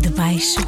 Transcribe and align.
Debaixo 0.00 0.60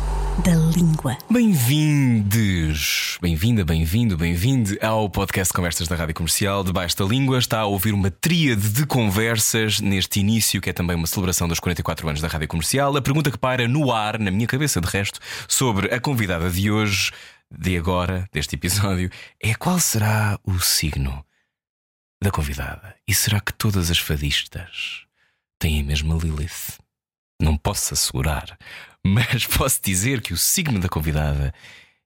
da 0.45 0.53
língua. 0.77 1.17
Bem-vindos, 1.31 3.17
bem-vinda, 3.23 3.65
bem-vindo, 3.65 4.17
bem-vinde 4.17 4.77
ao 4.83 5.09
podcast 5.09 5.55
Conversas 5.55 5.87
da 5.87 5.95
Rádio 5.95 6.17
Comercial. 6.17 6.65
Debaixo 6.65 6.97
da 6.97 7.05
língua 7.05 7.39
está 7.39 7.61
a 7.61 7.67
ouvir 7.67 7.95
uma 7.95 8.11
tríade 8.11 8.69
de 8.71 8.85
conversas 8.85 9.79
neste 9.79 10.19
início, 10.19 10.61
que 10.61 10.71
é 10.71 10.73
também 10.73 10.97
uma 10.97 11.07
celebração 11.07 11.47
dos 11.47 11.61
44 11.61 12.09
anos 12.09 12.21
da 12.21 12.27
Rádio 12.27 12.49
Comercial. 12.49 12.97
A 12.97 13.03
pergunta 13.03 13.31
que 13.31 13.39
paira 13.39 13.69
no 13.69 13.93
ar, 13.93 14.19
na 14.19 14.33
minha 14.33 14.49
cabeça 14.49 14.81
de 14.81 14.89
resto, 14.89 15.21
sobre 15.47 15.95
a 15.95 16.01
convidada 16.01 16.51
de 16.51 16.69
hoje, 16.69 17.13
de 17.49 17.77
agora, 17.77 18.29
deste 18.33 18.57
episódio, 18.57 19.09
é 19.41 19.55
qual 19.55 19.79
será 19.79 20.37
o 20.45 20.59
signo 20.59 21.25
da 22.25 22.31
convidada? 22.31 22.97
E 23.07 23.15
será 23.15 23.39
que 23.39 23.53
todas 23.53 23.91
as 23.91 23.99
fadistas 23.99 25.05
têm 25.59 25.81
a 25.81 25.85
mesma 25.85 26.17
Lilith? 26.17 26.79
Não 27.41 27.57
posso 27.57 27.93
assegurar, 27.93 28.59
mas 29.05 29.47
posso 29.47 29.81
dizer 29.83 30.23
que 30.23 30.33
o 30.33 30.37
signo 30.37 30.81
da 30.81 30.89
convidada 30.89 31.53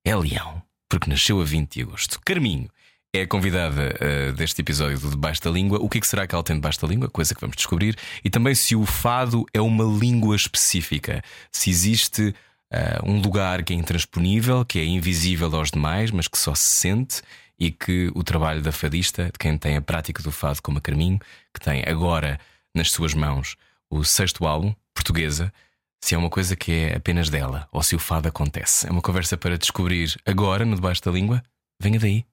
é 0.04 0.16
Leão, 0.16 0.60
porque 0.88 1.08
nasceu 1.08 1.40
a 1.40 1.44
20 1.44 1.72
de 1.72 1.82
agosto. 1.82 2.20
Carminho 2.24 2.68
é 3.14 3.22
a 3.22 3.26
convidada 3.28 3.94
uh, 3.94 4.32
deste 4.32 4.60
episódio 4.60 4.98
do 4.98 5.10
Debaixo 5.10 5.40
da 5.40 5.50
Língua. 5.50 5.78
O 5.80 5.88
que, 5.88 5.98
é 5.98 6.00
que 6.00 6.06
será 6.06 6.26
que 6.26 6.34
ela 6.34 6.42
tem 6.42 6.56
debaixo 6.56 6.80
da 6.80 6.88
língua? 6.88 7.08
Coisa 7.08 7.32
que 7.32 7.40
vamos 7.40 7.56
descobrir. 7.56 7.96
E 8.24 8.28
também 8.28 8.56
se 8.56 8.74
o 8.74 8.84
fado 8.84 9.46
é 9.54 9.60
uma 9.60 9.84
língua 9.84 10.34
específica, 10.34 11.22
se 11.52 11.70
existe 11.70 12.34
uh, 12.74 13.08
um 13.08 13.20
lugar 13.20 13.62
que 13.62 13.72
é 13.72 13.76
intransponível, 13.76 14.64
que 14.64 14.80
é 14.80 14.84
invisível 14.84 15.54
aos 15.54 15.70
demais, 15.70 16.10
mas 16.10 16.26
que 16.26 16.36
só 16.36 16.56
se 16.56 16.66
sente. 16.66 17.22
E 17.58 17.70
que 17.70 18.10
o 18.14 18.22
trabalho 18.22 18.62
da 18.62 18.70
fadista, 18.70 19.24
de 19.24 19.38
quem 19.38 19.58
tem 19.58 19.76
a 19.76 19.82
prática 19.82 20.22
do 20.22 20.30
fado 20.30 20.62
como 20.62 20.78
a 20.78 20.80
Carminho, 20.80 21.18
que 21.52 21.60
tem 21.60 21.82
agora 21.86 22.38
nas 22.74 22.90
suas 22.90 23.14
mãos 23.14 23.56
o 23.90 24.04
sexto 24.04 24.46
álbum, 24.46 24.74
Portuguesa, 24.94 25.52
se 26.02 26.14
é 26.14 26.18
uma 26.18 26.30
coisa 26.30 26.54
que 26.54 26.72
é 26.72 26.96
apenas 26.96 27.28
dela 27.28 27.68
ou 27.72 27.82
se 27.82 27.96
o 27.96 27.98
fado 27.98 28.28
acontece. 28.28 28.86
É 28.86 28.90
uma 28.90 29.02
conversa 29.02 29.36
para 29.36 29.58
descobrir 29.58 30.14
agora 30.24 30.64
no 30.64 30.76
Debaixo 30.76 31.02
da 31.02 31.10
Língua. 31.10 31.42
Venha 31.80 31.98
daí. 31.98 32.24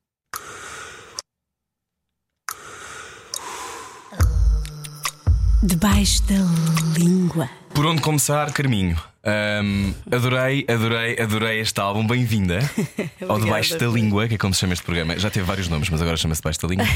Debaixo 5.64 6.22
da 6.24 6.36
língua. 7.00 7.50
Por 7.74 7.86
onde 7.86 8.02
começar, 8.02 8.52
Carminho? 8.54 9.02
Ahm, 9.28 9.92
adorei, 10.12 10.66
adorei, 10.70 11.20
adorei 11.20 11.60
este 11.60 11.80
álbum. 11.82 12.06
Bem-vinda 12.06 12.60
ao 13.28 13.40
Debaixo 13.40 13.76
da 13.78 13.88
Língua, 13.88 14.28
que 14.28 14.36
é 14.36 14.38
como 14.38 14.54
se 14.54 14.60
chama 14.60 14.74
este 14.74 14.86
programa. 14.86 15.18
Já 15.18 15.32
teve 15.32 15.46
vários 15.46 15.68
nomes, 15.68 15.90
mas 15.90 16.00
agora 16.00 16.16
chama-se 16.16 16.42
Debaixo 16.42 16.62
da 16.62 16.68
Língua. 16.68 16.86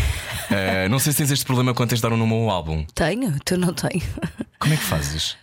Ah, 0.52 0.90
não 0.90 0.98
sei 0.98 1.12
se 1.12 1.20
tens 1.20 1.30
este 1.32 1.46
problema 1.46 1.74
quando 1.76 1.90
tens 1.90 2.00
de 2.00 2.02
dar 2.02 2.12
um 2.14 2.18
nome 2.18 2.34
ao 2.34 2.50
álbum. 2.50 2.84
Tenho, 2.96 3.36
tu 3.46 3.56
não 3.58 3.72
tenho. 3.74 4.02
Como 4.60 4.74
é 4.74 4.78
que 4.78 4.84
fazes? 4.84 5.38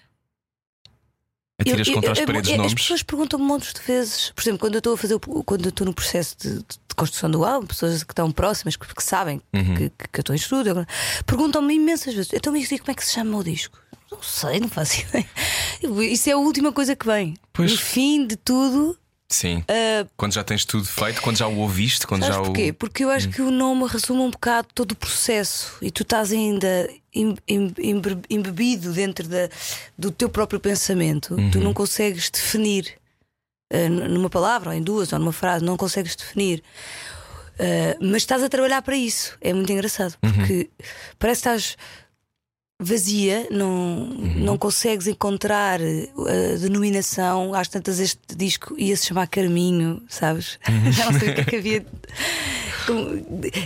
Atiras 1.60 1.86
Eu- 1.86 1.94
contra 1.94 2.10
as 2.12 2.18
eu- 2.18 2.22
eu- 2.22 2.26
paredes 2.26 2.50
As 2.50 2.56
nomes? 2.56 2.74
pessoas 2.74 3.02
perguntam-me 3.04 3.44
montes 3.46 3.72
de 3.72 3.80
vezes. 3.80 4.30
Por 4.34 4.42
exemplo, 4.42 4.58
quando 4.58 4.74
eu 4.74 4.78
estou 4.78 4.94
a 4.94 4.96
fazer 4.98 5.14
o- 5.14 5.20
quando 5.20 5.64
eu 5.64 5.68
estou 5.70 5.84
no 5.86 5.94
processo 5.94 6.36
de, 6.40 6.54
de- 6.58 6.64
construção 6.96 7.30
do 7.30 7.44
álbum, 7.44 7.66
pessoas 7.68 8.02
que 8.02 8.12
estão 8.12 8.30
próximas, 8.32 8.74
que, 8.76 8.86
que 8.94 9.02
sabem 9.02 9.40
Uhum. 9.54 9.74
que, 9.76 9.90
que- 9.90 10.18
eu 10.18 10.20
estou 10.20 10.34
em 10.34 10.38
estudo, 10.38 10.86
perguntam-me 11.24 11.74
imensas 11.74 12.12
vezes. 12.14 12.32
Então, 12.34 12.52
mas 12.52 12.68
como 12.68 12.90
é 12.90 12.94
que 12.94 13.04
se 13.04 13.12
chama 13.12 13.36
o 13.38 13.44
disco? 13.44 13.78
Não 14.10 14.22
sei, 14.22 14.60
não 14.60 14.68
faço 14.68 15.00
ideia. 15.08 15.28
Isso 16.12 16.28
é 16.30 16.32
a 16.32 16.36
última 16.38 16.72
coisa 16.72 16.94
que 16.96 17.06
vem. 17.06 17.34
Pois. 17.52 17.72
No 17.72 17.78
fim 17.78 18.26
de 18.26 18.36
tudo, 18.36 18.96
Sim. 19.28 19.64
Quando 20.16 20.34
já 20.34 20.44
tens 20.44 20.64
tudo 20.64 20.84
feito, 20.86 21.20
quando 21.20 21.36
já 21.36 21.48
o 21.48 21.56
ouviste, 21.58 22.06
quando 22.06 22.24
já 22.24 22.40
porquê? 22.40 22.70
o. 22.70 22.74
Porque 22.74 23.02
eu 23.02 23.10
acho 23.10 23.28
que 23.28 23.42
o 23.42 23.50
nome 23.50 23.84
resume 23.88 24.20
um 24.20 24.30
bocado 24.30 24.68
todo 24.72 24.92
o 24.92 24.96
processo 24.96 25.76
e 25.82 25.90
tu 25.90 26.02
estás 26.04 26.30
ainda 26.30 26.88
em- 27.12 27.34
em- 27.48 27.74
embe- 27.76 28.22
embebido 28.30 28.92
dentro 28.92 29.26
da, 29.26 29.48
do 29.98 30.12
teu 30.12 30.28
próprio 30.28 30.60
pensamento. 30.60 31.34
Tu 31.50 31.58
não 31.58 31.74
consegues 31.74 32.30
definir 32.30 32.94
n- 33.68 34.06
numa 34.06 34.30
palavra, 34.30 34.70
ou 34.70 34.76
em 34.76 34.80
duas, 34.80 35.12
ou 35.12 35.18
numa 35.18 35.32
frase, 35.32 35.64
não 35.64 35.76
consegues 35.76 36.14
definir. 36.14 36.62
Eh, 37.58 37.96
mas 38.00 38.18
estás 38.22 38.44
a 38.44 38.48
trabalhar 38.48 38.80
para 38.82 38.96
isso. 38.96 39.36
É 39.40 39.52
muito 39.52 39.72
engraçado 39.72 40.16
porque 40.20 40.70
parece 41.18 41.42
que 41.42 41.48
estás 41.48 41.76
vazia, 42.80 43.46
não, 43.50 44.06
não 44.36 44.58
consegues 44.58 45.06
encontrar 45.06 45.80
eh, 45.80 46.08
a 46.54 46.58
denominação. 46.58 47.54
Às 47.54 47.68
tantas, 47.68 47.98
este 47.98 48.20
disco 48.36 48.74
ia-se 48.78 49.06
chamar 49.06 49.26
Carminho, 49.28 50.02
sabes? 50.08 50.58
Já 50.92 51.10
não 51.10 51.18
sei 51.18 51.30
o 51.30 51.34
que 51.34 51.40
é 51.40 51.44
que 51.44 51.56
havia. 51.56 51.86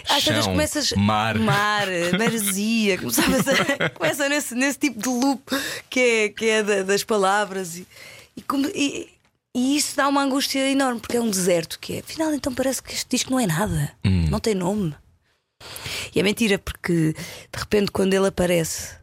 Às 0.09 0.25
tantas 0.25 0.47
começas. 0.47 0.93
mar. 0.93 1.37
Mar, 1.39 1.87
maresia, 2.19 2.99
começavas 2.99 3.47
a, 3.49 3.91
começa 3.91 4.29
nesse, 4.29 4.55
nesse 4.55 4.79
tipo 4.79 5.01
de 5.01 5.09
loop 5.09 5.43
que 5.89 6.01
é, 6.01 6.29
que 6.31 6.45
é 6.47 6.63
da- 6.63 6.83
das 6.83 7.05
palavras 7.05 7.77
e, 7.77 7.87
e, 8.37 8.43
como- 8.43 8.69
e- 8.69 9.09
e 9.55 9.77
isso 9.77 9.97
dá 9.97 10.07
uma 10.09 10.23
angústia 10.23 10.71
enorme 10.71 11.01
porque 11.01 11.17
é 11.17 11.21
um 11.21 11.29
deserto 11.29 11.79
que 11.81 11.97
é. 11.97 11.99
Afinal, 12.01 12.33
então 12.33 12.55
parece 12.55 12.83
que 12.83 12.95
este 12.95 13.09
disco 13.17 13.31
não 13.33 13.41
é 13.41 13.47
nada, 13.47 13.93
não 14.31 14.39
tem 14.41 14.55
nome. 14.55 14.95
E 16.15 16.21
é 16.21 16.23
mentira 16.23 16.59
porque 16.59 17.13
de 17.13 17.59
repente 17.59 17.91
quando 17.91 18.15
ele 18.15 18.29
aparece 18.29 18.95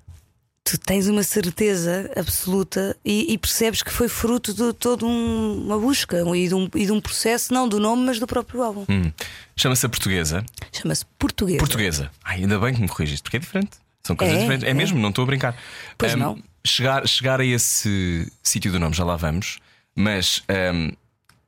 tu 0.69 0.77
tens 0.77 1.07
uma 1.07 1.23
certeza 1.23 2.11
absoluta 2.15 2.95
e, 3.05 3.31
e 3.33 3.37
percebes 3.37 3.81
que 3.81 3.91
foi 3.91 4.09
fruto 4.09 4.53
de 4.53 4.73
toda 4.73 5.05
um- 5.05 5.63
uma 5.65 5.79
busca 5.79 6.17
e 6.35 6.47
de, 6.47 6.53
um, 6.53 6.69
e 6.75 6.85
de 6.85 6.91
um 6.91 6.99
processo, 6.99 7.53
não 7.53 7.67
do 7.69 7.79
nome, 7.79 8.03
mas 8.05 8.19
do 8.19 8.27
próprio 8.27 8.61
álbum. 8.63 8.85
Hum. 8.89 9.11
Chama-se 9.55 9.85
a 9.85 9.89
portuguesa. 9.89 10.43
Chama-se 10.73 11.05
Português. 11.17 11.57
Portuguesa. 11.59 12.11
Ai, 12.23 12.37
ainda 12.41 12.59
bem 12.59 12.73
que 12.73 12.81
me 12.81 12.87
corrigiste, 12.87 13.23
porque 13.23 13.37
é 13.37 13.39
diferente. 13.39 13.71
São 14.03 14.15
coisas 14.15 14.35
É, 14.35 14.39
diferentes. 14.39 14.67
É, 14.67 14.71
é. 14.71 14.73
mesmo, 14.73 14.99
não 14.99 15.09
estou 15.09 15.23
a 15.23 15.25
brincar. 15.25 15.55
Pois 15.97 16.13
Ahm, 16.13 16.19
não. 16.19 16.43
Chegar, 16.65 17.07
chegar 17.07 17.39
a 17.39 17.45
esse 17.45 18.29
sítio 18.43 18.71
do 18.71 18.79
nome, 18.79 18.93
já 18.93 19.05
lá 19.05 19.15
vamos, 19.15 19.59
mas 19.95 20.43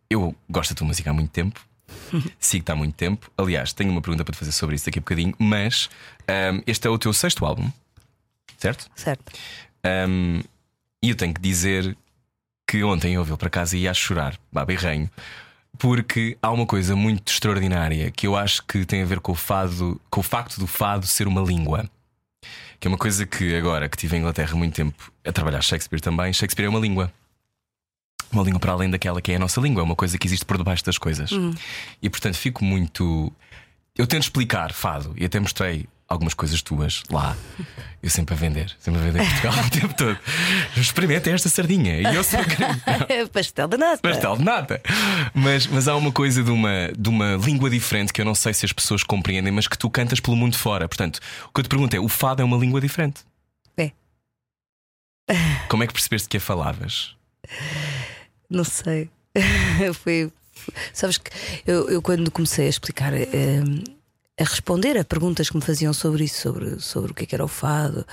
eu 0.10 0.34
gosto 0.50 0.72
da 0.72 0.78
tua 0.78 0.88
música 0.88 1.10
há 1.10 1.14
muito 1.14 1.30
tempo. 1.32 1.60
Sigo-te 2.40 2.72
há 2.72 2.76
muito 2.76 2.96
tempo. 2.96 3.30
Aliás, 3.38 3.74
tenho 3.74 3.92
uma 3.92 4.02
pergunta 4.02 4.24
para 4.24 4.34
te 4.34 4.38
fazer 4.40 4.52
sobre 4.52 4.76
isso 4.76 4.86
daqui 4.86 5.00
a 5.00 5.02
bocadinho. 5.02 5.34
Mas 5.38 5.90
este 6.66 6.88
é 6.88 6.90
o 6.90 6.98
teu 6.98 7.12
sexto 7.14 7.46
álbum, 7.46 7.70
certo? 8.58 8.90
Certo. 8.96 9.32
Um, 9.86 10.42
e 11.02 11.10
eu 11.10 11.16
tenho 11.16 11.34
que 11.34 11.42
dizer 11.42 11.98
que 12.68 12.84
ontem 12.84 13.14
eu 13.16 13.22
ouvi-lo 13.22 13.38
para 13.38 13.50
casa 13.50 13.76
e 13.76 13.82
ia 13.82 13.92
a 13.92 13.94
chorar, 13.94 14.38
bah, 14.52 14.66
berrenho, 14.66 15.10
porque 15.78 16.38
há 16.42 16.52
uma 16.52 16.66
coisa 16.66 16.96
muito 16.96 17.32
extraordinária 17.32 18.12
que 18.12 18.28
eu 18.28 18.36
acho 18.36 18.64
que 18.66 18.86
tem 18.86 19.02
a 19.02 19.06
ver 19.06 19.20
com 19.20 19.32
o 19.32 19.36
fado, 19.36 20.00
com 20.10 20.20
o 20.20 20.24
facto 20.24 20.60
do 20.60 20.68
fado 20.68 21.08
ser 21.08 21.28
uma 21.28 21.42
língua. 21.42 21.90
Que 22.80 22.88
é 22.88 22.90
uma 22.90 22.98
coisa 22.98 23.26
que 23.26 23.56
agora 23.56 23.90
que 23.90 23.98
estive 23.98 24.16
em 24.16 24.20
Inglaterra 24.20 24.56
muito 24.56 24.76
tempo 24.76 25.12
a 25.26 25.32
trabalhar 25.32 25.62
Shakespeare 25.62 26.02
também, 26.02 26.32
Shakespeare 26.32 26.66
é 26.66 26.70
uma 26.70 26.80
língua. 26.80 27.12
Uma 28.32 28.44
língua 28.44 28.60
para 28.60 28.74
além 28.74 28.90
daquela 28.90 29.22
que 29.22 29.32
é 29.32 29.36
a 29.36 29.40
nossa 29.40 29.60
língua, 29.60 29.82
é 29.82 29.84
uma 29.84 29.96
coisa 29.96 30.18
que 30.18 30.28
existe 30.28 30.46
por 30.46 30.58
debaixo 30.58 30.86
das 30.86 30.98
coisas. 30.98 31.32
E 32.02 32.10
portanto 32.10 32.36
fico 32.36 32.64
muito. 32.64 33.32
Eu 33.98 34.06
tento 34.06 34.24
explicar 34.24 34.72
fado 34.72 35.14
e 35.18 35.26
até 35.26 35.40
mostrei 35.40 35.88
algumas 36.10 36.34
coisas 36.34 36.62
tuas 36.62 37.04
lá. 37.10 37.38
Eu 38.02 38.10
sempre 38.10 38.34
a 38.34 38.38
vender, 38.38 38.76
sempre 38.80 39.00
a 39.00 39.04
vender 39.04 39.24
Portugal 39.24 39.54
o 39.66 39.70
tempo 39.70 39.94
todo. 39.94 40.18
Experimentem 40.76 41.34
esta 41.34 41.50
sardinha. 41.50 41.98
E 42.02 42.16
eu 42.16 42.24
sou 42.24 42.40
Pastel 43.32 43.68
de 43.68 43.78
nata. 43.78 44.00
pastel 44.02 44.38
de 44.38 44.44
nata. 44.44 44.82
Mas, 45.34 45.68
mas 45.68 45.88
há 45.88 45.96
uma 45.96 46.12
coisa 46.12 46.44
de 46.44 46.50
uma, 46.50 46.92
de 46.98 47.10
uma 47.10 47.36
língua 47.36 47.70
diferente 47.70 48.12
que 48.12 48.20
eu 48.20 48.26
não 48.26 48.34
sei 48.34 48.54
se 48.54 48.66
as 48.66 48.74
pessoas 48.74 49.04
compreendem, 49.04 49.52
mas 49.52 49.68
que 49.68 49.78
tu 49.78 49.90
cantas 49.90 50.20
pelo 50.20 50.36
mundo 50.36 50.58
fora. 50.58 50.88
Portanto, 50.88 51.20
o 51.48 51.54
que 51.54 51.60
eu 51.60 51.64
te 51.64 51.70
pergunto 51.70 51.96
é: 51.96 52.00
o 52.00 52.10
fado 52.10 52.42
é 52.42 52.46
uma 52.46 52.58
língua 52.58 52.82
diferente? 52.82 53.22
É. 53.78 53.92
Como 55.70 55.84
é 55.84 55.88
que 55.88 55.94
percebeste 55.94 56.28
que 56.28 56.38
a 56.38 56.42
falavas? 56.42 57.16
Não 58.50 58.64
sei. 58.64 59.10
Foi. 60.04 60.32
Sabes 60.94 61.18
que 61.18 61.32
eu, 61.66 61.90
eu 61.90 62.02
quando 62.02 62.30
comecei 62.32 62.66
a 62.66 62.70
explicar, 62.70 63.14
eh, 63.14 63.28
a 64.40 64.44
responder 64.44 64.98
a 64.98 65.04
perguntas 65.04 65.50
que 65.50 65.56
me 65.58 65.62
faziam 65.62 65.94
sobre 65.94 66.24
isso, 66.24 66.42
sobre, 66.42 66.80
sobre 66.80 67.12
o 67.12 67.14
que 67.14 67.24
é 67.24 67.28
que 67.28 67.36
era 67.36 67.44
o 67.44 67.48
fado, 67.48 68.06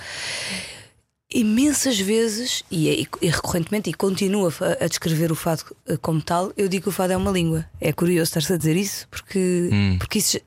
imensas 1.32 1.98
vezes, 1.98 2.62
e, 2.70 2.88
e- 2.88 3.08
e 3.22 3.28
recorrentemente, 3.28 3.90
e 3.90 3.94
continuo 3.94 4.48
a, 4.48 4.84
a 4.84 4.88
descrever 4.88 5.32
o 5.32 5.34
fado 5.34 5.64
eh, 5.88 5.96
como 6.00 6.22
tal, 6.22 6.52
eu 6.56 6.68
digo 6.68 6.84
que 6.84 6.88
o 6.88 6.92
fado 6.92 7.12
é 7.12 7.16
uma 7.16 7.30
língua. 7.30 7.64
É 7.80 7.92
curioso 7.92 8.28
estar-se 8.30 8.52
a 8.52 8.56
dizer 8.56 8.76
isso, 8.76 9.06
porque, 9.10 9.70
porque 9.98 10.18
isso. 10.18 10.38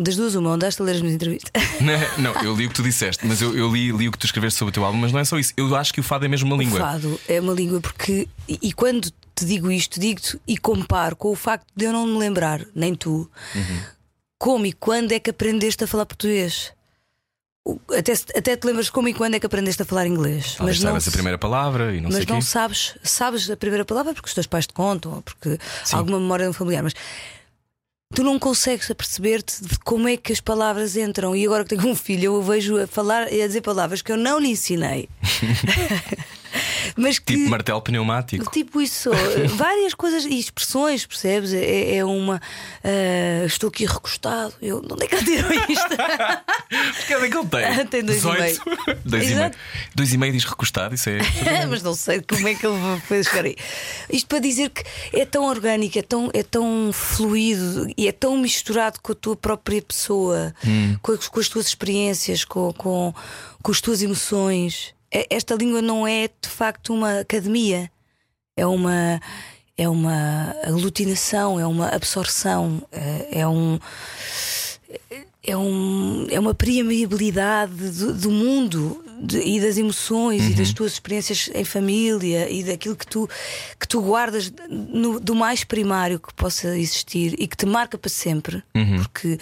Das 0.00 0.14
duas, 0.14 0.34
uma, 0.36 0.52
andaste 0.52 0.80
a 0.80 0.84
ler 0.84 0.92
as 0.94 1.00
minhas 1.00 1.16
entrevistas. 1.16 1.50
Não, 1.80 2.32
não, 2.32 2.42
eu 2.44 2.54
li 2.54 2.66
o 2.66 2.68
que 2.68 2.74
tu 2.76 2.84
disseste, 2.84 3.26
mas 3.26 3.42
eu, 3.42 3.56
eu 3.56 3.68
li, 3.72 3.90
li 3.90 4.08
o 4.08 4.12
que 4.12 4.18
tu 4.18 4.26
escreveste 4.26 4.56
sobre 4.56 4.70
o 4.70 4.72
teu 4.72 4.84
álbum, 4.84 4.96
mas 4.98 5.10
não 5.12 5.18
é 5.18 5.24
só 5.24 5.36
isso. 5.38 5.52
Eu 5.56 5.74
acho 5.74 5.92
que 5.92 5.98
o 6.00 6.04
fado 6.04 6.24
é 6.24 6.28
mesmo 6.28 6.46
uma 6.46 6.54
O 6.56 6.58
língua. 6.60 6.78
fado 6.78 7.20
é 7.28 7.40
uma 7.40 7.52
língua 7.52 7.80
porque. 7.80 8.28
E, 8.48 8.58
e 8.62 8.72
quando 8.72 9.10
te 9.34 9.44
digo 9.44 9.70
isto, 9.72 9.98
digo-te 9.98 10.38
e 10.46 10.56
comparo 10.56 11.16
com 11.16 11.30
o 11.32 11.34
facto 11.34 11.66
de 11.76 11.84
eu 11.84 11.92
não 11.92 12.06
me 12.06 12.16
lembrar, 12.16 12.64
nem 12.76 12.94
tu, 12.94 13.28
Uhum. 13.54 13.80
Como 14.38 14.66
e 14.66 14.72
quando 14.72 15.12
é 15.12 15.18
que 15.20 15.30
aprendeste 15.30 15.84
a 15.84 15.86
falar 15.86 16.06
português. 16.06 16.72
Até, 17.94 18.12
até 18.34 18.56
te 18.56 18.66
lembras 18.66 18.88
como 18.88 19.08
e 19.08 19.14
quando 19.14 19.34
é 19.34 19.40
que 19.40 19.44
aprendeste 19.44 19.82
a 19.82 19.84
falar 19.84 20.06
inglês. 20.06 20.54
Talvez 20.54 20.78
mas 20.78 20.84
não, 20.84 20.90
saibas 20.90 21.08
a 21.08 21.10
primeira 21.10 21.36
palavra 21.36 21.94
e 21.94 22.00
não 22.00 22.10
sei 22.10 22.20
mas 22.20 22.28
o 22.28 22.32
não 22.32 22.38
quê. 22.38 22.46
sabes, 22.46 22.94
sabes 23.02 23.50
a 23.50 23.56
primeira 23.56 23.84
palavra 23.84 24.14
porque 24.14 24.28
os 24.28 24.34
teus 24.34 24.46
pais 24.46 24.66
te 24.66 24.72
contam, 24.72 25.16
ou 25.16 25.22
porque 25.22 25.58
Sim. 25.84 25.96
alguma 25.96 26.18
memória 26.18 26.50
familiar. 26.52 26.82
Mas 26.82 26.94
tu 28.14 28.22
não 28.22 28.38
consegues 28.38 28.90
aperceber-te 28.90 29.62
de 29.62 29.78
como 29.80 30.08
é 30.08 30.16
que 30.16 30.32
as 30.32 30.40
palavras 30.40 30.96
entram. 30.96 31.36
E 31.36 31.44
agora 31.44 31.62
que 31.64 31.76
tenho 31.76 31.86
um 31.86 31.94
filho, 31.94 32.24
eu 32.24 32.34
o 32.36 32.42
vejo 32.42 32.80
a 32.80 32.86
falar 32.86 33.30
e 33.30 33.42
a 33.42 33.46
dizer 33.46 33.60
palavras 33.60 34.00
que 34.00 34.12
eu 34.12 34.16
não 34.16 34.38
lhe 34.38 34.48
ensinei. 34.48 35.08
Mas 36.96 37.18
que, 37.18 37.36
Tipo 37.36 37.50
martelo 37.50 37.80
pneumático. 37.82 38.50
Tipo 38.50 38.80
isso, 38.80 39.10
várias 39.56 39.94
coisas 39.94 40.24
e 40.24 40.38
expressões, 40.38 41.06
percebes? 41.06 41.52
É, 41.52 41.96
é 41.96 42.04
uma. 42.04 42.40
ah, 42.84 43.44
estou 43.46 43.68
aqui 43.68 43.86
recostado. 43.86 44.54
Eu, 44.60 44.80
de 44.80 44.92
onde 44.92 45.04
é 45.04 45.06
que 45.06 45.24
tirou 45.24 45.52
isto? 45.52 45.96
Que 47.06 47.14
é 47.14 47.30
que 47.30 47.36
ele 47.36 47.46
tem? 47.46 47.86
Tem 47.86 48.04
dois 48.04 48.18
e 48.18 48.26
18. 48.26 48.40
meio. 48.40 48.98
dois 49.04 49.30
e 49.30 49.34
meio. 49.34 49.50
Dois 49.94 50.12
e 50.12 50.18
meio 50.18 50.32
diz 50.32 50.44
recostado, 50.44 50.94
isso 50.94 51.08
é. 51.08 51.18
Mas 51.68 51.82
não 51.82 51.94
sei 51.94 52.20
como 52.20 52.46
é 52.46 52.54
que 52.54 52.66
ele 52.66 53.24
chegar 53.24 53.44
aí. 53.44 53.56
Isto 54.10 54.26
para 54.26 54.38
dizer 54.38 54.70
que 54.70 54.84
é 55.12 55.24
tão 55.24 55.44
orgânico, 55.44 55.98
é 55.98 56.02
tão, 56.02 56.30
é 56.34 56.42
tão 56.42 56.90
fluido 56.92 57.92
e 57.96 58.06
é 58.06 58.12
tão 58.12 58.36
misturado 58.36 59.00
com 59.00 59.12
a 59.12 59.14
tua 59.14 59.36
própria 59.36 59.80
pessoa, 59.80 60.54
com, 61.02 61.12
as, 61.12 61.28
com 61.28 61.40
as 61.40 61.48
tuas 61.48 61.66
experiências, 61.66 62.44
com, 62.44 62.72
com, 62.72 63.14
com 63.62 63.72
as 63.72 63.80
tuas 63.80 64.02
emoções. 64.02 64.94
É- 65.10 65.26
Esta 65.30 65.54
língua 65.54 65.80
não 65.82 66.06
é 66.06 66.28
de 66.28 66.48
facto 66.48 66.92
uma 66.92 67.20
academia, 67.20 67.90
é 68.56 68.66
uma. 68.66 69.20
É 69.80 69.88
uma 69.88 70.56
aglutinação, 70.64 71.60
é 71.60 71.64
uma 71.64 71.86
absorção, 71.90 72.82
é, 72.90 73.40
é 73.42 73.46
um 73.48 73.78
é, 75.50 75.56
um, 75.56 76.26
é 76.30 76.38
uma 76.38 76.54
permeabilidade 76.54 77.72
do, 77.90 78.12
do 78.14 78.30
mundo 78.30 79.02
de- 79.20 79.38
e 79.40 79.60
das 79.60 79.76
emoções 79.76 80.42
e 80.42 80.54
das 80.54 80.72
tuas 80.72 80.92
experiências 80.92 81.50
em 81.54 81.64
família 81.64 82.48
e 82.50 82.62
daquilo 82.62 82.94
que 82.96 83.06
tu, 83.06 83.28
que 83.78 83.86
tu 83.88 84.00
guardas 84.00 84.52
no- 84.68 85.18
do 85.20 85.34
mais 85.34 85.64
primário 85.64 86.20
que 86.20 86.32
possa 86.34 86.76
existir 86.78 87.34
e 87.38 87.46
que 87.48 87.56
te 87.56 87.66
marca 87.66 87.96
para 87.98 88.10
sempre, 88.10 88.62
porque, 88.98 89.38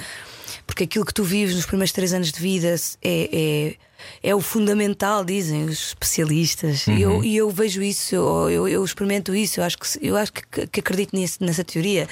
porque 0.67 0.85
aquilo 0.85 1.05
que 1.05 1.13
tu 1.15 1.23
vives 1.25 1.55
nos 1.57 1.67
primeiros 1.67 1.93
três 1.93 2.13
anos 2.13 2.33
de 2.33 2.41
vida 2.41 2.75
é. 3.03 3.29
é 3.33 3.75
é 4.23 4.35
o 4.35 4.41
fundamental, 4.43 5.25
dizem 5.25 5.65
os 5.65 5.89
especialistas. 5.89 6.87
E 6.87 7.01
eu, 7.01 7.25
eu 7.25 7.51
vejo 7.51 7.83
isso, 7.83 8.15
eu, 8.15 8.51
eu, 8.51 8.69
eu 8.69 8.85
experimento 8.85 9.35
isso, 9.35 9.59
eu 9.59 9.65
acho 9.65 9.79
que, 9.79 9.87
eu 10.03 10.17
acho 10.17 10.33
que, 10.35 10.67
que 10.67 10.81
acredito 10.81 11.17
nisso, 11.17 11.39
nessa 11.41 11.65
teoria. 11.65 12.07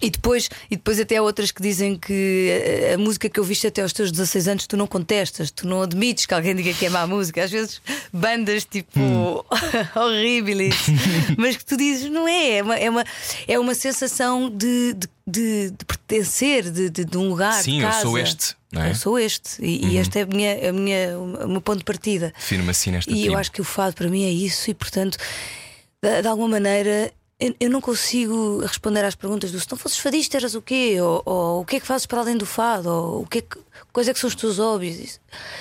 E 0.00 0.10
depois, 0.10 0.48
e 0.70 0.76
depois 0.76 0.98
até 1.00 1.16
há 1.16 1.22
outras 1.22 1.50
que 1.50 1.60
dizem 1.62 1.96
que 1.96 2.88
a, 2.90 2.94
a 2.94 2.98
música 2.98 3.28
que 3.28 3.38
ouviste 3.40 3.66
até 3.66 3.82
aos 3.82 3.92
teus 3.92 4.10
16 4.12 4.48
anos 4.48 4.66
tu 4.66 4.76
não 4.76 4.86
contestas, 4.86 5.50
tu 5.50 5.66
não 5.66 5.82
admites 5.82 6.26
que 6.26 6.34
alguém 6.34 6.54
diga 6.54 6.72
que 6.72 6.86
é 6.86 6.90
má 6.90 7.06
música. 7.06 7.42
Às 7.44 7.50
vezes 7.50 7.80
bandas 8.12 8.64
tipo 8.64 9.00
horríveis, 9.94 10.74
mas 11.36 11.56
que 11.56 11.64
tu 11.64 11.76
dizes 11.76 12.10
não 12.10 12.26
é, 12.28 12.58
é 12.58 12.62
uma, 12.62 12.76
é 12.76 12.90
uma, 12.90 13.04
é 13.46 13.58
uma 13.58 13.74
sensação 13.74 14.48
de, 14.50 14.94
de, 14.94 15.08
de- 15.26 15.70
de 15.70 15.84
pertencer, 15.84 16.70
de, 16.70 16.90
de, 16.90 17.04
de 17.04 17.18
um 17.18 17.28
lugar. 17.28 17.62
Sim, 17.62 17.82
eu 17.82 17.92
sou 17.92 18.18
este, 18.18 18.56
é? 18.74 18.90
Eu 18.90 18.94
sou 18.94 19.18
este, 19.18 19.62
e, 19.64 19.86
e 19.86 19.96
este 19.98 20.18
é 20.18 20.22
a 20.22 20.26
minha, 20.26 20.68
a 20.70 20.72
minha, 20.72 21.18
o 21.18 21.48
meu 21.48 21.60
ponto 21.60 21.78
de 21.78 21.84
partida. 21.84 22.32
Define-me 22.36 22.70
assim 22.70 22.90
nesta 22.90 23.10
E 23.12 23.26
eu 23.26 23.36
acho 23.36 23.50
que 23.52 23.60
o 23.60 23.64
fado 23.64 23.94
para 23.94 24.08
mim 24.08 24.24
é 24.24 24.30
isso, 24.30 24.70
e 24.70 24.74
portanto, 24.74 25.16
de, 26.02 26.22
de 26.22 26.28
alguma 26.28 26.48
maneira, 26.48 27.12
eu, 27.40 27.54
eu 27.60 27.70
não 27.70 27.80
consigo 27.80 28.58
responder 28.60 29.04
às 29.04 29.14
perguntas 29.14 29.52
do 29.52 29.60
se 29.60 29.70
não 29.70 29.78
fosses 29.78 29.98
fadista 29.98 30.36
eras 30.36 30.54
o 30.54 30.62
quê? 30.62 31.00
Ou, 31.00 31.22
ou 31.24 31.60
o 31.60 31.64
que 31.64 31.76
é 31.76 31.80
que 31.80 31.86
fazes 31.86 32.06
para 32.06 32.20
além 32.20 32.36
do 32.36 32.46
fado? 32.46 32.88
Ou 32.88 33.22
o 33.22 33.26
que 33.26 33.38
é 33.38 33.42
que, 33.42 33.58
quais 33.92 34.08
é 34.08 34.12
que 34.12 34.18
são 34.18 34.28
os 34.28 34.34
teus 34.34 34.58
hobbies? 34.58 35.20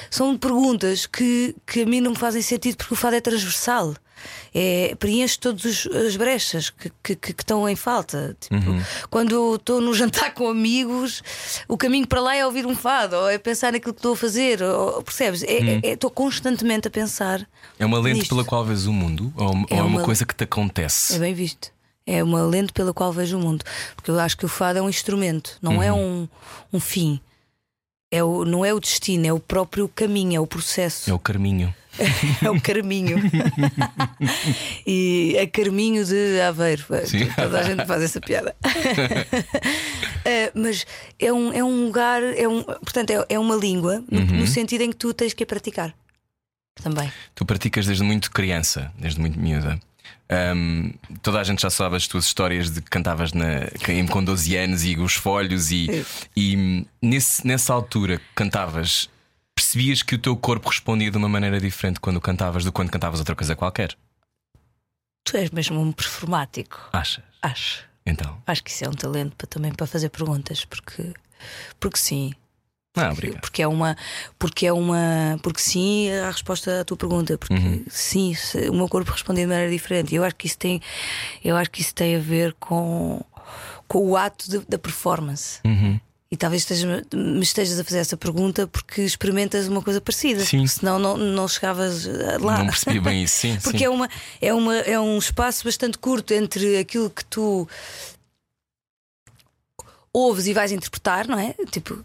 São 0.09 0.37
perguntas 0.37 1.05
que, 1.05 1.55
que 1.65 1.83
a 1.83 1.85
mim 1.85 2.01
não 2.01 2.11
me 2.11 2.17
fazem 2.17 2.41
sentido 2.41 2.77
porque 2.77 2.93
o 2.93 2.97
fado 2.97 3.15
é 3.15 3.21
transversal. 3.21 3.93
É, 4.53 4.95
preenche 4.99 5.37
todas 5.39 5.87
as 5.87 6.15
brechas 6.15 6.69
que, 6.69 6.91
que, 7.03 7.15
que- 7.15 7.31
estão 7.31 7.67
em 7.69 7.75
falta. 7.75 8.35
Tipo, 8.39 8.55
Quando 9.09 9.33
eu 9.35 9.55
estou 9.55 9.79
no 9.81 9.93
jantar 9.93 10.33
com 10.33 10.47
amigos, 10.49 11.21
o 11.67 11.77
caminho 11.77 12.07
para 12.07 12.21
lá 12.21 12.35
é 12.35 12.45
ouvir 12.45 12.65
um 12.65 12.75
fado, 12.75 13.15
ou 13.15 13.29
é 13.29 13.37
pensar 13.37 13.71
naquilo 13.71 13.93
que 13.93 13.99
estou 13.99 14.13
a 14.13 14.17
fazer, 14.17 14.61
ou, 14.61 15.03
percebes? 15.03 15.43
É- 15.43 15.57
é- 15.57 15.79
é- 15.83 15.93
Estou 15.93 16.09
constantemente 16.11 16.87
a 16.87 16.91
pensar. 16.91 17.47
É 17.79 17.85
uma 17.85 17.99
lente 17.99 18.19
nisto. 18.19 18.29
pela 18.29 18.43
qual 18.45 18.63
vês 18.65 18.85
o 18.87 18.93
mundo? 18.93 19.31
Ou, 19.35 19.47
ou 19.55 19.65
é 19.69 19.75
uma 19.81 19.85
uma- 19.97 20.03
coisa 20.03 20.25
que 20.25 20.33
te 20.35 20.43
acontece? 20.43 21.15
É 21.15 21.19
bem 21.19 21.33
visto. 21.33 21.71
É 22.05 22.23
uma 22.23 22.41
lente 22.43 22.71
pela 22.71 22.93
qual 22.93 23.11
vejo 23.11 23.37
o 23.37 23.41
mundo. 23.41 23.65
Porque 23.95 24.09
eu 24.09 24.19
acho 24.19 24.37
que 24.37 24.45
o 24.45 24.47
fado 24.47 24.79
é 24.79 24.81
um 24.81 24.87
instrumento, 24.89 25.57
não 25.61 25.83
é 25.83 25.91
um, 25.91 26.27
um 26.71 26.79
fim. 26.79 27.19
É 28.09 28.23
o, 28.23 28.45
não 28.45 28.63
é 28.63 28.73
o 28.73 28.79
destino, 28.79 29.25
é 29.27 29.33
o 29.33 29.39
próprio 29.39 29.89
caminho, 29.89 30.37
é 30.37 30.39
o 30.39 30.47
processo, 30.47 31.09
É 31.09 31.13
o 31.13 31.19
carminho. 31.19 31.75
é 32.43 32.49
o 32.49 32.59
caminho. 32.61 33.17
e 34.85 35.35
é 35.37 35.47
caminho 35.47 36.05
de 36.05 36.39
Aveiro. 36.41 36.85
Sim. 37.05 37.27
Toda 37.35 37.59
a 37.59 37.63
gente 37.63 37.85
faz 37.85 38.03
essa 38.03 38.19
piada. 38.21 38.55
Eh, 40.29 40.51
mas 40.53 40.85
é 41.17 41.31
um, 41.31 41.53
é 41.53 41.63
um 41.63 41.85
lugar, 41.85 42.21
é 42.21 42.45
um, 42.45 42.61
portanto, 42.61 43.11
é, 43.11 43.25
é 43.29 43.39
uma 43.39 43.55
língua 43.55 44.03
no, 44.11 44.19
Uhum. 44.19 44.25
no 44.39 44.47
sentido 44.47 44.81
em 44.81 44.89
que 44.89 44.97
tu 44.97 45.13
tens 45.13 45.33
que 45.33 45.43
a 45.43 45.45
praticar 45.45 45.95
também. 46.83 47.09
Tu 47.33 47.45
praticas 47.45 47.85
desde 47.85 48.03
muito 48.03 48.29
criança, 48.29 48.91
desde 48.99 49.21
muito 49.21 49.39
miúda. 49.39 49.79
Ahm, 50.29 50.91
toda 51.21 51.39
a 51.39 51.43
gente 51.45 51.61
já 51.61 51.69
sabe 51.69 51.95
as 51.95 52.07
tuas 52.07 52.25
histórias 52.25 52.69
de 52.69 52.81
que 52.81 52.89
cantavas 52.89 53.31
na, 53.31 53.69
com 54.11 54.21
12 54.21 54.57
anos 54.57 54.83
e 54.83 54.97
os 54.97 55.13
folhos, 55.13 55.71
e, 55.71 56.05
e 56.35 56.85
nesse, 57.01 57.47
nessa 57.47 57.73
altura 57.73 58.19
cantavas, 58.35 59.09
percebias 59.67 60.01
que 60.01 60.15
o 60.15 60.17
teu 60.17 60.35
corpo 60.37 60.69
respondia 60.69 61.11
de 61.11 61.17
uma 61.17 61.27
maneira 61.27 61.59
diferente 61.59 61.99
quando 61.99 62.21
cantavas 62.21 62.63
do 62.63 62.71
que 62.71 62.75
quando 62.75 62.89
cantavas 62.89 63.19
outra 63.19 63.35
coisa 63.35 63.53
qualquer? 63.55 63.95
Tu 65.25 65.35
és 65.35 65.49
mesmo 65.51 65.81
um 65.81 65.91
performático. 65.91 66.79
Achas? 66.93 67.23
Acho. 67.41 67.83
Então. 68.05 68.41
Acho 68.47 68.63
que 68.63 68.71
isso 68.71 68.85
é 68.85 68.87
um 68.89 68.93
talento 68.93 69.35
para, 69.35 69.45
também 69.47 69.73
para 69.73 69.85
fazer 69.85 70.09
perguntas, 70.09 70.63
porque, 70.63 71.13
porque 71.79 71.97
sim. 71.99 72.31
Ah, 72.95 73.11
obrigado. 73.11 73.41
Porque 73.41 73.61
é 73.61 73.67
uma. 73.67 73.97
Porque 74.39 74.65
é 74.65 74.71
uma. 74.73 75.37
Porque 75.43 75.59
sim 75.59 76.09
a 76.11 76.31
resposta 76.31 76.81
à 76.81 76.85
tua 76.85 76.95
pergunta. 76.95 77.37
Porque 77.37 77.53
Uhum. 77.53 77.83
sim, 77.89 78.33
o 78.71 78.73
meu 78.73 78.87
corpo 78.87 79.11
responde 79.11 79.41
de 79.41 79.47
maneira 79.47 79.69
diferente. 79.69 80.13
E 80.13 80.15
eu 80.15 80.23
acho 80.23 80.35
que 80.35 80.47
isso 80.47 80.57
tem. 80.57 80.81
Eu 81.43 81.57
acho 81.57 81.69
que 81.69 81.81
isso 81.81 81.93
tem 81.93 82.15
a 82.15 82.19
ver 82.19 82.53
com, 82.59 83.21
com 83.87 83.99
o 83.99 84.15
ato 84.17 84.49
de- 84.49 84.65
da 84.65 84.79
performance. 84.79 85.59
Uhum. 85.65 85.99
E 86.29 86.35
talvez 86.35 86.63
estejas, 86.63 87.03
me 87.13 87.41
estejas 87.41 87.79
a 87.79 87.83
fazer 87.85 87.99
essa 87.99 88.17
pergunta 88.17 88.67
porque 88.67 89.01
experimentas 89.01 89.67
uma 89.67 89.81
coisa 89.81 90.01
parecida. 90.01 90.43
Sim. 90.43 90.67
Senão 90.67 90.99
não, 90.99 91.15
não 91.15 91.47
chegavas 91.47 92.05
eh, 92.05 92.37
lá. 92.39 92.57
Não 92.59 92.65
percebia 92.67 93.01
bem 93.01 93.23
isso, 93.23 93.37
sim. 93.39 93.57
Porque 93.63 93.79
sim. 93.79 93.85
é, 93.85 93.89
uma, 93.89 94.09
é, 94.41 94.53
uma, 94.53 94.75
é 94.75 94.99
um 94.99 95.17
espaço 95.17 95.63
bastante 95.63 95.97
curto 95.97 96.33
entre 96.33 96.77
aquilo 96.77 97.09
que 97.09 97.23
tu 97.23 97.67
ouves 100.17 100.47
e 100.47 100.53
vais 100.53 100.71
interpretar, 100.71 101.27
não 101.27 101.37
é? 101.37 101.53
Tipo, 101.71 102.03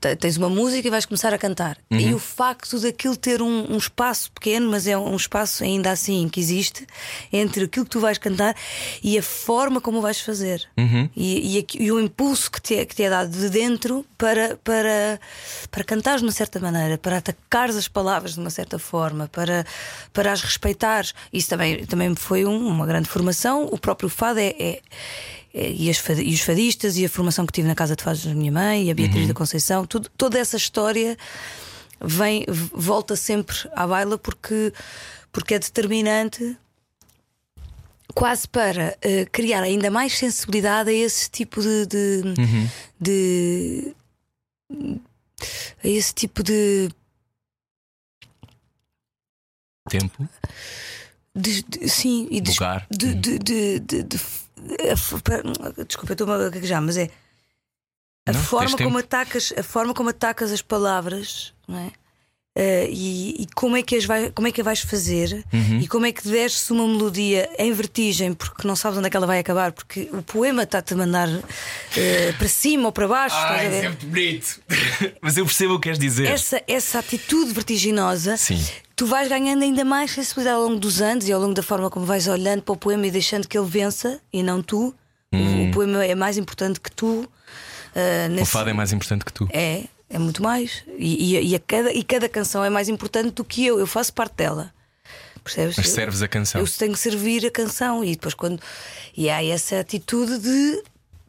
te- 0.00 0.16
tens 0.16 0.36
uma 0.36 0.48
música 0.48 0.86
e 0.86 0.90
vais 0.90 1.06
começar 1.06 1.32
a 1.32 1.38
cantar. 1.38 1.78
Uhum. 1.90 1.98
E 2.00 2.14
o 2.14 2.18
facto 2.18 2.78
daquilo 2.80 3.16
ter 3.16 3.40
um, 3.40 3.72
um 3.72 3.76
espaço 3.76 4.30
pequeno, 4.32 4.68
mas 4.70 4.86
é 4.86 4.98
um 4.98 5.14
espaço 5.16 5.62
ainda 5.62 5.90
assim 5.90 6.28
que 6.28 6.40
existe, 6.40 6.86
entre 7.32 7.64
aquilo 7.64 7.84
que 7.84 7.90
tu 7.92 8.00
vais 8.00 8.18
cantar 8.18 8.54
e 9.02 9.16
a 9.16 9.22
forma 9.22 9.80
como 9.80 9.98
o 9.98 10.00
vais 10.02 10.20
fazer. 10.20 10.66
Uhum. 10.76 11.08
E, 11.16 11.58
e 11.58 11.66
e 11.78 11.92
o 11.92 12.00
impulso 12.00 12.50
que 12.50 12.60
te, 12.60 12.74
é, 12.74 12.84
que 12.84 12.94
te 12.94 13.02
é 13.04 13.10
dado 13.10 13.30
de 13.30 13.48
dentro 13.48 14.04
para, 14.18 14.56
para, 14.64 15.20
para 15.70 15.84
cantares 15.84 16.20
de 16.20 16.26
uma 16.26 16.32
certa 16.32 16.58
maneira, 16.58 16.98
para 16.98 17.18
atacares 17.18 17.76
as 17.76 17.86
palavras 17.88 18.34
de 18.34 18.40
uma 18.40 18.50
certa 18.50 18.78
forma, 18.78 19.28
para, 19.28 19.64
para 20.12 20.32
as 20.32 20.42
respeitares. 20.42 21.14
Isso 21.32 21.48
também, 21.48 21.86
também 21.86 22.14
foi 22.16 22.44
um- 22.44 22.66
uma 22.66 22.86
grande 22.86 23.08
formação. 23.08 23.66
O 23.70 23.78
próprio 23.78 24.08
fado 24.08 24.40
é- 24.40 24.54
é- 24.58 24.80
e, 25.52 25.88
as 25.90 26.02
e 26.18 26.34
os 26.34 26.40
fadistas 26.40 26.96
e 26.96 27.04
a 27.04 27.08
formação 27.08 27.46
que 27.46 27.52
tive 27.52 27.66
na 27.68 27.74
casa 27.74 27.96
de 27.96 28.02
fados 28.02 28.24
da 28.24 28.34
minha 28.34 28.52
mãe 28.52 28.84
e 28.84 28.90
a 28.90 28.94
Beatriz 28.94 29.26
da 29.28 29.34
Conceição, 29.34 29.86
tudo, 29.86 30.08
toda 30.16 30.38
essa 30.38 30.56
história 30.56 31.16
vem, 32.00 32.44
volta 32.72 33.16
sempre 33.16 33.56
à 33.74 33.86
baila 33.86 34.16
porque, 34.18 34.72
porque 35.32 35.54
é 35.54 35.58
determinante 35.58 36.56
quase 38.14 38.48
para 38.48 38.96
eh, 39.02 39.26
criar 39.26 39.62
ainda 39.62 39.90
mais 39.90 40.16
sensibilidade 40.18 40.90
a 40.90 40.92
esse 40.92 41.30
tipo 41.30 41.60
de, 41.60 41.86
de, 41.86 42.22
de- 43.00 43.94
a 45.84 45.88
esse 45.88 46.12
tipo 46.14 46.42
de, 46.42 46.88
Tempo, 49.88 50.28
de- 51.34 51.62
de- 51.62 51.88
sim 51.88 52.28
e 52.30 52.40
de, 52.40 52.50
lugar. 52.52 52.86
de, 52.90 53.14
de, 53.14 53.38
desculpa, 55.86 56.10
eu 56.10 56.14
estou 56.14 56.32
a 56.32 56.48
gaguejar, 56.50 56.82
mas 56.82 56.96
é 56.96 57.10
a 58.26 58.32
Não, 58.32 58.40
forma 58.42 58.76
como 58.76 58.98
atacas 58.98 59.52
a 59.56 59.62
forma 59.62 59.94
como 59.94 60.10
atacas 60.10 60.52
as 60.52 60.62
palavras 60.62 61.54
não 61.66 61.78
é? 61.78 61.92
Eh, 62.60 62.88
e, 62.90 63.42
e 63.42 63.46
como 63.54 63.76
é 63.76 63.82
que 63.84 64.00
vai, 64.00 64.32
como 64.32 64.48
é 64.48 64.50
que 64.50 64.60
a 64.60 64.64
vais 64.64 64.80
fazer 64.80 65.44
Uhum. 65.52 65.78
e 65.78 65.86
como 65.86 66.06
é 66.06 66.10
que 66.12 66.26
desce 66.26 66.72
uma 66.72 66.88
melodia 66.88 67.48
em 67.56 67.72
vertigem 67.72 68.34
porque 68.34 68.66
não 68.66 68.74
sabes 68.74 68.98
onde 68.98 69.06
é 69.06 69.10
que 69.10 69.16
ela 69.16 69.28
vai 69.28 69.38
acabar 69.38 69.70
porque 69.70 70.08
o 70.12 70.20
poema 70.24 70.64
está-te 70.64 70.92
a 70.92 70.96
mandar 70.96 71.28
eh, 71.96 72.32
para 72.36 72.48
cima 72.48 72.86
ou 72.86 72.92
para 72.92 73.06
baixo 73.06 73.36
estás 73.36 73.64
a 73.64 73.68
ver? 73.68 73.82
muito 73.90 74.06
bonito. 74.06 74.60
Mas 75.22 75.36
eu 75.36 75.44
percebo 75.44 75.74
o 75.74 75.78
que 75.78 75.84
queres 75.84 76.00
dizer. 76.00 76.26
essa, 76.26 76.60
essa 76.66 76.98
atitude 76.98 77.52
vertiginosa, 77.52 78.36
Sim. 78.36 78.60
tu 78.96 79.06
vais 79.06 79.28
ganhando 79.28 79.62
ainda 79.62 79.84
mais 79.84 80.10
sensibilidade 80.10 80.56
ao 80.56 80.64
longo 80.64 80.80
dos 80.80 81.00
anos 81.00 81.28
e 81.28 81.32
ao 81.32 81.40
longo 81.40 81.54
da 81.54 81.62
forma 81.62 81.88
como 81.88 82.04
vais 82.04 82.26
olhando 82.26 82.62
para 82.62 82.72
o 82.72 82.76
poema 82.76 83.06
e 83.06 83.10
deixando 83.12 83.46
que 83.46 83.56
ele 83.56 83.68
vença 83.68 84.20
e 84.32 84.42
não 84.42 84.60
tu, 84.62 84.92
O, 85.32 85.36
o 85.68 85.70
poema 85.70 86.04
é 86.04 86.16
mais 86.16 86.36
importante 86.36 86.80
que 86.80 86.90
tu. 86.90 87.06
Uh, 87.94 88.26
O 88.26 88.28
nesse- 88.30 88.50
fado 88.50 88.68
é 88.68 88.72
mais 88.72 88.92
importante 88.92 89.24
que 89.24 89.32
tu. 89.32 89.48
é, 89.52 89.84
é 90.10 90.18
muito 90.18 90.42
mais. 90.42 90.82
E, 90.98 91.36
e- 91.36 91.48
e 91.50 91.54
a 91.54 91.58
cada, 91.60 91.92
e 91.92 92.02
cada 92.02 92.28
canção 92.28 92.64
é 92.64 92.70
mais 92.70 92.88
importante 92.88 93.30
do 93.32 93.44
que 93.44 93.64
eu. 93.66 93.78
Eu 93.78 93.86
faço 93.86 94.12
parte 94.12 94.34
dela. 94.36 94.72
Percebes? 95.44 95.76
Mas 95.76 95.88
serves 95.90 96.20
a 96.22 96.28
canção. 96.28 96.60
Eu 96.60 96.66
tenho 96.68 96.92
que 96.92 96.98
servir 96.98 97.46
a 97.46 97.50
canção 97.50 98.04
e 98.04 98.10
depois 98.12 98.34
quando. 98.34 98.60
E 99.16 99.30
há 99.30 99.42
essa 99.44 99.80
atitude 99.80 100.38
de 100.38 100.82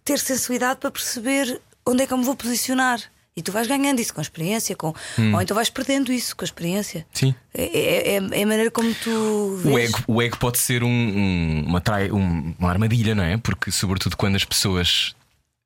ter 0.03 0.19
sensibilidade 0.19 0.79
para 0.79 0.91
perceber 0.91 1.61
onde 1.85 2.03
é 2.03 2.07
que 2.07 2.13
eu 2.13 2.17
me 2.17 2.23
vou 2.25 2.35
posicionar. 2.35 2.99
E 3.35 3.41
tu 3.41 3.53
vais 3.53 3.67
ganhando 3.67 4.01
isso 4.01 4.13
com 4.13 4.19
a 4.19 4.23
experiência, 4.23 4.75
com... 4.75 4.93
Hum. 5.17 5.33
ou 5.33 5.41
então 5.41 5.55
vais 5.55 5.69
perdendo 5.69 6.11
isso 6.11 6.35
com 6.35 6.43
a 6.43 6.47
experiência. 6.47 7.05
Sim. 7.13 7.33
É, 7.53 7.63
é- 7.63 8.09
é- 8.15 8.39
é 8.39 8.43
a 8.43 8.47
maneira 8.47 8.69
como 8.71 8.93
tu 8.95 9.55
vês. 9.63 9.73
O 9.75 9.79
ego, 9.79 9.99
o 10.07 10.21
ego 10.21 10.37
pode 10.37 10.57
ser 10.57 10.83
um- 10.83 10.89
um- 10.89 11.63
uma, 11.65 11.79
trai, 11.79 12.11
um- 12.11 12.53
uma 12.59 12.69
armadilha, 12.69 13.15
não 13.15 13.23
é? 13.23 13.37
Porque, 13.37 13.71
sobretudo, 13.71 14.17
quando 14.17 14.35
as 14.35 14.43
pessoas 14.43 15.15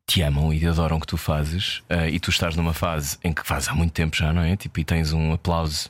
te 0.05 0.22
amam 0.22 0.53
e 0.53 0.65
adoram 0.67 0.98
o 0.98 1.00
que 1.00 1.07
tu 1.07 1.17
fazes 1.17 1.81
eh, 1.89 2.10
e 2.10 2.19
tu 2.19 2.29
estás 2.29 2.55
numa 2.55 2.74
fase 2.74 3.17
em 3.24 3.33
que 3.33 3.45
fazes 3.45 3.69
há 3.69 3.74
muito 3.74 3.93
tempo 3.93 4.15
já, 4.15 4.33
não 4.33 4.41
é? 4.41 4.55
Tipo, 4.55 4.79
e 4.79 4.83
tens 4.83 5.13
um 5.13 5.33
aplauso 5.33 5.89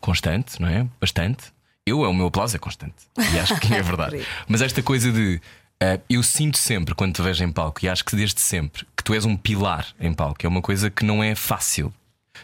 constante, 0.00 0.60
não 0.60 0.68
é? 0.68 0.86
Bastante. 1.00 1.52
Eu, 1.84 2.00
o 2.00 2.14
meu 2.14 2.26
aplauso 2.26 2.54
é 2.56 2.58
constante. 2.58 2.94
E 3.18 3.38
acho 3.38 3.58
que 3.58 3.74
é 3.74 3.82
verdade. 3.82 4.24
Mas 4.48 4.62
esta 4.62 4.82
coisa 4.82 5.10
de. 5.10 5.40
eh, 5.80 6.00
eu 6.08 6.22
sinto 6.22 6.58
sempre 6.58 6.94
quando 6.94 7.14
te 7.14 7.22
vejo 7.22 7.42
em 7.42 7.50
palco, 7.50 7.84
e 7.84 7.88
acho 7.88 8.04
que 8.04 8.14
desde 8.14 8.40
sempre, 8.40 8.86
que 8.96 9.02
tu 9.02 9.12
és 9.14 9.24
um 9.24 9.36
pilar 9.36 9.86
em 9.98 10.12
palco. 10.14 10.44
É 10.44 10.48
uma 10.48 10.62
coisa 10.62 10.88
que 10.90 11.04
não 11.04 11.22
é 11.22 11.34
fácil. 11.34 11.92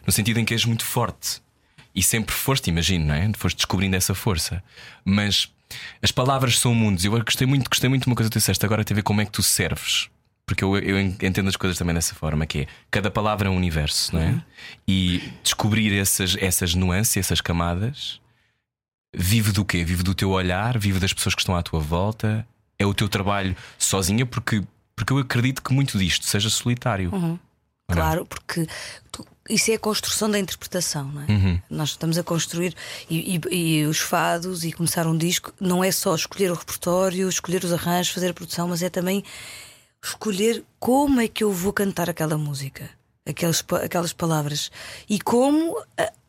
No 0.06 0.12
sentido 0.12 0.40
em 0.40 0.44
que 0.44 0.54
és 0.54 0.64
muito 0.64 0.84
forte. 0.84 1.40
E 1.94 2.02
sempre 2.02 2.34
foste, 2.34 2.68
imagino, 2.68 3.06
não 3.06 3.14
é? 3.14 3.30
Foste 3.36 3.56
descobrindo 3.56 3.96
essa 3.96 4.14
força. 4.14 4.62
Mas 5.04 5.48
as 6.02 6.10
palavras 6.10 6.58
são 6.58 6.74
mundos. 6.74 7.04
Eu 7.04 7.12
gostei 7.24 7.46
muito, 7.46 7.70
gostei 7.70 7.88
muito 7.88 8.02
de 8.02 8.08
uma 8.08 8.16
coisa 8.16 8.28
que 8.28 8.34
tu 8.34 8.38
disseste 8.38 8.64
agora, 8.66 8.84
tem 8.84 8.94
a 8.94 8.96
ver 8.96 9.02
como 9.02 9.20
é 9.20 9.24
que 9.24 9.30
tu 9.32 9.42
serves. 9.42 10.08
Porque 10.46 10.62
eu, 10.62 10.78
eu 10.78 11.00
entendo 11.00 11.48
as 11.48 11.56
coisas 11.56 11.76
também 11.76 11.92
dessa 11.94 12.14
forma, 12.14 12.46
que 12.46 12.60
é 12.60 12.66
cada 12.88 13.10
palavra 13.10 13.48
é 13.48 13.50
um 13.50 13.56
universo, 13.56 14.14
não 14.14 14.22
é? 14.22 14.42
E 14.86 15.32
descobrir 15.42 15.92
essas, 15.98 16.36
essas 16.40 16.72
nuances, 16.74 17.16
essas 17.16 17.40
camadas, 17.40 18.20
vive 19.12 19.50
do 19.50 19.64
quê? 19.64 19.84
Vive 19.84 20.02
do 20.04 20.14
teu 20.14 20.30
olhar, 20.30 20.78
vive 20.78 21.00
das 21.00 21.12
pessoas 21.12 21.34
que 21.34 21.40
estão 21.40 21.56
à 21.56 21.62
tua 21.62 21.80
volta, 21.80 22.46
é 22.78 22.86
o 22.86 22.94
teu 22.94 23.08
trabalho 23.08 23.56
sozinha, 23.76 24.24
porque, 24.24 24.62
porque 24.94 25.12
eu 25.12 25.18
acredito 25.18 25.60
que 25.62 25.72
muito 25.72 25.98
disto 25.98 26.24
seja 26.24 26.48
solitário. 26.48 27.10
Não? 27.10 27.40
Claro, 27.88 28.24
porque 28.26 28.66
tu- 29.10 29.24
isso 29.48 29.70
é 29.70 29.74
a 29.74 29.78
construção 29.78 30.28
da 30.30 30.38
interpretação, 30.38 31.04
não 31.10 31.22
é? 31.22 31.26
Uhum. 31.30 31.60
Nós 31.70 31.90
estamos 31.90 32.18
a 32.18 32.22
construir 32.22 32.74
e, 33.10 33.36
e- 33.50 33.80
e 33.80 33.84
os 33.86 33.98
fados 33.98 34.64
e 34.64 34.72
começar 34.72 35.06
um 35.06 35.16
disco 35.16 35.52
não 35.60 35.82
é 35.82 35.90
só 35.90 36.14
escolher 36.14 36.50
o 36.50 36.54
repertório, 36.54 37.28
escolher 37.28 37.62
os 37.64 37.72
arranjos, 37.72 38.12
fazer 38.12 38.30
a 38.30 38.34
produção, 38.34 38.68
mas 38.68 38.82
é 38.82 38.90
também 38.90 39.22
escolher 40.02 40.64
como 40.78 41.20
é 41.20 41.28
que 41.28 41.42
eu 41.44 41.50
vou 41.52 41.72
cantar 41.72 42.08
aquela 42.10 42.36
música, 42.38 42.88
aquelas, 43.28 43.64
aquelas 43.82 44.12
palavras 44.12 44.70
e 45.08 45.18
como 45.20 45.76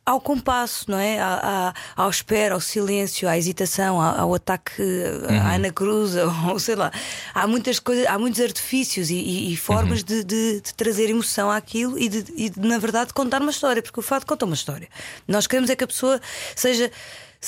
ao 0.05 0.21
compasso, 0.21 0.89
não 0.89 0.97
é? 0.97 1.19
À, 1.19 1.73
à, 1.97 2.01
ao 2.03 2.09
espera, 2.09 2.53
ao 2.55 2.61
silêncio, 2.61 3.27
à 3.27 3.37
hesitação, 3.37 3.99
ao, 4.01 4.21
ao 4.21 4.33
ataque 4.35 4.81
à 5.29 5.55
Ana 5.55 5.69
Cruz, 5.69 6.13
ou 6.49 6.57
sei 6.59 6.75
lá. 6.75 6.91
Há 7.33 7.45
muitas 7.45 7.77
coisas, 7.77 8.05
há 8.07 8.17
muitos 8.17 8.39
artifícios 8.39 9.09
e, 9.09 9.15
e- 9.15 9.51
e 9.53 9.57
formas 9.57 10.05
de, 10.05 10.23
de- 10.23 10.61
de 10.61 10.73
trazer 10.75 11.09
emoção 11.09 11.51
àquilo 11.51 11.99
e 11.99 12.07
de, 12.07 12.23
e 12.37 12.49
de, 12.49 12.57
na 12.61 12.77
verdade, 12.77 13.13
contar 13.13 13.41
uma 13.41 13.51
história, 13.51 13.81
porque 13.83 13.99
o 13.99 14.03
fato 14.03 14.25
conta 14.25 14.45
uma 14.45 14.55
história. 14.55 14.87
Nós 15.27 15.45
queremos 15.45 15.69
é 15.69 15.75
que 15.75 15.83
a 15.83 15.87
pessoa 15.87 16.21
seja. 16.55 16.89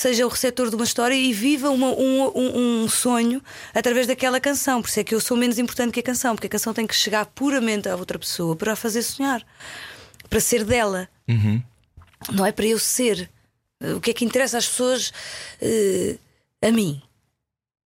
Seja 0.00 0.24
o 0.24 0.30
receptor 0.30 0.70
de 0.70 0.76
uma 0.76 0.84
história 0.84 1.14
e 1.14 1.30
viva 1.30 1.68
uma- 1.68 1.90
um, 1.90 2.22
um- 2.34 2.84
um 2.84 2.88
sonho 2.88 3.42
através 3.74 4.06
daquela 4.06 4.40
canção. 4.40 4.80
Por 4.80 4.88
isso 4.88 4.98
é 4.98 5.04
que 5.04 5.14
eu 5.14 5.20
sou 5.20 5.36
menos 5.36 5.58
importante 5.58 5.92
que 5.92 6.00
a 6.00 6.02
canção, 6.02 6.34
porque 6.34 6.46
a 6.46 6.50
canção 6.50 6.72
tem 6.72 6.86
que 6.86 6.94
chegar 6.96 7.26
puramente 7.26 7.86
a 7.86 7.96
outra 7.96 8.18
pessoa 8.18 8.56
para 8.56 8.72
a 8.72 8.76
fazer 8.76 9.02
sonhar, 9.02 9.44
para 10.30 10.40
ser 10.40 10.64
dela 10.64 11.06
não 12.32 12.46
é 12.46 12.50
para 12.52 12.64
eu 12.64 12.78
ser. 12.78 13.28
Eh, 13.78 13.92
O 13.92 14.00
que 14.00 14.10
é 14.10 14.14
que 14.14 14.24
interessa 14.24 14.56
às 14.56 14.66
pessoas 14.66 15.12
eh, 15.60 16.16
a 16.62 16.70
mim? 16.72 17.02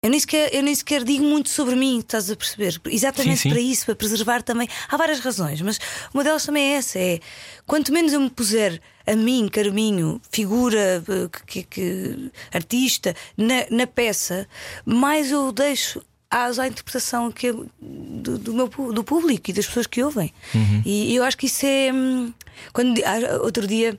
Eu 0.06 0.10
nem, 0.12 0.20
sequer, 0.20 0.54
eu 0.54 0.62
nem 0.62 0.76
sequer 0.76 1.04
digo 1.04 1.24
muito 1.24 1.50
sobre 1.50 1.76
mim, 1.76 2.00
estás 2.00 2.30
a 2.30 2.36
perceber? 2.36 2.80
Exatamente 2.86 3.38
Sim, 3.38 3.44
sim. 3.44 3.50
para 3.50 3.60
isso, 3.60 3.86
para 3.86 3.96
preservar 3.96 4.42
também. 4.44 4.68
Há 4.88 4.96
várias 4.98 5.20
razões, 5.20 5.62
mas 5.62 5.80
uma 6.14 6.24
delas 6.24 6.46
também 6.46 6.74
é 6.74 6.78
essa: 6.78 7.00
é 7.00 7.20
quanto 7.66 7.92
menos 7.92 8.14
eu 8.14 8.20
me 8.20 8.30
puser 8.30 8.80
a 9.08 9.16
mim, 9.16 9.48
Carminho, 9.52 10.22
figura, 10.32 11.04
eh, 11.08 11.30
que, 11.48 11.64
que- 11.64 12.32
artista, 12.54 13.16
na, 13.36 13.66
na 13.72 13.88
peça, 13.88 14.48
mais 14.86 15.32
eu 15.32 15.52
deixo 15.52 16.02
às- 16.30 16.60
à 16.60 16.68
interpretação 16.68 17.32
que 17.32 17.52
do, 17.82 18.38
do 18.38 18.54
meu, 18.54 18.68
do 18.94 19.04
público 19.04 19.50
e 19.50 19.54
das 19.54 19.66
pessoas 19.66 19.88
que 19.88 20.04
ouvem. 20.04 20.32
E 20.86 21.16
eu 21.16 21.24
acho 21.24 21.36
que 21.38 21.48
isso 21.48 21.66
é. 21.66 21.92
hum, 21.92 22.32
Quando, 22.74 23.00
ah, 23.04 23.42
outro 23.44 23.66
dia 23.66 23.98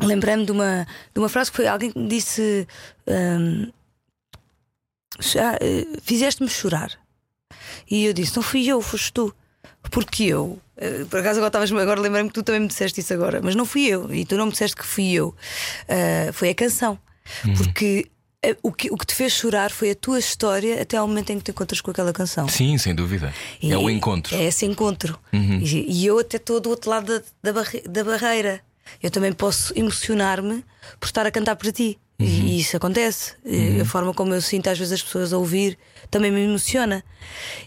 lembrei-me 0.00 0.44
de 0.46 0.52
uma, 0.52 0.86
de 1.14 1.18
uma 1.20 1.28
frase 1.28 1.50
que 1.50 1.56
foi 1.56 1.66
alguém 1.66 1.90
que 1.90 1.98
me 1.98 2.08
disse: 2.08 2.66
hum, 3.06 3.70
"Já, 5.18 5.54
eh, 5.60 5.86
Fizeste-me 6.02 6.48
chorar. 6.48 6.90
E 7.90 8.04
eu 8.04 8.12
disse: 8.12 8.36
Não 8.36 8.42
fui 8.42 8.66
eu, 8.68 8.80
foste 8.80 9.12
tu. 9.12 9.34
Porque 9.90 10.24
eu. 10.24 10.58
eh, 10.76 11.04
Por 11.08 11.20
acaso 11.20 11.38
agora, 11.40 11.48
estavas- 11.48 11.72
agora 11.72 12.00
lembrei-me 12.00 12.28
que 12.28 12.34
tu 12.34 12.42
também 12.42 12.60
me 12.60 12.68
disseste 12.68 13.00
isso 13.00 13.12
agora, 13.12 13.40
mas 13.42 13.54
não 13.54 13.64
fui 13.64 13.86
eu. 13.86 14.12
E 14.14 14.24
tu 14.24 14.36
não 14.36 14.46
me 14.46 14.52
disseste 14.52 14.76
que 14.76 14.84
fui 14.86 15.12
eu. 15.12 15.34
Ah, 15.88 16.32
foi 16.32 16.50
a 16.50 16.54
canção. 16.54 16.98
Porque 17.56 18.10
eh, 18.42 18.56
o 18.62 18.72
que, 18.72 18.90
o 18.90 18.96
que 18.96 19.06
te 19.06 19.14
fez 19.14 19.32
chorar 19.32 19.70
foi 19.70 19.90
a 19.90 19.94
tua 19.94 20.18
história 20.18 20.80
até 20.82 20.96
ao 20.96 21.06
momento 21.08 21.30
em 21.30 21.38
que 21.38 21.44
te 21.44 21.50
encontras 21.50 21.80
com 21.80 21.90
aquela 21.90 22.12
canção. 22.12 22.48
Sim, 22.48 22.76
sem 22.78 22.94
dúvida. 22.94 23.32
E 23.60 23.72
é 23.72 23.76
o 23.76 23.88
encontro. 23.90 24.34
É 24.34 24.44
esse 24.44 24.64
encontro. 24.66 25.18
E, 25.62 26.02
e 26.02 26.06
eu 26.06 26.18
até 26.18 26.36
estou 26.36 26.60
do 26.60 26.70
outro 26.70 26.90
lado 26.90 27.06
da, 27.18 27.22
da, 27.42 27.52
barre- 27.52 27.82
da 27.88 28.04
barreira. 28.04 28.60
Eu 29.02 29.10
também 29.10 29.32
posso 29.32 29.72
emocionar-me 29.78 30.64
por 30.98 31.06
estar 31.06 31.26
a 31.26 31.30
cantar 31.30 31.56
para 31.56 31.70
ti. 31.72 31.98
E- 32.20 32.24
E, 32.56 32.60
isso 32.60 32.76
acontece. 32.76 33.34
E 33.44 33.80
A 33.80 33.84
forma 33.84 34.12
como 34.14 34.34
eu 34.34 34.42
sinto 34.42 34.68
às 34.68 34.78
vezes 34.78 34.92
as 34.92 35.02
pessoas 35.02 35.32
a 35.32 35.38
ouvir 35.38 35.78
também 36.10 36.30
me 36.30 36.42
emociona. 36.44 37.02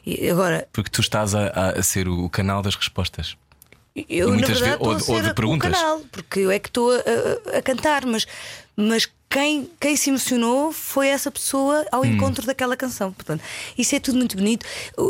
E 0.06 0.30
agora, 0.30 0.68
Porque 0.72 0.90
tu 0.90 1.02
estás 1.02 1.34
a, 1.34 1.48
a- 1.48 1.82
ser 1.84 2.08
o 2.08 2.30
canal 2.30 2.62
das 2.62 2.76
respostas. 2.76 3.36
eu 4.10 4.28
na 4.30 4.34
muitas 4.34 4.60
verdade 4.60 4.72
vezes- 4.72 4.74
estou 4.74 4.88
ou- 4.88 4.92
a 4.92 5.16
ou 5.18 5.22
de 5.22 5.28
ser 5.28 5.34
perguntas. 5.34 5.70
o 5.72 5.74
canal, 5.74 6.02
porque 6.12 6.40
eu 6.40 6.52
é 6.52 6.60
que 6.60 6.70
estou 6.70 6.92
a, 6.92 7.58
a- 7.58 7.62
cantar, 7.62 8.06
mas, 8.06 8.26
mas 8.76 9.08
quem, 9.30 9.68
quem 9.80 9.96
se 9.96 10.10
emocionou 10.12 10.72
foi 10.72 11.08
essa 11.08 11.32
pessoa 11.32 11.86
ao 11.92 12.02
Hum. 12.02 12.06
encontro 12.06 12.46
daquela 12.46 12.78
canção. 12.78 13.12
Portanto, 13.12 13.42
isso 13.76 13.96
é 13.96 14.00
tudo 14.00 14.18
muito 14.18 14.38
bonito. 14.38 14.64
O, 14.96 15.02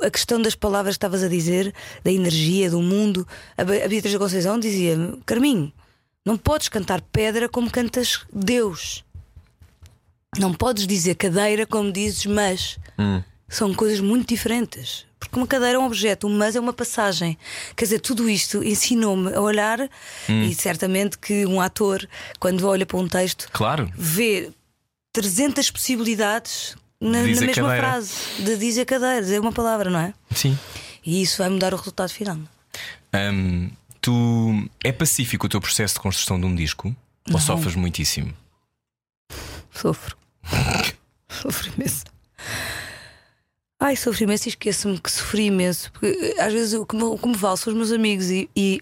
o- 0.00 0.04
a 0.04 0.10
questão 0.10 0.40
das 0.42 0.54
palavras 0.54 0.94
que 0.94 0.98
estavas 0.98 1.22
a 1.22 1.28
dizer, 1.28 1.72
da 2.02 2.12
energia, 2.12 2.70
do 2.70 2.80
mundo. 2.82 3.26
A, 3.56 3.62
a 3.62 3.64
Beatriz 3.64 4.12
da 4.12 4.18
Conceição 4.18 4.58
dizia-me: 4.60 5.18
Carminho, 5.24 5.72
não 6.24 6.36
podes 6.36 6.68
cantar 6.68 7.00
pedra 7.00 7.48
como 7.48 7.70
cantas 7.70 8.20
Deus. 8.32 9.04
Não 10.38 10.52
podes 10.52 10.86
dizer 10.86 11.14
cadeira 11.14 11.66
como 11.66 11.92
dizes 11.92 12.26
mas. 12.26 12.78
São 13.48 13.72
coisas 13.74 14.00
muito 14.00 14.28
diferentes. 14.28 15.06
Porque 15.20 15.36
uma 15.38 15.46
cadeira 15.46 15.76
é 15.76 15.78
um 15.78 15.86
objeto, 15.86 16.26
um 16.26 16.36
mas 16.36 16.56
é 16.56 16.60
uma 16.60 16.72
passagem. 16.72 17.38
Quer 17.76 17.84
dizer, 17.84 18.00
tudo 18.00 18.28
isto 18.28 18.62
ensinou-me 18.64 19.32
a 19.32 19.40
olhar 19.40 19.88
e 20.28 20.54
certamente 20.54 21.16
que 21.18 21.46
um 21.46 21.60
ator, 21.60 22.06
quando 22.38 22.66
olha 22.66 22.84
para 22.84 22.98
um 22.98 23.06
texto, 23.08 23.48
Claro. 23.52 23.90
vê 23.96 24.50
300 25.12 25.70
possibilidades 25.70 26.76
na, 27.00 27.20
na 27.20 27.22
mesma 27.22 27.46
cadeira. 27.52 27.76
frase 27.78 28.12
de 28.40 28.56
dizer 28.56 28.84
cadeira, 28.84 29.22
dizer 29.22 29.40
uma 29.40 29.52
palavra, 29.52 29.88
não 29.88 29.98
é? 30.00 30.12
Sim. 30.34 30.58
E 31.06 31.22
isso 31.22 31.38
vai 31.38 31.48
mudar 31.48 31.72
o 31.72 31.76
resultado 31.76 32.10
final. 32.10 32.36
Hum, 33.14 33.70
tu 34.04 34.68
é 34.84 34.92
pacífico 34.92 35.46
o 35.46 35.48
teu 35.48 35.60
processo 35.60 35.94
de 35.94 36.00
construção 36.00 36.38
de 36.38 36.44
um 36.44 36.54
disco? 36.54 36.94
Ou 37.32 37.40
sofres 37.40 37.74
muitíssimo? 37.74 38.34
Sofro. 39.70 40.16
sofro 41.26 41.72
imenso. 41.74 42.04
Ai, 43.80 43.96
sofro 43.96 44.24
imenso 44.24 44.46
e 44.46 44.50
esqueço-me 44.50 45.00
que 45.00 45.10
sofri 45.10 45.46
imenso. 45.46 45.90
Porque 45.92 46.36
às 46.38 46.52
vezes 46.52 46.74
o 46.74 46.84
que 46.84 46.94
me, 46.94 47.02
o 47.02 47.16
que 47.16 47.26
me 47.26 47.34
vale 47.34 47.56
são 47.56 47.72
os 47.72 47.76
meus 47.76 47.92
amigos 47.92 48.28
e, 48.28 48.48
e, 48.54 48.78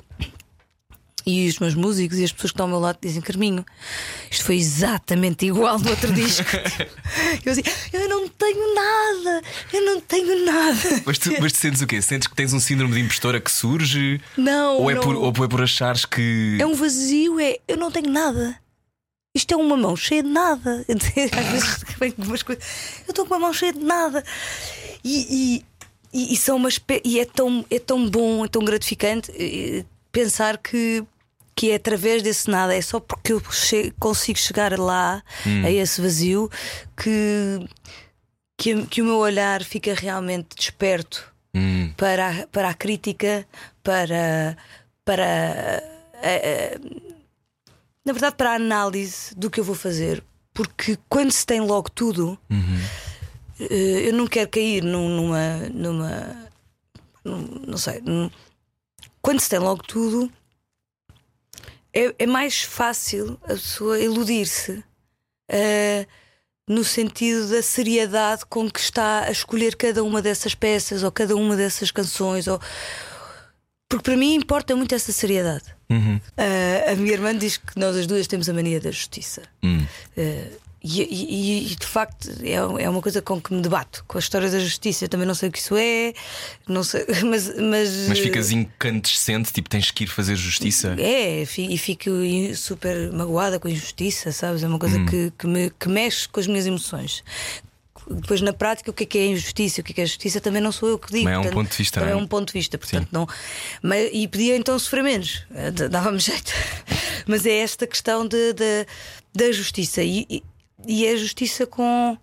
e 1.26 1.48
os 1.48 1.58
meus 1.58 1.74
músicos 1.74 2.18
e 2.18 2.24
as 2.24 2.32
pessoas 2.32 2.50
que 2.50 2.54
estão 2.54 2.66
ao 2.66 2.70
meu 2.70 2.80
lado 2.80 2.98
dizem: 3.00 3.22
Carminho, 3.22 3.64
isto 4.30 4.44
foi 4.44 4.56
exatamente 4.56 5.46
igual 5.46 5.78
no 5.78 5.90
outro 5.90 6.12
disco. 6.12 6.46
eu 7.44 7.52
assim, 7.52 7.62
eu 7.92 8.08
não 8.08 8.28
tenho 8.28 8.74
nada, 8.74 9.42
eu 9.72 9.84
não 9.84 10.00
tenho 10.00 10.44
nada. 10.44 11.02
Mas 11.04 11.18
tu, 11.18 11.30
mas 11.40 11.52
tu 11.52 11.58
sentes 11.58 11.80
o 11.80 11.86
quê? 11.86 12.00
Sentes 12.02 12.28
que 12.28 12.34
tens 12.34 12.52
um 12.52 12.60
síndrome 12.60 12.94
de 12.94 13.00
impostora 13.00 13.40
que 13.40 13.50
surge? 13.50 14.20
Não, 14.36 14.78
ou, 14.78 14.90
é 14.90 14.94
não. 14.94 15.02
por, 15.02 15.16
ou 15.16 15.28
é 15.28 15.48
por 15.48 15.62
achares 15.62 16.04
que. 16.04 16.56
É 16.60 16.66
um 16.66 16.74
vazio, 16.74 17.38
é 17.40 17.58
eu 17.66 17.76
não 17.76 17.90
tenho 17.90 18.10
nada. 18.10 18.56
Isto 19.34 19.54
é 19.54 19.56
uma 19.56 19.76
mão 19.76 19.96
cheia 19.96 20.22
de 20.22 20.28
nada. 20.28 20.84
Às 20.88 21.46
vezes 21.48 21.84
vem 21.98 22.10
com 22.10 22.22
umas 22.22 22.42
coisas. 22.42 22.64
Eu 23.06 23.12
estou 23.12 23.24
com 23.24 23.34
uma 23.34 23.40
mão 23.40 23.52
cheia 23.52 23.72
de 23.72 23.80
nada. 23.80 24.22
E, 25.02 25.62
e, 25.62 25.64
e, 26.12 26.34
e 26.34 26.36
são 26.36 26.56
umas, 26.56 26.78
e 27.04 27.18
é 27.18 27.24
tão, 27.24 27.64
é 27.70 27.78
tão 27.78 28.08
bom, 28.08 28.44
é 28.44 28.48
tão 28.48 28.62
gratificante 28.62 29.32
eh, 29.34 29.84
pensar 30.12 30.58
que, 30.58 31.02
que 31.62 31.70
é 31.70 31.76
através 31.76 32.24
desse 32.24 32.50
nada, 32.50 32.74
é 32.74 32.82
só 32.82 32.98
porque 32.98 33.32
eu 33.34 33.40
che- 33.52 33.92
consigo 34.00 34.36
chegar 34.36 34.76
lá, 34.76 35.22
a 35.64 35.70
esse 35.70 36.00
vazio, 36.00 36.50
que, 36.96 37.64
que, 38.58 38.84
que 38.86 39.00
o 39.00 39.04
meu 39.04 39.18
olhar 39.18 39.62
fica 39.62 39.94
realmente 39.94 40.56
desperto 40.56 41.32
Hum, 41.54 41.92
para, 41.96 42.30
a- 42.30 42.46
para 42.48 42.70
a 42.70 42.74
crítica, 42.74 43.46
para, 43.80 44.56
para 45.04 45.24
eh, 46.20 46.40
eh, 46.74 46.80
na 48.04 48.12
verdade 48.12 48.34
para 48.36 48.50
a 48.52 48.54
análise 48.56 49.32
do 49.36 49.48
que 49.48 49.60
eu 49.60 49.64
vou 49.64 49.76
fazer. 49.76 50.20
Porque 50.52 50.98
quando 51.08 51.30
se 51.30 51.46
tem 51.46 51.60
logo 51.60 51.88
tudo, 51.90 52.36
eh, 53.60 54.08
eu 54.08 54.12
não 54.14 54.26
quero 54.26 54.50
cair 54.50 54.82
num- 54.82 55.08
numa. 55.08 55.58
numa 55.72 56.50
num- 57.24 57.62
não 57.68 57.78
sei. 57.78 58.00
num- 58.00 58.30
quando 59.20 59.38
se 59.40 59.48
tem 59.48 59.60
logo 59.60 59.82
tudo, 59.84 60.28
é, 61.94 62.14
é 62.18 62.26
mais 62.26 62.62
fácil 62.62 63.38
a 63.44 63.48
pessoa 63.54 63.98
iludir-se. 63.98 64.82
eh, 65.48 66.06
no 66.68 66.84
sentido 66.84 67.48
da 67.50 67.60
seriedade 67.60 68.46
com 68.46 68.70
que 68.70 68.78
está 68.80 69.24
a 69.24 69.30
escolher 69.30 69.74
cada 69.76 70.02
uma 70.02 70.22
dessas 70.22 70.54
peças 70.54 71.02
ou 71.02 71.10
cada 71.10 71.34
uma 71.36 71.56
dessas 71.56 71.90
canções. 71.90 72.46
Ou... 72.46 72.58
Porque 73.88 74.04
para 74.04 74.16
mim 74.16 74.34
importa 74.34 74.74
muito 74.74 74.94
essa 74.94 75.12
seriedade. 75.12 75.64
uhum, 75.90 76.20
Ah, 76.36 76.92
a 76.92 76.94
minha 76.94 77.12
irmã 77.12 77.36
diz 77.36 77.56
que 77.58 77.78
nós 77.78 77.96
as 77.96 78.06
duas 78.06 78.26
temos 78.26 78.48
a 78.48 78.54
mania 78.54 78.80
da 78.80 78.90
justiça. 78.90 79.42
hum. 79.62 79.84
Ah, 80.16 80.71
e, 80.84 81.02
e- 81.02 81.72
e, 81.72 81.76
de 81.76 81.86
facto 81.86 82.28
é, 82.42 82.54
é 82.82 82.88
uma 82.88 83.00
coisa 83.00 83.22
com 83.22 83.40
que 83.40 83.54
me 83.54 83.60
debato. 83.62 84.04
Com 84.08 84.18
a 84.18 84.20
história 84.20 84.50
da 84.50 84.58
justiça, 84.58 85.04
eu 85.04 85.08
também 85.08 85.26
não 85.26 85.34
sei 85.34 85.48
o 85.48 85.52
que 85.52 85.58
isso 85.58 85.76
é, 85.76 86.12
não 86.68 86.82
sei, 86.82 87.04
mas. 87.24 87.48
Mas, 87.56 88.08
Mas 88.08 88.18
ficas 88.18 88.50
incandescente, 88.50 89.52
tipo, 89.52 89.68
tens 89.70 89.90
que 89.90 90.04
ir 90.04 90.06
fazer 90.08 90.36
justiça. 90.36 90.94
É, 90.98 91.42
e 91.42 91.78
fico 91.78 92.10
super 92.56 93.12
magoada 93.12 93.60
com 93.60 93.68
a 93.68 93.70
injustiça, 93.70 94.32
sabes? 94.32 94.62
É 94.62 94.66
uma 94.66 94.76
Hum. 94.76 94.78
coisa 94.78 95.04
que, 95.04 95.32
que, 95.38 95.46
me, 95.46 95.70
que 95.70 95.88
mexe 95.88 96.28
com 96.28 96.40
as 96.40 96.46
minhas 96.46 96.66
emoções. 96.66 97.22
Depois, 98.10 98.40
na 98.40 98.52
prática, 98.52 98.90
o 98.90 98.92
que 98.92 99.04
é 99.04 99.06
que 99.06 99.18
é 99.18 99.26
injustiça? 99.28 99.80
O 99.80 99.84
que 99.84 99.92
é 99.92 99.94
que 99.94 100.00
é 100.00 100.06
justiça 100.06 100.40
também 100.40 100.60
não 100.60 100.72
sou 100.72 100.88
eu 100.88 100.98
que 100.98 101.12
digo. 101.12 101.24
Mas 101.24 101.34
é 101.34 101.38
um 101.38 101.42
portanto, 101.42 101.54
ponto 101.54 101.70
de 101.70 101.76
vista, 101.78 102.00
também 102.00 102.10
não 102.12 102.18
é 102.18 102.20
é? 102.20 102.24
um 102.24 102.26
ponto 102.26 102.46
de 102.48 102.52
vista, 102.52 102.76
portanto, 102.78 103.08
não. 103.12 103.28
Mas, 103.80 104.10
e 104.12 104.26
podia 104.26 104.56
então 104.56 104.76
sofrer 104.78 105.04
menos, 105.04 105.44
Eh, 105.54 105.70
dava-me 105.70 106.18
jeito. 106.20 106.52
Mas 107.28 107.46
é 107.46 107.58
esta 107.58 107.86
questão 107.86 108.26
de, 108.26 108.52
de- 108.54 108.86
da 109.34 109.52
justiça 109.52 110.02
e, 110.02 110.26
e- 110.28 110.42
e 110.86 111.06
é 111.06 111.16
justiça 111.16 111.66
com. 111.66 112.16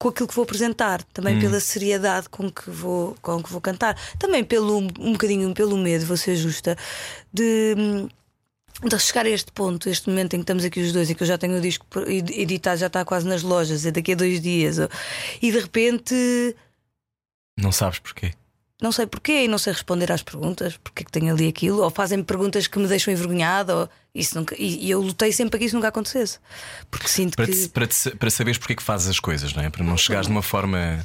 Com 0.00 0.10
aquilo 0.10 0.28
que 0.28 0.34
vou 0.36 0.44
apresentar, 0.44 1.02
também 1.12 1.36
Hum. 1.36 1.40
pela 1.40 1.58
seriedade 1.58 2.28
com 2.28 2.48
que 2.48 2.70
vou, 2.70 3.16
com 3.20 3.42
que 3.42 3.50
vou 3.50 3.60
cantar, 3.60 3.96
também 4.16 4.44
pelo 4.44 4.78
um 4.78 5.12
bocadinho 5.12 5.52
pelo 5.52 5.76
medo, 5.76 6.06
vou 6.06 6.16
ser 6.16 6.36
justa, 6.36 6.76
de, 7.32 7.74
de 8.84 8.98
chegar 9.00 9.26
a 9.26 9.28
este 9.28 9.50
ponto, 9.50 9.88
este 9.90 10.08
momento 10.08 10.34
em 10.34 10.38
que 10.38 10.42
estamos 10.44 10.64
aqui 10.64 10.78
os 10.80 10.92
dois 10.92 11.10
e 11.10 11.16
que 11.16 11.22
eu 11.24 11.26
já 11.26 11.36
tenho 11.36 11.58
o 11.58 11.60
disco 11.60 11.84
ed- 12.06 12.32
editado, 12.32 12.78
já 12.78 12.86
está 12.86 13.04
quase 13.04 13.26
nas 13.26 13.42
lojas, 13.42 13.84
é 13.86 13.90
daqui 13.90 14.12
a 14.12 14.14
dois 14.14 14.40
dias, 14.40 14.76
e 15.42 15.50
de 15.50 15.58
repente 15.58 16.14
Não 17.58 17.72
sabes 17.72 17.98
porquê. 17.98 18.34
Não 18.80 18.92
sei 18.92 19.06
porquê 19.06 19.44
e 19.44 19.48
não 19.48 19.58
sei 19.58 19.72
responder 19.72 20.10
às 20.12 20.22
perguntas, 20.22 20.76
porque 20.82 21.02
é 21.02 21.04
que 21.04 21.10
tenho 21.12 21.32
ali 21.32 21.48
aquilo, 21.48 21.82
ou 21.82 21.90
fazem-me 21.90 22.22
perguntas 22.24 22.66
que 22.66 22.78
me 22.78 22.86
deixam 22.86 23.12
envergonhada, 23.12 23.74
ou 23.76 23.88
isso 24.14 24.36
nunca, 24.38 24.54
e, 24.58 24.86
e 24.86 24.90
eu 24.90 25.00
lutei 25.00 25.32
sempre 25.32 25.50
para 25.50 25.58
que 25.60 25.64
isso 25.66 25.74
nunca 25.74 25.88
acontecesse, 25.88 26.38
porque 26.90 27.08
sinto 27.08 27.36
Para, 27.36 27.46
que. 27.46 27.52
te- 27.52 27.68
para, 27.68 27.86
te- 27.86 28.10
para 28.16 28.30
saberes 28.30 28.56
porque 28.58 28.74
é 28.74 28.76
que 28.76 28.82
fazes 28.82 29.08
as 29.08 29.18
coisas, 29.20 29.52
não 29.52 29.62
é? 29.62 29.70
Para 29.70 29.82
não 29.84 29.96
chegares 29.96 30.26
de 30.26 30.32
uma 30.32 30.42
forma. 30.42 31.04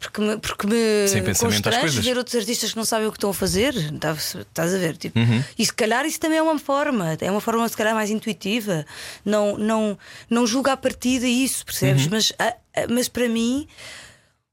Porque 0.00 0.18
me, 0.20 0.38
porque 0.38 0.66
me 0.66 1.06
Sem 1.08 1.22
pensamento 1.22 1.68
às 1.68 1.76
coisas. 1.76 2.02
ver 2.04 2.16
outros 2.16 2.34
artistas 2.36 2.70
que 2.70 2.76
não 2.76 2.86
sabem 2.86 3.06
o 3.06 3.10
que 3.12 3.18
estão 3.18 3.28
a 3.28 3.34
fazer. 3.34 3.74
Tá- 4.00 4.12
Estás 4.14 4.74
a 4.74 4.78
ver? 4.78 4.96
Tipo, 4.96 5.18
Uhum. 5.18 5.44
E 5.58 5.64
se 5.66 5.72
calhar 5.74 6.06
isso 6.06 6.18
também 6.18 6.38
é 6.38 6.42
uma 6.42 6.58
forma, 6.58 7.16
é 7.20 7.30
uma 7.30 7.40
forma 7.40 7.68
se 7.68 7.76
calhar 7.76 7.94
mais 7.94 8.08
intuitiva. 8.10 8.86
Não, 9.24 9.58
não, 9.58 9.96
não 10.30 10.46
julga 10.46 10.72
a 10.72 10.76
partida 10.76 11.26
isso, 11.26 11.60
Uhum. 11.60 11.64
percebes? 11.66 12.06
Mas, 12.08 12.32
a- 12.38 12.54
a- 12.80 12.86
mas 12.88 13.08
para 13.08 13.28
mim, 13.28 13.68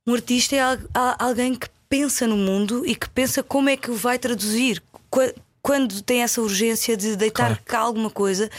um 0.05 0.13
artista 0.13 0.55
é 0.55 0.59
al- 0.59 0.77
a- 0.93 1.23
alguém 1.25 1.55
que 1.55 1.67
pensa 1.91 2.25
no 2.25 2.37
mundo 2.37 2.83
e 2.85 2.95
que 2.95 3.07
pensa 3.09 3.43
como 3.43 3.67
é 3.69 3.75
que 3.77 3.91
o 3.91 3.95
vai 3.95 4.17
traduzir. 4.17 4.81
Qua- 5.09 5.33
Quando 5.61 6.01
tem 6.01 6.23
essa 6.23 6.41
urgência 6.41 6.97
de 6.97 7.15
deitar 7.15 7.49
Claro. 7.49 7.61
cá 7.65 7.79
alguma 7.81 8.09
coisa, 8.09 8.49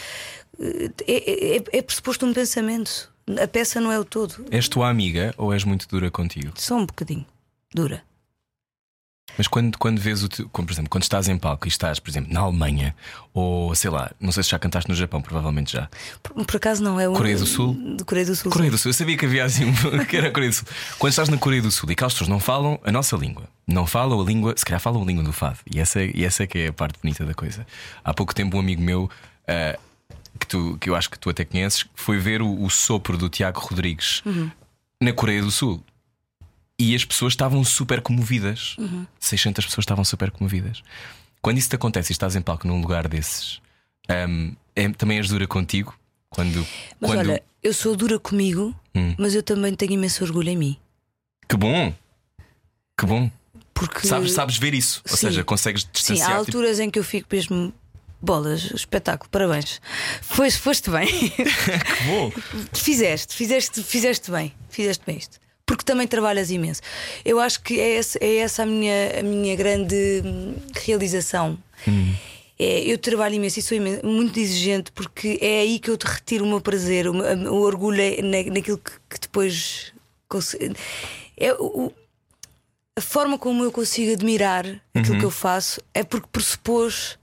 eh, 0.57 0.89
é, 1.05 1.57
é, 1.57 1.63
é 1.79 1.81
pressuposto 1.81 2.25
um 2.25 2.33
pensamento. 2.33 3.11
A 3.41 3.45
peça 3.47 3.81
não 3.81 3.91
é 3.91 3.99
o 3.99 4.05
todo. 4.05 4.45
És 4.51 4.69
tua 4.69 4.87
amiga 4.89 5.33
ou 5.37 5.51
és 5.53 5.65
muito 5.65 5.85
dura 5.89 6.09
contigo? 6.09 6.53
Só 6.55 6.75
um 6.77 6.85
bocadinho. 6.85 7.25
Dura. 7.75 8.01
Mas 9.37 9.47
quando, 9.47 9.77
quando 9.77 9.99
vês 9.99 10.23
o 10.23 10.29
teu, 10.29 10.47
como 10.49 10.67
por 10.67 10.73
exemplo, 10.73 10.89
quando 10.89 11.03
estás 11.03 11.27
em 11.27 11.37
palco 11.37 11.65
e 11.65 11.69
estás, 11.69 11.99
por 11.99 12.09
exemplo, 12.09 12.31
na 12.31 12.41
Alemanha, 12.41 12.95
ou 13.33 13.73
sei 13.73 13.89
lá, 13.89 14.11
não 14.19 14.31
sei 14.31 14.43
se 14.43 14.49
já 14.51 14.59
cantaste 14.59 14.89
no 14.89 14.95
Japão, 14.95 15.21
provavelmente 15.21 15.73
já. 15.73 15.89
Por, 16.21 16.45
por 16.45 16.55
acaso 16.55 16.83
não 16.83 16.99
é 16.99 17.09
o. 17.09 17.13
Coreia 17.13 17.37
do 17.37 17.45
Sul? 17.45 17.75
De 17.97 18.03
Coreia 18.03 18.25
do 18.27 18.35
Sul. 18.35 18.51
Coreia 18.51 18.69
do 18.71 18.77
Sul, 18.77 18.89
eu 18.89 18.93
sabia 18.93 19.17
que 19.17 19.25
havia 19.25 19.43
assim 19.45 19.65
um- 19.65 20.05
que 20.05 20.15
era 20.17 20.27
a 20.27 20.31
Coreia 20.31 20.51
do 20.51 20.55
Sul. 20.55 20.67
Quando 20.99 21.09
estás 21.11 21.29
na 21.29 21.37
Coreia 21.37 21.61
do 21.61 21.71
Sul 21.71 21.89
e 21.89 21.93
aquelas 21.93 22.13
pessoas 22.13 22.27
não 22.29 22.39
falam 22.39 22.79
a 22.83 22.91
nossa 22.91 23.15
língua, 23.17 23.49
não 23.67 23.87
falam 23.87 24.21
a 24.21 24.23
língua, 24.23 24.53
se 24.57 24.63
calhar 24.65 24.79
falam 24.79 25.01
a 25.01 25.05
língua 25.05 25.23
do 25.23 25.33
fado, 25.33 25.57
e 25.71 25.79
essa, 25.79 26.01
é- 26.01 26.11
e 26.13 26.23
essa 26.23 26.43
é 26.43 26.47
que 26.47 26.57
é 26.59 26.67
a 26.67 26.73
parte 26.73 26.99
bonita 27.01 27.25
da 27.25 27.33
coisa. 27.33 27.65
Há 28.03 28.13
pouco 28.13 28.35
tempo, 28.35 28.57
um 28.57 28.59
amigo 28.59 28.81
meu. 28.81 29.09
ah, 29.47 29.77
que, 30.39 30.47
tu, 30.47 30.77
que 30.81 30.89
eu 30.89 30.95
acho 30.95 31.09
que 31.11 31.17
tu 31.19 31.29
até 31.29 31.45
conheces, 31.45 31.85
foi 31.95 32.17
ver 32.17 32.41
o, 32.41 32.63
o 32.63 32.69
sopro 32.69 33.17
do 33.17 33.29
Tiago 33.29 33.59
Rodrigues 33.59 34.23
na 35.01 35.13
Coreia 35.13 35.41
do 35.43 35.51
Sul. 35.51 35.83
E 36.83 36.93
as 36.95 37.05
pessoas 37.05 37.33
estavam 37.33 37.63
super 37.63 38.01
comovidas. 38.01 38.75
600 39.19 39.65
pessoas 39.65 39.83
estavam 39.83 40.03
super 40.03 40.29
comovidas. 40.31 40.83
Quando 41.41 41.57
isso 41.57 41.69
te 41.69 41.75
acontece 41.75 42.11
e 42.11 42.13
estás 42.13 42.35
em 42.35 42.41
palco 42.41 42.67
num 42.67 42.81
lugar 42.81 43.07
desses, 43.07 43.61
hum, 44.27 44.53
é- 44.75 44.89
também 44.89 45.17
és 45.17 45.27
dura 45.29 45.47
contigo? 45.47 45.97
Quando, 46.29 46.65
Mas 46.99 47.11
quando... 47.11 47.19
olha, 47.29 47.43
eu 47.61 47.73
sou 47.73 47.95
dura 47.95 48.17
comigo, 48.19 48.75
Hum. 48.95 49.15
mas 49.17 49.35
eu 49.35 49.43
também 49.43 49.73
tenho 49.75 49.93
imenso 49.93 50.23
orgulho 50.23 50.49
em 50.49 50.57
mim. 50.57 50.77
Que 51.47 51.55
bom! 51.55 51.93
Que 52.97 53.05
bom! 53.05 53.29
Porque. 53.73 54.07
Sabes, 54.07 54.31
sabes 54.33 54.57
ver 54.57 54.73
isso. 54.73 55.01
Ou 55.09 55.15
Sim. 55.15 55.27
seja, 55.27 55.43
consegues 55.43 55.83
Sim, 55.83 55.89
distanciar. 55.93 56.27
há 56.27 56.31
tipo, 56.45 56.57
alturas 56.57 56.79
em 56.79 56.89
que 56.89 56.97
eu 56.99 57.03
fico 57.03 57.27
mesmo. 57.31 57.73
Bolas, 58.21 58.71
espetáculo, 58.71 59.29
parabéns. 59.29 59.81
Foste, 60.21 60.59
foste 60.59 60.89
bem. 60.89 61.07
que 61.29 62.03
bom! 62.07 62.31
fizeste, 62.73 63.35
fizeste, 63.35 63.83
fizeste 63.83 64.31
bem. 64.31 64.53
Fizeste 64.69 65.03
bem 65.05 65.17
isto. 65.17 65.37
Porque 65.75 65.83
também 65.85 66.07
trabalhas 66.07 66.51
imenso. 66.51 66.81
Eu 67.25 67.39
acho 67.39 67.61
que 67.63 67.79
é, 67.79 67.97
esse- 67.97 68.19
é 68.21 68.37
essa 68.37 68.61
a 68.61 68.65
minha, 68.65 69.19
a 69.19 69.23
minha 69.23 69.55
grande 69.55 70.21
hum, 70.23 70.53
realização. 70.85 71.57
É, 72.59 72.79
eu 72.81 72.97
trabalho 72.99 73.33
imenso 73.35 73.57
e 73.57 73.61
sou 73.63 73.75
imen- 73.75 73.99
muito 74.03 74.39
exigente 74.39 74.91
porque 74.91 75.39
é 75.41 75.61
aí 75.61 75.79
que 75.79 75.89
eu 75.89 75.97
te 75.97 76.05
retiro 76.05 76.45
o 76.45 76.47
meu 76.47 76.61
prazer, 76.61 77.07
o, 77.07 77.13
o 77.13 77.61
orgulho 77.61 77.99
é 77.99 78.21
na, 78.21 78.43
naquilo 78.53 78.77
que, 78.77 78.91
que 79.09 79.19
depois 79.19 79.91
conse- 80.29 80.71
é 81.35 81.51
o- 81.53 81.91
a 82.95 83.01
forma 83.01 83.39
como 83.39 83.63
eu 83.63 83.71
consigo 83.71 84.13
admirar 84.13 84.65
aquilo 84.93 85.17
que 85.17 85.25
eu 85.25 85.31
faço 85.31 85.81
é 85.95 86.03
porque 86.03 86.27
pressupôs 86.31 87.17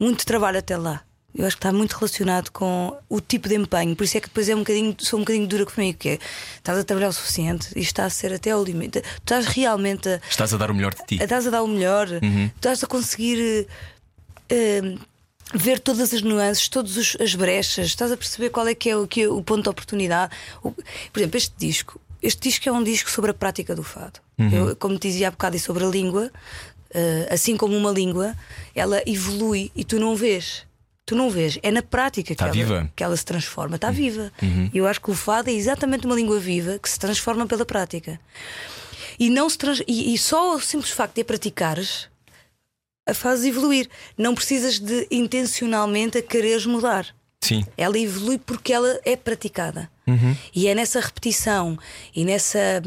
muito 0.00 0.24
trabalho 0.24 0.58
até 0.58 0.74
lá. 0.76 1.04
Eu 1.36 1.46
acho 1.46 1.56
que 1.56 1.60
está 1.60 1.72
muito 1.72 1.92
relacionado 1.92 2.50
com 2.50 2.96
o 3.08 3.20
tipo 3.20 3.48
de 3.48 3.54
empenho, 3.56 3.94
por 3.94 4.04
isso 4.04 4.16
é 4.16 4.20
que 4.20 4.28
depois 4.28 4.48
é 4.48 4.54
um 4.54 4.60
bocadinho, 4.60 4.96
sou 4.98 5.18
um 5.18 5.22
bocadinho 5.22 5.46
dura 5.46 5.66
comigo, 5.66 5.98
que 5.98 6.08
é 6.10 6.18
estás 6.56 6.78
a 6.78 6.84
trabalhar 6.84 7.08
o 7.08 7.12
suficiente 7.12 7.68
e 7.76 7.80
está 7.80 8.04
a 8.06 8.10
ser 8.10 8.32
até 8.32 8.50
ao 8.52 8.64
limite. 8.64 9.00
Tu 9.02 9.06
estás 9.18 9.46
realmente 9.46 10.08
a, 10.08 10.20
Estás 10.28 10.54
a 10.54 10.56
dar 10.56 10.70
o 10.70 10.74
melhor 10.74 10.94
de 10.94 11.04
ti. 11.04 11.22
estás 11.22 11.46
a 11.46 11.50
dar 11.50 11.62
o 11.62 11.68
melhor, 11.68 12.08
Uhum. 12.22 12.50
estás 12.56 12.82
a 12.82 12.86
conseguir 12.86 13.66
eh, 14.48 14.96
ver 15.54 15.78
todas 15.80 16.12
as 16.12 16.22
nuances, 16.22 16.68
todas 16.68 17.16
as 17.20 17.34
brechas, 17.34 17.86
estás 17.86 18.10
a 18.10 18.16
perceber 18.16 18.50
qual 18.50 18.66
é 18.66 18.74
que 18.74 18.90
é 18.90 18.96
o, 18.96 19.06
que 19.06 19.22
é 19.22 19.28
o 19.28 19.42
ponto 19.42 19.62
de 19.64 19.68
oportunidade. 19.68 20.34
O- 20.62 20.72
por 20.72 21.20
exemplo, 21.20 21.36
este 21.36 21.54
disco, 21.58 22.00
este 22.22 22.48
disco 22.48 22.68
é 22.68 22.72
um 22.72 22.82
disco 22.82 23.10
sobre 23.10 23.30
a 23.30 23.34
prática 23.34 23.74
do 23.74 23.82
fado. 23.82 24.20
Uhum. 24.38 24.50
Eu, 24.70 24.76
como 24.76 24.98
te 24.98 25.08
dizia 25.08 25.28
há 25.28 25.30
bocado, 25.30 25.56
e 25.56 25.60
sobre 25.60 25.84
a 25.84 25.88
língua, 25.88 26.30
eh, 26.92 27.28
assim 27.30 27.56
como 27.56 27.76
uma 27.76 27.90
língua, 27.90 28.34
ela 28.74 29.02
evolui 29.06 29.70
e 29.76 29.84
tu 29.84 30.00
não 30.00 30.16
vês. 30.16 30.65
Tu 31.06 31.14
não 31.14 31.30
vês, 31.30 31.56
é 31.62 31.70
na 31.70 31.82
prática 31.82 32.26
que, 32.26 32.32
Está 32.32 32.46
ela. 32.46 32.52
Uhum. 32.80 32.88
que 32.96 33.04
ela 33.04 33.16
se 33.16 33.24
transforma, 33.24 33.76
está 33.76 33.92
viva. 33.92 34.32
E 34.74 34.78
eu 34.78 34.88
acho 34.88 35.00
que 35.00 35.10
o 35.10 35.14
fado 35.14 35.48
é 35.48 35.52
exatamente 35.52 36.04
uma 36.04 36.16
língua 36.16 36.38
viva 36.40 36.80
que 36.80 36.90
se 36.90 36.98
transforma 36.98 37.46
pela 37.46 37.64
prática. 37.64 38.20
E, 39.18 39.30
não 39.30 39.48
se 39.48 39.56
trans... 39.56 39.82
e, 39.86 40.12
e 40.12 40.18
só 40.18 40.56
o 40.56 40.60
simples 40.60 40.90
facto 40.90 41.14
de 41.14 41.22
a 41.22 41.24
praticares 41.24 42.08
a 43.06 43.14
fazes 43.14 43.44
evoluir. 43.46 43.88
Não 44.18 44.34
precisas 44.34 44.80
de 44.80 45.06
intencionalmente 45.10 46.18
a 46.18 46.22
quereres 46.22 46.66
mudar. 46.66 47.06
Sim. 47.40 47.64
Ela 47.76 47.98
evolui 47.98 48.38
porque 48.38 48.72
ela 48.72 49.00
é 49.04 49.14
praticada. 49.16 49.88
E 50.54 50.66
é 50.66 50.74
nessa 50.74 51.00
repetição 51.00 51.78
e 52.14 52.24
nessa, 52.24 52.82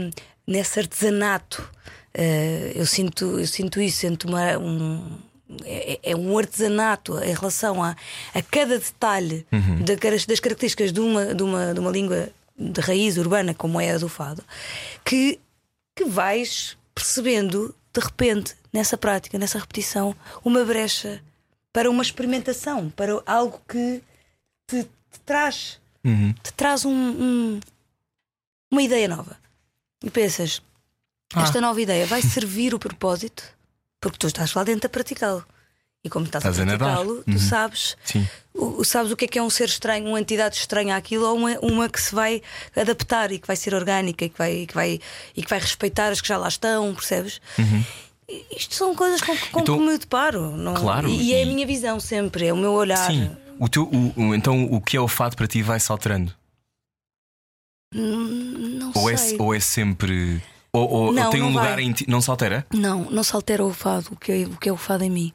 nesse 0.45 0.79
artesanato. 0.79 1.69
eh, 2.13 2.73
eu, 2.75 2.85
sinto, 2.85 3.39
eu 3.39 3.47
sinto 3.47 3.79
isso, 3.79 3.99
sinto 3.99 4.27
uma, 4.27 4.57
um. 4.57 5.17
É, 5.65 5.99
é 6.11 6.15
um 6.15 6.37
artesanato 6.37 7.17
em 7.23 7.33
relação 7.33 7.81
a, 7.83 7.95
a 8.35 8.41
cada 8.41 8.77
detalhe 8.77 9.47
da 9.83 9.97
cara- 9.97 10.15
das 10.27 10.39
características 10.39 10.91
de 10.93 10.99
uma, 10.99 11.33
de, 11.33 11.41
uma, 11.41 11.73
de 11.73 11.79
uma 11.79 11.89
língua 11.89 12.29
de 12.55 12.79
raiz 12.81 13.17
urbana, 13.17 13.53
como 13.53 13.79
é 13.81 13.91
a 13.91 13.97
do 13.97 14.07
fado, 14.07 14.43
que, 15.03 15.39
que 15.95 16.05
vais 16.05 16.77
percebendo 16.93 17.73
de 17.91 17.99
repente, 17.99 18.55
nessa 18.71 18.95
prática, 18.97 19.39
nessa 19.39 19.57
repetição, 19.57 20.15
uma 20.45 20.63
brecha 20.63 21.19
para 21.73 21.89
uma 21.89 22.03
experimentação, 22.03 22.89
para 22.91 23.19
algo 23.25 23.59
que 23.67 24.03
te, 24.67 24.83
te 24.83 25.19
traz, 25.25 25.79
te 26.43 26.53
traz 26.53 26.85
um- 26.85 26.91
um- 26.93 27.59
uma 28.71 28.81
ideia 28.83 29.07
nova. 29.07 29.35
e 30.03 30.09
pensas: 30.11 30.61
Ah. 31.33 31.41
esta 31.43 31.59
nova 31.59 31.81
ideia 31.81 32.05
vai 32.05 32.21
servir 32.21 32.73
o 32.75 32.79
propósito, 32.79 33.43
porque 33.99 34.17
tu 34.17 34.27
estás 34.27 34.53
lá 34.53 34.63
dentro 34.63 34.87
a 34.87 34.89
praticá-lo. 34.89 35.43
E 36.03 36.09
como 36.09 36.25
estás, 36.25 36.43
Estás 36.45 36.59
a 36.59 36.65
praticá-lo, 36.65 37.23
tu 37.25 37.31
Uhum. 37.31 37.37
sabes 37.39 37.97
o- 38.53 38.83
sabes 38.85 39.11
o 39.11 39.17
que 39.17 39.25
é 39.25 39.27
que 39.27 39.37
é 39.37 39.43
um 39.43 39.49
ser 39.49 39.65
estranho, 39.67 40.07
uma 40.07 40.19
entidade 40.19 40.55
estranha 40.55 40.95
àquilo, 40.95 41.25
ou 41.25 41.35
uma, 41.35 41.59
uma 41.59 41.89
que 41.89 42.01
se 42.01 42.15
vai 42.15 42.41
adaptar 42.73 43.31
e 43.33 43.39
que 43.39 43.45
vai 43.47 43.57
ser 43.57 43.73
orgânica 43.75 44.23
e 44.23 44.29
que 44.29 44.37
vai, 44.37 44.53
e 44.61 44.67
que 44.67 44.73
vai, 44.73 44.99
e 45.35 45.43
que 45.43 45.49
vai 45.49 45.59
respeitar 45.59 46.07
as 46.09 46.21
que 46.21 46.27
já 46.29 46.37
lá 46.37 46.47
estão, 46.47 46.95
percebes? 46.95 47.41
E 48.29 48.45
Isto 48.55 48.75
são 48.75 48.95
coisas 48.95 49.19
com, 49.21 49.35
com 49.51 49.57
Uhum. 49.57 49.61
Então- 49.63 49.77
que 49.77 49.85
me 49.85 49.97
deparo. 49.97 50.51
Não? 50.55 50.73
Claro, 50.75 51.09
E, 51.09 51.31
e 51.31 51.33
é 51.33 51.43
a 51.43 51.45
minha 51.45 51.67
visão 51.67 51.99
sempre, 51.99 52.45
é 52.47 52.53
o 52.53 52.57
meu 52.57 52.71
olhar. 52.71 53.11
Sim. 53.11 53.35
O 53.59 53.67
teu, 53.67 53.83
o- 54.15 54.33
então, 54.33 54.63
o 54.71 54.79
que 54.79 54.95
é 54.95 55.01
o 55.01 55.07
fado 55.09 55.35
para 55.35 55.47
ti 55.47 55.61
vai-se 55.61 55.91
alterando? 55.91 56.33
Hum, 57.93 58.77
Não 58.79 58.91
Ou 58.95 59.09
é, 59.09 59.17
sei. 59.17 59.37
ou 59.39 59.53
é 59.53 59.59
sempre. 59.59 60.41
Ou, 60.71 60.81
ou- 60.89 61.05
ou 61.07 61.11
Não, 61.13 61.29
tem 61.31 61.41
um 61.41 61.49
lugar 61.49 61.75
vai. 61.75 61.83
em 61.83 61.91
ti. 61.91 62.05
Não 62.07 62.21
se 62.21 62.29
altera? 62.29 62.65
Não, 62.73 63.09
não 63.09 63.23
se 63.23 63.35
altera 63.35 63.65
o 63.65 63.73
fado, 63.73 64.09
o 64.11 64.15
que 64.15 64.31
é 64.31 64.35
o, 64.45 64.49
que 64.57 64.69
é 64.69 64.71
o 64.71 64.77
fado 64.77 65.03
em 65.03 65.09
mim. 65.09 65.33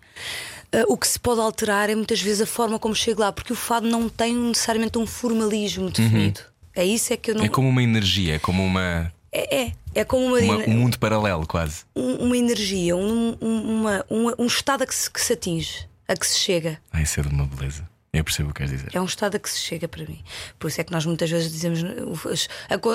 Ah, 0.73 0.85
o 0.89 0.97
que 0.97 1.07
se 1.09 1.19
pode 1.19 1.41
alterar 1.41 1.91
é 1.91 1.95
muitas 1.95 2.21
vezes 2.21 2.41
a 2.43 2.47
forma 2.47 2.79
como 2.79 2.95
chego 2.95 3.21
lá, 3.21 3.33
porque 3.33 3.53
o 3.53 3.57
fado 3.57 3.87
não 3.89 4.09
tem 4.09 4.35
necessariamente 4.35 4.97
um 4.99 5.07
formalismo 5.07 5.91
definido. 5.91 6.41
É 6.75 6.85
isso 6.85 7.13
é 7.13 7.17
que 7.17 7.31
eu 7.31 7.35
não. 7.37 7.45
É 7.45 7.49
como 7.49 7.69
uma 7.69 7.83
energia, 7.83 8.35
é 8.37 8.39
como 8.39 8.65
uma, 8.65 9.13
É, 9.33 9.63
é, 9.63 9.73
é 9.95 10.05
como 10.05 10.25
uma, 10.27 10.39
uma- 10.41 10.65
um 10.67 10.71
mundo 10.71 10.99
paralelo, 10.99 11.47
quase. 11.47 11.83
um- 11.95 12.27
uma 12.27 12.37
energia, 12.37 12.97
um, 12.97 13.37
um- 13.41 13.81
uma, 13.81 14.05
um, 14.11 14.33
um 14.45 14.47
estado 14.47 14.83
a 14.83 14.87
que, 14.87 14.95
se, 14.95 15.11
que 15.11 15.21
se 15.21 15.33
atinge, 15.33 15.89
a 16.09 16.15
que 16.17 16.27
se 16.27 16.39
chega. 16.39 16.81
Ah, 16.93 17.01
isso 17.03 17.19
é 17.19 17.23
de 17.23 17.29
uma 17.29 17.45
beleza. 17.47 17.89
Eu 18.15 18.25
percebo 18.25 18.51
o 18.51 18.53
que 18.55 18.59
queres 18.59 18.71
dizer. 18.73 18.95
É 18.95 19.01
um 19.01 19.05
estado 19.05 19.37
a 19.37 19.39
que 19.39 19.51
se 19.51 19.59
chega 19.59 19.89
para 19.89 20.05
mim. 20.05 20.23
Por 20.59 20.69
isso 20.69 20.81
é 20.81 20.85
que 20.85 20.93
nós 20.93 21.05
muitas 21.05 21.29
vezes 21.31 21.51
dizemos: 21.53 21.81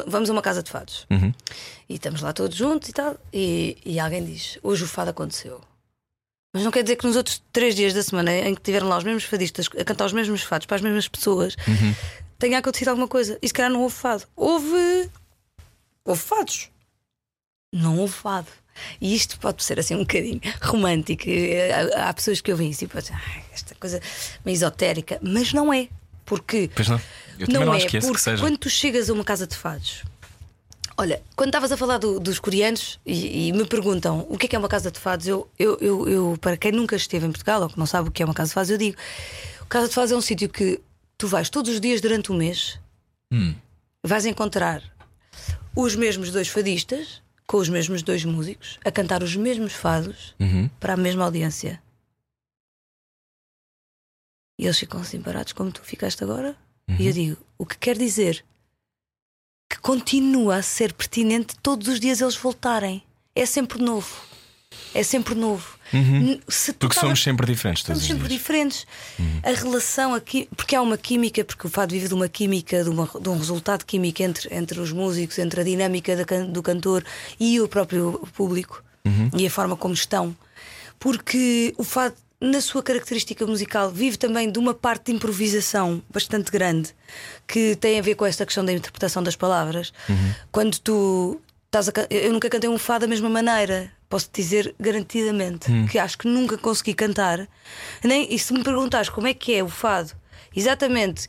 vamos 0.08 0.29
a 0.29 0.34
uma 0.34 0.41
casa 0.41 0.63
de 0.63 0.71
fados 0.71 1.05
Uhum. 1.10 1.34
e 1.89 1.95
estamos 1.95 2.21
lá 2.21 2.32
todos 2.34 2.55
juntos 2.58 2.89
e 2.89 2.93
tal, 2.93 3.17
e, 3.34 3.77
e 3.86 3.99
alguém 3.99 4.23
diz: 4.23 4.58
hoje 4.63 4.84
o 4.84 4.88
fado 4.88 5.10
aconteceu. 5.12 5.62
Mas 6.53 6.63
não 6.63 6.71
quer 6.71 6.82
dizer 6.84 6.95
que 6.95 7.05
nos 7.05 7.15
outros 7.15 7.43
três 7.53 7.75
dias 7.75 7.93
da 7.93 8.01
semana 8.01 8.34
em 8.34 8.55
que 8.55 8.62
tiveram 8.62 8.88
lá 8.88 8.97
os 8.97 9.03
mesmos 9.03 9.23
fadistas 9.23 9.67
a 9.79 9.84
cantar 9.86 10.05
os 10.05 10.13
mesmos 10.13 10.41
fados 10.41 10.65
para 10.65 10.77
as 10.77 10.82
mesmas 10.82 11.08
pessoas 11.08 11.55
tenha 12.39 12.58
acontecido 12.58 12.88
alguma 12.88 13.08
coisa. 13.08 13.38
E 13.41 13.47
se 13.47 13.53
calhar 13.53 13.69
não 13.71 13.82
houve 13.84 13.93
fado. 13.95 14.23
Houve. 14.36 15.12
Houve 16.05 16.21
fados. 16.21 16.71
Não 17.71 17.99
houve 17.99 18.13
fado. 18.13 18.47
E 19.01 19.15
isto 19.15 19.39
pode 19.39 19.63
ser 19.63 19.79
assim 19.79 19.95
um 19.95 19.99
bocadinho 19.99 20.41
romântico. 20.61 21.23
Eh, 21.27 21.71
Há, 21.95 22.09
há 22.09 22.13
pessoas 22.13 22.41
que 22.41 22.51
ouvem 22.51 22.69
isso 22.69 22.83
e 22.83 22.87
pensam, 22.87 23.15
"Ai, 23.15 23.43
esta 23.53 23.75
coisa 23.75 24.01
meio 24.45 24.55
esotérica, 24.55 25.19
mas 25.21 25.53
não 25.53 25.73
é. 25.73 25.87
Porque 26.25 26.69
Pois 26.75 26.87
não? 26.87 27.01
Eu 27.39 27.47
não, 27.49 27.65
não 27.65 27.73
é, 27.73 27.79
porque 27.89 28.37
quando 28.39 28.57
tu 28.57 28.69
chegas 28.69 29.09
a 29.09 29.13
uma 29.13 29.23
casa 29.23 29.47
de 29.47 29.55
fados, 29.55 30.03
olha, 30.97 31.21
quando 31.35 31.47
estavas 31.49 31.71
a 31.71 31.77
falar 31.77 31.97
do- 31.97 32.19
dos 32.19 32.37
coreanos 32.37 32.99
e, 33.05 33.47
e 33.47 33.53
me 33.53 33.65
perguntam 33.65 34.27
o 34.29 34.37
que 34.37 34.45
é 34.45 34.49
que 34.49 34.55
é 34.55 34.59
uma 34.59 34.67
casa 34.67 34.91
de 34.91 34.99
fados, 34.99 35.25
eu, 35.27 35.49
eu, 35.57 35.77
eu, 35.79 36.07
eu, 36.09 36.37
para 36.39 36.55
quem 36.57 36.71
nunca 36.71 36.95
esteve 36.95 37.25
em 37.25 37.31
Portugal 37.31 37.61
ou 37.63 37.69
que 37.69 37.79
não 37.79 37.85
sabe 37.85 38.09
o 38.09 38.11
que 38.11 38.21
é 38.21 38.25
uma 38.25 38.33
casa 38.35 38.49
de 38.49 38.53
fados, 38.53 38.69
eu 38.69 38.77
digo: 38.77 38.97
casa 39.69 39.87
de 39.87 39.93
fados 39.95 40.11
é 40.11 40.15
um 40.15 40.21
sítio 40.21 40.49
que 40.49 40.79
tu 41.17 41.27
vais 41.27 41.49
todos 41.49 41.73
os 41.73 41.81
dias 41.81 41.99
durante 42.01 42.31
um 42.31 42.35
mês, 42.35 42.77
Hum. 43.31 43.55
vais 44.03 44.25
encontrar 44.25 44.83
os 45.75 45.95
mesmos 45.95 46.31
dois 46.31 46.47
fadistas 46.47 47.21
com 47.49 47.57
os 47.57 47.67
mesmos 47.67 48.03
dois 48.03 48.23
músicos 48.23 48.77
a 48.85 48.91
cantar 48.91 49.23
os 49.23 49.35
mesmos 49.35 49.73
fados 49.73 50.35
Uhum. 50.39 50.69
para 50.79 50.93
a 50.93 50.97
mesma 50.97 51.25
audiência. 51.25 51.81
E 54.59 54.65
eles 54.65 54.77
ficam 54.77 55.01
assim 55.01 55.19
parados 55.19 55.51
como 55.53 55.71
tu 55.71 55.81
ficaste 55.81 56.23
agora. 56.23 56.55
E 56.99 57.07
eu 57.07 57.13
digo: 57.13 57.38
o 57.57 57.65
que 57.65 57.75
quer 57.77 57.97
dizer 57.97 58.45
que 59.71 59.79
continua 59.79 60.57
a 60.57 60.62
ser 60.62 60.93
pertinente 60.93 61.55
todos 61.59 61.88
os 61.88 61.99
dias 61.99 62.21
eles 62.21 62.35
voltarem. 62.35 63.03
É 63.35 63.45
sempre 63.47 63.81
novo. 63.81 64.15
É 64.93 65.01
sempre 65.01 65.33
novo. 65.33 65.78
Tu 65.91 66.73
Porque 66.80 66.95
tava- 66.95 67.08
somos 67.08 67.23
sempre 67.23 67.45
diferentes 67.47 67.84
Somos 67.84 68.02
os 68.02 68.08
sempre 68.08 68.28
dias. 68.28 68.39
diferentes. 68.39 68.86
A 69.43 69.52
relação 69.52 70.13
aqui, 70.13 70.47
porque 70.56 70.75
há 70.75 70.82
uma 70.82 70.97
química, 70.97 71.43
porque 71.43 71.65
o 71.67 71.69
fado 71.69 71.93
vive 71.93 72.08
de 72.08 72.13
uma 72.13 72.28
química, 72.30 72.84
de, 72.84 72.89
uma- 72.89 73.10
de 73.19 73.30
um 73.30 73.38
resultado 73.38 73.84
químico 73.86 74.21
entre, 74.21 74.54
entre 74.56 74.80
os 74.80 74.91
músicos, 74.91 75.39
entre 75.39 75.62
a 75.62 75.63
dinâmica 75.63 76.15
da 76.15 76.23
do 76.45 76.62
cantor 76.62 77.04
e 77.39 77.60
o 77.60 77.67
próprio 77.67 78.28
público 78.36 78.84
e 79.36 79.45
a 79.47 79.49
forma 79.49 79.75
como 79.75 79.93
estão. 79.93 80.36
Porque 80.99 81.73
o 81.78 81.84
fado, 81.84 82.15
na 82.41 82.62
sua 82.62 82.84
característica 82.84 83.45
musical, 83.45 83.89
vive 83.91 84.17
também 84.17 84.52
de 84.52 84.60
uma 84.60 84.73
parte 84.73 85.06
de 85.06 85.13
improvisação 85.13 86.02
bastante 86.10 86.52
grande 86.52 86.89
que 87.47 87.75
tem 87.78 87.97
a 87.99 88.02
ver 88.02 88.15
com 88.15 88.25
esta 88.25 88.45
questão 88.45 88.63
da 88.63 88.71
interpretação 88.73 89.23
das 89.23 89.36
palavras. 89.36 89.91
Quando 90.52 90.78
tu 90.80 91.41
a 91.71 92.13
Eu 92.13 92.34
nunca 92.34 92.49
cantei 92.49 92.69
um 92.69 92.77
fado 92.77 93.01
da 93.01 93.08
mesma 93.08 93.29
maneira. 93.29 93.91
Posso 94.10 94.27
te 94.32 94.41
dizer 94.41 94.73
garantidamente 94.79 95.67
que 95.91 95.99
acho 95.99 96.17
que 96.17 96.27
nunca 96.27 96.58
consegui 96.58 96.95
cantar. 96.95 97.47
Nem, 98.03 98.34
e 98.34 98.39
se 98.39 98.51
me 98.53 98.63
perguntares 98.63 99.08
como 99.10 99.27
é 99.27 99.34
que 99.36 99.53
é 99.53 99.63
o 99.63 99.69
fado, 99.69 100.13
exatamente 100.55 101.27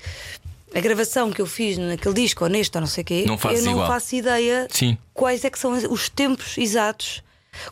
a 0.74 0.80
gravação 0.80 1.30
que 1.30 1.42
eu 1.42 1.46
fiz 1.46 1.76
naquele 1.76 2.14
disco, 2.14 2.44
ou 2.44 2.48
neste, 2.50 2.74
ou 2.76 2.80
não 2.80 2.88
sei 2.88 3.02
o 3.02 3.04
quê, 3.04 3.24
Não 3.26 3.38
eu 3.52 3.62
não 3.62 3.72
igual. 3.72 3.86
faço 3.86 4.14
ideia 4.16 4.66
Sim. 4.70 4.96
quais 5.12 5.44
é 5.44 5.50
que 5.50 5.58
são 5.58 5.72
os 5.72 6.08
tempos 6.08 6.56
exatos. 6.56 7.22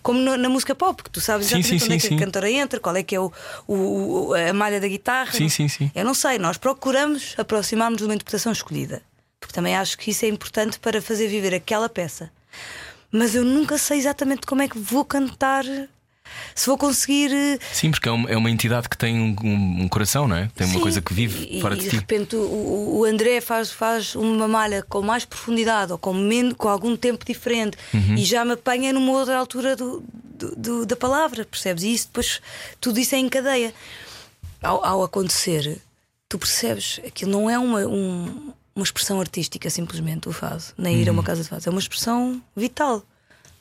Como 0.02 0.18
no- 0.18 0.37
na 0.37 0.48
música 0.48 0.74
pop, 0.74 1.02
que 1.02 1.09
tu 1.09 1.20
sabes 1.20 1.46
exatamente 1.46 1.78
sim, 1.78 1.85
onde 1.87 1.94
é 1.94 1.98
sim, 2.00 2.09
que 2.09 2.09
sim. 2.09 2.16
a 2.16 2.18
cantora 2.26 2.50
entra, 2.50 2.81
qual 2.81 2.96
é 2.96 3.02
que 3.02 3.14
é 3.14 3.20
o, 3.20 3.33
o- 3.66 4.28
o- 4.31 4.35
a 4.35 4.52
malha 4.52 4.81
da 4.81 4.88
guitarra. 4.88 5.33
Sim, 5.33 5.48
sim, 5.48 5.68
sim. 5.68 5.90
Eu 5.94 6.04
não 6.04 6.12
sei, 6.14 6.37
nós 6.38 6.59
procuramos 6.59 7.35
aproximar-nos 7.38 7.98
de 7.98 8.04
uma 8.04 8.14
interpretação 8.14 8.50
escolhida, 8.52 9.00
porque 9.40 9.54
também 9.54 9.76
acho 9.76 9.96
que 9.96 10.11
isso 10.11 10.24
é 10.24 10.28
importante 10.28 10.78
para 10.81 11.00
fazer 11.00 11.28
viver 11.28 11.54
aquela 11.54 11.88
peça. 11.88 12.31
Mas 13.11 13.34
eu 13.34 13.44
nunca 13.44 13.78
sei 13.78 13.98
exatamente 13.98 14.46
como 14.46 14.61
é 14.62 14.68
que 14.68 14.78
vou 14.78 15.04
cantar, 15.04 15.64
se 16.54 16.66
vou 16.66 16.76
conseguir. 16.76 17.32
eh, 17.32 17.58
Sim, 17.72 17.90
porque 17.90 18.06
é 18.08 18.12
uma, 18.12 18.30
é 18.30 18.37
uma 18.37 18.50
entidade 18.50 18.87
que 18.88 18.98
tem 18.98 19.18
um, 19.18 19.34
um- 19.82 19.88
coração, 19.88 20.28
não 20.28 20.37
é? 20.37 20.50
Tem 20.54 20.66
uma 20.66 20.74
Sim, 20.76 20.80
coisa 20.82 21.00
que 21.00 21.14
vive 21.14 21.58
fora 21.61 21.74
e 21.74 21.78
de 21.78 21.84
de 21.84 21.90
ti. 21.90 21.96
repente 21.96 22.37
o- 22.37 22.98
o, 22.98 23.04
André 23.06 23.40
faz, 23.40 23.70
faz 23.70 24.14
uma 24.14 24.46
malha 24.46 24.82
com 24.82 25.00
mais 25.00 25.24
profundidade 25.24 25.90
ou 25.90 25.96
com, 25.96 26.12
men- 26.12 26.52
com 26.52 26.68
algum 26.68 26.94
tempo 26.96 27.24
diferente 27.24 27.78
Uhum. 27.94 28.14
e 28.16 28.24
já 28.26 28.44
me 28.44 28.52
apanha 28.52 28.92
numa 28.92 29.12
outra 29.12 29.38
altura 29.38 29.74
do, 29.74 30.04
do- 30.12 30.54
do- 30.56 30.87
da 30.87 30.94
palavra, 30.96 31.46
percebes? 31.46 31.82
E 31.84 31.94
isso 31.94 32.08
depois 32.08 32.42
tudo 32.78 33.00
isso 33.00 33.14
é 33.14 33.18
em 33.18 33.28
cadeia. 33.30 33.72
Ao, 34.62 34.84
ao 34.84 35.02
acontecer, 35.04 35.80
tu 36.28 36.38
percebes 36.38 37.00
aquilo 37.06 37.30
não 37.30 37.48
é 37.48 37.58
uma, 37.58 37.87
um- 37.87 38.52
uma 38.78 38.84
expressão 38.84 39.20
artística 39.20 39.68
simplesmente 39.70 40.28
o 40.28 40.32
fado, 40.32 40.62
nem 40.78 40.94
Uhum. 40.96 41.02
ir 41.02 41.08
a 41.08 41.12
uma 41.12 41.22
casa 41.22 41.42
de 41.42 41.48
fado, 41.48 41.62
é 41.66 41.70
uma 41.70 41.80
expressão 41.80 42.42
vital 42.56 43.04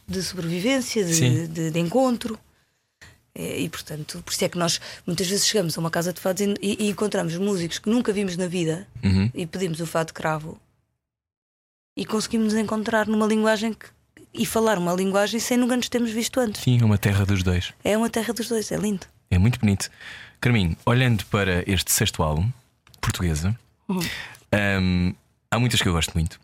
de 0.07 0.21
sobrevivência, 0.23 1.03
de, 1.03 1.47
de- 1.47 1.71
de 1.71 1.79
encontro. 1.79 2.39
É, 3.35 3.59
E 3.61 3.69
portanto, 3.69 4.21
por 4.23 4.31
isso 4.31 4.45
é 4.45 4.49
que 4.49 4.57
nós 4.57 4.79
muitas 5.05 5.27
vezes 5.27 5.45
chegamos 5.45 5.77
a 5.77 5.81
uma 5.81 5.91
casa 5.91 6.11
de 6.13 6.19
fados 6.19 6.41
e, 6.41 6.55
e- 6.61 6.89
encontramos 6.89 7.35
músicos 7.37 7.77
que 7.79 7.89
nunca 7.89 8.11
vimos 8.13 8.35
na 8.37 8.47
vida 8.47 8.87
Uhum. 9.03 9.29
e 9.33 9.45
pedimos 9.45 9.79
o 9.79 9.85
fado 9.85 10.07
de 10.07 10.13
cravo 10.13 10.59
e 11.95 12.05
conseguimos 12.05 12.53
nos 12.53 12.61
encontrar 12.61 13.07
numa 13.07 13.25
linguagem 13.27 13.73
que- 13.73 13.87
e 14.33 14.45
falar 14.45 14.77
uma 14.77 14.93
linguagem 14.93 15.39
sem 15.39 15.57
nunca 15.57 15.75
nos 15.75 15.89
termos 15.89 16.11
visto 16.11 16.39
antes. 16.39 16.61
Sim, 16.61 16.79
é 16.81 16.85
uma 16.85 16.97
terra 16.97 17.25
dos 17.25 17.41
dois. 17.43 17.73
É 17.83 17.97
uma 17.97 18.09
terra 18.09 18.33
dos 18.33 18.47
dois, 18.47 18.71
é 18.71 18.77
lindo. 18.77 19.05
É 19.31 19.37
muito 19.37 19.59
bonito. 19.59 19.89
Carminho, 20.39 20.77
olhando 20.85 21.25
para 21.25 21.63
este 21.69 21.91
sexto 21.91 22.21
álbum, 22.23 22.49
portuguesa, 23.01 23.57
hum, 24.53 25.13
há 25.51 25.59
muitas 25.59 25.81
que 25.81 25.87
eu 25.87 25.93
gosto 25.93 26.13
muito. 26.13 26.39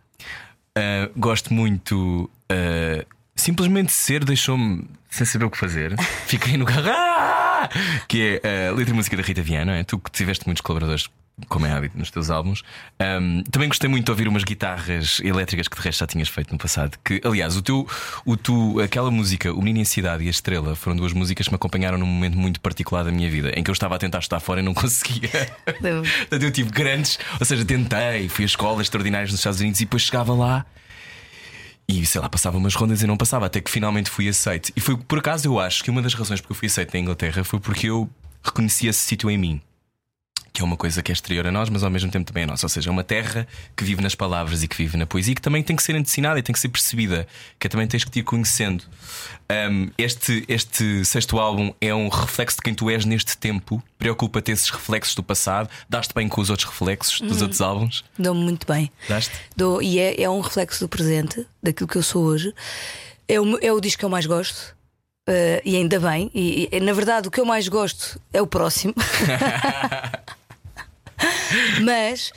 Ah, 0.76 1.10
gosto 1.16 1.54
muito. 1.54 2.30
ah, 2.50 3.06
simplesmente 3.36 3.92
ser 3.92 4.24
deixou-me 4.24 4.88
sem 5.10 5.26
saber 5.26 5.46
o 5.46 5.50
que 5.52 5.58
fazer. 5.58 5.96
Fiquei 6.28 6.58
no 6.58 6.66
carro. 6.66 6.90
Ah! 6.90 7.70
Que 8.10 8.42
é 8.44 8.68
a 8.68 8.74
letra 8.74 8.94
e 8.94 8.98
música 8.98 9.16
da 9.16 9.24
Rita 9.24 9.42
Viana, 9.42 9.78
é? 9.78 9.84
Tu 9.86 9.98
que 9.98 10.12
tiveste 10.12 10.46
muitos 10.46 10.60
colaboradores, 10.60 11.10
como 11.48 11.66
é 11.66 11.72
hábito 11.72 11.98
nos 11.98 12.12
teus 12.12 12.30
álbuns. 12.30 12.64
Hum, 13.02 13.44
também 13.52 13.68
gostei 13.68 13.90
muito 13.90 14.06
de 14.06 14.12
ouvir 14.12 14.28
umas 14.28 14.44
guitarras 14.44 15.20
elétricas 15.24 15.68
que 15.68 15.76
de 15.76 15.82
resto 15.82 16.00
já 16.00 16.08
tinhas 16.08 16.30
feito 16.30 16.52
no 16.52 16.58
passado. 16.58 16.98
Que, 17.04 17.22
aliás, 17.24 17.58
o 17.58 17.62
teu, 17.62 17.88
o 18.26 18.38
tu, 18.38 18.80
aquela 18.80 19.10
música, 19.10 19.52
O 19.52 19.58
Menino 19.58 19.80
em 19.80 19.86
Cidade 19.86 20.24
e 20.24 20.28
a 20.28 20.30
Estrela, 20.30 20.76
foram 20.76 20.96
duas 20.96 21.14
músicas 21.14 21.48
que 21.48 21.52
me 21.52 21.56
acompanharam 21.56 21.98
num 21.98 22.06
momento 22.06 22.38
muito 22.38 22.62
particular 22.62 23.04
da 23.04 23.12
minha 23.12 23.30
vida, 23.30 23.52
em 23.58 23.64
que 23.64 23.70
eu 23.70 23.74
estava 23.74 23.96
a 23.96 23.98
tentar 23.98 24.20
estar 24.20 24.40
fora 24.40 24.60
e 24.62 24.64
não 24.64 24.74
conseguia. 24.76 25.30
Portanto, 25.66 26.44
eu 26.44 26.52
tive 26.52 26.70
grandes, 26.70 27.20
ou 27.40 27.46
seja, 27.46 27.66
tentei, 27.66 28.30
fui 28.30 28.44
a 28.44 28.48
escolas 28.48 28.82
extraordinárias 28.82 29.32
nos 29.32 29.40
Estados 29.40 29.60
Unidos 29.60 29.80
e 29.82 29.86
depois 29.86 30.04
chegava 30.04 30.34
lá 30.34 30.66
e 31.88 32.06
sei 32.06 32.22
lá, 32.22 32.30
passava 32.30 32.58
umas 32.58 32.76
rondas 32.76 33.02
e 33.02 33.08
não 33.08 33.18
passava, 33.18 33.46
até 33.46 33.60
que 33.60 33.70
finalmente 33.70 34.10
fui 34.10 34.30
aceito. 34.30 34.72
E 34.76 34.80
foi 34.80 34.96
por 34.98 35.20
acaso 35.20 35.48
eu 35.48 35.60
acho 35.60 35.84
que 35.84 35.90
uma 35.90 36.02
das 36.02 36.14
razões 36.14 36.40
porque 36.40 36.54
eu 36.54 36.56
fui 36.56 36.68
aceito 36.68 36.94
na 36.94 37.00
Inglaterra 37.00 37.44
foi 37.44 37.60
porque 37.60 37.88
eu 37.88 38.10
reconheci 38.44 38.88
esse 38.88 39.00
sítio 39.00 39.30
em 39.30 39.38
mim. 39.38 39.62
Que 40.54 40.62
é 40.62 40.66
uma 40.66 40.78
coisa 40.78 41.02
que 41.02 41.12
é 41.12 41.14
exterior 41.14 41.48
a 41.48 41.52
nós, 41.52 41.68
mas 41.68 41.84
ao 41.84 41.90
mesmo 41.90 42.12
tempo 42.12 42.26
também 42.28 42.44
é 42.44 42.46
nossa. 42.46 42.68
Ou 42.68 42.70
seja, 42.70 42.88
é 42.88 42.92
uma 42.92 43.04
terra 43.04 43.48
que 43.76 43.84
vive 43.84 44.04
nas 44.04 44.14
palavras 44.14 44.62
e 44.62 44.68
que 44.68 44.78
vive 44.78 44.96
na 44.96 45.08
poesia, 45.08 45.34
que 45.34 45.42
também 45.42 45.64
tem 45.64 45.76
que 45.76 45.82
ser 45.82 45.96
ensinada 45.96 46.38
e 46.38 46.44
tem 46.44 46.54
que 46.54 46.60
ser 46.60 46.70
percebida, 46.70 47.28
que 47.60 47.68
também 47.68 47.88
tens 47.88 48.04
que 48.04 48.12
te 48.12 48.20
ir 48.20 48.24
conhecendo. 48.24 48.84
Um, 49.52 49.90
este, 49.98 50.46
este 50.48 51.04
sexto 51.06 51.40
álbum 51.40 51.74
é 51.82 51.94
um 51.94 52.08
reflexo 52.08 52.58
de 52.58 52.62
quem 52.62 52.76
tu 52.76 52.88
és 52.88 53.04
neste 53.04 53.36
tempo. 53.36 53.82
Preocupa-te 53.98 54.52
esses 54.52 54.70
reflexos 54.70 55.16
do 55.16 55.24
passado. 55.24 55.68
Dás-te 55.90 56.14
bem 56.14 56.28
com 56.28 56.40
os 56.40 56.52
outros 56.52 56.70
reflexos 56.70 57.20
dos 57.20 57.42
outros 57.42 57.60
álbuns? 57.60 58.04
Dou-me 58.18 58.44
muito 58.44 58.68
bem. 58.68 58.92
Daste? 59.10 59.32
Dou, 59.58 59.82
e 59.82 59.98
é, 59.98 60.22
é 60.22 60.30
um 60.30 60.40
reflexo 60.40 60.82
do 60.82 60.88
presente, 60.88 61.48
daquilo 61.64 61.88
que 61.88 61.98
eu 61.98 62.04
sou 62.04 62.26
hoje. 62.26 62.54
É 63.28 63.42
o, 63.42 63.58
é 63.60 63.72
o 63.72 63.82
disco 63.82 64.00
que 64.02 64.06
eu 64.06 64.10
mais 64.10 64.28
gosto. 64.28 64.76
Uh, 65.28 65.64
e 65.64 65.78
ainda 65.78 66.00
bem, 66.02 66.30
e, 66.36 66.68
e, 66.70 66.80
na 66.82 66.92
verdade 66.92 67.30
o 67.30 67.32
que 67.32 67.40
eu 67.40 67.46
mais 67.46 67.70
gosto 67.70 68.20
é 68.34 68.42
o 68.42 68.46
próximo. 68.46 68.94
Mas 71.84 72.32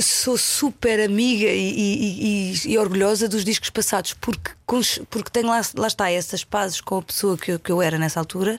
sou 0.00 0.38
super 0.38 1.00
amiga 1.00 1.50
e, 1.50 2.52
e, 2.54 2.72
e, 2.72 2.78
orgulhosa 2.78 3.28
dos 3.28 3.44
discos 3.44 3.68
passados 3.68 4.14
porque, 4.14 4.52
porque 5.10 5.30
tenho 5.30 5.48
lá, 5.48 5.60
lá 5.76 5.86
está 5.88 6.10
essas 6.10 6.44
pazes 6.44 6.80
com 6.80 6.98
a 6.98 7.02
pessoa 7.02 7.36
que 7.36 7.52
eu, 7.52 7.58
que 7.58 7.72
eu 7.72 7.82
era 7.82 7.98
nessa 7.98 8.20
altura 8.20 8.58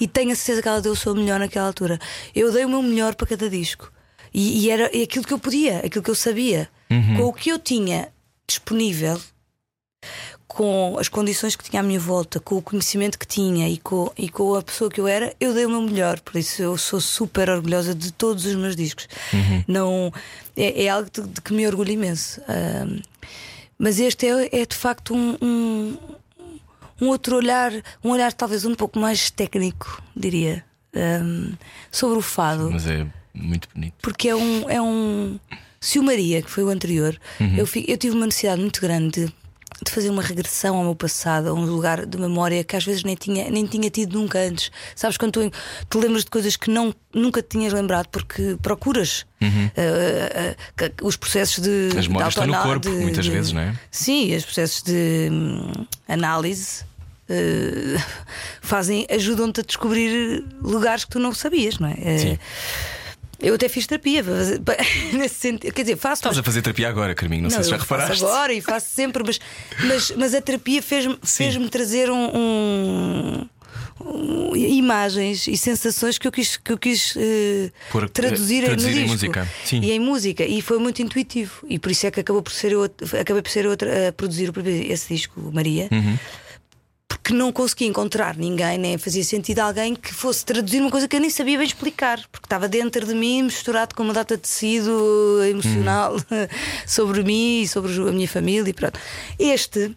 e 0.00 0.08
tenho 0.08 0.32
a 0.32 0.34
certeza 0.34 0.62
que 0.62 0.68
ela 0.68 0.80
deu 0.80 0.92
o 0.92 0.96
seu 0.96 1.14
melhor 1.14 1.38
naquela 1.38 1.66
altura. 1.66 1.98
Eu 2.34 2.52
dei 2.52 2.64
o 2.64 2.68
meu 2.68 2.82
melhor 2.82 3.14
para 3.14 3.26
cada 3.26 3.48
disco 3.48 3.90
e, 4.32 4.64
e 4.64 4.70
era 4.70 4.86
aquilo 4.86 5.24
que 5.24 5.32
eu 5.32 5.38
podia, 5.38 5.78
aquilo 5.78 6.02
que 6.02 6.10
eu 6.10 6.14
sabia, 6.14 6.68
uhum. 6.90 7.16
com 7.16 7.22
o 7.24 7.32
que 7.32 7.50
eu 7.50 7.58
tinha 7.58 8.08
disponível 8.46 9.20
com 10.54 10.96
as 11.00 11.08
condições 11.08 11.56
que 11.56 11.68
tinha 11.68 11.80
à 11.80 11.82
minha 11.82 11.98
volta, 11.98 12.38
com 12.38 12.54
o 12.54 12.62
conhecimento 12.62 13.18
que 13.18 13.26
tinha 13.26 13.68
e 13.68 13.76
com, 13.76 14.12
e 14.16 14.28
com 14.28 14.54
a 14.54 14.62
pessoa 14.62 14.88
que 14.88 15.00
eu 15.00 15.08
era, 15.08 15.34
eu 15.40 15.52
dei 15.52 15.66
o 15.66 15.68
meu 15.68 15.82
melhor. 15.82 16.20
Por 16.20 16.38
isso 16.38 16.62
eu 16.62 16.78
sou 16.78 17.00
super 17.00 17.50
orgulhosa 17.50 17.92
de 17.92 18.12
todos 18.12 18.46
os 18.46 18.54
meus 18.54 18.76
discos. 18.76 19.08
Uhum. 19.32 19.64
Não, 19.66 20.12
é, 20.56 20.84
é 20.84 20.88
algo 20.88 21.10
de, 21.12 21.22
de, 21.22 21.40
que 21.40 21.52
me 21.52 21.66
orgulho 21.66 21.90
imenso. 21.90 22.40
Um, 22.48 23.02
mas 23.76 23.98
este 23.98 24.28
é, 24.28 24.60
é 24.60 24.64
de 24.64 24.76
facto 24.76 25.12
um, 25.12 25.36
um, 25.42 25.98
um, 27.02 27.08
outro 27.08 27.34
olhar, 27.34 27.72
um 28.04 28.10
olhar 28.10 28.32
talvez 28.32 28.64
um 28.64 28.76
pouco 28.76 28.96
mais 28.96 29.30
técnico, 29.30 30.00
diria, 30.16 30.64
sobre 31.90 32.16
o 32.16 32.22
fado. 32.22 32.70
Mas 32.70 32.86
é 32.86 33.04
muito 33.34 33.68
bonito. 33.74 33.94
Porque 34.00 34.28
é 34.28 34.36
um. 34.36 34.70
É 34.70 34.80
um 34.80 35.36
se 35.80 35.98
o 35.98 36.02
Maria, 36.04 36.40
que 36.40 36.50
foi 36.50 36.62
o 36.62 36.68
anterior, 36.68 37.18
uhum. 37.40 37.56
eu, 37.56 37.68
eu 37.88 37.98
tive 37.98 38.16
uma 38.16 38.24
necessidade 38.24 38.60
muito 38.60 38.80
grande 38.80 39.26
de 39.26 39.34
de 39.82 39.90
fazer 39.90 40.10
uma 40.10 40.22
regressão 40.22 40.76
ao 40.76 40.84
meu 40.84 40.94
passado, 40.94 41.48
a 41.48 41.52
um 41.52 41.64
lugar 41.64 42.06
de 42.06 42.18
memória 42.18 42.62
que 42.62 42.76
às 42.76 42.84
vezes 42.84 43.02
nem 43.02 43.14
tinha, 43.14 43.50
nem 43.50 43.66
tinha 43.66 43.90
tido 43.90 44.18
nunca 44.18 44.38
antes. 44.38 44.70
Sabes 44.94 45.16
quando 45.16 45.32
tu 45.32 45.50
te 45.90 45.98
lembras 45.98 46.24
de 46.24 46.30
coisas 46.30 46.56
que 46.56 46.70
não, 46.70 46.94
nunca 47.12 47.42
te 47.42 47.50
tinhas 47.50 47.72
lembrado 47.72 48.08
porque 48.08 48.56
procuras 48.62 49.26
uhum. 49.40 49.66
uh, 49.66 50.84
uh, 50.84 51.06
os 51.06 51.16
processos 51.16 51.62
de. 51.62 51.96
As 51.98 52.06
memórias 52.06 52.32
estão 52.32 52.46
no 52.46 52.56
corpo, 52.62 52.90
de, 52.90 52.96
muitas 52.96 53.24
de, 53.24 53.30
vezes, 53.30 53.52
não 53.52 53.60
é? 53.60 53.74
Sim, 53.90 54.34
os 54.34 54.44
processos 54.44 54.82
de 54.82 55.28
hum, 55.30 55.72
análise. 56.08 56.84
Uh, 57.26 57.98
fazem, 58.60 59.06
ajudam-te 59.10 59.60
a 59.60 59.62
descobrir 59.64 60.44
lugares 60.60 61.04
que 61.04 61.10
tu 61.12 61.18
não 61.18 61.32
sabias, 61.32 61.78
não 61.78 61.88
é? 61.88 62.18
Sim. 62.18 62.38
Eu 63.44 63.54
até 63.54 63.68
fiz 63.68 63.86
terapia 63.86 64.24
nesse 65.12 65.34
sentido. 65.34 65.72
Quer 65.72 65.82
dizer, 65.82 65.96
faço. 65.96 66.20
Estás 66.20 66.36
mas... 66.36 66.42
a 66.42 66.44
fazer 66.44 66.62
terapia 66.62 66.88
agora, 66.88 67.14
Carminho, 67.14 67.42
não, 67.42 67.50
não 67.50 67.54
sei 67.54 67.64
se 67.64 67.70
já 67.70 67.76
reparaste. 67.76 68.20
Faço 68.20 68.26
agora 68.26 68.52
e 68.52 68.60
faço 68.60 68.86
sempre, 68.90 69.22
mas, 69.24 69.38
mas, 69.84 70.10
mas 70.12 70.34
a 70.34 70.40
terapia 70.40 70.82
fez-me 70.82 71.18
fez 71.22 71.54
trazer 71.70 72.10
um, 72.10 73.46
um, 74.00 74.56
imagens 74.56 75.46
e 75.46 75.56
sensações 75.56 76.18
que 76.18 76.26
eu 76.26 76.32
quis, 76.32 76.56
que 76.56 76.72
eu 76.72 76.78
quis 76.78 77.14
uh, 77.16 77.20
Por, 77.90 78.08
traduzir, 78.08 78.64
traduzir 78.64 78.94
no 78.94 79.00
em 79.00 79.06
música. 79.06 79.48
Sim. 79.64 79.80
E 79.80 79.92
em 79.92 80.00
música. 80.00 80.44
E 80.44 80.62
foi 80.62 80.78
muito 80.78 81.02
intuitivo. 81.02 81.66
E 81.68 81.78
por 81.78 81.90
isso 81.90 82.06
é 82.06 82.10
que 82.10 82.20
acabou 82.20 82.42
por 82.42 82.52
ser 82.52 82.72
eu, 82.72 82.84
acabei 82.84 83.42
por 83.42 83.50
ser 83.50 83.66
outra 83.66 84.08
a 84.08 84.12
produzir 84.12 84.52
esse 84.90 85.14
disco, 85.14 85.50
Maria. 85.52 85.88
Uhum 85.90 86.18
porque 87.24 87.32
não 87.32 87.50
conseguia 87.50 87.88
encontrar 87.88 88.36
ninguém, 88.36 88.76
nem 88.76 88.98
fazia 88.98 89.24
sentido 89.24 89.60
alguém 89.60 89.94
que 89.94 90.12
fosse 90.12 90.44
traduzir 90.44 90.82
uma 90.82 90.90
coisa 90.90 91.08
que 91.08 91.16
eu 91.16 91.20
nem 91.20 91.30
sabia 91.30 91.56
bem 91.56 91.66
explicar, 91.66 92.20
porque 92.30 92.44
estava 92.44 92.68
dentro 92.68 93.06
de 93.06 93.14
mim, 93.14 93.44
misturado 93.44 93.94
com 93.94 94.02
uma 94.02 94.12
data 94.12 94.36
de 94.36 94.42
tecido 94.42 95.42
emocional 95.42 96.16
hum. 96.16 96.20
sobre 96.86 97.24
mim 97.24 97.62
e 97.62 97.66
sobre 97.68 97.90
a 97.94 98.12
minha 98.12 98.28
família 98.28 98.68
e 98.68 98.74
pronto. 98.74 99.00
Este 99.38 99.96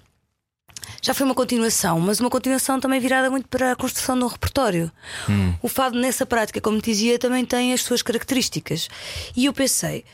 já 1.02 1.14
foi 1.14 1.26
uma 1.26 1.36
continuação, 1.36 2.00
mas 2.00 2.22
uma 2.22 2.30
continuação 2.30 2.80
também 2.80 2.98
virada 3.02 3.30
muito 3.30 3.50
para 3.50 3.74
a 3.74 3.76
construção 3.76 4.18
de 4.18 4.24
um 4.24 4.28
repertório. 4.28 4.90
Hum. 5.30 5.54
O 5.62 5.68
fado 5.68 6.00
nessa 6.00 6.26
prática, 6.26 6.62
como 6.62 6.80
te 6.80 6.92
dizia, 6.92 7.20
também 7.20 7.44
tem 7.44 7.74
as 7.74 7.82
suas 7.82 8.02
características. 8.02 8.88
E 9.36 9.48
eu 9.48 9.54
pensei. 9.54 10.06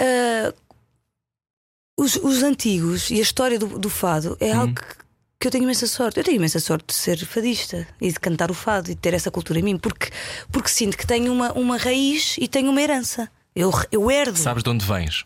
Uh, 0.00 0.54
os, 1.96 2.14
os, 2.14 2.44
antigos 2.44 3.10
e 3.10 3.18
a 3.18 3.22
história 3.22 3.58
do, 3.58 3.76
do 3.76 3.90
fado 3.90 4.36
é 4.38 4.54
hum. 4.54 4.60
algo 4.60 4.74
que 4.76 5.07
que 5.40 5.46
eu 5.46 5.50
tenho 5.50 5.64
imensa 5.64 5.86
sorte. 5.86 6.18
Eu 6.18 6.24
tenho 6.24 6.36
imensa 6.36 6.58
sorte 6.58 6.86
de 6.88 6.94
ser 6.94 7.18
fadista 7.24 7.86
e 8.00 8.10
de 8.10 8.18
cantar 8.18 8.50
o 8.50 8.54
fado 8.54 8.90
e 8.90 8.94
de 8.94 9.00
ter 9.00 9.14
essa 9.14 9.30
cultura 9.30 9.58
em 9.60 9.62
mim, 9.62 9.78
porque, 9.78 10.10
porque 10.50 10.68
sinto 10.68 10.96
que 10.96 11.06
tenho 11.06 11.32
uma, 11.32 11.52
uma 11.52 11.76
raiz 11.76 12.36
e 12.38 12.48
tenho 12.48 12.70
uma 12.70 12.82
herança. 12.82 13.30
Eu, 13.54 13.72
eu 13.90 14.10
herdo. 14.10 14.38
Sabes 14.38 14.62
de 14.62 14.70
onde 14.70 14.84
vens? 14.84 15.24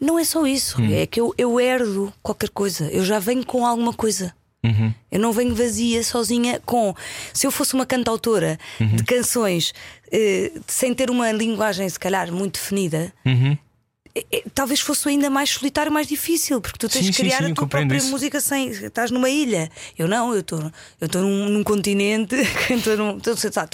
Não 0.00 0.18
é 0.18 0.24
só 0.24 0.46
isso, 0.46 0.80
hum. 0.80 0.92
é 0.92 1.06
que 1.06 1.20
eu, 1.20 1.34
eu 1.36 1.60
herdo 1.60 2.12
qualquer 2.22 2.48
coisa. 2.50 2.88
Eu 2.90 3.04
já 3.04 3.18
venho 3.18 3.44
com 3.44 3.66
alguma 3.66 3.92
coisa. 3.92 4.34
Uhum. 4.64 4.92
Eu 5.12 5.20
não 5.20 5.32
venho 5.32 5.54
vazia, 5.54 6.02
sozinha, 6.02 6.60
com. 6.64 6.94
Se 7.32 7.46
eu 7.46 7.50
fosse 7.50 7.74
uma 7.74 7.86
cantautora 7.86 8.58
uhum. 8.80 8.96
de 8.96 9.04
canções 9.04 9.72
eh, 10.10 10.52
sem 10.66 10.92
ter 10.92 11.08
uma 11.08 11.30
linguagem, 11.30 11.88
se 11.88 11.98
calhar, 11.98 12.32
muito 12.32 12.54
definida, 12.54 13.12
uhum. 13.24 13.56
É, 14.16 14.24
é, 14.32 14.42
talvez 14.54 14.80
fosse 14.80 15.06
ainda 15.10 15.28
mais 15.28 15.50
solitário, 15.50 15.92
mais 15.92 16.06
difícil, 16.06 16.58
porque 16.58 16.78
tu 16.78 16.88
tens 16.88 17.04
sim, 17.04 17.10
de 17.10 17.16
criar 17.18 17.38
sim, 17.38 17.46
sim, 17.46 17.52
a 17.52 17.54
tua 17.54 17.66
própria 17.66 17.98
isso. 17.98 18.10
música 18.10 18.40
sem. 18.40 18.70
Estás 18.70 19.10
numa 19.10 19.28
ilha. 19.28 19.70
Eu 19.98 20.08
não, 20.08 20.32
eu 20.32 20.40
estou 20.40 20.72
eu 20.98 21.22
num, 21.22 21.50
num 21.50 21.62
continente, 21.62 22.34
estou 22.70 22.96
num, 22.96 23.20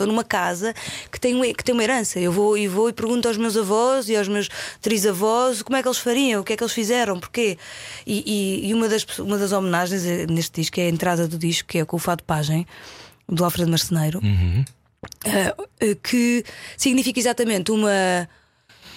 numa 0.08 0.24
casa 0.24 0.74
que 1.12 1.20
tem, 1.20 1.54
que 1.54 1.62
tem 1.62 1.72
uma 1.72 1.84
herança. 1.84 2.18
Eu 2.18 2.32
vou 2.32 2.58
e 2.58 2.66
vou 2.66 2.88
e 2.88 2.92
pergunto 2.92 3.28
aos 3.28 3.36
meus 3.36 3.56
avós 3.56 4.08
e 4.08 4.16
aos 4.16 4.26
meus 4.26 4.48
trisavós 4.80 5.62
como 5.62 5.76
é 5.76 5.82
que 5.82 5.86
eles 5.86 5.98
fariam, 5.98 6.40
o 6.40 6.44
que 6.44 6.54
é 6.54 6.56
que 6.56 6.64
eles 6.64 6.72
fizeram, 6.72 7.20
porquê. 7.20 7.56
E, 8.04 8.24
e, 8.26 8.68
e 8.68 8.74
uma, 8.74 8.88
das, 8.88 9.06
uma 9.20 9.38
das 9.38 9.52
homenagens 9.52 10.04
eh, 10.04 10.26
neste 10.26 10.60
disco 10.60 10.80
é 10.80 10.86
a 10.86 10.88
entrada 10.88 11.28
do 11.28 11.38
disco, 11.38 11.68
que 11.68 11.78
é 11.78 11.84
com 11.84 11.96
o 11.96 12.00
Fado 12.00 12.24
Pagem, 12.24 12.66
do 13.28 13.44
Alfredo 13.44 13.70
Marceneiro, 13.70 14.18
uhum. 14.20 14.64
uh, 15.24 15.96
que 16.02 16.44
significa 16.76 17.20
exatamente 17.20 17.70
uma 17.70 18.28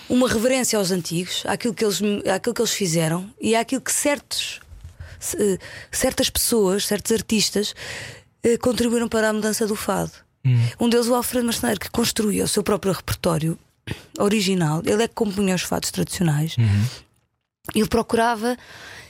uma 0.09 0.27
reverência 0.27 0.77
aos 0.77 0.91
antigos, 0.91 1.43
àquilo 1.45 1.73
que 1.73 1.83
eles, 1.83 1.99
àquilo 2.33 2.53
que 2.53 2.61
eles 2.61 2.73
fizeram 2.73 3.29
e 3.39 3.55
àquilo 3.55 3.81
que 3.81 3.91
certos, 3.91 4.59
certas 5.91 6.29
pessoas, 6.29 6.85
certos 6.85 7.11
artistas 7.11 7.73
eh, 8.43 8.57
contribuíram 8.57 9.07
para 9.07 9.29
a 9.29 9.33
mudança 9.33 9.65
do 9.65 9.75
fado. 9.75 10.11
Hum. 10.45 10.59
Um 10.79 10.89
deles, 10.89 11.07
o 11.07 11.15
Alfredo 11.15 11.45
Marceneiro, 11.45 11.79
que 11.79 11.89
construiu 11.89 12.45
o 12.45 12.47
seu 12.47 12.63
próprio 12.63 12.93
repertório 12.93 13.57
original. 14.19 14.81
Ele 14.85 15.03
é 15.03 15.07
que 15.07 15.15
compunha 15.15 15.55
os 15.55 15.63
fados 15.63 15.91
tradicionais. 15.91 16.55
Uhum. 16.57 16.85
Ele 17.73 17.87
procurava, 17.87 18.55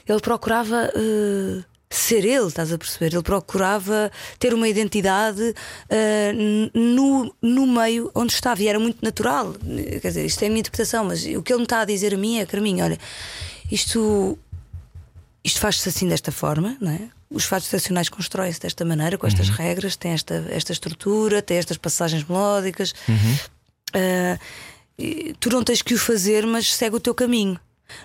ele 0.08 0.20
procurava 0.20 0.90
uh, 0.94 1.64
ser 1.88 2.24
ele, 2.24 2.46
estás 2.46 2.72
a 2.72 2.78
perceber? 2.78 3.14
Ele 3.14 3.22
procurava 3.22 4.10
ter 4.38 4.52
uma 4.52 4.68
identidade 4.68 5.42
uh, 5.42 6.78
no, 6.78 7.34
no 7.40 7.66
meio 7.66 8.10
onde 8.14 8.32
estava 8.32 8.62
e 8.62 8.68
era 8.68 8.78
muito 8.78 8.98
natural. 9.02 9.54
Quer 10.00 10.08
dizer, 10.08 10.24
isto 10.24 10.42
é 10.42 10.46
a 10.46 10.48
minha 10.48 10.60
interpretação, 10.60 11.04
mas 11.04 11.24
o 11.24 11.42
que 11.42 11.52
ele 11.52 11.58
me 11.58 11.64
está 11.64 11.80
a 11.80 11.84
dizer 11.84 12.14
a 12.14 12.16
mim 12.16 12.38
é: 12.38 12.46
Carminho, 12.46 12.84
olha, 12.84 12.98
isto, 13.70 14.38
isto 15.44 15.60
faz-se 15.60 15.88
assim 15.88 16.08
desta 16.08 16.32
forma, 16.32 16.76
não 16.80 16.92
é? 16.92 17.08
Os 17.28 17.44
fatos 17.44 17.66
estacionais 17.66 18.08
constroem-se 18.08 18.60
desta 18.60 18.84
maneira, 18.84 19.18
com 19.18 19.26
estas 19.26 19.48
uhum. 19.48 19.56
regras, 19.56 19.96
tem 19.96 20.12
esta, 20.12 20.46
esta 20.48 20.72
estrutura, 20.72 21.42
tem 21.42 21.56
estas 21.56 21.76
passagens 21.76 22.24
melódicas. 22.24 22.94
Uhum. 23.08 23.36
Uh, 23.94 25.34
tu 25.40 25.50
não 25.50 25.64
tens 25.64 25.82
que 25.82 25.94
o 25.94 25.98
fazer, 25.98 26.46
mas 26.46 26.72
segue 26.72 26.96
o 26.96 27.00
teu 27.00 27.14
caminho. 27.14 27.58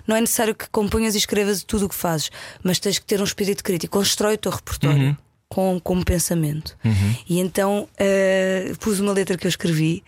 Não 0.06 0.16
é 0.16 0.20
necessário 0.20 0.54
que 0.54 0.68
componhas 0.68 1.14
e 1.14 1.18
escrevas 1.18 1.62
tudo 1.62 1.86
o 1.86 1.88
que 1.88 1.94
fazes, 1.94 2.30
mas 2.62 2.78
tens 2.78 2.98
que 2.98 3.06
ter 3.06 3.20
um 3.20 3.24
espírito 3.24 3.62
crítico. 3.62 3.98
Constrói 3.98 4.34
o 4.34 4.38
teu 4.38 4.52
repertório 4.52 5.08
uhum. 5.08 5.16
com, 5.48 5.80
com 5.80 6.02
pensamento. 6.02 6.76
Uhum. 6.84 7.16
E 7.28 7.40
então 7.40 7.88
uh, 7.92 8.78
pus 8.78 9.00
uma 9.00 9.12
letra 9.12 9.36
que 9.36 9.46
eu 9.46 9.50
escrevi 9.50 10.02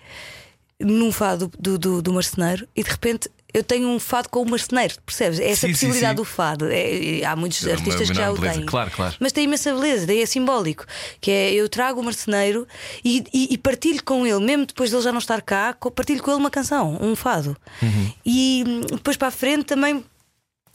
num 0.79 1.13
fado 1.13 1.51
do, 1.59 1.79
do, 1.79 2.03
do 2.03 2.13
marceneiro 2.13 2.67
e 2.75 2.83
de 2.83 2.91
repente 2.91 3.29
eu 3.55 3.63
tenho 3.63 3.89
um 3.89 4.01
fado 4.01 4.29
com 4.29 4.43
o 4.43 4.51
marceneiro, 4.51 4.97
percebes? 5.07 5.39
É 5.39 5.49
essa 5.49 5.69
sim, 5.69 5.73
possibilidade 5.73 6.07
sim, 6.07 6.17
sim. 6.17 6.23
do 6.23 6.25
fado. 6.25 6.67
É, 6.69 7.25
há 7.25 7.37
muitos 7.37 7.65
é 7.65 7.73
artistas 7.73 8.11
que 8.11 8.17
já 8.17 8.33
o 8.33 8.37
têm. 8.37 8.67
Claro, 8.67 8.91
claro. 8.91 9.15
Mas 9.21 9.31
tem 9.31 9.45
imensa 9.45 9.73
beleza, 9.73 10.09
daí 10.09 10.21
é 10.21 10.27
simbólico. 10.27 10.85
Que 11.21 11.31
é 11.31 11.53
eu 11.55 11.69
trago 11.69 12.01
o 12.01 12.05
marceneiro 12.05 12.67
e, 13.05 13.23
e, 13.33 13.55
e, 13.55 13.57
partilho 13.59 14.03
com 14.03 14.27
ele, 14.27 14.45
mesmo 14.45 14.67
depois 14.67 14.91
de 14.91 14.97
ele 14.97 15.05
já 15.05 15.13
não 15.13 15.21
estar 15.21 15.41
cá, 15.41 15.73
partilho 15.95 16.21
com 16.21 16.33
ele 16.33 16.41
uma 16.41 16.51
canção, 16.51 16.99
um 17.01 17.15
fado. 17.15 17.57
Uhum. 17.81 18.13
E 18.27 18.65
hum, 18.67 18.81
depois 18.91 19.17
para 19.17 19.29
a 19.29 19.31
frente 19.31 19.67
também 19.67 20.05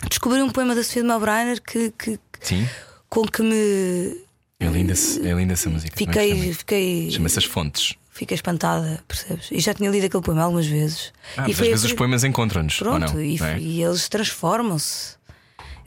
descobri 0.09 0.41
um 0.41 0.49
poema 0.49 0.73
da 0.73 0.81
Sofia 0.81 1.01
de 1.01 1.07
Melbreiner 1.09 1.61
que, 1.61 1.91
que, 1.91 2.17
com 3.09 3.25
que 3.25 3.43
me. 3.43 4.15
É 4.57 4.67
linda, 4.67 4.93
é 4.93 5.33
linda 5.33 5.53
essa 5.53 5.69
música. 5.69 5.97
Fiquei. 5.97 6.53
fiquei 6.53 7.11
Chama-se 7.11 7.39
As 7.39 7.45
Fontes. 7.45 7.95
Fiquei 8.19 8.35
espantada, 8.35 9.01
percebes? 9.07 9.47
E 9.51 9.59
já 9.59 9.73
tinha 9.73 9.89
lido 9.89 10.05
aquele 10.05 10.21
poema 10.23 10.43
algumas 10.43 10.67
vezes. 10.67 11.11
Ah, 11.37 11.45
e 11.45 11.49
mas 11.49 11.61
às 11.61 11.67
vezes 11.67 11.85
os 11.85 11.93
poemas 11.93 12.23
encontram-nos. 12.23 12.77
Pronto, 12.77 13.13
não, 13.13 13.21
e, 13.21 13.39
não 13.39 13.45
é? 13.47 13.59
e 13.59 13.81
eles 13.81 14.07
transformam-se. 14.09 15.17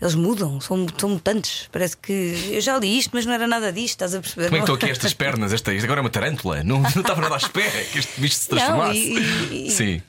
Eles 0.01 0.17
mudam, 0.17 0.61
são, 0.61 0.85
são 0.99 1.11
mutantes. 1.11 1.69
Parece 1.71 1.97
que 1.97 2.51
eu 2.53 2.61
já 2.61 2.77
li 2.79 2.99
isto, 2.99 3.11
mas 3.15 3.25
não 3.25 3.35
era 3.35 3.47
nada 3.47 3.73
disto, 3.73 3.91
estás 3.91 4.15
a 4.17 4.21
perceber? 4.21 4.47
Como 4.47 4.57
é 4.57 4.61
que 4.61 4.67
Não- 4.67 4.75
estão 4.75 4.89
aqui 4.89 4.91
estas 4.99 5.15
pernas? 5.15 5.53
Esta, 5.53 5.73
isto 5.73 5.85
agora 5.85 6.01
é 6.01 6.03
uma 6.03 6.11
tarântula. 6.11 6.65
Não, 6.65 6.81
não 6.81 6.89
estava 7.03 7.21
nada 7.21 7.35
à 7.35 7.39
espera 7.39 7.85
que 7.85 7.99
este 8.01 8.21
bicho 8.21 8.35
se 8.35 8.51
Não, 8.51 8.59
transformasse. 8.59 8.99
e- 8.99 9.67
e- 9.69 9.71
Sim. 9.71 10.03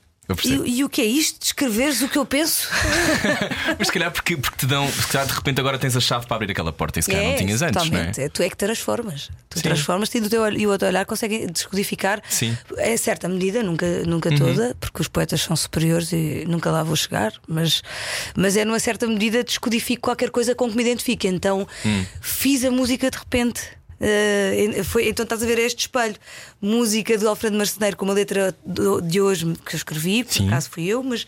E, 0.45 0.77
e 0.79 0.83
o 0.85 0.89
que 0.89 1.01
é 1.01 1.05
isto? 1.05 1.39
Descreveres 1.41 2.01
o 2.01 2.07
que 2.07 2.17
eu 2.17 2.25
penso? 2.25 2.69
Mas 3.77 3.87
se 3.87 3.93
calhar 3.93 4.09
porque, 4.09 4.37
porque 4.37 4.57
te 4.57 4.65
dão, 4.65 4.87
se 4.89 5.07
calhar 5.07 5.27
de 5.27 5.33
repente 5.33 5.59
agora 5.59 5.77
tens 5.77 5.97
a 5.97 5.99
chave 5.99 6.25
para 6.25 6.37
abrir 6.37 6.51
aquela 6.51 6.71
porta 6.71 6.99
e 6.99 7.03
se 7.03 7.09
calhar 7.11 7.25
não 7.25 7.35
tinhas 7.35 7.61
antes, 7.61 7.89
não 7.89 7.99
é? 7.99 8.11
É, 8.17 8.29
Tu 8.29 8.41
é 8.41 8.49
que 8.49 8.55
transformas. 8.55 9.29
Tu 9.49 9.57
Sim. 9.57 9.63
transformas-te 9.63 10.17
e, 10.17 10.21
do 10.21 10.29
teu, 10.29 10.47
e 10.53 10.65
o 10.65 10.69
outro 10.71 10.87
olhar 10.87 11.05
consegue 11.05 11.45
descodificar 11.47 12.21
Sim. 12.29 12.57
Uhum. 12.71 12.77
é 12.79 12.95
certa 12.95 13.27
medida, 13.27 13.61
nunca, 13.61 13.85
nunca 14.05 14.33
toda, 14.35 14.75
porque 14.79 15.01
os 15.01 15.07
poetas 15.09 15.41
são 15.41 15.55
superiores 15.55 16.11
e 16.13 16.45
nunca 16.47 16.71
lá 16.71 16.83
vou 16.83 16.95
chegar, 16.95 17.33
mas, 17.47 17.81
mas 18.35 18.55
é 18.55 18.63
numa 18.63 18.79
certa 18.79 19.05
medida 19.07 19.43
descodifico 19.43 20.01
qualquer 20.03 20.29
coisa 20.29 20.55
com 20.55 20.69
que 20.69 20.75
me 20.75 20.83
identifique. 20.83 21.27
Então 21.27 21.67
Hum. 21.85 22.05
fiz 22.21 22.63
a 22.63 22.71
música 22.71 23.11
de 23.11 23.17
repente. 23.17 23.61
Eh, 23.99 24.81
foi, 24.83 25.07
então 25.07 25.23
estás 25.23 25.41
a 25.41 25.45
ver 25.45 25.59
este 25.59 25.81
espelho, 25.81 26.15
música 26.61 27.17
do 27.17 27.27
Alfredo 27.29 27.57
Marceneiro 27.57 27.95
com 27.97 28.05
uma 28.05 28.13
letra 28.13 28.55
do- 28.65 29.01
de 29.01 29.21
hoje 29.21 29.45
que 29.65 29.75
eu 29.75 29.77
escrevi, 29.77 30.23
por 30.23 30.33
Sim. 30.33 30.47
acaso 30.47 30.69
fui 30.69 30.85
eu, 30.87 31.01
mas 31.03 31.25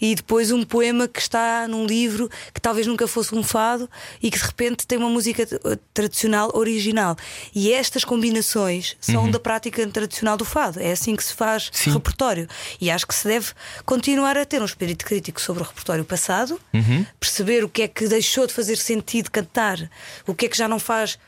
e 0.00 0.14
depois 0.14 0.50
um 0.50 0.62
poema 0.64 1.06
que 1.08 1.20
está 1.20 1.66
num 1.68 1.86
livro 1.86 2.28
que 2.52 2.60
talvez 2.60 2.86
nunca 2.86 3.06
fosse 3.08 3.34
um 3.34 3.42
fado 3.42 3.88
e 4.22 4.30
que 4.30 4.38
de 4.38 4.44
repente 4.44 4.86
tem 4.86 4.98
uma 4.98 5.08
música 5.08 5.46
tradicional 5.94 6.50
original. 6.54 7.16
E 7.54 7.72
estas 7.72 8.04
combinações 8.04 8.96
são 9.00 9.30
da 9.30 9.38
prática 9.40 9.86
tradicional 9.88 10.36
do 10.36 10.44
fado. 10.44 10.80
É 10.80 10.92
assim 10.92 11.16
que 11.16 11.24
se 11.24 11.34
faz 11.34 11.66
Uhum. 11.68 11.72
Sim. 11.72 11.92
repertório. 11.92 12.48
E 12.80 12.90
acho 12.90 13.06
que 13.06 13.14
se 13.14 13.26
deve 13.26 13.48
continuar 13.84 14.36
a 14.36 14.44
ter 14.44 14.60
um 14.60 14.64
espírito 14.64 15.04
crítico 15.04 15.40
sobre 15.40 15.62
o 15.62 15.66
repertório 15.66 16.04
passado, 16.04 16.60
Uhum. 16.74 17.04
perceber 17.18 17.64
o 17.64 17.68
que 17.68 17.82
é 17.82 17.88
que 17.88 18.06
deixou 18.06 18.46
de 18.46 18.52
fazer 18.52 18.76
sentido 18.76 19.30
cantar, 19.30 19.90
o 20.26 20.34
que 20.34 20.46
é 20.46 20.48
que 20.48 20.56
já 20.56 20.68
não 20.68 20.78
faz. 20.78 21.18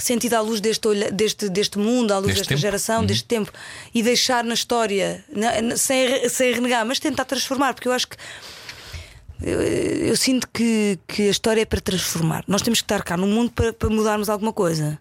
Sentido 0.00 0.34
à 0.34 0.40
luz 0.40 0.60
deste, 0.60 0.88
deste, 1.12 1.48
deste 1.48 1.76
mundo, 1.78 2.12
à 2.12 2.18
luz 2.18 2.28
Deste 2.28 2.38
desta 2.40 2.48
tempo. 2.50 2.60
geração, 2.60 3.04
deste 3.04 3.24
tempo, 3.24 3.52
e 3.92 4.00
deixar 4.02 4.44
na 4.44 4.54
história, 4.54 5.24
na- 5.28 5.60
na- 5.60 5.76
sem, 5.76 6.28
sem 6.28 6.52
renegar, 6.54 6.86
mas 6.86 7.00
tentar 7.00 7.24
transformar, 7.24 7.74
porque 7.74 7.88
eu 7.88 7.92
acho 7.92 8.06
que 8.06 8.16
eu, 9.42 9.60
eu 9.60 10.16
sinto 10.16 10.48
que, 10.52 10.98
que 11.06 11.28
a 11.28 11.30
história 11.30 11.62
é 11.62 11.64
para 11.64 11.80
transformar. 11.80 12.44
Nós 12.48 12.62
temos 12.62 12.80
que 12.80 12.84
estar 12.84 13.02
cá 13.02 13.16
no 13.16 13.26
mundo 13.26 13.50
para, 13.52 13.72
para 13.72 13.88
mudarmos 13.88 14.28
alguma 14.28 14.52
coisa. 14.52 14.98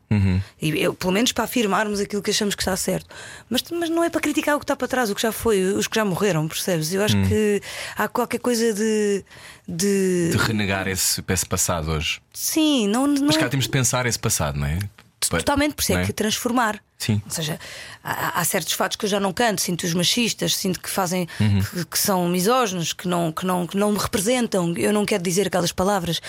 E 0.61 0.69
eu, 0.81 0.93
pelo 0.93 1.11
menos 1.11 1.31
para 1.31 1.45
afirmarmos 1.45 1.99
aquilo 1.99 2.21
que 2.21 2.31
achamos 2.31 2.53
que 2.53 2.61
está 2.61 2.75
certo. 2.75 3.07
Mas, 3.49 3.63
mas 3.71 3.89
não 3.89 4.03
é 4.03 4.09
para 4.09 4.21
criticar 4.21 4.55
o 4.55 4.59
que 4.59 4.63
está 4.63 4.75
para 4.75 4.87
trás, 4.87 5.09
o 5.09 5.15
que 5.15 5.21
já 5.21 5.31
foi, 5.31 5.61
os 5.73 5.87
que 5.87 5.95
já 5.95 6.05
morreram, 6.05 6.47
percebes? 6.47 6.93
Eu 6.93 7.03
acho 7.03 7.15
que 7.27 7.61
há 7.95 8.07
qualquer 8.07 8.39
coisa 8.39 8.73
de. 8.73 9.23
de... 9.67 10.29
De 10.31 10.37
renegar 10.37 10.87
esse, 10.87 11.23
esse 11.27 11.45
passado 11.45 11.91
hoje. 11.91 12.21
Sim, 12.33 12.87
não, 12.87 13.07
não 13.07 13.27
Mas 13.27 13.37
é 13.37 13.39
cá 13.39 13.49
temos 13.49 13.65
de 13.65 13.71
pensar 13.71 14.05
esse 14.05 14.19
passado, 14.19 14.59
não 14.59 14.67
é? 14.67 14.77
Totalmente, 15.19 15.73
por 15.75 15.81
isso 15.81 15.93
é 15.93 16.01
é? 16.01 16.05
que 16.05 16.13
transformar. 16.13 16.81
Sim. 16.97 17.21
Ou 17.25 17.31
seja, 17.31 17.59
há, 18.03 18.39
há 18.39 18.43
certos 18.43 18.73
fatos 18.73 18.97
que 18.97 19.05
eu 19.05 19.09
já 19.09 19.19
não 19.19 19.31
canto, 19.31 19.61
sinto 19.61 19.83
os 19.83 19.93
machistas, 19.93 20.55
sinto 20.55 20.79
que 20.79 20.89
fazem 20.89 21.27
Uhum. 21.39 21.61
que, 21.61 21.85
que 21.85 21.99
são 21.99 22.27
misóginos, 22.27 22.91
que 22.91 23.07
não, 23.07 23.31
que, 23.31 23.45
não, 23.45 23.67
que 23.67 23.77
não 23.77 23.91
me 23.91 23.99
representam. 23.99 24.73
Eu 24.75 24.91
não 24.91 25.05
quero 25.05 25.21
dizer 25.23 25.47
aquelas 25.47 25.71
palavras, 25.71 26.19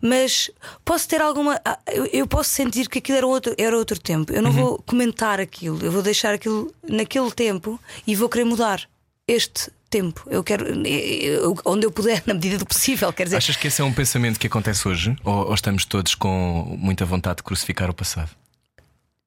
mas 0.00 0.50
posso 0.84 1.08
ter 1.08 1.22
alguma. 1.22 1.60
ah, 1.64 1.78
Eu, 1.86 2.06
eu 2.06 2.26
posso 2.26 2.50
sentir 2.50 2.88
que 2.88 2.98
aquilo 2.98 3.16
era 3.18 3.26
outro, 3.26 3.54
era 3.56 3.76
outro 3.76 3.98
tempo. 3.98 4.32
Eu 4.32 4.42
não 4.42 4.50
Uhum. 4.50 4.56
vou 4.56 4.82
comentar 4.86 5.40
aquilo, 5.40 5.78
eu 5.84 5.90
vou 5.92 6.02
deixar 6.02 6.34
aquilo 6.34 6.72
naquele 6.86 7.30
tempo 7.30 7.80
e 8.06 8.14
vou 8.14 8.28
querer 8.28 8.44
mudar 8.44 8.82
este 9.26 9.70
tempo. 9.90 10.24
Eu 10.30 10.42
quero, 10.44 10.64
eu- 10.86 11.58
onde 11.64 11.84
eu 11.86 11.90
puder, 11.92 12.22
na 12.26 12.32
medida 12.34 12.56
do 12.58 12.64
possível, 12.66 13.12
quer 13.12 13.24
dizer. 13.24 13.36
Achas 13.36 13.56
que 13.56 13.66
esse 13.66 13.82
é 13.82 13.84
um 13.84 13.92
pensamento 13.92 14.38
que 14.38 14.46
acontece 14.46 14.86
hoje? 14.88 15.16
Ou, 15.24 15.48
ou 15.48 15.54
estamos 15.54 15.84
todos 15.84 16.14
com 16.14 16.76
muita 16.78 17.04
vontade 17.04 17.38
de 17.38 17.42
crucificar 17.42 17.90
o 17.90 17.94
passado? 17.94 18.30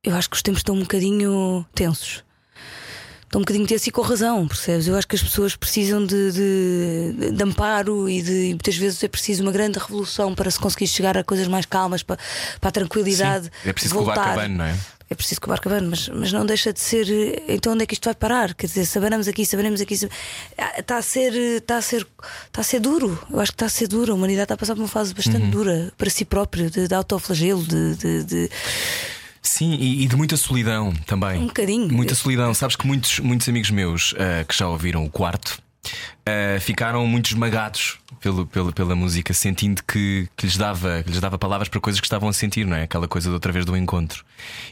Eu 0.03 0.15
acho 0.15 0.29
que 0.29 0.35
os 0.35 0.41
tempos 0.41 0.59
estão 0.59 0.75
um 0.75 0.79
bocadinho 0.81 1.65
tensos. 1.75 2.23
Estão 3.23 3.39
um 3.39 3.45
bocadinho 3.45 3.65
tensos 3.65 3.87
e 3.87 3.91
com 3.91 4.01
razão, 4.01 4.47
percebes? 4.47 4.85
Eu 4.87 4.95
acho 4.95 5.07
que 5.07 5.15
as 5.15 5.23
pessoas 5.23 5.55
precisam 5.55 6.05
de, 6.05 6.31
de- 6.31 7.31
de 7.31 7.43
amparo 7.43 8.07
e, 8.07 8.21
de, 8.21 8.31
e 8.31 8.49
muitas 8.49 8.75
vezes 8.77 9.03
é 9.03 9.07
preciso 9.07 9.41
uma 9.41 9.51
grande 9.51 9.79
revolução 9.79 10.35
para 10.35 10.51
se 10.51 10.59
conseguir 10.59 10.85
chegar 10.87 11.17
a 11.17 11.23
coisas 11.23 11.47
mais 11.47 11.65
calmas, 11.65 12.03
para, 12.03 12.19
para 12.61 12.69
a 12.69 12.71
tranquilidade. 12.71 13.45
Sim, 13.45 13.69
é 13.69 13.73
preciso 13.73 13.95
que 13.95 14.01
o 14.01 14.05
voltar. 14.05 14.33
abane, 14.33 14.53
não 14.55 14.65
é? 14.65 14.77
É 15.09 15.15
preciso 15.15 15.39
que 15.41 15.47
o 15.47 15.49
barco 15.49 15.69
abane, 15.69 15.87
mas, 15.87 16.09
mas 16.09 16.31
não 16.31 16.45
deixa 16.45 16.73
de 16.73 16.79
ser. 16.79 17.07
eh, 17.09 17.43
Então 17.49 17.73
onde 17.73 17.83
é 17.83 17.85
que 17.85 17.93
isto 17.93 18.05
vai 18.05 18.15
parar? 18.15 18.53
Quer 18.55 18.67
dizer, 18.67 18.85
saberemos 18.85 19.27
aqui, 19.27 19.45
saberemos 19.45 19.79
aqui. 19.81 19.95
Ah, 20.57 20.79
Está 20.79 20.97
a 20.97 21.01
ser. 21.01 21.33
eh, 21.35 21.57
Está 21.57 21.77
a 21.77 21.81
ser. 21.81 22.07
Está 22.47 22.61
a 22.61 22.63
ser 22.63 22.79
duro. 22.79 23.19
Eu 23.29 23.39
acho 23.39 23.51
que 23.51 23.55
está 23.55 23.65
a 23.67 23.69
ser 23.69 23.87
duro. 23.87 24.11
A 24.11 24.15
humanidade 24.15 24.45
está 24.45 24.55
a 24.55 24.57
passar 24.57 24.73
por 24.75 24.81
uma 24.81 24.87
fase 24.87 25.11
Uhum. 25.11 25.15
bastante 25.17 25.47
dura 25.47 25.93
para 25.97 26.09
si 26.09 26.25
própria, 26.25 26.69
de, 26.69 26.87
de 26.87 26.95
autoflagelo, 26.95 27.63
de- 27.63 27.95
de- 27.95 28.23
de 28.23 28.49
Sim, 29.41 29.73
e, 29.73 30.07
de 30.07 30.15
muita 30.15 30.37
solidão 30.37 30.93
também. 31.05 31.37
Um 31.41 31.47
bocadinho. 31.47 31.91
Muita 31.93 32.15
solidão. 32.15 32.53
Sabes 32.53 32.75
que 32.77 32.87
muitos, 32.87 33.19
muitos 33.19 33.47
amigos 33.49 33.69
meus 33.71 34.15
ah, 34.17 34.43
que 34.45 34.57
já 34.57 34.67
ouviram 34.69 35.03
o 35.05 35.09
quarto 35.09 35.61
ah, 36.25 36.59
ficaram 36.59 37.05
muito 37.05 37.27
esmagados 37.27 37.99
pelo, 38.19 38.45
pelo, 38.47 38.71
pela 38.71 38.95
música, 38.95 39.33
sentindo 39.33 39.83
que, 39.83 40.27
que, 40.37 40.45
lhes 40.45 40.57
dava, 40.57 41.03
que 41.03 41.09
lhes 41.09 41.19
dava 41.19 41.37
palavras 41.37 41.67
para 41.67 41.79
coisas 41.81 41.99
que 41.99 42.07
estavam 42.07 42.29
a 42.29 42.33
sentir, 42.33 42.65
não 42.65 42.77
é? 42.77 42.83
Aquela 42.83 43.07
coisa 43.07 43.29
de 43.29 43.33
outra 43.33 43.51
vez 43.51 43.65
do 43.65 43.75
encontro. 43.75 44.23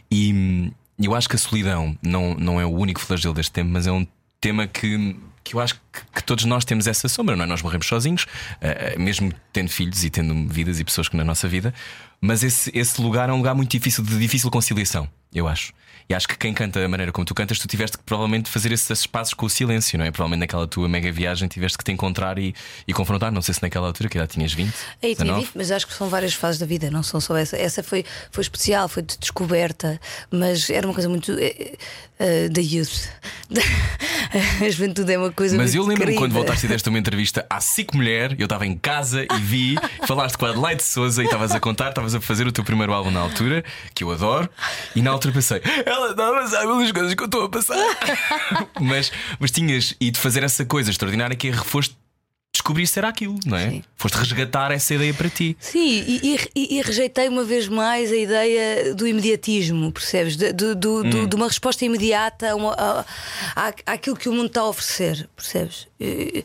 E 0.10 0.34
hum, 0.34 0.72
eu 1.00 1.14
acho 1.14 1.28
que 1.28 1.36
a 1.36 1.40
solidão 1.40 1.98
não, 2.02 2.36
não 2.36 2.62
é 2.62 2.66
o 2.66 2.70
único 2.70 3.02
flagelo 3.02 3.34
deste 3.34 3.52
tempo, 3.52 3.70
mas 3.70 3.88
é 3.88 3.92
um 3.92 4.08
tema 4.40 4.68
que. 4.68 5.18
Que 5.44 5.56
eu 5.56 5.60
acho 5.60 5.74
que, 5.74 6.02
que 6.14 6.24
todos 6.24 6.46
nós 6.46 6.64
temos 6.64 6.86
essa 6.86 7.10
sombra, 7.10 7.36
não 7.36 7.46
é? 7.46 7.48
Nós 7.48 7.64
morremos 7.64 7.88
sozinhos, 7.88 8.28
ah, 8.62 8.98
mesmo 9.00 9.34
tendo 9.52 9.70
filhos 9.70 10.04
e 10.04 10.10
tendo 10.12 10.48
vidas 10.48 10.80
e 10.80 10.84
pessoas 10.84 11.10
que 11.10 11.18
na 11.18 11.24
nossa 11.24 11.48
vida, 11.48 11.74
mas 12.22 12.44
esse, 12.44 12.72
esse 12.76 13.02
lugar 13.02 13.28
é 13.28 13.34
um 13.34 13.38
lugar 13.38 13.56
muito 13.56 13.72
difícil, 13.72 14.04
de 14.04 14.20
difícil 14.20 14.52
conciliação, 14.52 15.10
eu 15.34 15.48
acho. 15.48 15.74
E 16.10 16.14
acho 16.14 16.28
que 16.28 16.38
quem 16.38 16.54
canta 16.54 16.80
da 16.80 16.88
maneira 16.88 17.12
como 17.12 17.26
tu 17.26 17.34
cantas, 17.34 17.60
tu 17.60 17.68
tiveste 17.68 17.98
que 17.98 18.04
provavelmente 18.04 18.50
fazer 18.50 18.72
esses 18.72 18.90
espaços 18.90 19.34
com 19.34 19.46
o 19.46 19.50
silêncio, 19.50 19.98
não 19.98 20.06
é? 20.06 20.12
Provavelmente 20.12 20.42
naquela 20.42 20.68
tua 20.68 20.88
mega 20.88 21.12
viagem 21.12 21.48
tiveste 21.48 21.78
que 21.78 21.84
te 21.84 21.92
encontrar 21.92 22.38
e, 22.38 22.54
e 22.88 22.94
confrontar. 22.94 23.32
Não 23.32 23.42
sei 23.42 23.54
se 23.54 23.62
naquela 23.62 23.88
altura, 23.88 24.10
que 24.10 24.18
já 24.18 24.28
tinhas 24.28 24.54
20, 24.54 24.74
Aí 25.02 25.16
tinha 25.16 25.26
19. 25.26 25.42
dito, 25.42 25.52
mas 25.56 25.72
acho 25.72 25.88
que 25.88 25.94
são 25.94 26.10
várias 26.10 26.34
fases 26.34 26.60
da 26.60 26.66
vida, 26.66 26.90
não 26.92 27.04
são 27.04 27.20
só 27.20 27.36
essa. 27.36 27.58
Essa 27.58 27.84
foi, 27.84 28.06
foi 28.32 28.42
especial, 28.42 28.88
foi 28.88 29.04
de 29.04 29.18
descoberta, 29.18 30.00
mas 30.30 30.70
era 30.70 30.86
uma 30.88 30.94
coisa 30.94 31.10
muito 31.10 31.32
eh, 32.22 32.50
da 32.50 32.62
youth. 32.62 33.10
a 34.62 34.70
juventude 34.70 35.12
é 35.12 35.18
uma 35.18 35.32
coisa 35.32 35.58
Mas 35.58 35.74
eu 35.74 35.84
lembro-me 35.84 36.16
quando 36.16 36.34
voltaste 36.34 36.68
e 36.68 36.70
deste 36.70 36.88
uma 36.88 37.00
entrevista 37.00 37.46
à 37.50 37.60
SIC 37.60 37.96
Mulher, 37.96 38.36
eu 38.38 38.46
estava 38.46 38.66
em 38.66 38.78
casa 38.78 39.24
e 39.24 39.40
vi, 39.40 39.76
falaste 40.08 40.38
com 40.38 40.46
a 40.46 40.52
Adelaide 40.52 40.84
Souza 40.84 41.24
e 41.24 41.26
estavas 41.26 41.52
a 41.52 41.60
contar, 41.60 41.90
estavas 41.90 42.14
a 42.14 42.22
fazer 42.22 42.46
o 42.46 42.52
teu 42.52 42.64
primeiro 42.64 42.94
álbum 42.94 43.10
na 43.10 43.20
altura, 43.20 43.64
que 43.96 44.04
eu 44.04 44.12
adoro, 44.12 44.48
e 44.96 45.02
na 45.02 45.10
altura 45.10 45.34
pensei, 45.34 45.62
ela 45.84 46.12
está 46.12 46.30
a 46.30 46.32
passar 46.32 46.62
pelas 46.62 46.92
coisas 46.92 47.14
que 47.16 47.24
eu 47.24 47.26
estou 47.26 47.46
a 47.46 47.50
passar. 47.50 47.78
mas, 48.80 49.12
mas 49.40 49.50
tinhas 49.50 49.96
e 50.00 50.12
de 50.12 50.20
fazer 50.20 50.44
essa 50.44 50.64
coisa 50.64 50.92
extraordinária 50.92 51.36
que 51.36 51.48
é 51.48 51.54
foste 51.54 51.98
descobrir 52.62 52.86
se 52.88 52.98
era 53.00 53.10
aquilo, 53.10 53.36
não 53.46 53.58
é? 53.58 53.70
Sim. 53.70 53.84
Foste 53.98 54.16
resgatar 54.16 54.72
essa 54.72 54.94
ideia 54.94 55.14
para 55.14 55.30
ti. 55.30 55.58
Sim, 55.60 56.04
e, 56.08 56.38
e- 56.56 56.78
e 56.78 56.82
rejeitei 56.82 57.28
uma 57.28 57.44
vez 57.44 57.68
mais 57.68 58.12
a 58.12 58.16
ideia 58.16 58.94
do 58.96 59.08
imediatismo, 59.08 59.92
percebes? 59.92 60.36
De, 60.36 60.54
do- 60.54 60.76
do- 60.76 61.02
Hum. 61.06 61.10
do- 61.10 61.28
de 61.28 61.36
uma 61.36 61.48
resposta 61.48 61.84
imediata 61.86 62.52
a 62.52 62.56
uma- 62.56 62.74
a- 62.74 63.06
a- 63.56 63.74
àquilo 63.94 64.16
que 64.16 64.30
o 64.30 64.34
mundo 64.34 64.48
está 64.48 64.62
a 64.62 64.68
oferecer, 64.70 65.28
percebes? 65.36 65.88
E- 66.00 66.44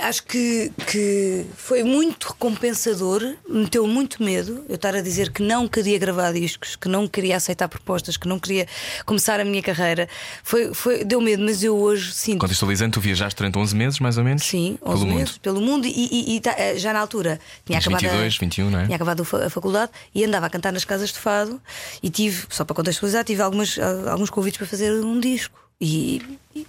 acho 0.00 0.22
que, 0.24 0.70
que 0.86 1.44
foi 1.56 1.82
muito 1.82 2.28
recompensador, 2.28 3.34
meteu 3.48 3.86
muito 3.86 4.22
medo 4.22 4.64
eu 4.68 4.74
estar 4.74 4.94
a 4.94 5.00
dizer 5.00 5.30
que 5.32 5.42
não 5.42 5.66
queria 5.66 5.98
gravar 5.98 6.32
discos, 6.32 6.76
que 6.76 6.88
não 6.88 7.06
queria 7.08 7.36
aceitar 7.36 7.68
propostas, 7.68 8.16
que 8.16 8.28
não 8.28 8.38
queria 8.38 8.66
começar 9.06 9.40
a 9.40 9.44
minha 9.44 9.62
carreira. 9.62 10.08
Foi, 10.42 10.74
foi, 10.74 11.04
deu 11.04 11.20
medo, 11.20 11.42
mas 11.42 11.62
eu 11.62 11.76
hoje 11.76 12.12
sinto. 12.12 12.40
Contextualizando, 12.40 12.92
tu 12.92 13.00
viajaste 13.00 13.36
durante 13.38 13.58
11 13.58 13.74
meses, 13.74 13.98
mais 13.98 14.18
ou 14.18 14.24
menos? 14.24 14.44
Sim, 14.44 14.78
pelo 14.82 14.94
11 14.94 15.06
mundo. 15.06 15.16
meses 15.18 15.38
pelo 15.58 15.70
mundo 15.70 15.86
e, 15.86 15.90
e- 15.90 16.36
e 16.36 16.40
tá- 16.40 16.54
eh, 16.56 16.78
já 16.78 16.92
na 16.92 17.00
altura 17.00 17.40
tinha 17.64 17.78
acabado, 17.78 18.00
22, 18.02 18.34
a, 18.36 18.38
21, 18.40 18.70
não 18.70 18.78
é? 18.80 18.84
tinha 18.84 18.96
acabado 18.96 19.22
a 19.22 19.24
fa- 19.24 19.46
a 19.46 19.50
faculdade 19.50 19.90
e 20.14 20.24
andava 20.24 20.46
a 20.46 20.50
cantar 20.50 20.72
nas 20.72 20.84
casas 20.84 21.12
de 21.12 21.18
fado 21.18 21.60
e 22.02 22.08
tive, 22.10 22.46
só 22.48 22.64
para 22.64 22.74
contextualizar, 22.76 23.24
tive 23.24 23.42
algumas, 23.42 23.78
alguns 24.10 24.30
convites 24.30 24.58
para 24.58 24.66
fazer 24.66 24.92
um 25.04 25.18
disco. 25.20 25.58
E, 25.80 26.20
e, 26.56 26.66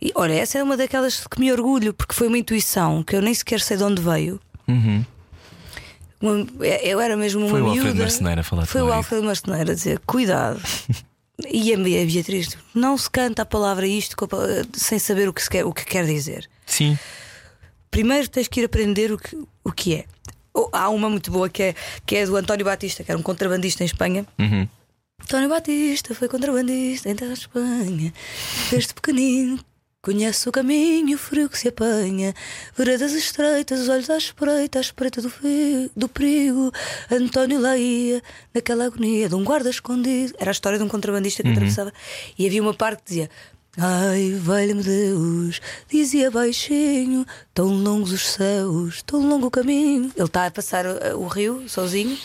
e, 0.00 0.12
olha, 0.14 0.32
essa 0.34 0.58
é 0.58 0.62
uma 0.62 0.76
daquelas 0.76 1.26
que 1.26 1.38
me 1.40 1.52
orgulho 1.52 1.92
porque 1.92 2.14
foi 2.14 2.28
uma 2.28 2.38
intuição 2.38 3.02
que 3.02 3.14
eu 3.16 3.20
nem 3.20 3.34
sequer 3.34 3.60
sei 3.60 3.76
de 3.76 3.82
onde 3.84 4.00
veio. 4.00 4.40
Uma- 6.20 6.46
eu 6.82 7.00
era 7.00 7.16
mesmo 7.16 7.40
uma 7.40 7.46
Uhum. 7.46 7.50
Foi 7.52 7.60
o 7.60 7.64
miúda. 7.64 7.80
Alfredo 7.80 7.98
Marceneiro 8.02 8.40
a 8.40 8.44
falar 8.44 8.66
Foi 8.66 8.82
o. 8.82 8.92
Alfredo 8.92 9.22
Marceneiro 9.24 9.70
a 9.70 9.74
dizer: 9.74 9.98
cuidado. 10.06 10.60
E 11.52 11.72
a 11.72 11.76
Bea- 11.78 12.02
a 12.02 12.04
Beatriz, 12.04 12.58
não 12.74 12.98
se 12.98 13.08
canta 13.08 13.42
a 13.42 13.46
palavra 13.46 13.86
isto 13.86 14.16
sem 14.74 14.98
saber 14.98 15.28
o 15.28 15.32
que, 15.32 15.48
quer, 15.48 15.64
o 15.64 15.72
que 15.72 15.84
quer 15.84 16.04
dizer. 16.04 16.50
Sim. 16.66 16.98
Primeiro 17.90 18.28
tens 18.28 18.48
que 18.48 18.60
ir 18.60 18.64
aprender 18.64 19.12
o 19.12 19.18
que, 19.18 19.36
o 19.64 19.72
que 19.72 19.94
é. 19.94 20.04
Ou- 20.54 20.68
há 20.72 20.88
uma 20.90 21.08
muito 21.08 21.30
boa 21.30 21.48
que 21.48 21.62
é, 21.62 21.74
que 22.06 22.16
é 22.16 22.26
do 22.26 22.36
António 22.36 22.64
Batista, 22.64 23.04
que 23.04 23.10
era 23.10 23.18
um 23.18 23.22
contrabandista 23.22 23.82
em 23.82 23.86
Espanha. 23.86 24.26
Uhum. 24.38 24.68
António 25.22 25.48
Batista 25.48 26.14
foi 26.14 26.28
contrabandista 26.28 27.08
em 27.10 27.14
terra 27.16 27.32
de 27.34 27.40
Espanha. 27.40 28.12
Desde 28.70 28.94
pequenino 28.94 29.58
conhece 30.00 30.48
o 30.48 30.52
caminho, 30.52 31.16
o 31.16 31.18
frio 31.18 31.48
que 31.50 31.58
se 31.58 31.68
apanha. 31.68 32.32
Veredas 32.76 33.12
estreitas, 33.12 33.80
os 33.80 33.88
olhos 33.88 34.08
à 34.08 34.16
espreita, 34.16 34.78
à 34.78 34.80
espreita 34.80 35.20
do, 35.20 35.28
frio, 35.28 35.90
do 35.96 36.08
perigo. 36.08 36.72
António 37.10 37.60
lá 37.60 37.76
ia, 37.76 38.22
naquela 38.54 38.86
agonia 38.86 39.28
de 39.28 39.34
um 39.34 39.44
guarda 39.44 39.68
escondido. 39.68 40.34
Era 40.38 40.50
a 40.50 40.52
história 40.52 40.78
de 40.78 40.84
um 40.84 40.88
contrabandista 40.88 41.42
que 41.42 41.48
atravessava. 41.50 41.92
E 42.38 42.46
havia 42.46 42.62
uma 42.62 42.74
parte 42.74 43.00
que 43.02 43.08
dizia. 43.08 43.30
Ai, 43.80 44.32
valha-me 44.40 44.82
Deus, 44.82 45.60
dizia 45.88 46.32
baixinho, 46.32 47.24
tão 47.54 47.68
longos 47.68 48.10
os 48.10 48.26
céus, 48.26 49.02
tão 49.02 49.24
longo 49.24 49.46
o 49.46 49.50
caminho. 49.52 50.10
Ele 50.16 50.26
está 50.26 50.46
a 50.46 50.50
passar 50.50 50.84
o, 50.84 51.20
o 51.20 51.28
rio 51.28 51.68
sozinho. 51.68 52.18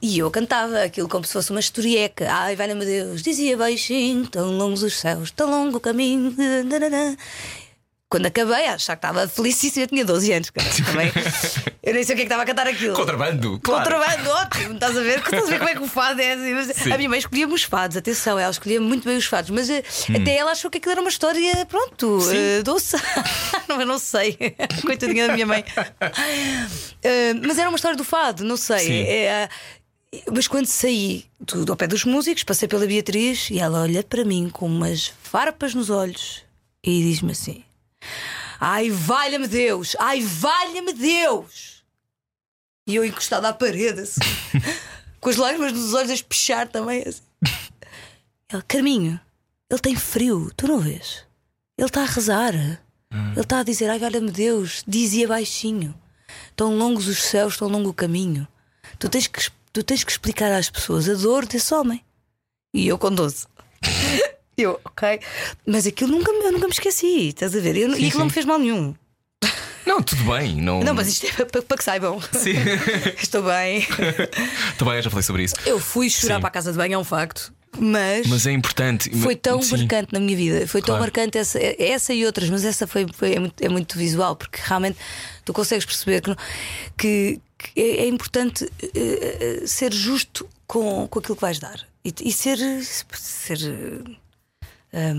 E 0.00 0.18
eu 0.18 0.30
cantava 0.30 0.82
aquilo 0.82 1.08
como 1.10 1.26
se 1.26 1.32
fosse 1.34 1.50
uma 1.50 1.60
historieca. 1.60 2.26
Ai, 2.32 2.56
valha-me 2.56 2.86
Deus, 2.86 3.22
dizia 3.22 3.54
baixinho, 3.56 4.26
tão 4.26 4.56
longos 4.56 4.82
os 4.82 4.94
céus, 4.94 5.30
tão 5.30 5.50
longo 5.50 5.76
o 5.76 5.80
caminho. 5.80 6.34
Quando 8.10 8.24
acabei, 8.24 8.66
achar 8.68 8.96
que 8.96 9.06
estava 9.06 9.28
felicíssima, 9.28 9.84
eu 9.84 9.88
tinha 9.88 10.02
12 10.04 10.32
anos. 10.32 10.50
cara, 10.50 10.66
também. 10.86 11.12
Eu 11.82 11.94
nem 11.94 12.04
sei 12.04 12.14
o 12.14 12.16
que 12.16 12.22
é 12.22 12.24
que 12.26 12.32
estava 12.32 12.42
a 12.42 12.46
cantar 12.46 12.66
aquilo. 12.66 12.94
Contrabando, 12.94 13.58
claro. 13.60 13.82
Contrabando, 13.90 14.28
ótimo, 14.30 14.74
estás 14.74 14.94
a 14.94 15.00
ver? 15.00 15.18
Estás 15.20 15.42
a 15.44 15.46
ver 15.46 15.58
como 15.58 15.70
é 15.70 15.74
que 15.74 15.82
o 15.82 15.86
fado 15.86 16.20
é 16.20 16.32
assim? 16.34 16.52
Mas 16.52 16.66
Sim. 16.76 16.92
A 16.92 16.96
minha 16.98 17.08
mãe 17.08 17.18
escolhia-me 17.18 17.54
os 17.54 17.62
fados, 17.62 17.96
atenção, 17.96 18.38
ela 18.38 18.50
escolhia 18.50 18.78
muito 18.78 19.04
bem 19.08 19.16
os 19.16 19.24
fados, 19.24 19.48
mas 19.48 19.70
eh, 19.70 19.82
Hum. 20.10 20.16
até 20.20 20.36
ela 20.36 20.50
achou 20.52 20.70
que 20.70 20.76
aquilo 20.76 20.92
era 20.92 21.00
uma 21.00 21.08
história, 21.08 21.64
pronto, 21.64 22.18
eh, 22.30 22.62
doce. 22.62 22.94
não, 23.68 23.80
eu 23.80 23.86
não 23.86 23.98
sei, 23.98 24.36
coitadinha 24.84 25.28
da 25.28 25.32
minha 25.34 25.46
mãe. 25.46 25.64
Eh, 27.02 27.32
mas 27.42 27.58
era 27.58 27.70
uma 27.70 27.76
história 27.76 27.96
do 27.96 28.04
fado, 28.04 28.44
não 28.44 28.56
sei. 28.58 29.08
Mas 30.30 30.46
quando 30.46 30.66
saí 30.66 31.24
do, 31.40 31.70
ao 31.72 31.76
pé 31.76 31.86
dos 31.86 32.04
músicos, 32.04 32.42
passei 32.42 32.68
pela 32.68 32.86
Beatriz 32.86 33.48
e 33.50 33.58
ela 33.60 33.80
olha 33.80 34.02
para 34.02 34.24
mim 34.26 34.50
com 34.52 34.66
umas 34.66 35.12
farpas 35.22 35.74
nos 35.74 35.88
olhos 35.88 36.42
e 36.84 37.02
diz-me 37.02 37.32
assim: 37.32 37.64
Ai, 38.60 38.90
valha-me 38.90 39.46
Deus! 39.46 39.96
Ai, 39.98 40.20
valha-me 40.20 40.92
Deus! 40.92 41.84
E 42.86 42.94
eu 42.94 43.04
encostada 43.04 43.48
à 43.48 43.52
parede, 43.52 44.00
assim, 44.00 44.20
com 45.20 45.28
as 45.28 45.36
lágrimas 45.36 45.72
nos 45.72 45.94
olhos 45.94 46.10
a 46.10 46.14
espechar 46.14 46.66
também. 46.68 47.04
Assim. 47.06 47.22
Ela, 48.48 48.62
Carminho, 48.62 49.20
ele 49.70 49.80
tem 49.80 49.94
frio, 49.94 50.50
tu 50.56 50.66
não 50.66 50.80
vês? 50.80 51.24
Ele 51.76 51.86
está 51.86 52.02
a 52.02 52.06
rezar. 52.06 52.54
Ele 52.54 53.40
está 53.40 53.60
a 53.60 53.62
dizer: 53.62 53.90
Ai, 53.90 53.98
valha-me 53.98 54.30
Deus, 54.30 54.82
dizia 54.86 55.28
baixinho. 55.28 55.94
Tão 56.56 56.76
longos 56.76 57.06
os 57.06 57.22
céus, 57.22 57.56
tão 57.56 57.68
longo 57.68 57.90
o 57.90 57.94
caminho. 57.94 58.48
Tu 58.98 59.08
tens 59.08 59.26
que, 59.26 59.50
tu 59.72 59.82
tens 59.82 60.02
que 60.02 60.10
explicar 60.10 60.52
às 60.52 60.70
pessoas 60.70 61.08
a 61.08 61.14
dor 61.14 61.46
desse 61.46 61.72
homem. 61.74 62.04
E 62.74 62.88
eu 62.88 62.98
com 62.98 63.12
12. 63.12 63.46
Eu, 64.58 64.80
ok. 64.84 65.20
Mas 65.64 65.86
aquilo 65.86 66.10
nunca, 66.10 66.30
eu 66.32 66.52
nunca 66.52 66.66
me 66.66 66.72
esqueci, 66.72 67.28
estás 67.28 67.54
a 67.56 67.60
ver? 67.60 67.76
Eu, 67.76 67.90
Sim, 67.90 68.02
e 68.02 68.06
aquilo 68.06 68.10
sim. 68.12 68.18
não 68.18 68.26
me 68.26 68.32
fez 68.32 68.44
mal 68.44 68.58
nenhum. 68.58 68.94
Não, 69.86 70.02
tudo 70.02 70.22
bem. 70.24 70.56
Não, 70.60 70.80
Não, 70.80 70.92
mas 70.94 71.08
isto 71.08 71.26
é 71.26 71.44
para, 71.44 71.62
para 71.62 71.76
que 71.78 71.84
saibam. 71.84 72.20
Sim. 72.32 72.52
Estou 73.22 73.42
bem. 73.42 73.86
Também 74.76 74.96
eu 74.96 75.02
já 75.02 75.08
falei 75.10 75.22
sobre 75.22 75.44
isso. 75.44 75.54
Eu 75.64 75.78
fui 75.80 76.10
chorar 76.10 76.34
Sim. 76.34 76.40
para 76.40 76.48
a 76.48 76.52
casa 76.52 76.72
de 76.72 76.76
banho, 76.76 76.94
é 76.94 76.98
um 76.98 77.04
facto. 77.04 77.52
Mas, 77.78 78.26
Mas 78.26 78.46
é 78.46 78.52
importante. 78.52 79.08
foi 79.20 79.36
tão 79.36 79.62
Sim. 79.62 79.76
marcante 79.78 80.12
na 80.12 80.18
minha 80.20 80.36
vida. 80.36 80.66
Foi 80.66 80.80
tão 80.80 80.88
Claro. 80.96 81.02
marcante 81.02 81.38
essa, 81.38 81.58
essa 81.78 82.12
e 82.12 82.26
outras, 82.26 82.50
mas 82.50 82.64
essa 82.64 82.86
foi, 82.86 83.06
foi- 83.14 83.34
é, 83.34 83.38
muito, 83.40 83.62
é 83.62 83.68
muito 83.68 83.96
visual, 83.96 84.34
porque 84.36 84.58
realmente 84.62 84.98
tu 85.44 85.52
consegues 85.52 85.84
perceber 85.86 86.20
que, 86.20 86.34
que- 86.96 87.40
que 87.56 87.80
é, 87.80 88.02
é 88.04 88.08
importante 88.08 88.68
eh, 88.94 89.62
ser 89.66 89.92
justo 89.92 90.48
com, 90.66 91.06
com 91.08 91.18
aquilo 91.18 91.34
que 91.36 91.40
vais 91.42 91.58
dar 91.58 91.86
e, 92.04 92.12
e 92.22 92.32
ser. 92.32 92.58
ser 93.14 93.58
é 94.92 95.14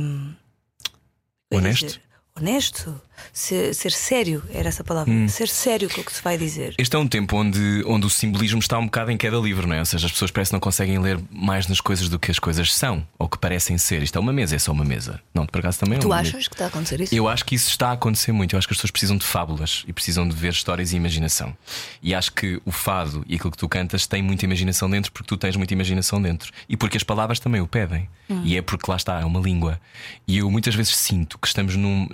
Honesto? 1.52 2.00
Honesto, 2.40 3.00
ser, 3.34 3.74
ser 3.76 3.92
sério, 3.92 4.42
era 4.54 4.70
essa 4.70 4.84
palavra. 4.84 5.12
Hum. 5.12 5.28
Ser 5.28 5.50
sério 5.50 5.90
com 5.90 6.00
o 6.02 6.04
que 6.04 6.12
se 6.14 6.22
vai 6.24 6.38
dizer. 6.38 6.74
Este 6.78 6.96
é 6.96 7.00
um 7.00 7.08
tempo 7.08 7.36
onde, 7.36 7.84
onde 7.86 8.06
o 8.06 8.10
simbolismo 8.10 8.60
está 8.60 8.78
um 8.80 8.86
bocado 8.86 9.12
em 9.12 9.18
queda 9.18 9.38
livre, 9.38 9.68
não 9.68 9.76
é? 9.76 9.80
Ou 9.80 9.86
seja, 9.86 10.06
as 10.06 10.12
pessoas 10.12 10.32
parecem 10.32 10.52
que 10.52 10.54
não 10.54 10.60
conseguem 10.62 10.98
ler 11.00 11.20
mais 11.30 11.68
nas 11.68 11.82
coisas 11.82 12.08
do 12.08 12.18
que 12.18 12.32
as 12.32 12.40
coisas 12.40 12.74
são 12.74 13.06
ou 13.18 13.28
que 13.28 13.38
parecem 13.38 13.78
ser. 13.78 14.02
Isto 14.04 14.18
é 14.18 14.22
uma 14.22 14.32
mesa, 14.32 14.56
é 14.56 14.60
só 14.60 14.72
uma 14.72 14.86
mesa. 14.86 15.20
Não, 15.34 15.46
por 15.46 15.60
acaso 15.60 15.80
também 15.80 15.98
é 15.98 16.02
Tu 16.02 16.08
uma 16.08 16.18
mesa. 16.18 16.30
achas 16.30 16.48
que 16.48 16.56
está 16.56 16.66
a 16.66 16.68
acontecer 16.68 17.02
isso? 17.02 17.14
Eu 17.16 17.28
acho 17.28 17.44
que 17.46 17.56
isso 17.56 17.70
está 17.70 17.90
a 17.90 17.94
acontecer 17.94 18.32
muito. 18.32 18.56
Eu 18.56 18.58
acho 18.58 18.68
que 18.68 18.74
as 18.74 18.78
pessoas 18.78 18.92
precisam 18.92 19.18
de 19.18 19.26
fábulas 19.26 19.84
e 19.88 19.92
precisam 19.92 20.28
de 20.28 20.36
ver 20.36 20.54
histórias 20.54 20.94
e 20.94 20.96
imaginação. 20.96 21.56
E 22.02 22.16
acho 22.16 22.32
que 22.32 22.62
o 22.66 22.72
fado 22.72 23.26
e 23.28 23.36
aquilo 23.36 23.52
que 23.52 23.58
tu 23.58 23.68
cantas 23.68 24.08
tem 24.08 24.22
muita 24.24 24.46
imaginação 24.46 24.90
dentro 24.90 25.12
porque 25.12 25.28
tu 25.28 25.36
tens 25.38 25.56
muita 25.58 25.74
imaginação 25.74 26.22
dentro. 26.22 26.52
E 26.70 26.78
porque 26.78 26.96
as 26.98 27.04
palavras 27.04 27.40
também 27.40 27.60
o 27.60 27.68
pedem. 27.68 28.08
E 28.44 28.56
é 28.56 28.62
porque 28.62 28.90
lá 28.90 28.96
está, 28.96 29.20
é 29.20 29.26
uma 29.26 29.40
língua. 29.40 29.82
E 30.28 30.38
eu 30.38 30.52
muitas 30.52 30.76
vezes 30.76 30.96
sinto 30.96 31.40
que 31.40 31.48
estamos 31.48 31.76
num, 31.76 32.08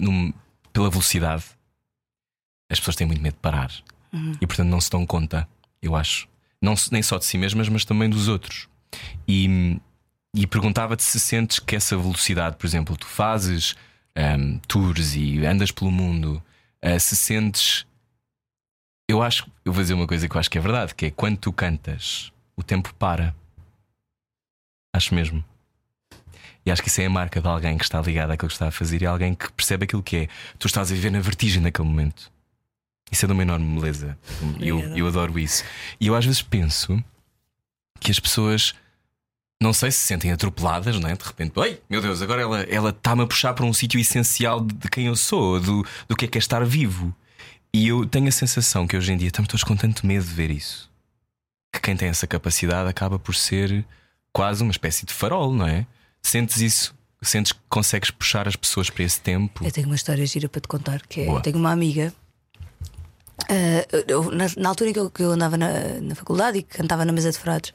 pela 0.71 0.89
velocidade. 0.89 1.43
As 2.69 2.79
pessoas 2.79 2.95
têm 2.95 3.07
muito 3.07 3.21
medo 3.21 3.33
de 3.33 3.39
parar. 3.39 3.71
E 4.41 4.47
portanto 4.47 4.69
não 4.69 4.79
se 4.79 4.89
dão 4.89 5.05
conta, 5.05 5.47
eu 5.81 5.95
acho. 5.95 6.27
Não, 6.61 6.73
nem 6.91 7.03
só 7.03 7.17
de 7.17 7.25
si 7.25 7.37
mesmas, 7.37 7.69
mas 7.69 7.85
também 7.85 8.09
dos 8.09 8.27
outros. 8.27 8.67
E, 9.27 9.79
e 10.35 10.47
perguntava-te 10.47 11.03
se 11.03 11.19
sentes 11.19 11.59
que 11.59 11.75
essa 11.75 11.97
velocidade, 11.97 12.55
por 12.55 12.65
exemplo, 12.65 12.95
tu 12.97 13.05
fazes 13.05 13.75
ahm, 14.15 14.57
tours 14.67 15.15
e 15.15 15.45
andas 15.45 15.71
pelo 15.71 15.91
mundo, 15.91 16.41
ah, 16.81 16.99
se 16.99 17.15
sentes. 17.15 17.85
Eu 19.07 19.21
acho, 19.21 19.49
eu 19.63 19.71
vou 19.71 19.83
dizer 19.83 19.93
uma 19.93 20.07
coisa 20.07 20.27
que 20.27 20.35
eu 20.35 20.39
acho 20.39 20.49
que 20.49 20.57
é 20.57 20.61
verdade, 20.61 20.95
que 20.95 21.07
é 21.07 21.11
quando 21.11 21.37
tu 21.37 21.53
cantas, 21.53 22.31
o 22.55 22.63
tempo 22.63 22.93
para. 22.95 23.35
Acho 24.95 25.13
mesmo. 25.13 25.43
E 26.65 26.71
acho 26.71 26.81
que 26.81 26.89
isso 26.89 27.01
é 27.01 27.05
a 27.05 27.09
marca 27.09 27.39
de 27.39 27.47
alguém 27.47 27.77
que 27.77 27.83
está 27.83 28.01
ligado 28.01 28.31
àquilo 28.31 28.47
que 28.49 28.55
está 28.55 28.67
a 28.67 28.71
fazer 28.71 29.01
e 29.01 29.05
alguém 29.05 29.35
que 29.35 29.51
percebe 29.51 29.83
aquilo 29.83 30.01
que 30.01 30.17
é. 30.17 30.27
Tu 30.57 30.67
estás 30.67 30.91
a 30.91 30.95
viver 30.95 31.11
na 31.11 31.19
vertigem 31.19 31.61
naquele 31.61 31.87
momento. 31.87 32.31
Isso 33.11 33.25
é 33.25 33.27
de 33.27 33.33
uma 33.33 33.43
enorme 33.43 33.79
beleza. 33.79 34.17
Eu, 34.59 34.79
eu 34.95 35.07
adoro 35.07 35.37
isso. 35.37 35.63
E 35.99 36.07
eu 36.07 36.15
às 36.15 36.25
vezes 36.25 36.41
penso 36.41 37.01
que 37.99 38.09
as 38.09 38.19
pessoas 38.19 38.73
não 39.61 39.73
sei 39.73 39.91
se 39.91 39.99
se 39.99 40.07
sentem 40.07 40.31
atropeladas, 40.31 40.99
não 40.99 41.09
é? 41.09 41.15
De 41.15 41.23
repente, 41.23 41.57
oi, 41.57 41.81
meu 41.89 42.01
Deus, 42.01 42.21
agora 42.21 42.41
ela 42.41 42.61
ela 42.63 42.89
está-me 42.89 43.23
a 43.23 43.27
puxar 43.27 43.53
para 43.53 43.65
um 43.65 43.73
sítio 43.73 43.99
essencial 43.99 44.59
de, 44.59 44.73
de 44.73 44.89
quem 44.89 45.05
eu 45.05 45.15
sou, 45.15 45.59
do, 45.59 45.85
do 46.07 46.15
que 46.15 46.25
é 46.25 46.27
que 46.27 46.37
é 46.37 46.39
estar 46.39 46.63
vivo. 46.65 47.15
E 47.73 47.87
eu 47.87 48.05
tenho 48.05 48.27
a 48.27 48.31
sensação 48.31 48.87
que 48.87 48.97
hoje 48.97 49.11
em 49.11 49.17
dia 49.17 49.27
estamos 49.27 49.47
todos 49.47 49.63
com 49.63 49.75
tanto 49.75 50.05
medo 50.05 50.25
de 50.25 50.33
ver 50.33 50.49
isso. 50.49 50.89
Que 51.73 51.79
quem 51.79 51.95
tem 51.95 52.09
essa 52.09 52.25
capacidade 52.25 52.89
acaba 52.89 53.19
por 53.19 53.35
ser 53.35 53.85
quase 54.31 54.63
uma 54.63 54.71
espécie 54.71 55.05
de 55.05 55.13
farol, 55.13 55.53
não 55.53 55.67
é? 55.67 55.85
Sentes 56.25 56.59
isso? 56.59 56.95
Sentes 57.21 57.51
que 57.51 57.59
consegues 57.69 58.09
puxar 58.09 58.47
as 58.47 58.55
pessoas 58.55 58.89
para 58.89 59.03
esse 59.03 59.19
tempo? 59.21 59.63
Eu 59.63 59.71
tenho 59.71 59.85
uma 59.87 59.95
história 59.95 60.25
gira 60.25 60.49
para 60.49 60.59
te 60.61 60.67
contar 60.67 61.01
que 61.07 61.21
é, 61.21 61.29
eu 61.29 61.39
tenho 61.41 61.57
uma 61.57 61.71
amiga. 61.71 62.11
ah, 63.49 64.03
eu- 64.07 64.31
na, 64.31 64.45
na 64.57 64.69
altura 64.69 64.89
em 64.89 64.93
que 64.93 64.99
eu, 64.99 65.09
que 65.11 65.21
eu 65.23 65.31
andava 65.31 65.55
na, 65.57 65.69
na 66.01 66.15
faculdade 66.15 66.59
e 66.59 66.63
que 66.63 66.77
cantava 66.77 67.05
na 67.05 67.11
mesa 67.11 67.31
de 67.31 67.37
frades, 67.37 67.73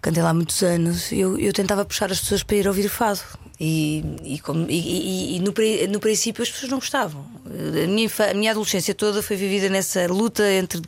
cantei 0.00 0.22
lá 0.22 0.30
há 0.30 0.34
muitos 0.34 0.62
anos, 0.62 1.12
eu, 1.12 1.38
eu 1.38 1.52
tentava 1.52 1.84
puxar 1.84 2.10
as 2.10 2.20
pessoas 2.20 2.42
para 2.42 2.56
ir 2.56 2.66
ouvir 2.66 2.88
fado. 2.88 3.20
E, 3.64 4.02
e, 4.24 4.38
como- 4.40 4.66
e- 4.68 5.36
e- 5.36 5.38
no, 5.38 5.54
no 5.92 6.00
princípio 6.00 6.42
as 6.42 6.50
pessoas 6.50 6.68
não 6.72 6.80
gostavam. 6.80 7.24
A 7.46 7.86
minha, 7.86 8.10
a 8.30 8.34
minha 8.34 8.50
adolescência 8.50 8.92
toda 8.92 9.22
foi 9.22 9.36
vivida 9.36 9.68
nessa 9.68 10.08
luta 10.08 10.42
entre 10.52 10.82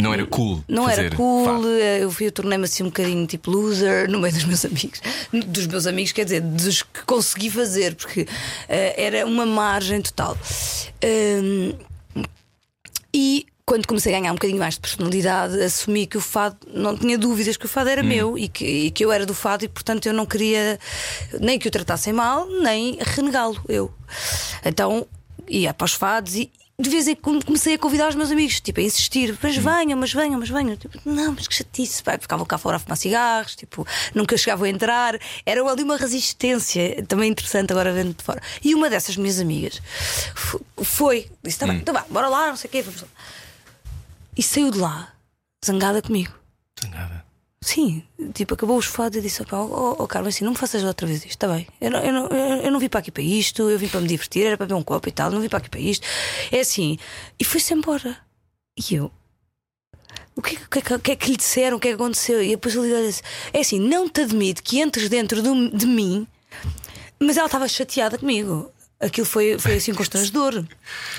Não 0.00 0.14
era 0.14 0.24
cool. 0.24 0.64
não 0.66 0.88
era 0.88 1.14
cool, 1.14 1.44
fado. 1.44 1.68
eu, 1.68 2.10
fui, 2.10 2.26
eu 2.28 2.32
tornei-me 2.32 2.64
assim 2.64 2.84
um 2.84 2.86
bocadinho 2.86 3.26
tipo 3.26 3.50
loser 3.50 4.10
no 4.10 4.18
meio 4.18 4.32
dos 4.32 4.44
meus 4.44 4.64
amigos. 4.64 5.02
Dos 5.46 5.66
meus 5.66 5.86
amigos, 5.86 6.12
quer 6.12 6.24
dizer, 6.24 6.40
dos 6.40 6.82
que 6.82 7.02
consegui 7.04 7.50
fazer, 7.50 7.94
porque 7.94 8.26
eh, 8.66 8.94
era 8.96 9.26
uma 9.26 9.44
margem 9.44 10.00
total. 10.00 10.38
Hum, 11.04 11.74
e 13.12 13.46
quando 13.66 13.84
comecei 13.88 14.14
a 14.14 14.20
ganhar 14.20 14.30
um 14.30 14.36
bocadinho 14.36 14.60
mais 14.60 14.74
de 14.74 14.80
personalidade, 14.80 15.60
assumi 15.60 16.06
que 16.06 16.16
o 16.16 16.20
fado, 16.20 16.56
não 16.72 16.96
tinha 16.96 17.18
dúvidas 17.18 17.56
que 17.56 17.66
o 17.66 17.68
fado 17.68 17.90
era 17.90 18.00
meu 18.00 18.38
e 18.38 18.48
que, 18.48 18.64
e 18.64 18.90
que 18.92 19.04
eu 19.04 19.10
era 19.10 19.26
do 19.26 19.34
fado 19.34 19.64
e, 19.64 19.68
portanto, 19.68 20.06
eu 20.06 20.12
não 20.12 20.24
queria 20.24 20.78
nem 21.40 21.58
que 21.58 21.66
o 21.66 21.70
tratassem 21.70 22.12
mal, 22.12 22.46
nem 22.46 22.96
renegá-lo 23.00 23.60
eu. 23.68 23.92
Então 24.64 25.04
ia 25.48 25.74
para 25.74 25.84
os 25.84 25.92
fados 25.92 26.36
e. 26.36 26.50
De 26.78 26.90
vez 26.90 27.08
em 27.08 27.16
quando 27.16 27.42
comecei 27.44 27.74
a 27.74 27.78
convidar 27.78 28.10
os 28.10 28.14
meus 28.14 28.30
amigos, 28.30 28.60
tipo, 28.60 28.78
a 28.78 28.82
insistir, 28.82 29.36
mas 29.42 29.56
venham, 29.56 29.98
mas 29.98 30.12
venham, 30.12 30.38
mas 30.38 30.50
venham. 30.50 30.76
Tipo, 30.76 31.00
não, 31.06 31.32
mas 31.32 31.48
que 31.48 31.54
chatice, 31.54 32.02
pá. 32.02 32.18
Ficavam 32.18 32.44
cá 32.44 32.58
fora 32.58 32.76
a 32.76 32.78
fumar 32.78 32.98
cigarros, 32.98 33.56
tipo, 33.56 33.86
nunca 34.14 34.36
chegavam 34.36 34.66
a 34.66 34.68
entrar. 34.68 35.18
Era 35.46 35.62
ali 35.62 35.82
uma 35.82 35.96
resistência, 35.96 37.02
também 37.08 37.30
interessante 37.30 37.72
agora 37.72 37.92
vendo 37.94 38.14
de 38.14 38.22
fora. 38.22 38.42
E 38.62 38.74
uma 38.74 38.90
dessas 38.90 39.16
minhas 39.16 39.40
amigas 39.40 39.80
foi, 40.82 41.30
disse: 41.42 41.58
tá 41.58 41.66
bem, 41.66 41.78
então 41.78 41.94
vá, 41.94 42.04
bora 42.10 42.28
lá, 42.28 42.48
não 42.48 42.56
sei 42.56 42.68
o 42.68 42.70
quê. 42.70 42.82
vamos 42.82 43.00
lá." 43.00 43.08
E 44.36 44.42
saiu 44.42 44.70
de 44.70 44.78
lá, 44.78 45.12
zangada 45.64 46.02
comigo. 46.02 46.32
Nada. 46.90 47.24
Sim, 47.62 48.04
tipo, 48.34 48.54
acabou 48.54 48.76
os 48.76 48.86
fados 48.86 49.18
e 49.18 49.20
disse: 49.20 49.42
"Opá, 49.42 49.58
oh, 49.58 49.96
oh, 49.98 50.06
Carmen, 50.06 50.28
assim, 50.28 50.44
não 50.44 50.52
me 50.52 50.58
faças 50.58 50.84
outra 50.84 51.06
vez 51.06 51.18
isto, 51.20 51.30
está 51.30 51.48
bem. 51.48 51.66
Eu 51.80 51.90
não, 51.90 52.00
eu, 52.00 52.12
não, 52.12 52.26
eu, 52.28 52.70
não 52.70 52.78
vim 52.78 52.88
para 52.88 53.00
aqui 53.00 53.10
para 53.10 53.22
isto, 53.22 53.68
eu 53.68 53.78
vim 53.78 53.88
para 53.88 54.00
me 54.00 54.06
divertir, 54.06 54.46
era 54.46 54.56
para 54.56 54.66
beber 54.66 54.78
um 54.78 54.84
copo 54.84 55.08
e 55.08 55.12
tal, 55.12 55.30
não 55.30 55.40
vim 55.40 55.48
para 55.48 55.58
aqui 55.58 55.70
para 55.70 55.80
isto. 55.80 56.06
É 56.52 56.60
assim, 56.60 56.98
e 57.40 57.44
foi-se 57.44 57.74
embora. 57.74 58.16
E 58.76 58.94
eu, 58.94 59.10
O 60.36 60.42
que, 60.42 60.54
o 60.54 60.68
que, 60.68 60.94
o 60.94 61.00
que 61.00 61.10
é 61.12 61.16
que 61.16 61.30
lhe 61.30 61.36
disseram? 61.36 61.78
O 61.78 61.80
que 61.80 61.88
é 61.88 61.90
que 61.92 61.94
aconteceu? 61.94 62.42
E 62.42 62.50
depois 62.50 62.74
ele 62.74 63.06
disse: 63.06 63.22
É 63.52 63.60
assim, 63.60 63.80
não 63.80 64.08
te 64.08 64.20
admito 64.20 64.62
que 64.62 64.80
entres 64.80 65.08
dentro 65.08 65.40
de, 65.42 65.70
de 65.70 65.86
mim, 65.86 66.26
mas 67.18 67.36
ela 67.38 67.46
estava 67.46 67.66
chateada 67.66 68.18
comigo. 68.18 68.70
Aquilo 68.98 69.26
foi, 69.26 69.58
foi 69.58 69.74
assim 69.74 69.92
constrangedor. 69.94 70.64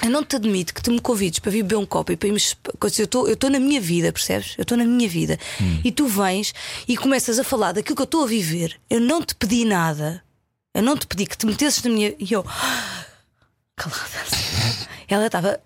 Eu 0.04 0.10
não 0.10 0.24
te 0.24 0.36
admito 0.36 0.74
que 0.74 0.82
tu 0.82 0.92
me 0.92 1.00
convides 1.00 1.40
para 1.40 1.52
vir 1.52 1.64
beber 1.64 1.78
um 1.78 1.86
copo 1.86 2.12
e 2.12 2.18
para 2.18 2.28
irmos. 2.28 2.56
Eu 2.82 3.34
estou 3.34 3.50
na 3.50 3.60
minha 3.60 3.80
vida, 3.80 4.12
percebes? 4.12 4.56
Eu 4.58 4.64
estou 4.64 4.78
na 4.78 4.84
minha 4.84 5.08
vida. 5.08 5.40
Hum. 5.62 5.82
E 5.84 5.92
tu 5.92 6.08
vens 6.08 6.54
e 6.88 6.98
começas 6.98 7.38
a 7.38 7.44
falar 7.44 7.74
daquilo 7.74 7.96
que 7.96 8.02
eu 8.02 8.06
estou 8.06 8.24
a 8.24 8.28
viver. 8.28 8.80
Eu 8.90 9.00
não 9.00 9.22
te 9.22 9.36
pedi 9.36 9.66
nada. 9.66 10.24
Eu 10.74 10.84
não 10.84 10.98
te 10.98 11.08
pedi 11.08 11.26
que 11.26 11.38
te 11.38 11.46
metesses 11.46 11.84
na 11.84 11.90
minha. 11.90 12.14
E 12.20 12.32
eu. 12.32 12.44
Calada. 13.76 14.08
Ela 15.08 15.28
estava 15.28 15.62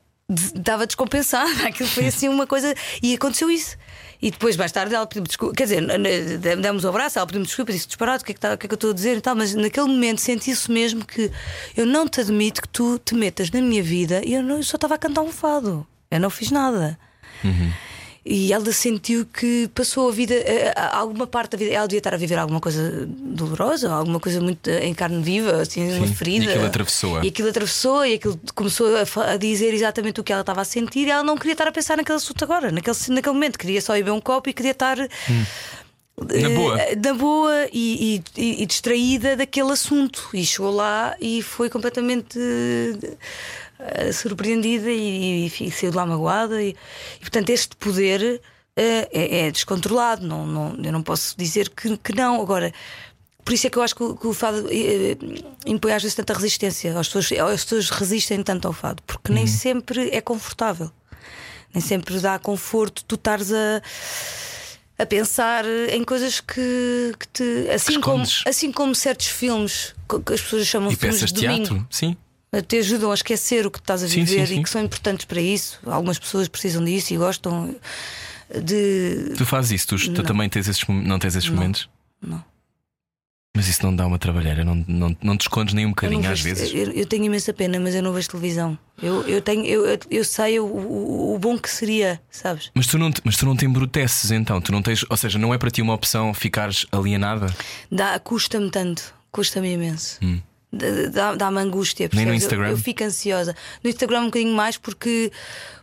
estava 0.56 0.86
descompensada. 0.86 1.50
Aquilo 1.68 1.90
foi 1.90 2.08
assim 2.08 2.28
uma 2.28 2.48
coisa. 2.48 2.74
E 3.02 3.14
aconteceu 3.14 3.50
isso. 3.50 3.78
E 4.22 4.30
depois, 4.30 4.56
mais 4.56 4.72
tarde, 4.72 4.94
ela 4.94 5.08
pediu 5.08 5.24
desculpa. 5.24 5.56
Quer 5.56 5.64
dizer, 5.64 5.82
demos 6.58 6.84
um 6.84 6.90
abraço, 6.90 7.18
ela 7.18 7.26
pediu-me 7.26 7.46
desculpa, 7.46 7.72
disse 7.72 7.88
disparado, 7.88 8.22
o 8.22 8.26
que, 8.26 8.32
é 8.32 8.36
que, 8.36 8.40
tá, 8.40 8.54
o 8.54 8.58
que 8.58 8.68
é 8.68 8.70
que 8.70 8.74
eu 8.74 8.76
estou 8.76 8.92
a 8.92 8.94
dizer 8.94 9.18
e 9.18 9.22
tal. 9.22 9.36
Mas 9.36 9.56
naquele 9.56 9.88
momento 9.88 10.22
senti-se 10.22 10.70
mesmo 10.72 11.04
que 11.04 11.32
eu 11.76 11.86
não 11.86 12.08
te 12.08 12.22
admito 12.22 12.62
que 12.62 12.70
tu 12.70 13.00
te 13.00 13.16
metas 13.16 13.50
na 13.50 13.62
minha 13.62 13.82
vida 13.82 14.22
e 14.24 14.34
eu, 14.34 14.44
não, 14.44 14.58
eu 14.58 14.64
só 14.64 14.78
estava 14.78 14.96
a 14.96 14.98
cantar 14.98 15.22
um 15.22 15.32
fado. 15.32 15.88
Eu 16.12 16.20
não 16.20 16.30
fiz 16.30 16.52
nada. 16.52 17.00
Uhum. 17.44 17.72
E 18.24 18.54
ela 18.54 18.72
sentiu 18.72 19.26
que 19.26 19.68
passou 19.74 20.08
a 20.08 20.12
vida, 20.12 20.36
alguma 20.92 21.26
parte 21.26 21.54
da 21.54 21.58
vida, 21.58 21.74
ela 21.74 21.88
devia 21.88 21.98
estar 21.98 22.14
a 22.14 22.18
viver 22.18 22.38
alguma 22.38 22.60
coisa 22.60 23.08
dolorosa, 23.08 23.92
alguma 23.92 24.20
coisa 24.20 24.40
muito 24.40 24.70
em 24.70 24.94
carne 24.94 25.24
viva, 25.24 25.62
assim, 25.64 25.90
Sim, 25.90 25.98
uma 25.98 26.08
ferida. 26.08 26.46
E 26.46 26.50
aquilo 26.50 26.66
atravessou. 26.68 27.24
E 27.24 27.28
aquilo 27.28 27.50
atravessou 27.50 28.06
e 28.06 28.14
aquilo 28.14 28.40
começou 28.54 28.88
a, 28.96 29.32
a, 29.32 29.38
dizer 29.38 29.74
exatamente 29.74 30.22
o 30.22 30.24
que 30.24 30.32
ela 30.32 30.42
estava 30.42 30.62
a 30.62 30.66
sentir 30.66 31.08
e 31.08 31.10
ela 31.10 31.24
não 31.24 31.36
queria 31.36 31.54
estar 31.54 31.68
a 31.68 31.72
pensar 31.72 31.98
naquele 31.98 32.18
assunto 32.18 32.44
agora, 32.44 32.72
naquele, 32.72 32.96
naquele 33.10 33.34
momento, 33.34 33.58
queria 33.58 33.82
só 33.82 33.98
ir 33.98 34.04
beber 34.04 34.12
um 34.12 34.22
copo 34.22 34.50
e 34.50 34.54
queria 34.54 34.72
estar. 34.72 35.00
Hum. 35.00 35.46
Na 36.20 36.50
boa. 36.50 36.78
Na 37.04 37.14
boa 37.16 37.68
e, 37.74 38.22
e, 38.38 38.62
e, 38.62 38.66
distraída 38.68 39.36
daquele 39.36 39.72
assunto. 39.72 40.30
E 40.32 40.46
chegou 40.46 40.72
lá 40.72 41.16
e 41.20 41.42
foi 41.42 41.72
completamente 41.72 42.38
uh, 43.82 44.14
surpreendida 44.14 44.90
e, 44.90 45.48
e, 45.48 45.72
saiu 45.72 45.92
de 45.92 45.98
lá 45.98 46.06
magoada. 46.06 46.62
E, 46.62 46.70
e 46.70 47.20
portanto, 47.20 47.50
este 47.50 47.76
poder 47.76 48.42
uh, 48.42 48.42
é, 48.78 49.48
é, 49.48 49.52
descontrolado. 49.52 50.26
Não, 50.26 50.46
não, 50.46 50.78
eu 50.84 50.92
não 50.92 51.02
posso 51.04 51.36
dizer 51.38 51.70
que, 51.70 51.98
que 51.98 52.14
não. 52.16 52.42
Agora. 52.42 52.74
Por 53.44 53.54
isso 53.54 53.66
é 53.66 53.72
que 53.72 53.78
eu 53.78 53.82
acho 53.82 53.96
que 53.96 54.04
o, 54.04 54.16
que 54.16 54.28
o 54.28 54.34
fado 54.34 54.68
eh, 54.70 55.18
impõe 55.66 55.94
às 55.94 56.04
vezes 56.04 56.16
tanta 56.16 56.32
resistência. 56.32 56.98
As 56.98 57.08
pessoas, 57.08 57.32
as 57.52 57.64
pessoas 57.64 57.90
resistem 57.90 58.44
tanto 58.44 58.68
ao 58.68 58.74
fado, 58.74 59.02
porque 59.02 59.34
nem 59.34 59.46
Uhum. 59.46 59.50
sempre 59.50 60.10
é 60.12 60.22
confortável, 60.22 60.92
nem 61.74 61.82
sempre 61.82 62.20
dá 62.20 62.38
conforto 62.38 63.04
tu 63.04 63.16
estares 63.16 63.52
a, 63.52 63.82
a 65.00 65.06
pensar 65.08 65.66
em 65.90 66.04
coisas 66.04 66.40
que, 66.40 67.16
que 67.18 67.28
te. 67.30 67.68
Assim 67.72 68.00
como, 68.00 68.24
escondes. 68.24 68.44
assim 68.46 68.72
como 68.72 68.94
certos 68.94 69.26
filmes 69.28 69.96
que 70.08 70.34
as 70.34 70.42
pessoas 70.42 70.68
chamam 70.68 70.92
E 70.92 70.94
de 70.94 71.00
filmes 71.02 71.26
de 71.26 71.34
domingo 71.34 71.66
teatro? 71.66 71.88
Sim. 71.90 72.16
Te 72.68 72.78
ajudam 72.80 73.12
a 73.12 73.14
esquecer 73.14 73.66
o 73.66 73.72
que 73.72 73.80
estás 73.80 74.04
a 74.04 74.08
Sim, 74.10 74.24
viver 74.26 74.48
sim, 74.48 74.56
sim. 74.56 74.60
e 74.60 74.64
que 74.64 74.70
são 74.70 74.82
importantes 74.84 75.26
para 75.26 75.40
isso. 75.40 75.80
Algumas 75.86 76.20
pessoas 76.20 76.48
precisam 76.48 76.84
disso 76.84 77.14
e 77.14 77.18
gostam 77.18 77.76
de. 78.64 79.34
Tu 79.38 79.46
fazes 79.46 79.72
isso, 79.72 79.88
tu, 79.88 80.14
tu 80.14 80.24
também 80.24 80.50
tens 80.50 80.68
esses, 80.68 80.86
não 80.88 81.18
tens 81.20 81.36
esses 81.36 81.50
Não. 81.50 81.56
momentos? 81.56 81.90
Não. 82.22 82.44
Mas 83.56 83.68
isso 83.68 83.86
não 83.86 83.94
dá 83.94 84.08
uma 84.08 84.18
trabalheira, 84.18 84.64
não, 84.64 84.76
não, 84.88 85.16
não 85.22 85.36
te 85.38 85.42
escondes 85.42 85.74
nem 85.74 85.86
um 85.86 85.90
bocadinho 85.90 86.22
não 86.24 86.32
às 86.32 86.40
vejo- 86.40 86.56
vezes. 86.56 86.74
eu, 86.74 86.90
eu 86.94 87.06
tenho 87.06 87.26
imensa 87.26 87.54
pena, 87.54 87.78
mas 87.82 87.94
eu 87.94 88.02
não 88.02 88.14
vejo 88.14 88.30
televisão. 88.30 88.78
Eu, 89.04 89.28
eu, 89.28 89.42
tenho, 89.42 89.66
eu, 89.66 90.00
eu- 90.10 90.24
sei 90.24 90.58
o, 90.58 90.66
o, 90.66 91.36
o 91.36 91.40
bom 91.40 91.58
que 91.60 91.70
seria, 91.70 92.22
sabes? 92.32 92.72
Mas 92.74 92.88
tu, 92.88 92.98
não 92.98 93.12
te, 93.12 93.22
mas 93.26 93.36
tu 93.36 93.46
não 93.46 93.54
te 93.56 93.66
embruteces 93.66 94.32
então, 94.32 94.62
tu 94.62 94.72
não 94.72 94.82
tens, 94.82 95.06
ou 95.10 95.18
seja, 95.18 95.38
não 95.38 95.54
é 95.54 95.58
para 95.58 95.70
ti 95.70 95.82
uma 95.82 95.94
opção 95.94 96.34
ficares 96.34 96.86
alienada? 96.94 97.54
Dá- 97.92 98.18
Custa-me 98.20 98.70
tanto, 98.72 99.14
custa-me 99.34 99.74
imenso. 99.74 100.18
Dá- 100.22 100.51
Dá-me 101.38 101.60
angústia. 101.60 102.06
Hum. 102.08 102.10
Nem 102.16 102.26
no 102.26 102.32
percebes? 102.32 102.44
Eu- 102.54 102.58
Instagram? 102.58 102.70
Eu, 102.72 102.78
fico 102.78 103.04
ansiosa. 103.04 103.56
No 103.84 103.90
Instagram 103.90 104.22
um 104.22 104.26
bocadinho 104.26 104.54
mais 104.56 104.78
porque. 104.78 105.32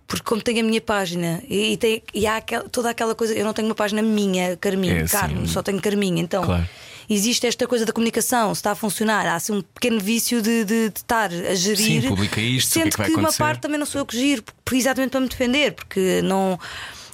Porque 0.07 0.25
como 0.25 0.41
tenho 0.41 0.61
a 0.61 0.63
minha 0.63 0.81
página 0.81 1.43
e, 1.47 1.73
e 1.75 1.77
tem, 1.77 2.03
e 2.15 2.27
há 2.27 2.37
aquela- 2.39 2.67
toda 2.67 2.89
aquela 2.89 3.15
coisa, 3.15 3.35
eu 3.35 3.45
não 3.45 3.53
tenho 3.53 3.69
uma 3.69 3.75
página 3.75 4.01
minha, 4.01 4.57
Carminho, 4.57 4.97
É. 5.01 5.07
Carmo, 5.07 5.47
só 5.47 5.63
tenho 5.63 5.79
Carminho. 5.83 6.17
Então 6.17 6.43
Claro. 6.45 6.67
existe 7.11 7.47
esta 7.47 7.67
coisa 7.67 7.85
da 7.85 7.93
comunicação, 7.93 8.55
se 8.55 8.61
está 8.61 8.71
a 8.71 8.75
funcionar, 8.75 9.27
há 9.27 9.35
assim 9.35 9.53
um 9.53 9.61
pequeno 9.61 10.01
vício 10.01 10.41
de, 10.41 10.65
de- 10.65 10.89
de 10.89 10.97
estar 10.99 11.31
a 11.31 11.55
gerir. 11.55 12.01
Sim, 12.01 12.09
publica 12.09 12.41
isto, 12.41 12.71
o 12.71 12.73
que 12.73 12.79
é 12.79 12.83
Sendo 12.85 12.93
que 12.93 12.97
vai 13.03 13.11
uma 13.17 13.31
parte 13.35 13.61
também 13.61 13.79
não 13.79 13.85
sou 13.85 13.99
eu 14.01 14.07
que 14.07 14.17
giro, 14.19 14.43
exatamente 14.73 15.11
para 15.11 15.21
me 15.21 15.29
defender, 15.29 15.73
porque 15.75 16.23
não. 16.25 16.59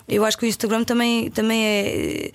Eu 0.06 0.24
acho 0.24 0.38
que 0.38 0.46
o 0.46 0.48
Instagram 0.48 0.84
também, 0.84 1.32
também 1.32 1.64
é, 1.64 2.30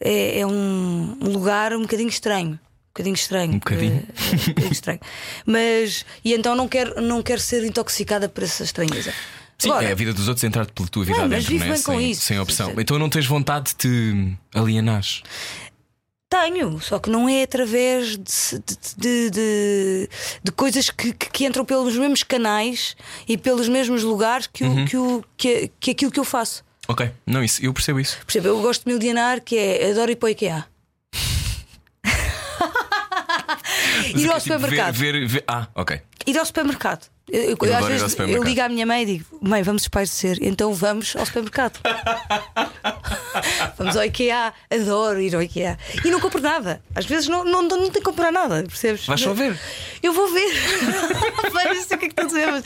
é, 0.00 0.40
é 0.40 0.44
um 0.46 1.18
lugar 1.22 1.72
um 1.72 1.82
bocadinho 1.82 2.08
estranho. 2.08 2.58
Um 3.00 3.12
bocadinho 3.12 3.14
estranho. 3.14 3.52
Um 3.52 3.58
bocadinho? 3.58 3.92
É, 3.92 3.96
é 3.96 4.34
um 4.34 4.46
bocadinho 4.48 4.72
estranho. 4.72 5.00
Mas, 5.46 6.04
e 6.24 6.34
então 6.34 6.54
não 6.54 6.68
quero, 6.68 7.00
não 7.00 7.22
quero 7.22 7.40
ser 7.40 7.64
intoxicada 7.64 8.28
por 8.28 8.44
essa 8.44 8.62
estranheza. 8.64 9.12
Sim, 9.58 9.68
Agora, 9.70 9.88
é 9.88 9.92
a 9.92 9.94
vida 9.94 10.12
dos 10.14 10.26
outros 10.26 10.42
entrar 10.44 10.64
pela 10.70 10.88
tua 10.88 11.04
vida 11.04 11.18
Não, 11.18 11.28
mas 11.28 11.44
adentro, 11.44 11.52
vivo 11.52 11.64
não 11.66 11.72
é? 11.72 11.74
bem 11.74 11.82
com 11.84 11.92
sem, 11.98 12.10
isso. 12.10 12.22
sem 12.22 12.38
opção. 12.40 12.72
Então 12.78 12.98
não 12.98 13.10
tens 13.10 13.26
vontade 13.26 13.70
de 13.70 13.74
te 13.74 14.36
alienares. 14.54 15.22
Tenho, 16.30 16.80
só 16.80 17.00
que 17.00 17.10
não 17.10 17.28
é 17.28 17.42
através 17.42 18.10
de, 18.16 18.58
de, 18.96 19.30
de, 19.30 20.08
de- 20.44 20.52
coisas 20.52 20.88
que, 20.88 21.12
que- 21.12 21.44
entram 21.44 21.64
pelos 21.64 21.96
mesmos 21.96 22.22
canais 22.22 22.96
e 23.28 23.36
pelos 23.36 23.68
mesmos 23.68 24.04
lugares 24.04 24.46
que, 24.46 24.62
Uhum. 24.62 24.84
o, 24.84 24.86
que, 24.86 24.96
o, 24.96 25.24
que, 25.36 25.70
que 25.80 25.90
aquilo 25.90 26.10
que 26.12 26.20
eu 26.20 26.24
faço. 26.24 26.62
Ok, 26.86 27.10
não, 27.26 27.42
isso, 27.42 27.64
eu 27.64 27.72
percebo 27.74 27.98
isso. 27.98 28.16
Exemplo, 28.28 28.48
eu 28.48 28.62
gosto 28.62 28.84
de 28.84 28.90
me 28.92 28.96
alienar, 28.96 29.40
que 29.42 29.56
é 29.58 29.90
adoro 29.90 30.12
ir 30.12 30.16
para 30.16 30.26
o 30.26 30.30
IKEA. 30.30 30.64
Mas 34.12 34.22
ir 34.22 34.30
ao 34.30 34.40
tipo, 34.40 34.54
supermercado. 34.54 34.94
Ver, 34.94 35.12
ver, 35.12 35.26
ver- 35.26 35.44
Ah, 35.46 35.68
ok. 35.74 36.00
Ir 36.26 36.38
ao 36.38 36.44
supermercado. 36.44 37.06
Eu, 37.32 37.56
eu- 37.62 37.76
às 37.76 37.86
vezes 37.86 38.16
eu 38.18 38.42
ligo 38.42 38.60
à 38.60 38.68
minha 38.68 38.84
mãe 38.84 39.02
e 39.02 39.06
digo: 39.06 39.24
Mãe, 39.40 39.62
vamos 39.62 39.82
espairecer, 39.82 40.38
então 40.40 40.74
vamos 40.74 41.14
ao 41.14 41.24
supermercado. 41.24 41.78
vamos 43.78 43.96
ao 43.96 44.04
IKEA, 44.04 44.52
adoro 44.70 45.20
ir 45.20 45.34
ao 45.34 45.42
IKEA. 45.42 45.78
E 46.04 46.10
não 46.10 46.20
compro 46.20 46.40
nada. 46.40 46.82
Às 46.94 47.06
vezes 47.06 47.28
não, 47.28 47.44
não, 47.44 47.62
não 47.62 47.78
tenho 47.78 47.92
que 47.92 48.00
comprar 48.02 48.32
nada, 48.32 48.62
percebes? 48.64 49.06
Vais 49.06 49.20
só 49.20 49.32
ver. 49.32 49.58
Eu 50.02 50.12
vou 50.12 50.28
ver. 50.32 50.50
Vejo, 51.52 51.82
o 51.84 51.88
que 51.88 51.94
é 51.94 51.98
que 51.98 52.06
estou 52.06 52.24
a 52.24 52.28
dizer, 52.28 52.46
mas, 52.50 52.64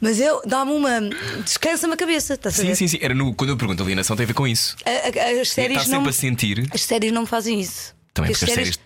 mas 0.00 0.20
eu 0.20 0.40
dá-me 0.46 0.72
uma. 0.72 1.00
descansa-me 1.44 1.94
a 1.94 1.96
cabeça, 1.96 2.34
estás 2.34 2.54
a 2.58 2.62
Sim, 2.62 2.68
ver? 2.68 2.74
sim, 2.76 2.88
sim. 2.88 2.98
Era 3.00 3.14
no, 3.14 3.34
quando 3.34 3.50
eu 3.50 3.56
pergunto 3.56 3.82
alienação 3.82 4.16
tem 4.16 4.24
a 4.24 4.26
ver 4.26 4.34
com 4.34 4.46
isso. 4.46 4.76
A- 4.84 4.90
a- 4.90 5.30
as 5.40 5.48
Está 5.48 5.54
séries 5.54 5.82
sempre 5.82 5.98
não. 5.98 6.08
a 6.08 6.12
sentir. 6.12 6.68
As 6.72 6.82
séries 6.82 7.12
não 7.12 7.22
me 7.22 7.28
fazem 7.28 7.60
isso. 7.60 7.94
Também 8.14 8.30
porque 8.32 8.44
as 8.44 8.50
séries 8.50 8.68
vida. 8.76 8.82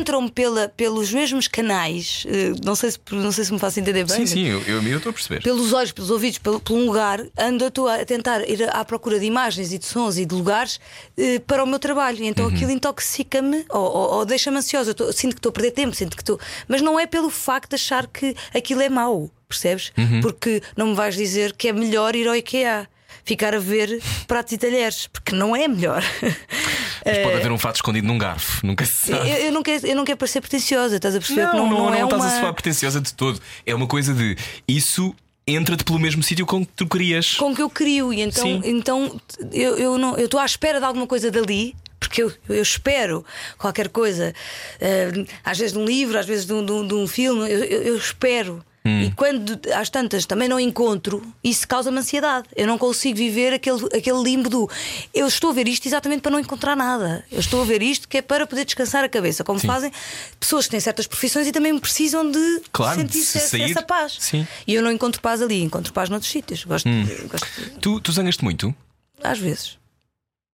Entram 0.00 0.28
pela, 0.28 0.68
pelos 0.68 1.12
mesmos 1.12 1.48
canais, 1.48 2.24
eh, 2.28 2.52
não 2.64 2.74
sei, 2.74 2.90
se, 2.90 2.98
não 3.10 3.32
sei 3.32 3.44
se 3.44 3.52
me 3.52 3.58
faço 3.58 3.80
entender 3.80 4.04
bem. 4.04 4.16
Sim, 4.18 4.26
sim, 4.26 4.44
eu 4.46 4.60
eu- 4.62 4.82
eu 4.82 4.96
estou 4.98 5.10
a 5.10 5.12
perceber. 5.12 5.42
Pelos 5.42 5.72
olhos, 5.72 5.92
pelos 5.92 6.10
ouvidos, 6.10 6.38
pelo, 6.38 6.60
por 6.60 6.74
um 6.74 6.86
lugar, 6.86 7.24
ando 7.38 7.66
estou 7.66 7.88
a 7.88 8.04
tentar 8.04 8.48
ir 8.48 8.68
à 8.70 8.84
procura 8.84 9.18
de 9.18 9.24
imagens 9.26 9.72
e 9.72 9.78
de 9.78 9.86
sons 9.86 10.16
e 10.18 10.24
de 10.26 10.34
lugares 10.34 10.78
eh, 11.16 11.38
para 11.40 11.64
o 11.64 11.66
meu 11.66 11.78
trabalho. 11.78 12.18
E 12.18 12.22
Uhum. 12.22 12.28
Então 12.28 12.46
aquilo 12.48 12.70
intoxica-me 12.70 13.64
ou, 13.70 13.80
ou- 13.82 14.14
ou 14.18 14.24
deixa-me 14.26 14.58
ansiosa. 14.58 14.90
Eu 14.90 14.94
tô- 14.94 15.12
sinto 15.12 15.32
que 15.34 15.38
estou 15.38 15.50
a 15.50 15.52
perder 15.52 15.70
tempo, 15.70 15.94
sinto 15.96 16.16
que 16.16 16.22
estou. 16.22 16.38
Mas 16.68 16.82
não 16.82 16.98
é 17.00 17.06
pelo 17.06 17.30
facto 17.30 17.70
de 17.70 17.74
achar 17.76 18.06
que 18.06 18.34
aquilo 18.54 18.82
é 18.82 18.88
mau, 18.88 19.30
percebes? 19.48 19.92
Uhum. 19.96 20.20
Porque 20.20 20.62
não 20.76 20.88
me 20.88 20.94
vais 20.94 21.14
dizer 21.16 21.52
que 21.54 21.68
é 21.68 21.72
melhor 21.72 22.14
ir 22.14 22.28
ao 22.28 22.36
IKEA. 22.36 22.88
Ficar 23.24 23.54
a 23.56 23.58
ver 23.58 24.00
pratos 24.28 24.52
e 24.52 24.58
talheres, 24.58 25.08
porque 25.08 25.34
não 25.34 25.56
é 25.56 25.66
melhor. 25.66 26.00
Mas 27.06 27.18
pode 27.18 27.36
haver 27.36 27.52
um 27.52 27.58
fato 27.58 27.76
escondido 27.76 28.06
num 28.06 28.18
garfo, 28.18 28.66
nunca 28.66 28.84
se 28.84 29.10
Eu, 29.12 29.16
sabe. 29.18 29.30
eu 29.46 29.52
não 29.52 29.62
quero, 29.62 29.86
eu 29.86 29.94
não 29.96 30.04
quero 30.04 30.18
parecer 30.18 30.40
pretenciosa, 30.40 30.96
estás 30.96 31.14
a 31.14 31.18
perceber? 31.18 31.48
que 31.50 31.56
Não, 31.56 31.68
não, 31.70 31.78
não, 31.86 31.94
é 31.94 32.02
estás 32.02 32.22
uma... 32.22 32.36
a 32.36 32.40
soar 32.40 32.52
pretenciosa 32.54 33.00
de 33.00 33.14
todo. 33.14 33.40
É 33.64 33.74
uma 33.74 33.86
coisa 33.86 34.12
de 34.12 34.36
isso 34.66 35.14
entra-te 35.46 35.84
pelo 35.84 35.98
mesmo 36.00 36.22
sítio 36.22 36.44
com 36.44 36.66
que 36.66 36.72
tu 36.74 36.86
querias. 36.88 37.34
com 37.36 37.54
que 37.54 37.62
eu 37.62 37.70
crio. 37.70 38.12
E 38.12 38.20
então, 38.20 38.44
Sim. 38.44 38.60
então 38.64 39.20
eu, 39.52 39.76
eu 39.78 39.96
não 39.98 40.16
eu 40.18 40.24
estou 40.24 40.40
à 40.40 40.44
espera 40.44 40.78
de 40.80 40.84
alguma 40.84 41.06
coisa 41.06 41.30
dali. 41.30 41.74
Porque 41.98 42.22
eu, 42.22 42.30
eu 42.48 42.62
espero 42.62 43.24
qualquer 43.58 43.88
coisa, 43.88 44.34
eh, 44.80 45.10
às 45.42 45.56
vezes 45.58 45.72
de 45.72 45.78
um 45.78 45.84
livro, 45.84 46.18
às 46.18 46.26
vezes 46.26 46.44
de 46.44 46.52
um, 46.52 46.64
de 46.64 46.70
um- 46.70 46.86
de 46.86 46.94
um 46.94 47.06
filme, 47.08 47.40
eu, 47.50 47.64
eu- 47.64 47.82
eu 47.82 47.96
espero. 47.96 48.62
Hum. 48.86 49.02
E 49.02 49.10
quando 49.12 49.58
às 49.74 49.90
tantas 49.90 50.24
também 50.26 50.48
não 50.48 50.60
encontro, 50.60 51.20
isso 51.42 51.66
causa-me 51.66 51.98
ansiedade. 51.98 52.46
Eu 52.54 52.66
não 52.68 52.78
consigo 52.78 53.18
viver 53.18 53.52
aquele, 53.52 53.84
aquele 53.86 54.22
limbo 54.22 54.48
do 54.48 54.70
eu 55.12 55.26
estou 55.26 55.50
a 55.50 55.52
ver 55.52 55.66
isto 55.66 55.86
exatamente 55.86 56.20
para 56.20 56.30
não 56.30 56.38
encontrar 56.38 56.76
nada. 56.76 57.24
Eu 57.32 57.40
estou 57.40 57.62
a 57.62 57.64
ver 57.64 57.82
isto 57.82 58.08
que 58.08 58.18
é 58.18 58.22
para 58.22 58.46
poder 58.46 58.64
descansar 58.64 59.02
a 59.02 59.08
cabeça, 59.08 59.42
como 59.42 59.58
Sim. 59.58 59.66
fazem 59.66 59.90
pessoas 60.38 60.66
que 60.66 60.70
têm 60.70 60.80
certas 60.80 61.06
profissões 61.06 61.46
e 61.48 61.52
também 61.52 61.76
precisam 61.78 62.30
de 62.30 62.62
Claro, 62.70 63.00
sentir 63.00 63.22
se 63.22 63.38
essa, 63.38 63.58
essa 63.60 63.82
paz. 63.82 64.16
Sim. 64.20 64.42
Hum. 64.42 64.46
E 64.66 64.74
eu 64.74 64.82
não 64.82 64.92
encontro 64.92 65.20
paz 65.20 65.42
ali, 65.42 65.62
encontro 65.62 65.92
paz 65.92 66.08
noutros 66.08 66.30
sítios. 66.30 66.64
Gosto, 66.64 66.88
gosto 67.28 67.46
de- 67.60 67.70
Tu, 67.80 68.00
tu 68.00 68.12
zangas-te 68.12 68.44
muito? 68.44 68.74
às 69.22 69.38
vezes. 69.40 69.78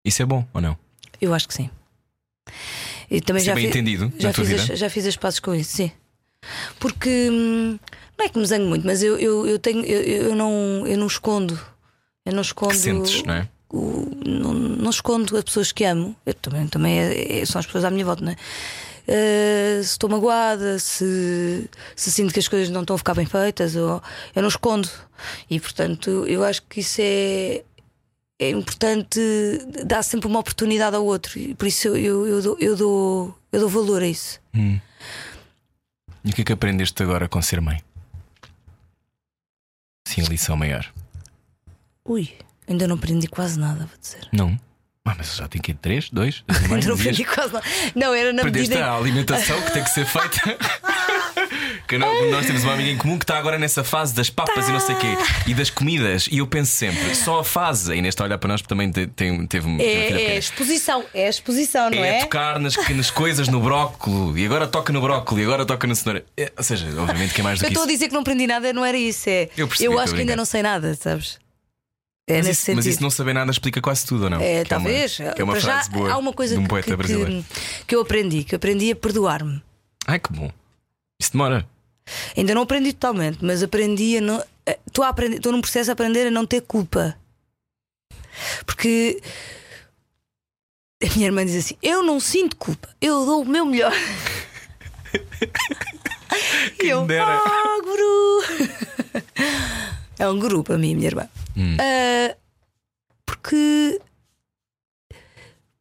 Isso 0.04 0.22
é 0.22 0.24
bom 0.24 0.46
ou 0.54 0.60
não? 0.60 0.78
Eu 1.20 1.34
acho 1.34 1.46
que 1.46 1.54
sim. 1.54 1.68
E 3.10 3.20
também 3.20 3.42
Isso 3.42 3.50
é 3.50 3.52
já 3.52 3.54
bem 3.54 3.66
entendido 3.66 4.12
já 4.18 4.32
fiz? 4.32 4.50
As, 4.70 4.78
já 4.78 4.88
fiz 4.88 5.06
as 5.06 5.16
pazes 5.16 5.38
com 5.38 5.54
isso, 5.54 5.76
sim. 5.76 5.92
Porque 6.80 7.28
hum, 7.30 7.78
não 8.18 8.26
é 8.26 8.28
que 8.28 8.38
me 8.38 8.46
zango 8.46 8.66
muito, 8.68 8.86
mas 8.86 9.02
eu, 9.02 9.16
eu, 9.18 9.46
eu 9.46 9.58
tenho 9.58 9.84
eu, 9.84 10.28
eu 10.28 10.34
não 10.34 10.86
eu 10.86 10.96
não 10.98 11.06
escondo. 11.06 11.58
Eu 12.24 12.32
não 12.32 12.42
escondo 12.42 12.70
Que 12.72 12.76
sentes, 12.78 13.22
não 13.24 13.34
é? 13.34 13.48
o- 13.68 14.08
não, 14.24 14.52
não 14.54 14.90
escondo 14.90 15.36
as 15.36 15.42
pessoas 15.44 15.72
que 15.72 15.84
amo. 15.84 16.14
Eu 16.24 16.34
também, 16.34 16.66
também 16.68 17.00
é- 17.00 17.40
é- 17.40 17.46
são 17.46 17.58
as 17.58 17.66
pessoas 17.66 17.84
à 17.84 17.90
minha 17.90 18.04
volta, 18.04 18.24
não 18.24 18.30
é? 18.32 18.36
Eh, 19.08 19.80
se 19.82 19.90
estou 19.90 20.08
magoada, 20.08 20.78
se, 20.78 21.68
se 21.96 22.12
sinto 22.12 22.32
que 22.32 22.38
as 22.38 22.46
coisas 22.46 22.70
não 22.70 22.82
estão 22.82 22.94
a 22.94 22.98
ficar 22.98 23.14
bem 23.14 23.26
feitas, 23.26 23.74
ou, 23.74 24.00
eu 24.36 24.40
não 24.42 24.48
escondo. 24.48 24.88
E 25.50 25.58
portanto, 25.58 26.24
eu 26.28 26.44
acho 26.44 26.62
que 26.62 26.78
isso 26.78 27.00
é, 27.00 27.64
é 28.38 28.50
importante 28.50 29.18
dar 29.84 30.04
sempre 30.04 30.28
uma 30.28 30.38
oportunidade 30.38 30.94
ao 30.94 31.04
outro. 31.04 31.36
E 31.40 31.52
por 31.56 31.66
isso 31.66 31.88
eu, 31.88 31.96
eu, 31.96 32.26
eu, 32.28 32.42
dou, 32.42 32.56
eu, 32.60 32.76
dou, 32.76 33.38
eu 33.50 33.60
dou 33.60 33.68
valor 33.68 34.02
a 34.02 34.06
isso. 34.06 34.38
E 34.54 36.30
o 36.30 36.32
que 36.32 36.42
é 36.42 36.44
que 36.44 36.52
aprendeste 36.52 37.02
agora 37.02 37.28
com 37.28 37.42
ser 37.42 37.60
mãe? 37.60 37.80
Sim, 40.12 40.22
lição 40.24 40.54
maior. 40.58 40.84
Ui, 42.04 42.30
ainda 42.68 42.86
não 42.86 42.96
aprendi 42.96 43.26
quase 43.26 43.58
nada, 43.58 43.86
vou 43.86 43.98
dizer. 43.98 44.28
Não. 44.30 44.60
Ah, 45.06 45.14
mas 45.16 45.36
já 45.36 45.48
tem 45.48 45.60
que 45.60 45.70
ir 45.70 45.74
três, 45.74 46.10
dois, 46.10 46.44
Ainda 46.70 46.86
não 46.88 46.94
aprendi 46.94 47.24
quase 47.24 47.50
nada. 47.52 47.66
Não, 47.94 48.12
era 48.14 48.30
na 48.30 48.42
Aprendeste 48.42 48.68
medida. 48.74 48.90
a 48.90 48.96
alimentação 48.96 49.60
que 49.62 49.72
tem 49.72 49.82
que 49.82 49.90
ser 49.90 50.04
feita. 50.04 50.58
que 51.92 51.98
não- 51.98 52.30
nós 52.30 52.46
temos 52.46 52.64
uma 52.64 52.72
amiga 52.72 52.90
em 52.90 52.96
comum 52.96 53.18
que 53.18 53.24
está 53.24 53.36
agora 53.38 53.58
nessa 53.58 53.84
fase 53.84 54.14
das 54.14 54.30
papas 54.30 54.68
e 54.68 54.72
não 54.72 54.80
sei 54.80 54.94
o 54.94 54.98
quê 54.98 55.08
e 55.46 55.54
das 55.54 55.68
comidas. 55.70 56.26
E 56.30 56.38
eu 56.38 56.46
penso 56.46 56.72
sempre, 56.72 57.14
só 57.14 57.40
a 57.40 57.44
fase. 57.44 57.92
A 57.92 57.96
Inês 57.96 58.12
está 58.14 58.24
a 58.24 58.26
olhar 58.26 58.38
para 58.38 58.48
nós 58.48 58.62
porque 58.62 58.68
também 58.74 58.90
te- 58.90 59.06
tem, 59.08 59.46
teve 59.46 59.66
um. 59.66 59.74
uma 59.74 59.82
É, 59.82 60.12
é 60.32 60.38
exposição, 60.38 61.04
é 61.12 61.26
a 61.26 61.30
exposição, 61.30 61.90
não 61.90 61.98
É 62.02 62.18
é? 62.18 62.20
tocar 62.20 62.58
nas, 62.58 62.76
nas 62.76 63.10
coisas 63.10 63.48
no 63.48 63.60
brócolis 63.60 64.40
e 64.42 64.46
agora 64.46 64.66
toca 64.66 64.92
no 64.92 65.00
brócolis 65.00 65.42
e 65.42 65.46
agora 65.46 65.66
toca 65.66 65.86
na 65.86 65.94
cenoura. 65.94 66.24
É, 66.36 66.50
ou 66.56 66.64
seja, 66.64 66.86
obviamente 67.00 67.34
que 67.34 67.40
é 67.40 67.44
mais 67.44 67.58
do 67.58 67.64
Eu 67.64 67.68
que 67.68 67.72
estou 67.74 67.84
a 67.84 67.86
dizer 67.86 68.08
que 68.08 68.14
não 68.14 68.20
aprendi 68.22 68.46
nada, 68.46 68.72
não 68.72 68.84
era 68.84 68.96
isso. 68.96 69.28
É, 69.28 69.48
Eu 69.56 69.68
percebi, 69.68 69.88
acho 69.92 69.98
estou 70.00 70.00
a 70.00 70.06
que 70.16 70.20
ainda 70.20 70.36
não 70.36 70.44
sei 70.44 70.62
nada, 70.62 70.94
sabes? 70.94 71.38
É 72.28 72.36
Mas 72.36 72.46
nesse 72.46 72.70
isso, 72.70 72.76
mas 72.76 72.86
isso 72.86 73.02
não 73.02 73.10
saber 73.10 73.32
nada 73.34 73.50
explica 73.50 73.80
quase 73.80 74.06
tudo, 74.06 74.24
ou 74.24 74.30
não? 74.30 74.40
É, 74.40 74.64
Que 74.64 74.72
é 74.72 74.76
uma- 74.76 74.84
talvez. 74.84 75.16
que 75.16 75.22
é 75.22 75.44
uma 75.44 75.52
Para 75.54 75.60
já, 75.60 75.72
frase 75.72 75.90
boa 75.90 76.12
há 76.12 76.16
uma 76.16 76.32
coisa 76.32 76.54
de 76.54 76.60
um 76.60 76.62
que, 76.62 76.68
poeta 76.68 76.86
que, 76.90 76.96
brasileiro. 76.96 77.44
que, 77.50 77.84
que 77.88 77.94
eu 77.96 78.00
aprendi, 78.00 78.44
que 78.44 78.54
eu 78.54 78.56
aprendi 78.58 78.92
a 78.92 78.96
perdoar-me. 78.96 79.60
Ai 80.06 80.20
que 80.20 80.32
bom. 80.32 80.50
Isso 81.20 81.32
demora. 81.32 81.66
Ainda 82.36 82.54
não 82.54 82.62
aprendi 82.62 82.92
totalmente, 82.92 83.38
mas 83.44 83.62
aprendi 83.62 84.18
a 84.18 84.20
não. 84.20 84.44
Estou 84.86 85.04
a 85.04 85.08
aprender, 85.08 85.36
estou 85.36 85.52
num 85.52 85.60
processo 85.60 85.90
a 85.90 85.92
aprender 85.92 86.26
a 86.26 86.30
não 86.30 86.46
ter 86.46 86.60
culpa. 86.62 87.16
Porque 88.66 89.20
a 91.02 91.14
minha 91.14 91.26
irmã 91.26 91.44
diz 91.44 91.56
assim: 91.56 91.76
Eu 91.82 92.02
não 92.02 92.18
sinto 92.20 92.56
culpa, 92.56 92.88
eu 93.00 93.24
dou 93.26 93.42
o 93.42 93.46
meu 93.48 93.64
melhor. 93.66 93.92
E 96.82 96.88
eu, 96.88 97.04
dera. 97.06 97.38
ah, 97.44 97.78
guru! 97.84 98.42
É 100.18 100.26
um 100.28 100.38
guru 100.40 100.64
para 100.64 100.78
mim, 100.78 100.94
minha 100.94 101.08
irmã. 101.08 101.28
Hum. 101.56 101.76
Ah, 101.78 102.34
porque. 103.26 104.00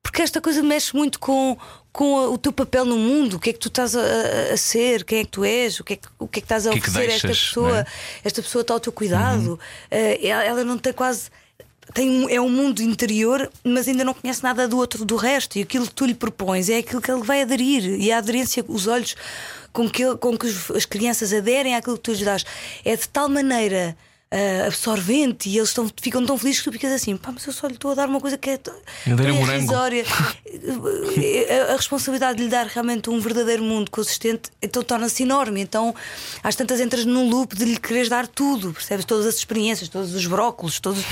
Porque 0.03 0.21
esta 0.21 0.41
coisa 0.41 0.61
mexe 0.61 0.93
muito 0.95 1.19
com, 1.19 1.57
com 1.93 2.13
o 2.31 2.37
teu 2.37 2.53
papel 2.53 2.85
no 2.85 2.95
mundo, 2.97 3.35
o 3.35 3.39
que 3.39 3.49
é 3.49 3.53
que 3.53 3.59
tu 3.59 3.67
estás 3.67 3.95
a, 3.95 4.01
a- 4.53 4.57
ser, 4.57 5.03
quem 5.03 5.19
é 5.19 5.23
que 5.25 5.31
tu 5.31 5.43
és, 5.43 5.79
o 5.79 5.83
que 5.83 5.93
é 5.93 5.95
que, 5.97 6.07
o 6.17 6.27
que, 6.27 6.39
é 6.39 6.41
que 6.41 6.45
estás 6.45 6.65
a 6.65 6.71
que 6.71 6.77
é 6.77 6.81
que 6.81 6.89
oferecer 6.89 7.11
a 7.11 7.15
esta 7.15 7.27
pessoa. 7.27 7.79
é? 7.79 7.85
Esta 8.23 8.41
pessoa 8.41 8.61
está 8.61 8.73
ao 8.73 8.79
teu 8.79 8.91
cuidado. 8.93 9.59
Ah, 9.89 9.95
ela, 10.21 10.43
ela 10.43 10.63
não 10.63 10.77
tem 10.77 10.93
quase. 10.93 11.29
Tem 11.93 12.09
um, 12.09 12.29
é 12.29 12.39
um 12.39 12.47
mundo 12.49 12.81
interior, 12.81 13.51
mas 13.65 13.85
ainda 13.89 14.05
não 14.05 14.13
conhece 14.13 14.41
nada 14.41 14.65
do 14.65 14.77
outro, 14.77 15.03
do 15.03 15.17
resto. 15.17 15.57
E 15.57 15.63
aquilo 15.63 15.85
que 15.85 15.93
tu 15.93 16.05
lhe 16.05 16.13
propões 16.13 16.69
é 16.69 16.77
aquilo 16.77 17.01
que 17.01 17.11
ele 17.11 17.23
vai 17.23 17.41
aderir. 17.41 17.83
E 17.99 18.09
a 18.13 18.19
aderência, 18.19 18.63
os 18.65 18.87
olhos 18.87 19.13
com 19.73 19.89
que, 19.89 20.15
com 20.15 20.37
que 20.37 20.47
as 20.75 20.85
crianças 20.85 21.33
aderem 21.33 21.75
àquilo 21.75 21.97
que 21.97 22.03
tu 22.03 22.11
lhes 22.11 22.21
dás 22.21 22.45
é 22.85 22.95
de 22.95 23.09
tal 23.09 23.27
maneira 23.27 23.97
ah, 24.31 24.67
absorvente 24.67 25.49
e 25.49 25.57
eles 25.57 25.69
estão, 25.69 25.91
ficam 26.01 26.25
tão 26.25 26.37
felizes 26.37 26.61
que 26.61 26.69
tu 26.69 26.71
ficas 26.71 26.91
assim, 26.93 27.17
pá, 27.17 27.31
mas 27.33 27.45
eu 27.45 27.51
só 27.51 27.67
lhe 27.67 27.73
estou 27.73 27.91
a 27.91 27.95
dar 27.95 28.07
uma 28.07 28.21
coisa 28.21 28.37
que 28.37 28.49
é 28.49 28.59
irrisória. 29.57 30.05
a, 31.69 31.73
a 31.73 31.75
responsabilidade 31.75 32.37
de 32.37 32.45
lhe 32.45 32.49
dar 32.49 32.65
realmente 32.65 33.09
um 33.09 33.19
verdadeiro 33.19 33.61
mundo 33.61 33.91
consistente 33.91 34.49
então 34.61 34.81
torna-se 34.83 35.23
enorme. 35.23 35.59
Então 35.59 35.93
às 36.41 36.55
tantas 36.55 36.79
entras 36.79 37.03
num 37.03 37.29
loop 37.29 37.55
de 37.55 37.65
lhe 37.65 37.77
quereres 37.77 38.07
dar 38.07 38.25
tudo, 38.25 38.71
percebes? 38.73 39.03
Todas 39.03 39.25
as 39.25 39.35
experiências, 39.35 39.89
todos 39.89 40.15
os 40.15 40.25
brócolos, 40.25 40.79
todos. 40.79 41.03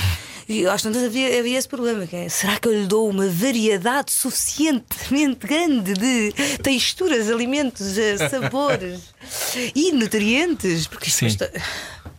E 0.48 0.66
às 0.66 0.82
tantas 0.82 1.04
havia, 1.04 1.38
havia 1.38 1.58
esse 1.58 1.68
problema: 1.68 2.06
que 2.06 2.16
é, 2.16 2.28
será 2.28 2.58
que 2.58 2.66
eu 2.68 2.72
lhe 2.72 2.86
dou 2.86 3.08
uma 3.08 3.28
variedade 3.28 4.10
suficientemente 4.12 5.46
grande 5.46 5.92
de 5.92 6.32
texturas, 6.62 7.30
alimentos, 7.30 7.86
sabores 8.30 9.00
e 9.76 9.92
nutrientes? 9.92 10.86
Porque 10.86 11.08
isto 11.08 11.18
Sim. 11.18 11.26
está- 11.26 11.50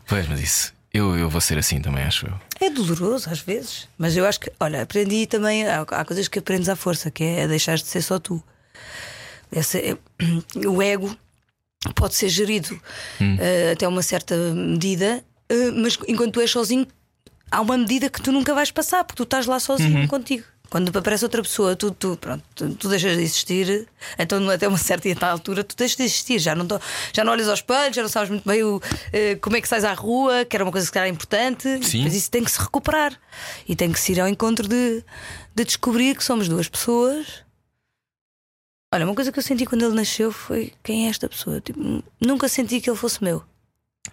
Pois, 0.05 0.27
mas 0.27 0.39
isso. 0.41 0.80
Eu, 0.93 1.17
eu 1.17 1.29
vou 1.29 1.39
ser 1.39 1.57
assim 1.57 1.79
também, 1.81 2.03
acho 2.03 2.27
eu. 2.27 2.33
é 2.59 2.69
doloroso 2.69 3.29
às 3.29 3.39
vezes, 3.39 3.87
mas 3.97 4.17
eu 4.17 4.25
acho 4.25 4.39
que, 4.41 4.51
olha, 4.59 4.81
aprendi 4.81 5.25
também. 5.25 5.65
Há, 5.65 5.81
há 5.81 6.03
coisas 6.05 6.27
que 6.27 6.39
aprendes 6.39 6.67
à 6.67 6.75
força, 6.75 7.09
que 7.09 7.23
é 7.23 7.47
deixar 7.47 7.75
de 7.77 7.85
ser 7.85 8.01
só 8.01 8.19
tu. 8.19 8.43
Esse 9.51 9.77
é- 9.79 9.97
o 10.67 10.81
ego 10.81 11.15
pode 11.95 12.13
ser 12.15 12.29
gerido 12.29 12.79
eh, 13.39 13.71
até 13.73 13.87
uma 13.87 14.01
certa 14.03 14.35
medida, 14.53 15.23
eh, 15.49 15.71
mas 15.71 15.97
enquanto 16.07 16.33
tu 16.33 16.41
és 16.41 16.51
sozinho, 16.51 16.85
há 17.49 17.61
uma 17.61 17.77
medida 17.77 18.09
que 18.09 18.21
tu 18.21 18.31
nunca 18.31 18.53
vais 18.53 18.69
passar, 18.71 19.03
porque 19.03 19.17
tu 19.17 19.23
estás 19.23 19.45
lá 19.45 19.59
sozinho 19.59 20.07
contigo. 20.07 20.43
Quando 20.72 20.88
aparece 20.97 21.26
outra 21.26 21.41
pessoa, 21.43 21.76
tu, 21.76 21.91
tu, 21.91 22.15
pronto, 22.15 22.41
tu, 22.55 22.74
tu 22.76 22.88
deixas 22.88 23.17
de 23.17 23.22
existir, 23.24 23.89
então 24.17 24.49
até 24.49 24.65
uma 24.69 24.78
certa 24.78 25.28
altura 25.28 25.65
tu 25.65 25.76
deixas 25.76 25.97
de 25.97 26.03
existir, 26.03 26.39
já 26.39 26.55
não, 26.55 26.65
tô- 26.65 26.80
já 27.13 27.26
não 27.26 27.34
olhas 27.34 27.49
ao 27.49 27.53
espelho, 27.55 27.93
já 27.93 28.01
não 28.01 28.07
sabes 28.07 28.30
muito 28.30 28.47
bem 28.47 28.63
o, 28.63 28.82
eh, 29.11 29.36
como 29.36 29.57
é 29.57 29.61
que 29.61 29.67
sais 29.67 29.84
à 29.84 29.93
rua, 29.93 30.45
que 30.45 30.55
era 30.55 30.63
uma 30.63 30.72
coisa 30.72 30.89
que 30.89 30.97
era 30.97 31.09
importante, 31.09 31.84
Sim. 31.86 32.03
mas 32.05 32.15
isso 32.15 32.32
tem 32.32 32.41
que 32.41 32.49
se 32.49 32.57
recuperar 32.57 33.19
e 33.67 33.76
tem 33.76 33.91
que 33.91 33.99
se 33.99 34.13
ir 34.13 34.22
ao 34.22 34.30
encontro 34.30 34.65
de, 34.65 35.03
de 35.53 35.65
descobrir 35.65 36.15
que 36.15 36.24
somos 36.24 36.47
duas 36.47 36.69
pessoas. 36.69 37.43
Olha, 38.93 39.03
uma 39.05 39.13
coisa 39.15 39.30
que 39.30 39.39
eu 39.39 39.43
senti 39.43 39.65
quando 39.65 39.84
ele 39.84 39.93
nasceu 39.95 40.32
foi 40.32 40.72
quem 40.82 41.07
é 41.07 41.09
esta 41.09 41.28
pessoa? 41.28 41.59
Tipo, 41.59 42.01
nunca 42.19 42.47
senti 42.47 42.80
que 42.80 42.89
ele 42.89 42.97
fosse 42.97 43.22
meu. 43.22 43.43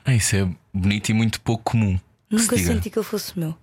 Ah, 0.05 0.13
isso 0.15 0.35
é 0.35 0.49
bonito 0.75 1.09
e 1.11 1.15
muito 1.15 1.41
pouco 1.41 1.71
comum. 1.71 1.97
se 2.31 2.35
Nunca 2.37 2.59
senti 2.59 2.91
que 2.91 2.99
ele 2.99 3.07
fosse 3.07 3.39
meu. 3.39 3.57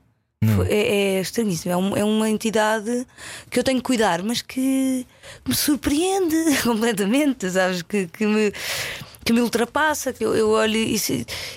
Foi- 0.43 0.67
É, 0.67 1.15
é 1.17 1.21
estranhíssimo. 1.21 1.71
É, 1.73 1.77
um- 1.77 1.97
é 1.97 2.03
uma 2.03 2.29
entidade 2.29 3.05
que 3.49 3.59
eu 3.59 3.63
tenho 3.63 3.77
que 3.79 3.83
cuidar, 3.85 4.21
mas 4.23 4.41
que 4.41 5.05
me 5.47 5.55
surpreende 5.55 6.35
completamente, 6.63 7.49
sabes? 7.49 7.81
Que, 7.81 8.07
que 8.07 8.25
me, 8.25 8.51
que 9.23 9.33
me 9.33 9.41
ultrapassa. 9.41 10.13
Que 10.13 10.23
eu, 10.25 10.35
eu 10.35 10.49
olho 10.49 10.75
e, 10.77 10.97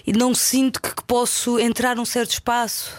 e 0.07 0.12
não 0.12 0.35
sinto 0.35 0.81
que, 0.81 0.95
que 0.95 1.03
posso 1.05 1.59
entrar 1.59 1.97
num 1.97 2.05
certo 2.05 2.31
espaço 2.33 2.91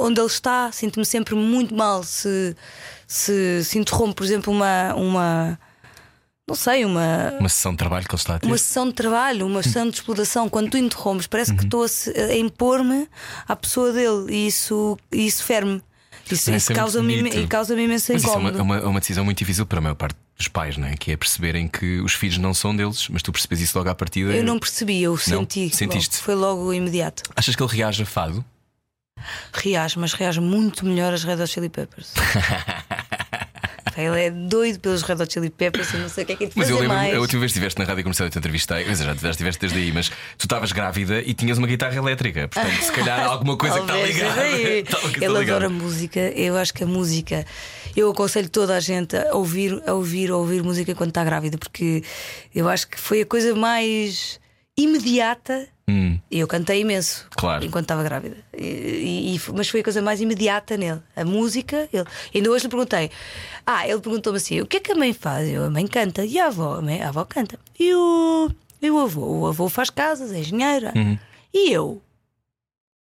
onde 0.00 0.20
ele 0.20 0.26
está. 0.26 0.70
Sinto-me 0.72 1.04
sempre 1.06 1.34
muito 1.34 1.74
mal 1.74 2.02
se, 2.04 2.56
se, 3.06 3.64
se 3.64 3.78
interrompo, 3.78 4.14
por 4.16 4.24
exemplo, 4.24 4.52
uma. 4.52 4.94
uma 4.94 5.58
não 6.50 6.56
sei, 6.56 6.84
uma, 6.84 7.34
Uma 7.38 7.48
sessão 7.48 7.70
de 7.72 7.78
trabalho 7.78 8.04
que 8.06 8.14
ele 8.14 8.20
está 8.20 8.34
a 8.34 8.38
ter. 8.40 8.46
uma 8.46 8.58
sessão 8.58 8.86
de 8.88 8.92
trabalho, 8.94 9.46
uma 9.46 9.62
sessão 9.62 9.88
de 9.88 9.94
exploração, 9.94 10.48
quando 10.48 10.70
tu 10.70 10.76
interrompes, 10.76 11.26
parece 11.26 11.52
Uhum. 11.52 11.56
que 11.58 11.64
estou 11.64 11.84
a, 11.84 12.34
impor-me 12.36 13.08
à 13.46 13.54
pessoa 13.56 13.92
dele 13.92 14.26
e 14.30 14.46
isso, 14.48 14.98
isso 15.12 15.44
ferme. 15.44 15.82
Isso, 16.30 16.50
isso 16.52 16.72
causa-me 16.72 17.46
causa-me 17.48 17.84
imenso 17.84 18.12
Mas 18.12 18.22
isso 18.22 18.30
é 18.32 18.36
uma, 18.36 18.50
incómodo. 18.50 18.58
é 18.58 18.62
uma, 18.62 18.76
é 18.78 18.86
uma 18.86 19.00
decisão 19.00 19.24
muito 19.24 19.38
difícil 19.38 19.66
para 19.66 19.78
a 19.78 19.80
maior 19.80 19.94
parte 19.96 20.16
dos 20.36 20.46
pais, 20.48 20.76
não 20.76 20.86
é? 20.86 20.94
Que 20.96 21.10
é 21.12 21.16
perceberem 21.16 21.66
que 21.66 22.00
os 22.00 22.12
filhos 22.14 22.38
não 22.38 22.54
são 22.54 22.74
deles, 22.74 23.08
mas 23.08 23.20
tu 23.22 23.32
percebes 23.32 23.60
isso 23.60 23.76
logo 23.76 23.90
à 23.90 23.94
partida. 23.96 24.30
Eu 24.32 24.44
não 24.44 24.58
percebi, 24.58 25.02
eu 25.02 25.16
senti. 25.16 25.70
Sentiste? 25.74 26.16
logo, 26.16 26.24
foi 26.24 26.34
logo 26.36 26.72
imediato. 26.72 27.22
Achas 27.34 27.56
que 27.56 27.62
ele 27.62 27.72
reage 27.72 28.02
a 28.02 28.06
fado? 28.06 28.44
Reage, 29.52 29.98
mas 29.98 30.12
reage 30.12 30.40
muito 30.40 30.86
melhor 30.86 31.12
às 31.12 31.24
Red 31.24 31.42
Hot 31.42 31.48
Chili 31.52 31.68
Peppers. 31.68 32.12
Ele 34.00 34.20
é 34.20 34.30
doido 34.30 34.80
pelos 34.80 35.02
Red 35.02 35.14
Hot 35.14 35.32
Chili 35.32 35.50
Peppers, 35.50 35.92
eu 35.92 36.00
não 36.00 36.08
sei 36.08 36.24
o 36.24 36.26
que 36.26 36.32
é 36.32 36.36
que 36.36 36.44
é 36.44 36.50
Mas 36.54 36.70
eu 36.70 36.76
lembro, 36.78 36.96
mais. 36.96 37.14
a 37.14 37.20
última 37.20 37.40
vez 37.40 37.52
que 37.52 37.58
estiveste 37.58 37.78
na 37.78 37.84
rádio 37.84 38.02
comercial 38.04 38.26
eu 38.26 38.30
te 38.30 38.38
entrevistei, 38.38 38.84
mas 38.86 38.98
já 38.98 39.30
estiveste 39.30 39.60
desde 39.60 39.78
aí, 39.78 39.92
mas 39.92 40.08
tu 40.08 40.44
estavas 40.44 40.72
grávida 40.72 41.20
e 41.20 41.34
tinhas 41.34 41.58
uma 41.58 41.66
guitarra 41.66 41.96
elétrica, 41.96 42.48
portanto, 42.48 42.82
se 42.82 42.92
calhar 42.92 43.24
alguma 43.26 43.56
coisa 43.56 43.76
que 43.76 43.82
está 43.82 43.96
ligada. 43.96 44.46
está 44.48 44.98
Ele 45.20 45.38
adora 45.38 45.68
música. 45.68 46.20
Eu 46.20 46.56
acho 46.56 46.72
que 46.74 46.84
a 46.84 46.86
música. 46.86 47.44
Eu 47.96 48.10
aconselho 48.10 48.48
toda 48.48 48.76
a 48.76 48.80
gente 48.80 49.16
a 49.16 49.34
ouvir, 49.34 49.82
a 49.86 49.94
ouvir, 49.94 50.30
a 50.30 50.36
ouvir 50.36 50.62
música 50.62 50.94
quando 50.94 51.10
está 51.10 51.24
grávida, 51.24 51.58
porque 51.58 52.02
eu 52.54 52.68
acho 52.68 52.88
que 52.88 52.98
foi 52.98 53.22
a 53.22 53.26
coisa 53.26 53.54
mais 53.54 54.40
imediata. 54.76 55.68
Hum, 55.90 56.20
E 56.30 56.38
eu 56.38 56.46
cantei 56.46 56.80
imenso 56.80 57.26
Claro. 57.30 57.64
enquanto 57.64 57.84
estava 57.86 58.02
grávida. 58.04 58.36
E- 58.56 59.34
e- 59.36 59.40
mas 59.52 59.68
foi 59.68 59.80
a 59.80 59.84
coisa 59.84 60.00
mais 60.00 60.20
imediata 60.20 60.76
nele. 60.76 61.00
A 61.16 61.24
música. 61.24 61.88
Ele, 61.92 62.04
ainda 62.34 62.50
hoje 62.50 62.64
lhe 62.64 62.70
perguntei. 62.70 63.10
Ah, 63.66 63.88
ele 63.88 64.00
perguntou-me 64.00 64.36
assim: 64.36 64.60
o 64.60 64.66
que 64.66 64.76
é 64.76 64.80
que 64.80 64.92
a 64.92 64.94
mãe 64.94 65.12
faz? 65.12 65.48
Eu, 65.48 65.64
a 65.64 65.70
mãe 65.70 65.86
canta. 65.86 66.24
E 66.24 66.38
a 66.38 66.46
avó? 66.46 66.76
A, 66.76 66.82
mãe, 66.82 67.02
a 67.02 67.08
avó 67.08 67.24
canta. 67.24 67.58
E 67.78 67.92
o, 67.94 68.50
e 68.80 68.90
o 68.90 68.98
avô? 69.00 69.40
O 69.40 69.46
avô 69.46 69.68
faz 69.68 69.90
casas, 69.90 70.32
é 70.32 70.38
engenheira. 70.38 70.92
Uhum. 70.94 71.18
E 71.52 71.72
eu? 71.72 72.00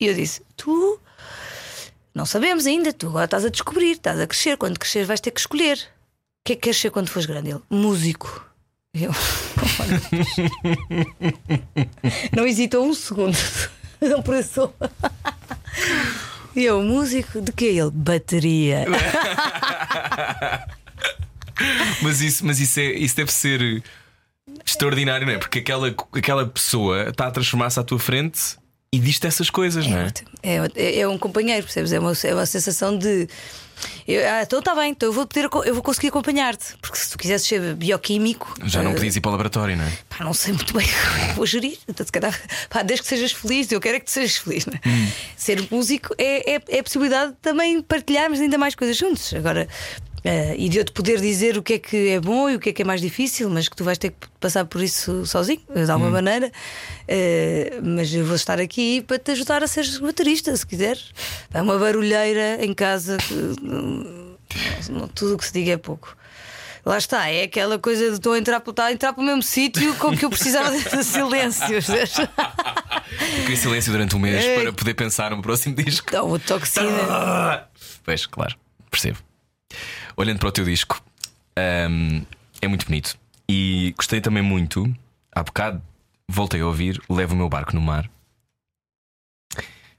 E 0.00 0.06
eu 0.06 0.14
disse: 0.14 0.42
Tu 0.56 1.00
não 2.14 2.24
sabemos 2.26 2.66
ainda, 2.66 2.92
tu 2.92 3.08
agora 3.08 3.24
estás 3.24 3.44
a 3.44 3.48
descobrir, 3.50 3.92
estás 3.92 4.20
a 4.20 4.26
crescer. 4.26 4.56
Quando 4.56 4.78
cresceres, 4.78 5.08
vais 5.08 5.20
ter 5.20 5.30
que 5.32 5.40
escolher. 5.40 5.76
O 5.76 6.48
que 6.48 6.52
é 6.52 6.56
que 6.56 6.62
queres 6.62 6.78
ser 6.78 6.90
quando 6.90 7.08
fores 7.08 7.26
grande? 7.26 7.50
Ele: 7.50 7.60
Músico. 7.68 8.47
Eu. 9.00 9.12
não 12.34 12.46
hesitou 12.46 12.86
um 12.86 12.94
segundo. 12.94 13.36
Não 14.00 14.22
pensou. 14.22 14.72
E 16.54 16.64
eu, 16.64 16.80
músico, 16.82 17.40
de 17.40 17.50
que 17.50 17.64
ele? 17.64 17.90
Bateria. 17.90 18.86
Mas 22.00 22.20
isso, 22.20 22.46
mas 22.46 22.60
isso, 22.60 22.78
é, 22.78 22.92
isso 22.92 23.16
deve 23.16 23.32
ser 23.32 23.82
extraordinário, 24.64 25.26
não 25.26 25.32
é? 25.32 25.38
Porque 25.38 25.58
aquela, 25.58 25.92
aquela 26.12 26.46
pessoa 26.46 27.08
está 27.08 27.26
a 27.26 27.32
transformar-se 27.32 27.80
à 27.80 27.82
tua 27.82 27.98
frente 27.98 28.56
e 28.90 28.98
diz-te 28.98 29.26
essas 29.26 29.50
coisas, 29.50 29.86
não 29.86 29.98
é? 29.98 30.06
ótimo. 30.06 30.30
É, 30.42 30.56
é, 30.74 31.00
é 31.00 31.08
um 31.08 31.18
companheiro, 31.18 31.62
percebes? 31.62 31.92
É 31.92 31.98
uma, 31.98 32.12
é 32.24 32.34
uma 32.34 32.46
sensação 32.46 32.96
de. 32.96 33.28
Eu, 34.08 34.26
ah, 34.26 34.42
então 34.42 34.58
está 34.58 34.74
bem, 34.74 34.90
então 34.90 35.10
eu 35.10 35.12
vou, 35.12 35.26
poder, 35.26 35.48
eu 35.66 35.74
vou 35.74 35.82
conseguir 35.82 36.08
acompanhar-te. 36.08 36.74
Porque 36.80 36.96
se 36.96 37.10
tu 37.10 37.18
quisesses 37.18 37.46
ser 37.46 37.74
bioquímico. 37.74 38.54
Já 38.64 38.82
não 38.82 38.92
eh, 38.92 38.94
podias 38.94 39.14
ir 39.14 39.20
para 39.20 39.28
o 39.28 39.32
laboratório, 39.32 39.76
não 39.76 39.84
é? 39.84 39.92
Pá, 40.08 40.24
não 40.24 40.32
sei 40.32 40.54
muito 40.54 40.72
bem 40.72 40.86
é 41.30 41.34
vou 41.34 41.44
gerir. 41.44 41.78
Então, 41.86 42.04
se 42.04 42.10
calhar, 42.10 42.36
pá, 42.70 42.82
desde 42.82 43.02
que 43.02 43.08
sejas 43.08 43.32
feliz, 43.32 43.70
eu 43.70 43.80
quero 43.80 43.96
é 43.96 44.00
que 44.00 44.06
tu 44.06 44.10
sejas 44.10 44.36
feliz. 44.36 44.64
Né? 44.64 44.80
Hum. 44.86 45.08
Ser 45.36 45.68
músico 45.70 46.14
é, 46.16 46.54
é, 46.54 46.62
é 46.68 46.80
a 46.80 46.82
possibilidade 46.82 47.32
de 47.32 47.38
também 47.38 47.82
partilharmos 47.82 48.40
ainda 48.40 48.56
mais 48.56 48.74
coisas 48.74 48.96
juntos. 48.96 49.34
Agora, 49.34 49.68
eh, 50.24 50.54
e 50.58 50.68
de 50.68 50.78
eu 50.78 50.84
te 50.84 50.92
poder 50.92 51.20
dizer 51.20 51.56
o 51.56 51.62
que 51.62 51.74
é 51.74 51.78
que 51.78 52.08
é 52.10 52.20
bom 52.20 52.48
e 52.50 52.56
o 52.56 52.60
que 52.60 52.70
é 52.70 52.72
que 52.72 52.82
é 52.82 52.84
mais 52.84 53.00
difícil, 53.00 53.48
mas 53.50 53.68
que 53.68 53.76
tu 53.76 53.84
vais 53.84 53.98
ter 53.98 54.10
que 54.10 54.28
passar 54.40 54.64
por 54.64 54.82
isso 54.82 55.24
sozinho, 55.26 55.60
de 55.74 55.80
Hum. 55.82 55.92
alguma 55.92 56.10
maneira. 56.10 56.50
Eh, 57.06 57.78
mas 57.82 58.12
eu 58.12 58.24
vou 58.24 58.36
estar 58.36 58.60
aqui 58.60 59.02
para 59.02 59.18
te 59.18 59.30
ajudar 59.32 59.62
a 59.62 59.66
seres 59.66 59.98
baterista, 59.98 60.54
se 60.56 60.66
quiseres. 60.66 61.12
É 61.52 61.62
uma 61.62 61.78
barulheira 61.78 62.64
em 62.64 62.72
casa. 62.74 63.16
que, 63.18 63.34
hum, 63.34 64.36
não- 64.90 65.08
tudo 65.08 65.34
o 65.34 65.38
que 65.38 65.44
se 65.46 65.52
diga 65.52 65.72
é 65.72 65.76
pouco. 65.76 66.16
Lá 66.86 66.96
está, 66.96 67.28
é 67.28 67.42
aquela 67.42 67.78
coisa 67.78 68.06
de 68.08 68.14
estou 68.14 68.32
a 68.32 68.38
entrar, 68.38 68.62
a 68.78 68.92
entrar 68.92 69.12
para 69.12 69.22
o 69.22 69.26
mesmo 69.26 69.42
sítio 69.42 69.94
com 69.96 70.16
que 70.16 70.24
eu 70.24 70.30
precisava 70.30 70.70
de 70.70 70.78
silêncio. 71.04 71.66
Eu 71.74 73.40
queria 73.42 73.56
silêncio 73.56 73.92
durante 73.92 74.16
um 74.16 74.18
mês 74.18 74.42
É. 74.44 74.62
para 74.62 74.72
poder 74.72 74.94
pensar 74.94 75.30
no 75.32 75.42
próximo 75.42 75.74
disco. 75.74 76.06
Então, 76.08 76.30
o 76.30 76.38
toxina. 76.38 77.68
Pois, 78.04 78.24
claro, 78.26 78.54
percebo. 78.90 79.18
Olhando 80.18 80.38
para 80.40 80.48
o 80.48 80.52
teu 80.52 80.64
disco, 80.64 81.00
hum, 81.88 82.22
é 82.60 82.66
muito 82.66 82.86
bonito. 82.86 83.16
E 83.48 83.94
gostei 83.96 84.20
também 84.20 84.42
muito, 84.42 84.92
há 85.32 85.42
bocado 85.42 85.80
voltei 86.28 86.60
a 86.60 86.66
ouvir 86.66 87.00
Levo 87.08 87.34
o 87.34 87.36
meu 87.36 87.48
barco 87.48 87.74
no 87.74 87.80
mar. 87.80 88.10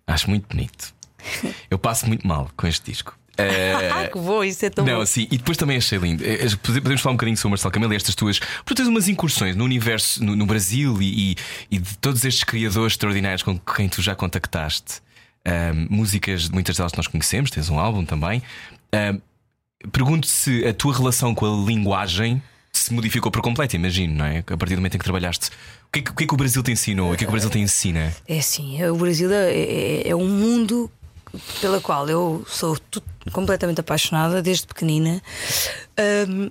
Acho 0.06 0.30
muito 0.30 0.48
bonito. 0.48 0.94
Eu 1.72 1.78
passo 1.80 2.06
muito 2.08 2.28
mal 2.28 2.50
com 2.58 2.68
este 2.68 2.92
disco. 2.92 3.18
Eh, 3.42 3.90
Ah, 3.90 4.06
que 4.10 4.20
bom, 4.20 4.44
isso 4.44 4.66
é 4.66 4.70
tão 4.70 4.84
não, 4.84 4.98
bom. 5.00 5.06
sim, 5.06 5.26
e 5.32 5.38
depois 5.38 5.58
também 5.58 5.78
achei 5.78 5.98
lindo. 5.98 6.26
Eh, 6.26 6.46
eh, 6.46 6.50
pode- 6.62 6.82
Podemos 6.82 7.00
falar 7.02 7.14
um 7.14 7.16
bocadinho 7.16 7.38
sobre 7.38 7.52
Marcelo 7.52 7.72
Camelo 7.72 7.94
e 7.94 7.96
estas 7.96 8.14
tuas. 8.14 8.38
Porque 8.38 8.76
tens 8.76 8.90
umas 8.90 9.08
incursões 9.08 9.56
no 9.56 9.64
universo, 9.64 10.22
no, 10.22 10.36
no 10.36 10.46
Brasil 10.46 11.02
e, 11.02 11.32
e- 11.32 11.36
e 11.72 11.80
de 11.80 11.98
todos 12.00 12.26
estes 12.26 12.44
criadores 12.44 12.92
extraordinários 12.96 13.42
com 13.42 13.58
quem 13.58 13.88
tu 13.88 14.02
já 14.02 14.14
contactaste. 14.14 15.02
Ahm, 15.46 15.88
músicas, 15.90 16.50
muitas 16.50 16.76
delas 16.76 16.92
que 16.92 16.98
nós 16.98 17.08
conhecemos, 17.08 17.50
tens 17.50 17.70
um 17.70 17.80
álbum 17.80 18.04
também. 18.04 18.44
Ahm, 18.92 19.22
Pergunto 19.92 20.28
se 20.28 20.66
a 20.68 20.74
tua 20.74 20.94
relação 20.96 21.34
com 21.34 21.46
a 21.46 21.66
linguagem 21.66 22.42
se 22.72 22.94
modificou 22.94 23.32
por 23.32 23.42
completo, 23.42 23.76
imagino, 23.76 24.16
não 24.16 24.26
é? 24.26 24.40
A 24.40 24.58
partir 24.58 24.76
do 24.76 24.78
momento 24.82 24.96
em 24.96 24.98
que 24.98 25.04
trabalhaste. 25.04 25.50
O 25.88 25.92
que 25.92 26.00
é 26.00 26.02
que, 26.04 26.12
o, 26.12 26.14
que 26.14 26.24
é 26.24 26.28
que 26.28 26.34
o 26.34 26.38
Brasil 26.38 26.62
te 26.62 26.72
ensinou? 26.72 27.14
O 27.14 27.18
que 27.18 27.24
é 27.24 27.26
que 27.26 27.30
o 27.30 27.32
Brasil 27.32 27.50
te 27.50 27.60
ensina? 27.60 28.14
É 28.28 28.40
assim, 28.40 28.84
o 28.86 28.96
Brasil 28.96 29.32
é, 29.32 29.52
é- 29.54 30.10
é 30.10 30.16
um 30.16 30.28
mundo 30.28 30.92
pela 31.62 31.80
qual 31.80 32.08
eu 32.10 32.46
sou 32.48 32.78
completamente 33.32 33.80
apaixonada 33.80 34.42
desde 34.42 34.68
pequenina, 34.68 35.22
hum, 36.28 36.50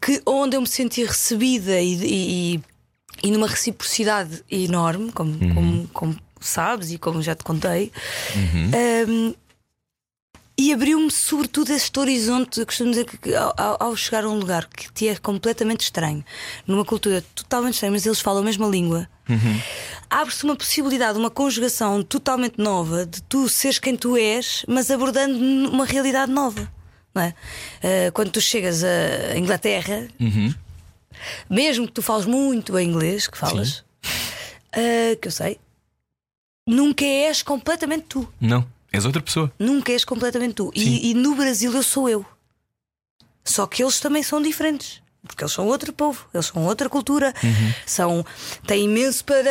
que, 0.00 0.20
onde 0.26 0.56
eu 0.56 0.60
me 0.60 0.66
senti 0.66 1.02
recebida 1.04 1.80
e, 1.80 1.94
e- 2.56 2.60
e 3.22 3.30
numa 3.30 3.46
reciprocidade 3.48 4.42
enorme, 4.50 5.10
como, 5.12 5.38
como, 5.54 5.88
como 5.88 6.16
sabes 6.40 6.90
e 6.92 6.98
como 6.98 7.22
já 7.22 7.34
te 7.34 7.42
contei. 7.44 7.90
Hum, 9.08 9.34
e 10.58 10.72
abriu-me 10.72 11.10
sobretudo 11.10 11.70
este 11.72 11.98
horizonte. 11.98 12.60
Eu 12.60 12.66
costumo 12.66 12.90
dizer 12.90 13.04
que, 13.04 13.34
ao, 13.34 13.54
ao- 13.82 13.96
chegar 13.96 14.24
a 14.24 14.28
um 14.28 14.38
lugar 14.38 14.66
que 14.68 14.90
te 14.92 15.08
é 15.08 15.16
completamente 15.16 15.80
estranho, 15.82 16.24
numa 16.66 16.84
cultura 16.84 17.22
totalmente 17.34 17.74
estranha, 17.74 17.92
mas 17.92 18.06
eles 18.06 18.20
falam 18.20 18.40
a 18.42 18.44
mesma 18.44 18.66
língua, 18.66 19.08
abre-se 20.08 20.44
uma 20.44 20.56
possibilidade, 20.56 21.18
uma 21.18 21.30
conjugação 21.30 22.02
totalmente 22.02 22.58
nova 22.58 23.04
de 23.04 23.20
tu 23.22 23.48
seres 23.48 23.78
quem 23.78 23.96
tu 23.96 24.16
és, 24.16 24.64
mas 24.68 24.90
abordando 24.90 25.36
uma 25.70 25.84
realidade 25.84 26.30
nova. 26.32 26.70
Não 27.14 27.22
é? 27.22 27.34
Ah, 27.82 28.10
quando 28.12 28.30
tu 28.30 28.40
chegas 28.40 28.82
à 28.84 29.36
Inglaterra, 29.36 30.06
mesmo 31.50 31.86
que 31.86 31.92
tu 31.92 32.02
fales 32.02 32.26
muito 32.26 32.72
bem 32.72 32.88
inglês, 32.88 33.26
que 33.26 33.36
falas, 33.38 33.84
ah, 34.72 35.16
que 35.20 35.28
eu 35.28 35.32
sei, 35.32 35.58
nunca 36.68 37.04
és 37.04 37.42
completamente 37.42 38.04
tu. 38.08 38.28
Não, 38.40 38.66
és 38.92 39.04
outra 39.04 39.20
pessoa. 39.22 39.52
Nunca 39.58 39.92
és 39.92 40.04
completamente 40.04 40.54
tu. 40.54 40.70
E, 40.74 41.10
e 41.10 41.14
no 41.14 41.34
Brasil 41.34 41.72
eu 41.72 41.82
sou 41.82 42.08
eu. 42.08 42.24
Só 43.44 43.66
que 43.66 43.82
eles 43.82 44.00
também 44.00 44.22
são 44.22 44.40
diferentes. 44.42 45.00
Porque 45.26 45.42
eles 45.42 45.52
são 45.52 45.66
outro 45.66 45.92
povo, 45.92 46.24
eles 46.32 46.46
são 46.46 46.64
outra 46.66 46.88
cultura, 46.88 47.34
são, 47.84 48.24
têm 48.64 48.84
imenso 48.84 49.24
para, 49.24 49.42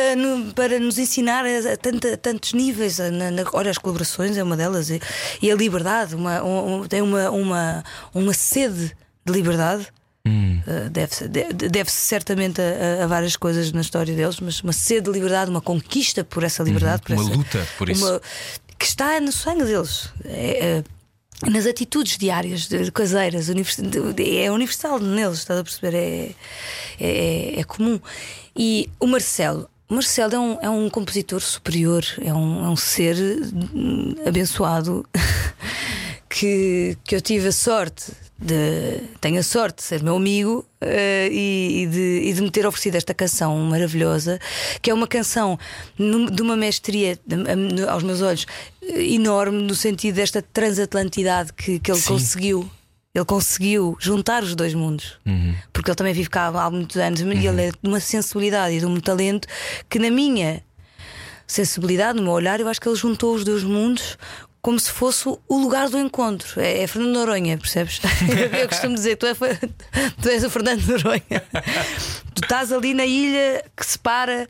para 0.54 0.80
nos 0.80 0.96
ensinar 0.96 1.44
a, 1.44 1.48
a 1.48 2.14
a 2.14 2.16
tantos 2.16 2.54
níveis. 2.54 2.98
A- 2.98 3.10
Na, 3.10 3.30
na- 3.30 3.44
olha, 3.52 3.70
as 3.70 3.76
colaborações 3.76 4.38
é 4.38 4.42
uma 4.42 4.56
delas, 4.56 4.88
e, 4.88 4.98
e 5.42 5.50
a 5.50 5.54
liberdade, 5.54 6.14
uma, 6.14 6.42
um- 6.42 6.88
tem 6.88 7.02
uma, 7.02 7.30
uma, 7.30 7.84
uma 8.14 8.32
sede 8.32 8.96
de 9.24 9.32
liberdade. 9.32 9.86
Deve-se 10.90 11.28
de- 11.28 11.52
deve-se 11.68 11.96
certamente 11.98 12.58
a, 12.60 13.04
a- 13.04 13.06
várias 13.06 13.36
coisas 13.36 13.70
na 13.70 13.82
história 13.82 14.14
deles, 14.16 14.40
mas 14.40 14.60
uma 14.62 14.72
sede 14.72 15.02
de 15.02 15.12
liberdade, 15.12 15.50
uma 15.50 15.60
conquista 15.60 16.24
por 16.24 16.42
essa 16.42 16.62
liberdade, 16.62 17.02
por 17.02 17.12
Uma 17.12 17.22
essa- 17.22 17.34
luta 17.36 17.68
por 17.76 17.88
isso. 17.90 18.04
uma- 18.04 18.20
que 18.78 18.84
está 18.86 19.20
no 19.20 19.32
sangue 19.32 19.64
deles. 19.64 20.10
É, 20.24 20.82
é, 21.44 21.50
nas 21.50 21.66
atitudes 21.66 22.16
diárias, 22.16 22.66
de- 22.68 22.90
caseiras, 22.90 23.48
univers- 23.48 23.76
de- 23.76 24.38
é 24.38 24.50
universal 24.50 24.98
neles, 24.98 25.38
estás 25.38 25.60
a 25.60 25.64
perceber? 25.64 25.94
É, 25.94 26.30
é, 27.00 27.60
é 27.60 27.64
comum. 27.64 28.00
E 28.56 28.88
o 28.98 29.06
Marcelo. 29.06 29.68
o 29.88 29.94
Marcelo 29.94 30.34
é 30.34 30.38
um, 30.38 30.58
é 30.62 30.70
um 30.70 30.88
compositor 30.88 31.40
superior, 31.42 32.02
é 32.22 32.32
um, 32.32 32.64
é 32.64 32.68
um 32.70 32.76
ser 32.76 33.16
hum, 33.74 34.14
abençoado 34.26 35.06
que, 36.38 36.98
que 37.04 37.16
eu 37.16 37.20
tive 37.22 37.48
a 37.48 37.52
sorte 37.52 38.12
de. 38.38 39.00
Tenho 39.22 39.40
a 39.40 39.42
sorte 39.42 39.76
de 39.78 39.82
ser 39.84 40.02
meu 40.02 40.16
amigo 40.16 40.66
eh, 40.82 41.28
e, 41.32 41.82
e 41.82 41.86
de, 41.86 42.20
e 42.28 42.32
de 42.34 42.42
me 42.42 42.50
ter 42.50 42.66
oferecido 42.66 42.96
esta 42.96 43.14
canção 43.14 43.56
maravilhosa, 43.60 44.38
que 44.82 44.90
é 44.90 44.94
uma 44.94 45.06
canção 45.06 45.58
de 45.98 46.42
uma 46.42 46.54
mestria, 46.54 47.18
a- 47.88 47.92
aos 47.92 48.02
meus 48.02 48.20
olhos, 48.20 48.44
eh, 48.82 49.14
enorme, 49.14 49.62
no 49.62 49.74
sentido 49.74 50.16
desta 50.16 50.42
transatlantidade 50.42 51.54
que, 51.54 51.78
que 51.78 51.90
ele 51.90 52.00
Sim. 52.00 52.08
conseguiu. 52.08 52.70
Ele 53.14 53.24
conseguiu 53.24 53.96
juntar 53.98 54.42
os 54.42 54.54
dois 54.54 54.74
mundos, 54.74 55.18
porque 55.72 55.88
ele 55.88 55.96
também 55.96 56.12
vive 56.12 56.28
cá 56.28 56.48
há 56.48 56.70
muitos 56.70 56.98
anos 56.98 57.22
e 57.22 57.24
ele 57.46 57.62
é 57.62 57.70
de 57.70 57.78
uma 57.88 57.98
sensibilidade 57.98 58.74
e 58.74 58.78
de 58.80 58.84
um 58.84 59.00
talento 59.00 59.48
que, 59.88 59.98
na 59.98 60.10
minha 60.10 60.62
sensibilidade, 61.46 62.16
no 62.18 62.24
meu 62.24 62.32
olhar, 62.32 62.60
eu 62.60 62.68
acho 62.68 62.78
que 62.78 62.86
ele 62.86 62.94
juntou 62.96 63.34
os 63.34 63.42
dois 63.42 63.62
mundos 63.64 64.18
como 64.66 64.80
se 64.80 64.90
fosse 64.90 65.28
o 65.28 65.56
lugar 65.56 65.88
do 65.88 65.96
encontro. 65.96 66.60
É, 66.60 66.82
é 66.82 66.86
Fernando 66.88 67.14
Noronha, 67.14 67.56
percebes? 67.56 68.00
eu 68.60 68.68
costumo 68.68 68.96
dizer, 68.96 69.14
tu, 69.14 69.24
é, 69.24 69.32
tu 70.20 70.28
és 70.28 70.42
o 70.42 70.50
Fernando 70.50 70.84
Noronha. 70.88 71.44
tu 72.34 72.42
estás 72.42 72.72
ali 72.72 72.92
na 72.92 73.06
ilha 73.06 73.64
que 73.76 73.86
separa, 73.86 74.48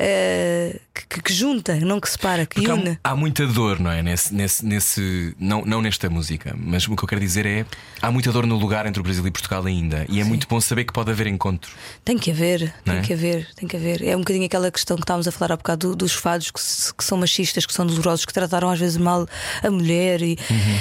eh, 0.00 0.80
que, 0.94 1.22
que 1.22 1.32
junta, 1.32 1.74
não 1.76 1.98
que 1.98 2.08
separa, 2.08 2.44
que 2.44 2.56
Porque 2.56 2.70
há- 2.70 2.74
une. 2.74 2.98
há, 3.02 3.16
muita 3.16 3.46
dor, 3.46 3.80
não 3.80 3.90
é? 3.90 4.02
Nesse, 4.02 4.34
nesse, 4.34 4.64
nesse 4.64 5.34
não, 5.38 5.64
não 5.64 5.80
nesta 5.80 6.10
música, 6.10 6.54
mas 6.58 6.86
o 6.86 6.94
que 6.94 7.02
eu 7.02 7.08
quero 7.08 7.20
dizer 7.20 7.46
é 7.46 7.64
há 8.00 8.10
muita 8.10 8.30
dor 8.30 8.46
no 8.46 8.56
lugar 8.58 8.84
entre 8.86 9.00
o 9.00 9.02
Brasil 9.02 9.26
e 9.26 9.30
Portugal 9.30 9.64
ainda. 9.64 10.04
E 10.08 10.20
é 10.20 10.24
muito 10.24 10.46
bom 10.46 10.60
saber 10.60 10.84
que 10.84 10.92
pode 10.92 11.10
haver 11.10 11.26
encontro. 11.26 11.72
Tem 12.04 12.18
que 12.18 12.30
haver, 12.30 12.74
Não 12.84 12.92
tem 12.94 12.98
é? 12.98 13.02
que 13.02 13.12
haver, 13.14 13.48
tem 13.54 13.66
que 13.68 13.76
haver. 13.76 14.02
É 14.02 14.14
um 14.16 14.20
bocadinho 14.20 14.44
aquela 14.46 14.70
questão 14.70 14.96
que 14.96 15.02
estávamos 15.04 15.26
a 15.26 15.32
falar 15.32 15.52
há 15.52 15.56
bocado 15.56 15.88
do- 15.90 15.96
dos 15.96 16.12
fados 16.12 16.50
que, 16.50 16.60
que 16.94 17.04
são 17.04 17.16
machistas, 17.18 17.64
que 17.64 17.72
são 17.72 17.86
dolorosos, 17.86 18.24
que 18.26 18.32
trataram 18.32 18.68
às 18.70 18.78
vezes 18.78 18.96
mal 18.98 19.26
a 19.62 19.70
mulher. 19.70 20.20
E, 20.22 20.36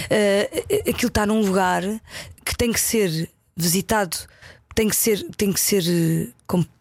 eh, 0.10 0.50
aquilo 0.90 1.08
está 1.08 1.26
num 1.26 1.42
lugar 1.42 1.84
que 2.46 2.56
tem 2.58 2.72
que 2.72 2.80
ser 2.80 3.30
visitado. 3.56 4.18
Tem 4.74 4.88
que 4.88 4.96
ser, 4.96 5.26
tem 5.36 5.52
que 5.52 5.60
ser 5.60 5.84
eh, 5.88 6.28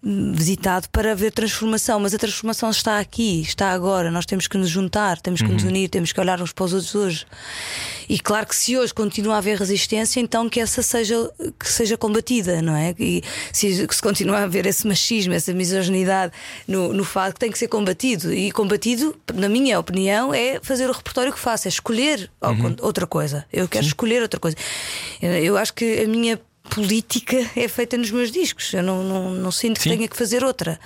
visitado 0.02 0.88
para 0.90 1.12
haver 1.12 1.30
transformação, 1.32 2.00
mas 2.00 2.14
a 2.14 2.18
transformação 2.18 2.70
está 2.70 2.98
aqui, 2.98 3.40
está 3.42 3.70
agora. 3.70 4.10
Nós 4.10 4.24
temos 4.26 4.48
que 4.48 4.56
nos 4.56 4.68
juntar, 4.68 5.20
temos 5.20 5.42
que 5.42 5.48
nos 5.48 5.62
unir, 5.62 5.88
temos 5.88 6.12
que 6.12 6.20
olhar 6.20 6.40
uns 6.40 6.52
para 6.52 6.64
os 6.64 6.72
outros 6.72 6.94
hoje. 6.94 7.26
E 8.08 8.18
claro 8.18 8.46
que 8.46 8.56
se 8.56 8.76
hoje 8.76 8.92
continua 8.94 9.34
a 9.34 9.38
haver 9.38 9.58
resistência, 9.58 10.18
então 10.20 10.48
que 10.48 10.58
essa 10.60 10.82
seja, 10.82 11.30
que 11.58 11.68
seja 11.70 11.96
combatida, 11.96 12.60
não 12.62 12.74
é? 12.74 12.94
E 12.98 13.22
se, 13.52 13.86
se 13.88 14.02
continua 14.02 14.38
a 14.38 14.42
haver 14.44 14.66
esse 14.66 14.86
machismo, 14.86 15.32
essa 15.34 15.52
misoginidade 15.52 16.32
no, 16.66 16.92
no 16.92 17.04
fado, 17.04 17.34
que 17.34 17.40
tem 17.40 17.52
que 17.52 17.58
ser 17.58 17.68
combatido. 17.68 18.32
E 18.32 18.50
combatido, 18.50 19.14
na 19.34 19.48
minha 19.48 19.78
opinião, 19.78 20.34
é 20.34 20.58
fazer 20.62 20.88
o 20.88 20.92
repertório 20.92 21.32
que 21.32 21.38
faço, 21.38 21.68
é 21.68 21.70
escolher 21.70 22.30
ao- 22.40 22.54
outra 22.82 23.06
coisa. 23.06 23.44
Eu 23.52 23.68
quero 23.68 23.86
escolher 23.86 24.22
outra 24.22 24.40
coisa. 24.40 24.56
Eu 25.22 25.56
acho 25.56 25.72
que 25.74 26.00
a 26.02 26.08
minha 26.08 26.40
política 26.70 27.36
é 27.56 27.68
feita 27.68 27.96
nos 27.98 28.10
meus 28.10 28.30
discos. 28.30 28.72
Eu 28.72 28.82
não, 28.82 29.02
não, 29.02 29.30
não 29.32 29.50
sinto 29.52 29.76
que 29.78 29.84
Sim. 29.84 29.96
tenha 29.96 30.08
que 30.08 30.16
fazer 30.16 30.42
outra. 30.44 30.78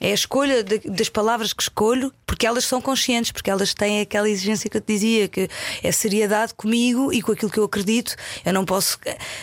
É 0.00 0.10
a 0.10 0.14
escolha 0.14 0.64
de- 0.64 0.80
das 0.90 1.08
palavras 1.08 1.52
que 1.52 1.62
escolho, 1.62 2.12
porque 2.26 2.44
elas 2.44 2.64
são 2.64 2.80
conscientes, 2.80 3.30
porque 3.30 3.48
elas 3.48 3.72
têm 3.72 4.00
aquela 4.00 4.28
exigência 4.28 4.68
que 4.68 4.76
eu 4.76 4.80
te 4.80 4.92
dizia, 4.92 5.28
que 5.28 5.48
é 5.82 5.92
seriedade 5.92 6.54
comigo 6.54 7.12
e 7.12 7.22
com 7.22 7.30
aquilo 7.32 7.50
que 7.50 7.58
eu 7.60 7.64
acredito. 7.64 8.16
Eu 8.44 8.52
não 8.52 8.64
posso 8.64 8.98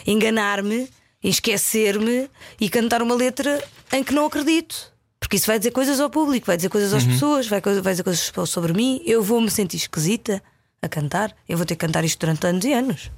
enganar-me, 0.05 0.89
esquecer-me 1.23 2.30
e 2.59 2.69
cantar 2.69 3.01
uma 3.01 3.15
letra 3.15 3.63
em 3.93 4.03
que 4.03 4.13
não 4.13 4.25
acredito. 4.25 4.91
Porque 5.19 5.36
isso 5.38 5.47
vai 5.47 5.57
dizer 5.59 5.71
coisas 5.71 5.99
ao 5.99 6.09
público, 6.09 6.47
vai 6.47 6.57
dizer 6.57 6.69
coisas 6.69 6.93
às 6.93 7.03
pessoas, 7.05 7.47
vai, 7.47 7.61
vai 7.61 7.93
dizer 7.93 8.03
coisas 8.03 8.32
sobre 8.49 8.73
mim. 8.73 9.01
Eu 9.05 9.21
vou 9.21 9.39
me 9.39 9.51
sentir 9.51 9.77
esquisita 9.77 10.41
a 10.82 10.88
cantar. 10.89 11.34
Eu 11.47 11.55
vou 11.57 11.65
ter 11.65 11.75
que 11.75 11.86
cantar 11.86 12.03
isto 12.03 12.19
durante 12.19 12.47
anos 12.47 12.65
e 12.65 12.73
anos. 12.73 13.11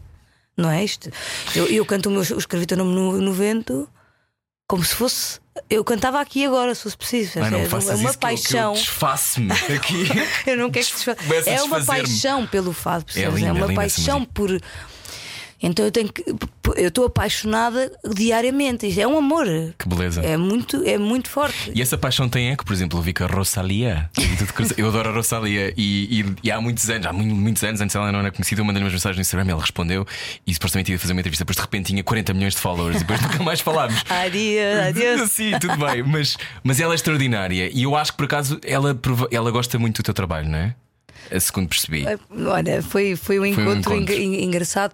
Não 0.62 0.70
é 0.72 0.84
isto? 0.84 1.10
Eu, 1.56 1.68
eu 1.68 1.86
canto 1.86 2.08
o 2.10 2.12
meu 2.12 2.22
o 2.22 2.38
escrevi 2.38 2.66
teu 2.66 2.78
nome 2.78 2.94
no, 2.94 3.20
no 3.22 3.34
vento 3.34 3.88
como 4.68 4.84
se 4.86 4.96
fosse. 4.96 5.40
Eu 5.70 5.84
cantava 5.84 6.22
aqui 6.22 6.46
agora, 6.46 6.74
se 6.74 6.84
fosse 6.84 6.96
preciso. 6.98 7.40
Ah, 7.42 7.50
não 7.50 7.60
é, 7.60 7.66
faças 7.66 7.90
é 7.90 7.96
uma 7.96 8.10
isso 8.10 8.16
eu- 8.16 8.20
paixão. 8.22 8.72
Eu, 8.74 8.80
desfaço-me 8.80 9.52
aqui. 9.52 10.06
Eu 10.50 10.56
não 10.58 10.72
quero 10.72 10.86
que 10.86 10.98
se 11.00 11.04
faça. 11.06 11.22
Começa 11.24 11.50
a 11.50 11.54
É 11.54 11.62
uma 11.64 11.84
paixão 11.84 12.48
pelo 12.48 12.72
fado, 12.72 13.04
percebes? 13.04 13.34
linda, 13.36 13.48
É, 13.48 13.50
é 13.50 13.54
uma 13.54 13.66
essa 13.66 13.74
paixão 13.76 14.24
por. 14.24 14.50
Então 15.62 15.86
eu 15.86 15.92
tenho 15.92 16.12
que. 16.12 16.24
Eu 16.76 16.88
estou 16.88 17.06
apaixonada 17.06 17.92
diariamente. 18.16 18.88
Isto 18.88 19.02
é 19.02 19.08
um 19.08 19.18
amor. 19.18 19.46
Que 19.78 19.88
beleza. 19.88 20.22
É 20.22 20.38
muito, 20.38 20.82
é 20.86 20.98
muito 20.98 21.30
forte. 21.30 21.72
E 21.76 21.82
essa 21.82 21.98
paixão 21.98 22.28
tem 22.30 22.50
eco, 22.52 22.66
por 22.66 22.74
exemplo, 22.74 22.98
eu 22.98 23.04
vi 23.04 23.14
com 23.14 23.24
a 23.24 23.28
Rosalia. 23.28 24.10
Eu 24.78 24.88
adoro 24.88 25.10
a 25.10 25.14
Rosalia 25.14 25.74
e, 25.78 26.22
e- 26.22 26.36
e 26.44 26.52
há 26.52 26.60
muitos 26.62 26.90
anos, 26.90 27.06
há 27.08 27.14
mu- 27.14 27.24
muitos 27.24 27.64
anos, 27.64 27.82
antes 27.82 27.96
ela 27.96 28.12
não 28.12 28.20
era 28.20 28.32
conhecida, 28.32 28.62
eu 28.62 28.66
mandei 28.66 28.82
umas 28.82 28.94
mensagens 28.94 29.18
no 29.18 29.22
Instagram, 29.22 29.52
ela 29.52 29.62
respondeu 29.62 30.06
e 30.48 30.54
supostamente 30.54 30.92
ia 30.92 30.98
fazer 31.00 31.14
uma 31.14 31.20
entrevista, 31.22 31.44
depois 31.44 31.56
de 31.58 31.62
repente 31.62 31.88
tinha 31.88 32.04
40 32.04 32.34
milhões 32.34 32.56
de 32.56 32.60
followers 32.62 32.98
e 32.98 33.00
depois 33.00 33.22
nunca 33.22 33.44
mais 33.44 33.60
falámos. 33.60 34.02
Adeus, 34.10 34.88
adeus. 34.88 35.32
Sim, 35.32 35.52
tudo 35.60 35.78
bem, 35.78 36.04
mas, 36.04 36.38
mas 36.64 36.80
ela 36.80 36.94
é 36.94 36.96
extraordinária 36.96 37.70
e 37.74 37.84
eu 37.84 37.96
acho 37.96 38.12
que 38.12 38.18
por 38.18 38.26
acaso 38.26 38.60
ela, 38.66 38.98
ela 39.32 39.52
gosta 39.52 39.78
muito 39.78 39.98
do 40.02 40.06
teu 40.06 40.14
trabalho, 40.14 40.48
não 40.50 40.58
é? 40.58 40.76
A 41.32 41.40
segundo 41.40 41.68
percebi. 41.70 42.04
Olha, 42.48 42.82
foi, 42.84 43.16
foi 43.16 43.40
um 43.40 43.54
Foi 43.54 43.64
um 43.66 43.72
encontro, 43.72 43.94
encontro. 43.96 44.14
enga- 44.14 44.16
en- 44.16 44.44
engraçado. 44.44 44.94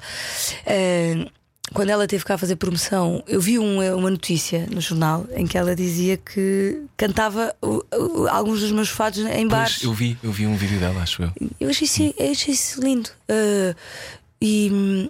Eh, 0.65 1.25
quando 1.73 1.89
ela 1.89 2.07
teve 2.07 2.23
cá 2.23 2.35
a 2.35 2.37
fazer 2.37 2.55
promoção, 2.55 3.21
eu 3.27 3.41
vi 3.41 3.59
um- 3.59 3.81
uma 3.97 4.09
notícia 4.09 4.65
no 4.71 4.79
jornal 4.79 5.25
em 5.35 5.45
que 5.45 5.57
ela 5.57 5.75
dizia 5.75 6.15
que 6.17 6.81
cantava 6.95 7.53
alguns 8.29 8.61
dos 8.61 8.71
meus 8.71 8.89
fados 8.89 9.19
em 9.19 9.47
bares. 9.47 9.73
Pois, 9.79 9.83
eu 9.83 9.93
vi, 9.93 10.17
eu 10.23 10.31
vi 10.31 10.47
um 10.47 10.55
vídeo 10.55 10.79
dela, 10.79 11.01
acho 11.01 11.23
eu. 11.23 11.31
Eu 11.59 11.69
achei 11.69 11.85
isso, 11.85 12.13
eu 12.17 12.31
achei 12.31 12.53
isso 12.53 12.79
lindo. 12.81 13.09
Uh, 13.29 13.75
e 14.41 14.69
hum, 14.71 15.09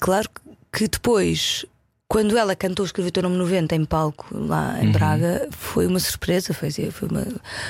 claro 0.00 0.28
que 0.72 0.88
depois, 0.88 1.66
quando 2.12 2.36
ela 2.36 2.54
cantou 2.54 2.84
Escreveu 2.84 3.08
o 3.08 3.12
teu 3.12 3.22
nome 3.22 3.36
90 3.38 3.74
em 3.74 3.84
palco 3.86 4.26
lá 4.32 4.74
Uhum. 4.78 4.84
em 4.84 4.92
Braga, 4.92 5.48
foi 5.50 5.86
uma 5.86 5.98
surpresa. 5.98 6.52
Foi, 6.52 6.70
foi, 6.70 7.08
uma- 7.08 7.26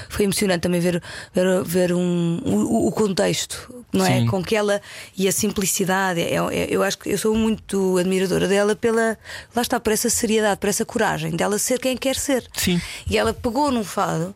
foi 0.08 0.24
emocionante 0.24 0.62
também 0.62 0.80
ver, 0.80 1.00
ver, 1.32 1.62
ver 1.64 1.92
um, 1.92 2.40
o, 2.44 2.88
o 2.88 2.92
contexto, 2.92 3.72
não 3.92 4.04
é? 4.04 4.26
Com 4.26 4.42
que 4.42 4.56
ela 4.56 4.80
e 5.16 5.28
a 5.28 5.32
simplicidade. 5.32 6.20
É- 6.20 6.34
é- 6.34 6.66
eu 6.68 6.82
acho 6.82 6.98
que 6.98 7.10
eu 7.10 7.18
sou 7.18 7.34
muito 7.36 7.98
admiradora 7.98 8.48
dela 8.48 8.74
pela. 8.74 9.16
Lá 9.54 9.62
está, 9.62 9.78
por 9.78 9.92
essa 9.92 10.10
seriedade, 10.10 10.58
por 10.58 10.68
essa 10.68 10.84
coragem 10.84 11.30
dela 11.36 11.56
ser 11.58 11.78
quem 11.78 11.96
quer 11.96 12.16
ser. 12.16 12.44
Sim. 12.54 12.80
E 13.08 13.16
ela 13.16 13.32
pegou 13.32 13.70
num 13.70 13.84
fado. 13.84 14.34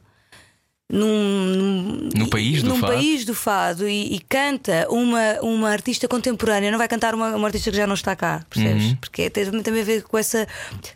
Num, 0.88 2.10
No 2.14 2.30
país 2.30 2.62
do 2.62 2.68
num 2.68 2.76
fado. 2.78 2.92
país 2.92 3.24
do 3.24 3.34
fado 3.34 3.88
e, 3.88 4.14
e 4.14 4.20
canta 4.20 4.86
uma, 4.88 5.40
uma 5.42 5.68
artista 5.70 6.06
contemporânea, 6.06 6.70
não 6.70 6.78
vai 6.78 6.86
cantar 6.86 7.12
uma, 7.12 7.34
uma 7.34 7.48
artista 7.48 7.72
que 7.72 7.76
já 7.76 7.88
não 7.88 7.94
está 7.94 8.14
cá, 8.14 8.46
percebes? 8.48 8.84
Uhum. 8.84 8.96
Porque 8.96 9.28
tem 9.28 9.50
também 9.62 9.82
a 9.82 9.84
ver 9.84 10.02
com 10.04 10.16
essa 10.16 10.46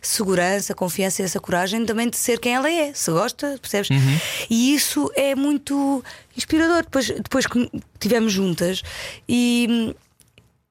segurança, 0.01 0.73
confiança 0.73 1.21
e 1.21 1.25
essa 1.25 1.41
coragem 1.41 1.85
também 1.85 2.09
de 2.09 2.15
ser 2.15 2.39
quem 2.39 2.53
ela 2.55 2.71
é, 2.71 2.93
se 2.93 3.11
gosta, 3.11 3.57
percebes? 3.61 3.89
Uhum. 3.89 4.17
E 4.49 4.73
isso 4.73 5.11
é 5.13 5.35
muito 5.35 6.01
inspirador. 6.37 6.83
Depois, 6.83 7.07
depois 7.07 7.45
que 7.45 7.69
estivemos 7.95 8.31
juntas 8.31 8.81
e. 9.27 9.93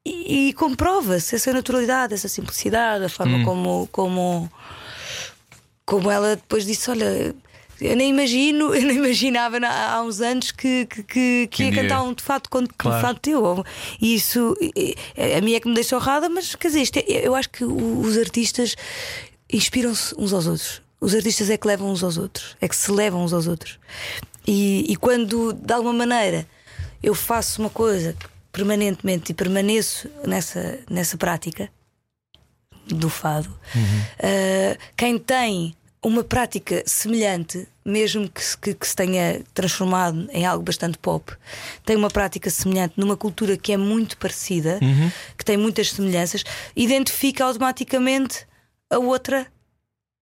E, 0.02 0.48
e 0.48 0.52
comprova-se 0.54 1.34
essa 1.36 1.52
naturalidade, 1.52 2.14
essa 2.14 2.26
simplicidade, 2.26 3.04
a 3.04 3.08
forma 3.10 3.36
Hum. 3.36 3.44
como, 3.44 3.88
como, 3.92 4.50
como 5.84 6.10
ela 6.10 6.36
depois 6.36 6.64
disse: 6.64 6.90
Olha, 6.90 7.34
eu 7.80 7.96
nem 7.96 8.10
imagino, 8.10 8.72
eu 8.74 8.82
não 8.82 8.90
imaginava 8.92 9.58
na- 9.60 9.94
há 9.94 10.02
uns 10.02 10.20
anos 10.20 10.50
que, 10.50 10.86
que, 10.86 11.02
que, 11.02 11.48
que 11.50 11.62
ia 11.64 11.72
cantar 11.72 12.02
um 12.02 12.12
de 12.14 12.22
fato 12.22 12.48
um 12.56 12.66
Claro. 12.76 13.00
fato 13.00 13.20
teu. 13.20 13.64
E 14.00 14.14
isso 14.14 14.56
a 15.36 15.40
mim 15.40 15.54
é 15.54 15.60
que 15.60 15.68
me 15.68 15.74
deixa 15.74 15.96
honrada, 15.96 16.28
mas 16.28 16.54
quer 16.54 16.68
dizer, 16.68 16.88
é- 17.08 17.26
eu 17.26 17.34
acho 17.34 17.50
que 17.50 17.64
os 17.64 18.16
artistas 18.18 18.76
inspiram-se 19.52 20.14
uns 20.18 20.32
aos 20.32 20.46
outros. 20.46 20.82
Os 21.00 21.14
artistas 21.14 21.48
é 21.50 21.56
que 21.56 21.66
levam 21.66 21.90
uns 21.90 22.04
aos 22.04 22.18
outros, 22.18 22.56
é 22.60 22.68
que 22.68 22.76
se 22.76 22.92
levam 22.92 23.24
uns 23.24 23.32
aos 23.32 23.46
outros. 23.46 23.78
E, 24.46 24.84
e 24.90 24.96
quando 24.96 25.52
de 25.52 25.72
alguma 25.72 25.92
maneira 25.94 26.46
eu 27.02 27.14
faço 27.14 27.60
uma 27.62 27.70
coisa 27.70 28.14
permanentemente 28.52 29.32
e 29.32 29.34
permaneço 29.34 30.10
nessa, 30.26 30.78
nessa 30.90 31.16
prática 31.16 31.70
do 32.86 33.08
fado, 33.08 33.48
uh, 33.48 34.78
quem 34.96 35.18
tem 35.18 35.74
uma 36.02 36.24
prática 36.24 36.82
semelhante, 36.86 37.66
mesmo 37.84 38.28
que 38.28 38.42
se, 38.42 38.56
que, 38.58 38.74
que 38.74 38.86
se 38.86 38.94
tenha 38.94 39.42
transformado 39.54 40.28
em 40.32 40.44
algo 40.46 40.62
bastante 40.62 40.98
pop, 40.98 41.32
tem 41.84 41.96
uma 41.96 42.10
prática 42.10 42.50
semelhante 42.50 42.94
numa 42.96 43.16
cultura 43.16 43.56
que 43.56 43.72
é 43.72 43.76
muito 43.76 44.16
parecida, 44.18 44.78
que 45.36 45.44
tem 45.44 45.56
muitas 45.56 45.90
semelhanças, 45.92 46.44
identifica 46.76 47.44
automaticamente 47.44 48.46
a 48.90 48.98
outra 48.98 49.46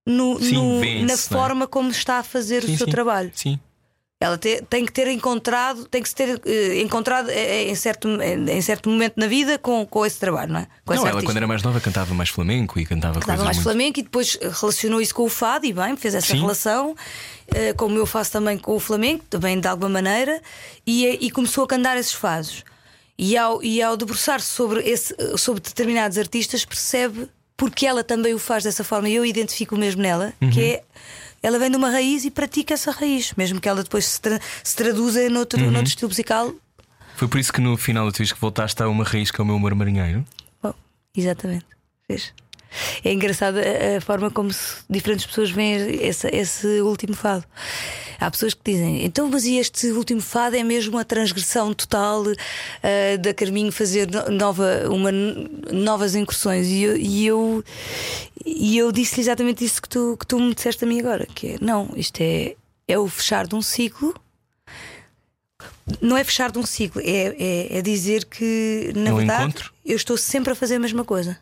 no, 0.07 0.41
Sim, 0.41 0.55
no- 0.55 1.07
na 1.07 1.15
é? 1.15 1.17
forma 1.17 1.67
como 1.67 1.91
está 1.91 2.19
a 2.19 2.23
fazer 2.23 2.63
Sim, 2.63 2.75
o 2.75 2.79
seu 2.79 2.87
sim. 2.87 2.91
trabalho. 2.91 3.31
Sim. 3.35 3.59
Ela 4.21 4.37
te- 4.37 4.61
tem 4.69 4.85
que 4.85 4.91
ter 4.91 5.07
encontrado, 5.07 5.85
tem 5.85 6.03
que 6.03 6.09
se 6.09 6.15
ter 6.15 6.43
eh, 6.45 6.81
encontrado 6.81 7.31
eh, 7.31 7.69
em 7.71 7.75
certo, 7.77 8.09
em, 8.21 8.61
certo 8.61 8.91
momento 8.91 9.13
na 9.17 9.29
vida 9.29 9.59
com, 9.59 9.87
com 9.87 10.05
esse 10.05 10.19
trabalho, 10.19 10.53
não 10.55 10.61
é? 10.61 10.67
Com 10.85 10.93
Não, 10.93 11.01
ela 11.03 11.09
artista. 11.11 11.27
quando 11.31 11.37
era 11.37 11.47
mais 11.47 11.63
nova 11.63 11.81
cantava 11.81 12.13
mais 12.15 12.29
flamenco 12.29 12.81
e 12.81 12.85
cantava 12.85 13.15
Cantava 13.21 13.27
coisas 13.39 13.45
mais 13.45 13.57
muito... 13.59 13.65
flamenco 13.65 14.01
e 14.01 14.03
depois 14.03 14.37
relacionou 14.61 15.01
isso 15.01 15.15
com 15.15 15.23
o 15.23 15.29
fado 15.29 15.67
e 15.67 15.73
bem, 15.73 15.97
fez 15.97 16.17
essa 16.17 16.33
Sim. 16.33 16.41
relação, 16.41 16.97
eh, 17.47 17.73
como 17.75 17.97
eu 17.97 18.07
faço 18.07 18.33
também 18.33 18.59
com 18.59 18.75
o 18.75 18.81
flamenco, 18.81 19.25
também 19.31 19.61
de 19.61 19.69
alguma 19.69 19.89
maneira, 19.89 20.43
e, 20.85 21.07
eh, 21.07 21.19
e 21.21 21.31
começou 21.31 21.63
a 21.63 21.69
cantar 21.69 21.97
esses 21.97 22.13
fados. 22.13 22.65
E 23.17 23.37
ao, 23.37 23.63
e 23.63 23.81
ao 23.81 23.97
debruçar-se 23.97 24.47
sobre, 24.49 24.81
esse, 24.81 25.15
sobre 25.37 25.61
determinados 25.61 26.19
artistas, 26.19 26.65
percebe 26.65 27.29
porque 27.57 27.87
ela 27.87 28.03
também 28.03 28.35
o 28.35 28.39
faz 28.39 28.65
dessa 28.65 28.83
forma. 28.83 29.09
E 29.09 29.15
eu 29.15 29.25
identifico 29.25 29.77
o 29.77 29.79
mesmo 29.79 30.03
nela, 30.03 30.33
Uhum. 30.43 30.51
que 30.51 30.61
é. 30.61 30.83
Ela 31.43 31.59
vem 31.59 31.71
de 31.71 31.77
uma 31.77 31.91
raiz 31.91 32.25
e 32.25 32.31
pratica 32.31 32.75
essa 32.75 32.91
raiz, 32.91 33.33
mesmo 33.37 33.61
que 33.61 33.69
ela 33.69 33.83
depois 33.83 34.05
se, 34.07 34.21
tra- 34.21 34.41
se 34.63 34.75
traduza 34.77 35.29
noutro, 35.31 35.61
Uhum. 35.63 35.71
noutro 35.71 35.89
estilo 35.89 36.09
musical. 36.09 36.53
Foi 37.17 37.29
por 37.29 37.39
isso 37.39 37.53
que 37.53 37.61
no 37.61 37.77
final 37.77 38.11
do 38.11 38.13
disco 38.17 38.39
voltaste 38.41 38.83
a 38.83 38.89
uma 38.89 39.05
raiz 39.05 39.31
que 39.31 39.41
é 39.41 39.43
o 39.43 39.47
meu 39.47 39.57
humor 39.57 39.75
marinheiro. 39.75 40.25
Bom, 40.63 40.75
exatamente. 41.17 41.67
Vês? 42.09 42.33
É 43.05 43.13
engraçado 43.13 43.57
a, 43.59 44.01
forma 44.01 44.31
como 44.31 44.51
diferentes 44.89 45.25
pessoas 45.27 45.51
veem 45.51 46.05
esse, 46.05 46.29
esse 46.29 46.67
último 46.83 47.15
fado. 47.15 47.45
Há 48.21 48.31
pessoas 48.31 48.53
que 48.53 48.73
dizem, 48.73 49.05
então, 49.05 49.29
mas 49.31 49.45
e 49.45 49.59
este 49.59 49.87
último 49.93 50.21
fado 50.21 50.57
é 50.57 50.63
mesmo 50.65 50.99
a 50.99 51.05
transgressão 51.05 51.73
total 51.73 52.25
ah, 52.83 53.17
da 53.19 53.33
Carminho 53.33 53.71
fazer 53.73 54.09
no- 54.11 54.31
nova, 54.31 54.89
uma, 54.91 55.11
novas 55.73 56.15
incursões. 56.15 56.67
E 56.67 56.83
eu, 56.83 56.97
e 56.97 57.27
eu, 57.27 57.65
e 58.45 58.77
eu 58.77 58.91
disse 58.93 59.21
exatamente 59.21 59.65
isso 59.65 59.81
que 59.81 59.89
tu, 59.89 60.17
que 60.19 60.27
tu 60.27 60.39
me 60.41 60.53
disseste 60.55 60.85
a 60.85 60.87
mim 60.87 60.99
agora: 61.01 61.27
que 61.35 61.53
é, 61.55 61.57
não, 61.61 61.89
isto 61.97 62.21
é, 62.21 62.55
é 62.89 62.99
o 62.99 63.09
fechar 63.09 63.47
de 63.47 63.55
um 63.55 63.63
ciclo. 63.63 64.13
Não 66.01 66.17
é 66.17 66.23
fechar 66.23 66.51
de 66.53 66.59
um 66.59 66.67
ciclo, 66.67 67.01
é, 67.03 67.35
é, 67.39 67.79
é 67.79 67.83
dizer 67.83 68.25
que, 68.27 68.93
na 68.95 69.11
É 69.11 69.13
um 69.13 69.17
verdade, 69.17 69.43
encontro? 69.45 69.73
eu 69.87 69.97
estou 69.97 70.17
sempre 70.19 70.53
a 70.53 70.55
fazer 70.55 70.75
a 70.77 70.79
mesma 70.79 71.05
coisa. 71.05 71.39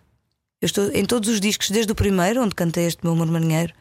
Eu 0.61 0.67
estou 0.67 0.91
em 0.93 1.05
todos 1.05 1.29
os 1.29 1.41
discos, 1.41 1.71
desde 1.71 1.93
o 1.93 1.95
primeiro, 1.95 2.43
onde 2.43 2.55
cantei 2.55 2.87
este 2.87 3.05
meu 3.05 3.13
amor 3.13 3.27
marinheiro, 3.27 3.75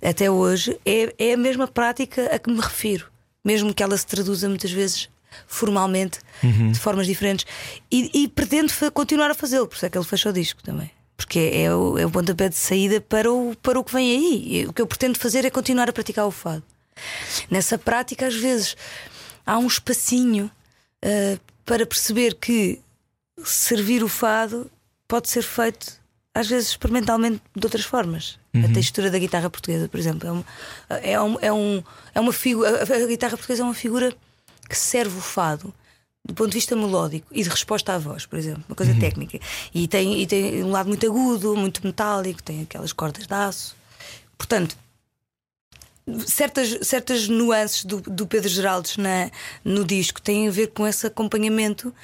até 0.00 0.30
hoje, 0.30 0.78
é, 0.86 1.12
é 1.18 1.32
a 1.32 1.36
mesma 1.36 1.66
prática 1.66 2.26
a 2.34 2.38
que 2.38 2.50
me 2.50 2.60
refiro, 2.60 3.06
mesmo 3.44 3.74
que 3.74 3.82
ela 3.82 3.96
se 3.96 4.06
traduza 4.06 4.48
muitas 4.48 4.70
vezes 4.70 5.08
formalmente, 5.46 6.20
de 6.72 6.78
formas 6.78 7.06
diferentes, 7.06 7.44
e, 7.90 8.22
e 8.22 8.28
pretendo 8.28 8.72
continuar 8.92 9.30
a 9.30 9.34
fazê-lo, 9.34 9.66
por 9.66 9.76
isso 9.76 9.84
é 9.84 9.90
que 9.90 9.98
ele 9.98 10.04
fechou 10.04 10.30
o 10.30 10.34
disco 10.34 10.62
também. 10.62 10.90
Porque 11.16 11.38
é, 11.38 11.62
é 11.62 11.74
o, 11.74 11.98
é 11.98 12.06
o 12.06 12.10
pontapé 12.10 12.48
de 12.48 12.56
saída 12.56 13.00
para 13.00 13.32
o, 13.32 13.56
para 13.56 13.80
o 13.80 13.84
que 13.84 13.92
vem 13.92 14.10
aí. 14.16 14.58
E 14.60 14.66
o 14.66 14.72
que 14.72 14.82
eu 14.82 14.86
pretendo 14.86 15.18
fazer 15.18 15.44
é 15.44 15.50
continuar 15.50 15.88
a 15.88 15.92
praticar 15.92 16.26
o 16.26 16.30
fado. 16.30 16.62
Nessa 17.50 17.78
prática, 17.78 18.26
às 18.26 18.34
vezes, 18.34 18.76
há 19.44 19.58
um 19.58 19.66
espacinho 19.66 20.50
ah, 21.02 21.38
para 21.64 21.86
perceber 21.86 22.34
que 22.34 22.80
servir 23.44 24.04
o 24.04 24.08
fado 24.08 24.70
pode 25.08 25.28
ser 25.28 25.42
feito 25.42 25.95
às 26.36 26.48
vezes 26.48 26.68
experimentalmente 26.68 27.40
de 27.54 27.66
outras 27.66 27.84
formas. 27.84 28.38
A 28.54 28.72
textura 28.72 29.10
da 29.10 29.18
guitarra 29.18 29.48
portuguesa, 29.48 29.88
por 29.88 29.98
exemplo, 29.98 30.28
é, 30.28 30.32
um, 30.32 30.44
é, 30.88 31.20
um, 31.20 31.38
é, 31.40 31.52
um, 31.52 31.82
é 32.14 32.20
uma 32.20 32.32
figura. 32.32 32.82
A, 32.82 33.06
guitarra 33.06 33.36
portuguesa 33.36 33.62
é 33.62 33.64
uma 33.64 33.74
figura 33.74 34.14
que 34.68 34.76
serve 34.76 35.16
o 35.16 35.20
fado 35.20 35.72
do 36.24 36.34
ponto 36.34 36.50
de 36.50 36.54
vista 36.54 36.74
melódico 36.74 37.26
e 37.30 37.42
de 37.42 37.48
resposta 37.48 37.94
à 37.94 37.98
voz, 37.98 38.26
por 38.26 38.38
exemplo, 38.38 38.64
uma 38.68 38.74
coisa 38.74 38.94
técnica. 38.98 39.38
E 39.72 39.86
tem, 39.86 40.20
e 40.20 40.26
tem 40.26 40.62
um 40.62 40.72
lado 40.72 40.88
muito 40.88 41.06
agudo, 41.06 41.56
muito 41.56 41.86
metálico, 41.86 42.42
tem 42.42 42.62
aquelas 42.62 42.92
cordas 42.92 43.26
de 43.26 43.34
aço. 43.34 43.76
Portanto, 44.36 44.76
certas, 46.26 46.86
certas 46.86 47.28
nuances 47.28 47.84
do, 47.84 48.00
do 48.00 48.26
Pedro 48.26 48.48
Geraldes 48.48 48.96
na, 48.96 49.30
no 49.64 49.84
disco 49.84 50.20
têm 50.20 50.48
a 50.48 50.50
ver 50.50 50.68
com 50.68 50.86
esse 50.86 51.06
acompanhamento 51.06 51.94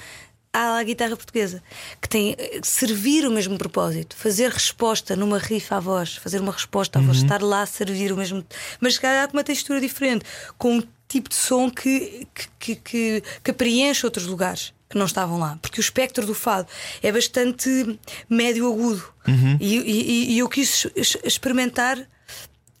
à 0.53 0.81
guitarra 0.83 1.15
portuguesa, 1.17 1.63
que 1.99 2.07
tem 2.07 2.35
eh, 2.37 2.59
servir 2.63 3.25
o 3.25 3.31
mesmo 3.31 3.57
propósito, 3.57 4.15
fazer 4.15 4.51
resposta 4.51 5.15
numa 5.15 5.39
rifa 5.39 5.77
à 5.77 5.79
voz, 5.79 6.15
fazer 6.17 6.39
uma 6.39 6.51
resposta 6.51 6.99
à 6.99 7.01
voz, 7.01 7.17
estar 7.17 7.41
lá 7.41 7.63
a 7.63 7.65
servir 7.65 8.11
o 8.11 8.17
mesmo, 8.17 8.45
mas 8.79 8.97
com 8.99 9.07
uma 9.33 9.43
textura 9.43 9.81
diferente, 9.81 10.23
com 10.57 10.77
um 10.77 10.83
tipo 11.07 11.27
de 11.29 11.35
som 11.35 11.69
que, 11.71 12.27
que, 12.59 12.75
que, 12.75 13.23
que 13.43 13.53
preenche 13.53 14.05
outros 14.05 14.25
lugares 14.27 14.73
que 14.89 14.97
não 14.97 15.07
estavam 15.07 15.39
lá, 15.39 15.57
porque 15.59 15.79
o 15.79 15.81
espectro 15.81 16.23
do 16.25 16.35
fado 16.35 16.67
é 17.01 17.11
bastante 17.11 17.99
médio 18.29 18.67
agudo 18.71 19.11
Uhum. 19.27 19.57
e, 19.59 19.77
e- 19.77 20.31
e 20.33 20.39
eu 20.39 20.49
quis 20.49 20.85
experimentar 21.23 21.97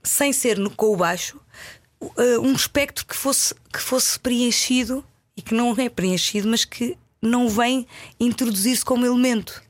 sem 0.03 0.33
ser 0.33 0.57
no, 0.59 0.69
com 0.69 0.87
o 0.87 0.97
baixo 0.97 1.39
uh, 2.01 2.39
um 2.41 2.51
espectro 2.53 3.05
que 3.05 3.15
fosse, 3.15 3.55
que 3.71 3.79
fosse 3.79 4.19
preenchido 4.19 5.03
e 5.37 5.41
que 5.41 5.53
não 5.55 5.73
é 5.77 5.87
preenchido, 5.89 6.47
mas 6.49 6.65
que 6.65 6.97
não 7.23 7.47
vem 7.49 7.87
introduzir-se 8.19 8.83
como 8.83 9.05
elemento. 9.05 9.63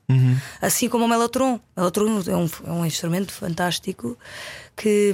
Assim 0.61 0.89
como 0.89 1.05
o 1.05 1.07
melotron. 1.07 1.59
O 1.75 1.79
melotron 1.79 2.21
é 2.27 2.35
um, 2.35 2.49
é 2.65 2.71
um 2.71 2.85
instrumento 2.85 3.31
fantástico 3.31 4.17
que. 4.75 5.13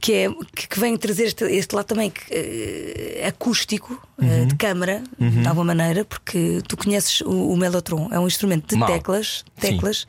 Que, 0.00 0.12
é, 0.12 0.28
que, 0.54 0.68
que 0.68 0.80
vem 0.80 0.98
trazer 0.98 1.24
este, 1.24 1.44
este 1.44 1.74
lado 1.74 1.86
também 1.86 2.10
que, 2.10 2.22
eh, 2.30 3.26
acústico, 3.26 3.98
eh, 4.20 4.44
de 4.44 4.54
câmara, 4.56 5.02
de 5.18 5.48
alguma 5.48 5.74
maneira, 5.74 6.04
porque 6.04 6.60
tu 6.68 6.76
conheces 6.76 7.22
o, 7.22 7.30
o 7.30 7.56
melotron, 7.56 8.10
é 8.12 8.18
um 8.18 8.26
instrumento 8.26 8.66
de 8.68 8.76
Mal. 8.76 8.86
teclas, 8.86 9.46
Sim. 9.56 9.60
teclas 9.60 10.06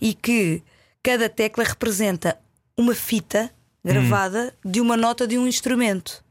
e 0.00 0.14
que 0.14 0.62
cada 1.02 1.28
tecla 1.28 1.62
representa 1.62 2.38
uma 2.74 2.94
fita 2.94 3.50
gravada 3.84 4.54
de 4.64 4.80
uma 4.80 4.96
nota 4.96 5.26
de 5.26 5.36
um 5.36 5.46
instrumento. 5.46 6.23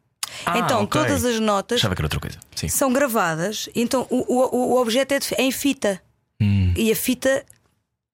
Ah, 0.45 0.59
então, 0.59 0.83
ok. 0.83 1.01
todas 1.01 1.23
as 1.25 1.39
notas 1.39 1.81
são 2.69 2.91
gravadas, 2.93 3.69
então 3.75 4.05
o, 4.09 4.17
o, 4.33 4.73
o 4.73 4.81
objeto 4.81 5.13
é, 5.13 5.19
de- 5.19 5.35
é 5.37 5.41
em 5.43 5.51
fita 5.51 6.01
Hum. 6.41 6.73
e 6.75 6.91
a 6.91 6.95
fita 6.95 7.45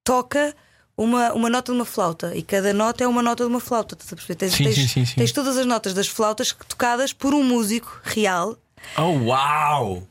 toca 0.03 0.53
uma, 0.97 1.31
uma 1.33 1.49
nota 1.49 1.71
de 1.71 1.77
uma 1.77 1.85
flauta 1.85 2.35
e 2.35 2.43
cada 2.43 2.73
nota 2.73 3.03
é 3.03 3.07
uma 3.07 3.21
nota 3.21 3.43
de 3.45 3.49
uma 3.49 3.59
flauta. 3.59 3.95
Tens, 3.95 4.53
Sim, 4.53 4.63
tens- 4.65 4.75
sim, 4.75 4.87
sim, 4.87 5.05
sim. 5.05 5.15
tens 5.15 5.31
todas 5.31 5.57
as 5.57 5.65
notas 5.65 5.93
das 5.93 6.07
flautas 6.07 6.55
tocadas 6.67 7.13
por 7.13 7.33
um 7.33 7.43
músico 7.43 7.99
real 8.03 8.57
Oh, 8.97 9.25
uau! 9.29 10.03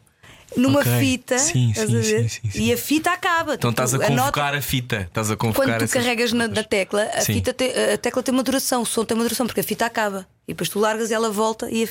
Numa 0.59 0.81
Ok. 0.81 0.93
fita. 1.01 1.39
Sim, 1.39 1.71
estás 1.71 1.89
sim, 1.89 1.97
a 1.97 2.01
ver? 2.01 2.29
sim, 2.31 2.41
sim, 2.43 2.51
sim. 2.51 2.63
E 2.65 2.73
a 2.73 2.77
fita 2.77 3.11
acaba. 3.13 3.55
Então 3.55 3.71
Tipo, 3.71 3.83
estás 3.83 3.95
a 3.95 4.07
convocar 4.07 4.55
a 4.55 4.61
fita. 4.63 5.01
Estás 5.09 5.31
a 5.31 5.37
convocar 5.37 5.79
quando 5.79 5.89
tu 5.89 5.93
carregas 5.93 6.33
na, 6.33 6.49
na 6.49 6.63
tecla, 6.65 7.09
a, 7.15 7.21
fita 7.23 7.53
te- 7.53 7.73
a 7.95 7.99
tecla 7.99 8.23
tem 8.23 8.33
uma 8.35 8.43
duração, 8.43 8.83
o 8.83 8.87
som 8.87 9.05
tem 9.05 9.17
uma 9.17 9.25
duração, 9.25 9.47
porque 9.47 9.61
a 9.61 9.65
fita 9.65 9.87
acaba. 9.87 10.27
E 10.47 10.53
depois 10.53 10.71
tu 10.71 10.79
largas 10.79 11.11
e 11.11 11.15
ela 11.15 11.29
volta 11.31 11.69
e 11.71 11.87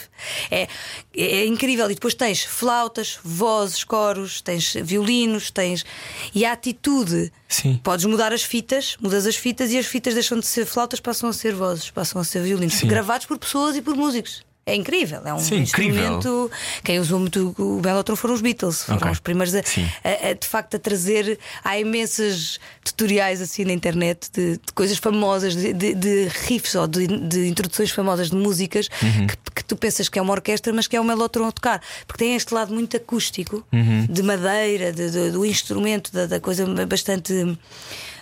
é, 0.49 0.61
é, 0.61 0.67
é 1.15 1.45
incrível. 1.45 1.89
E 1.91 1.93
depois 1.93 2.15
tens 2.15 2.43
flautas, 2.43 3.19
vozes, 3.23 3.83
coros, 3.83 4.41
tens 4.41 4.73
violinos, 4.81 5.51
tens. 5.51 5.85
E 6.33 6.43
a 6.43 6.53
atitude. 6.53 7.31
Sim. 7.47 7.79
Podes 7.83 8.05
mudar 8.05 8.33
as 8.33 8.41
fitas, 8.43 8.97
mudas 8.99 9.25
as 9.27 9.35
fitas 9.35 9.71
e 9.71 9.77
as 9.77 9.85
fitas 9.85 10.15
deixam 10.15 10.39
de 10.39 10.45
ser 10.47 10.65
flautas, 10.65 10.99
passam 10.99 11.29
a 11.29 11.33
ser 11.33 11.53
vozes, 11.53 11.91
passam 11.91 12.19
a 12.19 12.23
ser 12.23 12.41
violinos, 12.41 12.73
Sim. 12.73 12.87
gravados 12.87 13.25
por 13.27 13.37
pessoas 13.37 13.75
e 13.75 13.81
por 13.81 13.95
músicos. 13.95 14.41
É 14.67 14.75
incrível, 14.75 15.21
é 15.25 15.33
um 15.33 15.39
Sim, 15.39 15.59
incrível. 15.61 16.17
instrumento. 16.17 16.51
Quem 16.83 16.99
usou 16.99 17.19
muito 17.19 17.55
o 17.57 17.81
Mellotron 17.81 18.17
foram 18.17 18.33
os 18.35 18.41
Beatles, 18.41 18.83
foram 18.83 18.97
Ok. 18.97 19.11
os 19.11 19.19
primeiros 19.21 19.55
a, 19.55 19.59
a- 19.59 20.29
a, 20.29 20.33
de 20.33 20.45
facto 20.45 20.75
a 20.75 20.79
trazer. 20.79 21.39
Há 21.63 21.79
imensos 21.79 22.59
tutoriais 22.83 23.41
assim 23.41 23.63
na 23.63 23.71
internet 23.71 24.29
de, 24.33 24.57
de 24.57 24.73
coisas 24.75 24.97
famosas, 24.97 25.55
de, 25.55 25.71
de- 25.71 25.95
de 25.95 26.27
riffs 26.47 26.75
ou 26.75 26.85
de, 26.85 27.05
introduções 27.47 27.91
famosas 27.91 28.29
de 28.29 28.35
músicas 28.35 28.89
Uhum. 29.01 29.27
que, 29.27 29.37
que 29.55 29.63
tu 29.63 29.77
pensas 29.77 30.09
que 30.09 30.19
é 30.19 30.21
uma 30.21 30.33
orquestra, 30.33 30.73
mas 30.73 30.85
que 30.85 30.97
é 30.97 30.99
o 30.99 31.03
Mellotron 31.05 31.47
a 31.47 31.51
tocar, 31.53 31.81
porque 32.05 32.25
tem 32.25 32.35
este 32.35 32.53
lado 32.53 32.73
muito 32.73 32.97
acústico, 32.97 33.65
Uhum. 33.71 34.05
de 34.09 34.21
madeira, 34.21 34.91
de- 34.91 35.09
de- 35.09 35.31
do 35.31 35.45
instrumento, 35.45 36.11
da, 36.11 36.25
da 36.25 36.39
coisa 36.41 36.65
bastante 36.85 37.57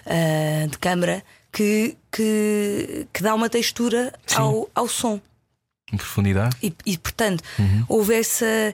ah, 0.06 0.68
de 0.70 0.78
câmara. 0.78 1.24
Que, 1.52 1.96
que, 2.12 3.08
que 3.14 3.24
dá 3.24 3.34
uma 3.34 3.50
textura 3.50 4.12
ao, 4.36 4.70
ao 4.76 4.90
som. 4.90 5.22
Em 5.92 5.98
profundidade. 5.98 6.56
E, 6.64 6.74
e, 6.86 6.98
portanto, 6.98 7.44
Uhum. 7.60 7.86
houve 7.88 8.16
essa, 8.16 8.74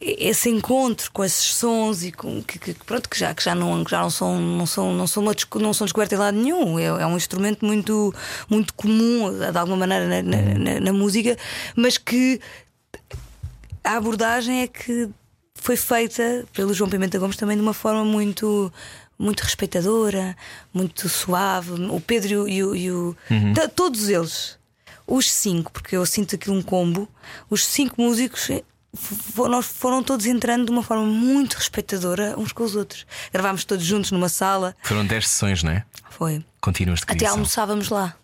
esse 0.00 0.48
encontro 0.50 1.10
com 1.12 1.22
esses 1.24 1.54
sons 1.54 2.02
e 2.02 2.10
com 2.10 2.42
que, 2.42 2.58
que- 2.58 2.74
pronto, 2.74 3.08
que 3.08 3.18
já, 3.18 3.34
que 3.34 3.42
já, 3.44 3.54
não, 3.54 3.84
que 3.84 3.90
já 3.90 4.00
não 4.02 4.10
são, 4.10 4.40
não 4.40 4.66
são, 4.66 4.92
não 4.92 5.06
são, 5.06 5.22
não 5.22 5.72
são 5.74 5.84
descoberta 5.86 6.14
em 6.14 6.18
lado 6.18 6.36
nenhum. 6.36 6.78
É, 6.78 6.86
é 6.86 7.06
um 7.06 7.16
instrumento 7.16 7.64
muito, 7.64 8.12
muito 8.48 8.74
comum, 8.74 9.30
de 9.38 9.56
alguma 9.58 9.76
maneira, 9.76 10.06
na, 10.22 10.36
Uhum. 10.36 10.58
na- 10.58 10.80
na 10.80 10.92
música, 10.92 11.36
mas 11.76 11.96
que 11.96 12.40
a 13.84 13.96
abordagem 13.96 14.62
é 14.62 14.66
que 14.66 15.08
foi 15.54 15.76
feita 15.76 16.44
pelo 16.52 16.72
João 16.74 16.90
Pimenta 16.90 17.18
Gomes 17.18 17.36
também 17.36 17.56
de 17.56 17.62
uma 17.62 17.74
forma 17.74 18.04
muito. 18.04 18.72
Muito 19.22 19.40
respeitadora, 19.42 20.34
muito 20.72 21.06
suave. 21.06 21.72
O 21.72 22.00
Pedro 22.00 22.48
e 22.48 22.64
o. 22.64 22.74
e 22.74 22.90
o- 22.90 23.14
to- 23.54 23.68
Todos 23.68 24.08
eles, 24.08 24.56
os 25.10 25.30
cinco, 25.30 25.70
porque 25.72 25.96
eu 25.96 26.06
sinto 26.06 26.36
aqui 26.36 26.50
um 26.50 26.62
combo, 26.62 27.08
os 27.50 27.64
cinco 27.66 28.00
músicos 28.00 28.48
eh, 28.48 28.62
nós 29.36 29.66
foram 29.66 30.02
todos 30.02 30.24
entrando 30.26 30.64
de 30.66 30.70
uma 30.70 30.82
forma 30.82 31.04
muito 31.04 31.54
respeitadora 31.54 32.34
uns 32.38 32.52
com 32.52 32.62
os 32.64 32.74
outros. 32.74 33.06
Gravámos 33.32 33.64
todos 33.64 33.84
juntos 33.84 34.10
numa 34.10 34.28
sala, 34.28 34.74
Foram 34.82 35.04
10 35.06 35.28
sessões, 35.28 35.62
não 35.62 35.72
é? 35.72 35.84
foi. 36.10 36.44
Contínuas 36.60 37.00
de 37.00 37.04
Até 37.04 37.14
criação. 37.16 37.38
almoçávamos 37.38 37.88
lá. 37.88 38.14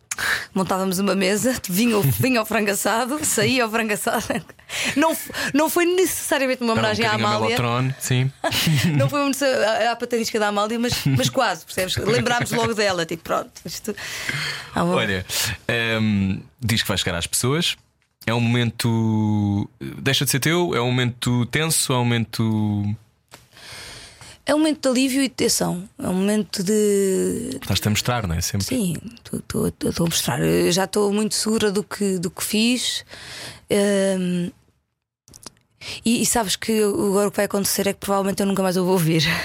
Montávamos 0.55 0.99
uma 0.99 1.15
mesa, 1.15 1.55
vinha 1.69 1.99
o, 1.99 2.03
vinha 2.03 2.43
o 2.43 2.47
frango 2.47 2.71
assado, 2.71 3.25
saía 3.25 3.67
o 3.67 3.71
frango 3.71 3.93
assado. 3.93 4.25
Não, 4.97 5.17
não 5.55 5.71
foi 5.71 5.85
necessariamente 5.85 6.63
uma 6.63 6.73
Era 6.73 6.81
um 6.81 6.85
homenagem 6.85 7.07
à 7.07 7.13
Amália. 7.13 7.57
Mellotron, 7.57 7.95
sim. 8.01 8.31
Não 8.97 9.09
foi 9.09 9.21
à, 9.21 9.93
à 9.93 9.97
patanisca 9.97 10.39
da 10.41 10.49
Amália, 10.49 10.79
mas, 10.79 11.05
mas 11.05 11.29
quase, 11.31 11.65
percebes? 11.65 11.97
Lembrámos 11.97 12.51
logo 12.51 12.75
dela, 12.75 13.07
tipo, 13.07 13.23
pronto, 13.23 13.53
isto. 13.65 13.95
Ah. 14.75 14.85
Olha, 14.85 15.25
hum, 16.01 16.41
diz 16.61 16.83
que 16.83 16.89
vai 16.89 16.99
chegar 16.99 17.17
às 17.17 17.27
pessoas. 17.27 17.77
É 18.27 18.35
um 18.35 18.41
momento. 18.41 19.71
Deixa 19.81 20.25
de 20.25 20.33
ser 20.33 20.41
teu? 20.41 20.75
É 20.75 20.81
um 20.81 20.87
momento 20.87 21.47
tenso? 21.47 21.93
É 21.93 21.97
um 21.97 22.05
momento. 22.05 22.97
É 24.49 24.55
um 24.55 24.59
momento 24.59 24.81
de 24.83 24.89
alívio 24.89 25.23
e 25.23 25.29
de 25.29 25.35
tensão. 25.35 25.89
É 25.99 26.09
um 26.09 26.15
momento 26.15 26.63
de. 26.63 27.51
Estás-te 27.61 27.89
a 27.89 27.91
mostrar, 27.91 28.27
não 28.29 28.35
é? 28.37 28.41
Sempre. 28.41 28.65
Sim, 28.67 28.95
estou 29.25 30.07
a 30.07 30.09
mostrar. 30.09 30.41
Eu 30.41 30.71
já 30.71 30.85
estou 30.85 31.13
muito 31.13 31.35
segura 31.35 31.73
do 31.73 31.83
que, 31.83 32.17
do 32.19 32.31
que 32.31 32.45
fiz. 32.45 33.05
Hum, 33.69 34.51
e, 36.05 36.23
e 36.23 36.27
sabes 36.27 36.55
que 36.57 36.81
agora 36.83 37.29
o 37.29 37.31
que 37.31 37.37
vai 37.37 37.47
acontecer 37.47 37.87
é 37.89 37.93
que 37.93 37.99
provavelmente 38.01 38.41
eu 38.41 38.47
nunca 38.47 38.63
mais 38.63 38.77
o 38.77 38.85
vou 38.85 38.93
ouvir. 38.93 39.23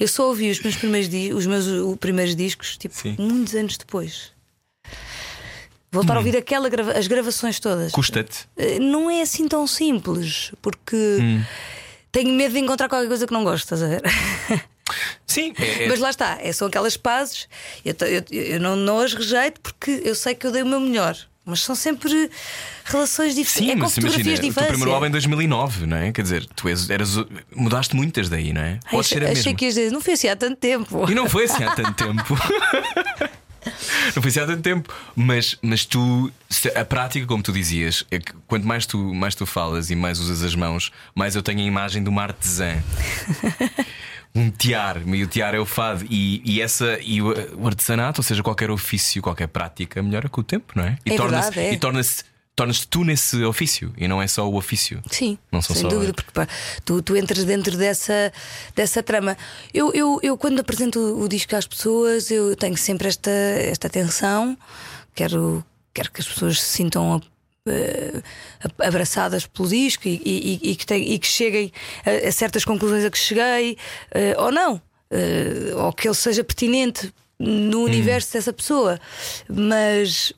Eu 0.00 0.08
só 0.08 0.26
ouvi 0.26 0.50
os 0.50 0.58
meus 0.60 0.74
primeiros, 0.74 1.08
os 1.36 1.46
meus 1.46 1.96
primeiros 1.98 2.34
discos, 2.34 2.76
tipo, 2.76 2.96
Sim. 2.96 3.14
muitos 3.16 3.54
anos 3.54 3.76
depois. 3.76 4.32
Voltar 5.92 6.16
a 6.16 6.18
ouvir 6.18 6.36
aquela 6.36 6.68
grava- 6.68 6.90
as 6.98 7.06
gravações 7.06 7.60
todas. 7.60 7.92
Custa-te. 7.92 8.48
Eh, 8.56 8.80
Não 8.80 9.08
é 9.08 9.22
assim 9.22 9.46
tão 9.46 9.64
simples, 9.68 10.50
porque 10.60 10.96
tenho 12.12 12.32
medo 12.34 12.52
de 12.52 12.58
encontrar 12.60 12.88
qualquer 12.88 13.08
coisa 13.08 13.26
que 13.26 13.32
não 13.32 13.42
gosto, 13.42 13.64
estás 13.64 13.82
a 13.82 13.88
ver? 13.88 14.02
Sim, 15.26 15.52
é, 15.58 15.84
é- 15.84 15.88
Mas 15.88 15.98
lá 15.98 16.10
está, 16.10 16.38
é, 16.40 16.52
são 16.52 16.68
aquelas 16.68 16.96
pazes, 16.96 17.48
eu, 17.84 17.94
eu- 18.06 18.24
eu 18.30 18.60
não, 18.60 18.76
não 18.76 19.00
as 19.00 19.14
rejeito 19.14 19.60
porque 19.60 20.02
eu 20.04 20.14
sei 20.14 20.34
que 20.34 20.46
eu 20.46 20.52
dei 20.52 20.62
o 20.62 20.66
meu 20.66 20.78
melhor. 20.80 21.16
Mas 21.44 21.58
são 21.64 21.74
sempre 21.74 22.30
relações 22.84 23.34
diferentes. 23.34 23.72
Sim, 23.74 23.80
é 23.80 23.82
mas 23.82 23.96
imagina, 23.96 24.38
de 24.38 24.48
o 24.50 24.54
teu 24.54 24.64
primeiro 24.64 24.92
álbum 24.92 25.06
em 25.06 25.10
2009, 25.10 25.86
não 25.86 25.96
é? 25.96 26.12
Quer 26.12 26.22
dizer, 26.22 26.46
tu 26.54 26.68
és, 26.68 26.88
eras, 26.88 27.16
mudaste 27.52 27.96
muitas 27.96 28.28
daí, 28.28 28.52
não 28.52 28.60
é? 28.60 28.78
Ai, 28.84 28.90
Pode 28.92 29.08
ser 29.08 29.24
a 29.24 29.30
achei 29.32 29.34
mesma. 29.46 29.54
que 29.54 29.64
ias 29.64 29.74
dizer, 29.74 29.90
não 29.90 30.00
foi 30.00 30.12
assim 30.12 30.28
há 30.28 30.36
tanto 30.36 30.54
tempo. 30.58 31.10
E 31.10 31.14
não 31.16 31.28
foi 31.28 31.46
assim 31.46 31.64
há 31.64 31.74
tanto 31.74 31.94
tempo. 31.94 32.36
Não 34.14 34.22
foi 34.22 34.28
assim 34.30 34.40
há 34.40 34.46
tanto 34.46 34.62
tempo. 34.62 34.92
Mas, 35.14 35.56
mas 35.62 35.84
tu, 35.84 36.30
a 36.74 36.84
prática, 36.84 37.26
como 37.26 37.42
tu 37.42 37.52
dizias, 37.52 38.04
é 38.10 38.18
que 38.18 38.32
quanto 38.46 38.66
mais 38.66 38.86
tu, 38.86 38.98
mais 39.14 39.34
tu 39.34 39.46
falas 39.46 39.90
e 39.90 39.94
mais 39.96 40.18
usas 40.18 40.42
as 40.42 40.54
mãos, 40.54 40.92
mais 41.14 41.34
eu 41.36 41.42
tenho 41.42 41.60
a 41.60 41.64
imagem 41.64 42.02
de 42.02 42.08
uma 42.08 42.22
artesã. 42.22 42.76
Um 44.34 44.50
tiar, 44.50 45.06
e 45.06 45.22
o 45.22 45.26
tiar 45.26 45.54
é 45.54 45.58
o 45.58 45.66
fado, 45.66 46.06
e, 46.08 46.40
e, 46.42 46.62
essa, 46.62 46.98
e 47.02 47.20
o, 47.20 47.34
o 47.54 47.66
artesanato, 47.66 48.20
ou 48.20 48.24
seja, 48.24 48.42
qualquer 48.42 48.70
ofício, 48.70 49.20
qualquer 49.20 49.46
prática, 49.46 50.02
melhora 50.02 50.26
com 50.26 50.40
o 50.40 50.44
tempo, 50.44 50.72
não 50.74 50.84
é? 50.84 50.96
E 51.04 51.12
É 51.12 51.16
torna-se 51.18 51.60
é. 51.60 51.72
e 51.74 51.76
torna-se 51.76 52.24
tornas-te 52.54 52.86
tu 52.88 53.02
nesse 53.04 53.42
ofício 53.44 53.92
e 53.96 54.06
não 54.06 54.20
é 54.20 54.26
só 54.28 54.48
o 54.48 54.56
ofício. 54.56 55.02
Sim, 55.10 55.38
Não 55.50 55.62
são 55.62 55.74
sem 55.74 55.82
só- 55.82 55.88
dúvida, 55.88 56.12
porque 56.12 56.30
pá, 56.32 56.46
tu, 56.84 57.00
tu 57.02 57.16
entras 57.16 57.44
dentro 57.44 57.76
dessa, 57.76 58.32
dessa 58.76 59.02
trama. 59.02 59.36
Eu, 59.72 59.92
eu, 59.94 60.20
eu, 60.22 60.36
quando 60.36 60.60
apresento 60.60 60.98
o, 60.98 61.22
o 61.22 61.28
disco 61.28 61.56
às 61.56 61.66
pessoas, 61.66 62.30
eu 62.30 62.54
tenho 62.54 62.76
sempre 62.76 63.08
esta, 63.08 63.30
esta 63.30 63.86
atenção, 63.86 64.56
quero, 65.14 65.64
quero 65.94 66.10
que 66.12 66.20
as 66.20 66.28
pessoas 66.28 66.60
se 66.60 66.66
sintam 66.76 67.22
eh, 67.66 68.22
abraçadas 68.78 69.46
pelo 69.46 69.68
disco 69.68 70.06
e, 70.06 70.20
e- 70.24 70.70
e- 70.72 70.76
que, 70.76 70.84
tem- 70.84 71.10
e 71.12 71.18
que 71.18 71.26
cheguem 71.26 71.72
a, 72.04 72.28
a 72.28 72.32
certas 72.32 72.64
conclusões 72.66 73.04
a 73.04 73.10
que 73.10 73.18
cheguei, 73.18 73.78
eh, 74.10 74.34
ou 74.38 74.52
não, 74.52 74.80
eh, 75.10 75.72
ou 75.74 75.90
que 75.92 76.06
ele 76.06 76.14
seja 76.14 76.44
pertinente 76.44 77.12
no 77.38 77.82
universo 77.84 78.34
dessa 78.34 78.52
pessoa. 78.52 79.00
Mas 79.48 80.32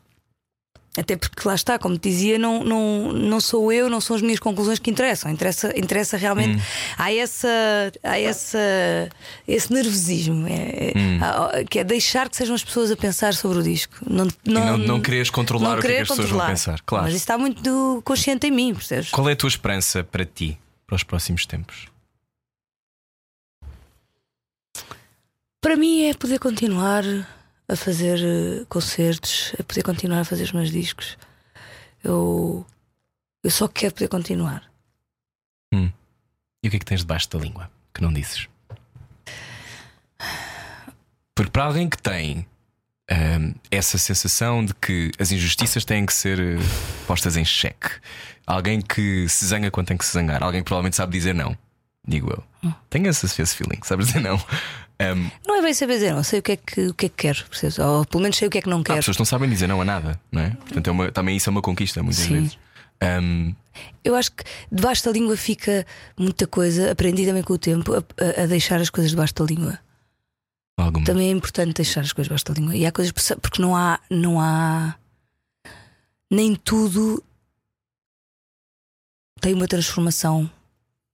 Até 0.97 1.17
porque 1.17 1.47
lá 1.49 1.57
está, 1.57 1.77
como 1.77 1.99
te 1.99 2.09
dizia, 2.09 2.39
não, 2.39 2.63
não, 2.63 3.13
não 3.13 3.41
sou 3.41 3.73
eu, 3.73 3.91
não 3.91 4.01
são 4.01 4.15
as 4.15 4.23
minhas 4.23 4.39
conclusões 4.39 4.79
que 4.79 4.89
interessam. 4.91 5.29
Interessa, 5.29 5.73
interessa 5.77 6.17
realmente. 6.17 6.63
Há, 6.97 7.13
essa, 7.13 7.49
há 8.03 8.17
essa, 8.21 8.59
esse 9.49 9.73
nervosismo 9.73 10.47
é, 10.47 10.53
é- 10.53 10.93
há- 11.21 11.65
que 11.69 11.81
é 11.81 11.85
deixar 11.85 12.29
que 12.29 12.37
sejam 12.37 12.55
as 12.55 12.63
pessoas 12.63 12.93
a 12.93 12.97
pensar 12.97 13.35
sobre 13.35 13.59
o 13.59 13.63
disco. 13.65 13.97
Não, 14.09 14.29
não- 14.45 14.79
não 14.79 15.01
quereres 15.01 15.31
controlar 15.31 15.71
não 15.71 15.79
o 15.79 15.81
que 15.81 15.87
é 15.89 15.95
que 15.97 16.03
as 16.03 16.09
pessoas 16.09 16.19
vão 16.29 16.39
controlar. 16.39 16.47
pensar, 16.53 16.81
claro. 16.87 17.05
Mas 17.07 17.15
isso 17.15 17.23
está 17.25 17.37
muito 17.37 18.01
consciente 18.05 18.47
em 18.47 18.53
mim, 18.53 18.73
percebes? 18.73 19.11
Qual 19.11 19.29
é 19.29 19.33
a 19.33 19.37
tua 19.37 19.49
esperança 19.49 20.05
para 20.05 20.25
ti, 20.25 20.57
para 20.87 20.95
os 20.95 21.03
próximos 21.03 21.45
tempos? 21.45 21.89
Para 25.61 25.77
mim 25.77 26.05
é 26.09 26.15
poder 26.15 26.39
continuar 26.39 27.03
a 27.69 27.77
fazer 27.77 28.19
eh, 28.21 28.65
concertos, 28.69 29.55
é 29.59 29.63
poder 29.63 29.83
continuar 29.83 30.21
a 30.21 30.25
fazer 30.25 30.45
os 30.45 30.53
meus 30.53 30.71
discos. 30.71 31.17
Eu, 32.03 32.67
eu 33.43 33.51
só 33.51 33.67
quero 33.67 33.95
poder 33.95 34.09
continuar. 34.09 34.71
Hum. 35.73 35.91
E 36.63 36.69
o 36.69 36.71
que 36.71 36.77
é 36.77 36.79
que 36.79 36.85
tens 36.85 37.01
debaixo 37.01 37.29
da 37.31 37.39
língua 37.39 37.71
que 37.93 38.03
não 38.03 38.13
dizes? 38.13 38.49
Porque 41.35 41.51
para 41.51 41.65
alguém 41.65 41.89
que 41.89 41.99
tem 41.99 42.47
hum, 43.11 43.55
essa 43.71 43.99
sensação 43.99 44.65
de 44.65 44.75
que 44.75 45.11
as 45.19 45.33
injustiças 45.33 45.85
têm 45.85 46.07
que 46.07 46.13
ser 46.13 46.39
eh, 46.39 46.59
postas 47.07 47.37
em 47.37 47.45
xeque, 47.45 47.91
alguém 48.47 48.81
que 48.81 49.29
se 49.29 49.47
zanga 49.47 49.71
quando 49.71 49.89
tem 49.89 49.97
que 49.97 50.05
se 50.05 50.13
zangar, 50.13 50.43
alguém 50.43 50.61
que 50.61 50.67
provavelmente 50.67 50.97
sabe 50.97 51.13
dizer 51.13 51.35
não, 51.35 51.57
digo 52.07 52.31
eu. 52.31 52.45
Hum. 52.63 52.73
Tenho 52.89 53.09
esse, 53.09 53.27
esse 53.27 53.57
feeling, 53.57 53.81
sabes 53.83 54.07
dizer 54.07 54.21
não. 54.21 54.41
Hum, 55.01 55.29
Não 55.47 55.57
é 55.57 55.63
bem 55.63 55.75
saber 55.75 55.95
dizer, 55.95 56.15
não 56.15 56.23
sei 56.23 56.39
o 56.39 56.43
que 56.43 56.53
é 56.53 56.57
que, 56.57 56.87
o 56.89 56.95
que, 56.95 57.07
é 57.07 57.09
que 57.09 57.15
quero, 57.17 57.45
percebes? 57.49 57.79
ou 57.81 58.05
pelo 58.07 58.23
menos 58.23 58.37
sei 58.37 58.47
o 58.47 58.51
que 58.51 58.59
é 58.59 58.63
que 58.63 58.69
não 58.69 58.83
quero. 58.83 58.99
pessoas 58.99 59.17
que 59.17 59.21
não 59.21 59.27
sabem 59.27 59.51
dizer 59.51 59.67
não 59.67 59.81
a 59.81 59.85
nada, 59.85 60.21
não 60.31 60.41
é? 60.43 60.51
Portanto, 60.51 60.87
é 60.87 60.91
uma- 60.93 61.11
também 61.13 61.37
isso 61.37 61.49
é 61.49 61.51
uma 61.51 61.61
conquista, 61.63 62.03
muitas 62.03 62.23
Sim. 62.25 62.35
vezes. 62.35 62.59
Hum, 63.03 63.55
Eu 64.05 64.15
acho 64.15 64.31
que 64.31 64.45
debaixo 64.71 65.05
da 65.05 65.11
língua 65.11 65.37
fica 65.37 65.85
muita 66.17 66.47
coisa, 66.47 66.93
aprendi 66.93 67.27
também 67.27 67.43
com 67.43 67.55
o 67.55 67.59
tempo 67.59 67.93
a, 67.95 68.43
a- 68.43 68.47
deixar 68.47 68.81
as 68.81 68.89
coisas 68.89 69.11
debaixo 69.11 69.35
da 69.35 69.45
língua. 69.45 69.81
alguma. 70.79 71.05
Também 71.05 71.29
é 71.29 71.33
importante 71.33 71.75
deixar 71.75 72.03
as 72.03 72.13
coisas 72.13 72.29
debaixo 72.29 72.45
da 72.45 72.55
língua. 72.55 72.77
E 72.77 72.87
há 72.87 72.93
coisas 72.93 73.13
porque 73.43 73.61
não 73.61 73.75
há, 73.75 73.99
não 74.09 74.41
há 74.41 74.95
nem 76.31 76.55
tudo 76.55 77.21
tem 79.41 79.55
uma 79.55 79.67
transformação. 79.67 80.49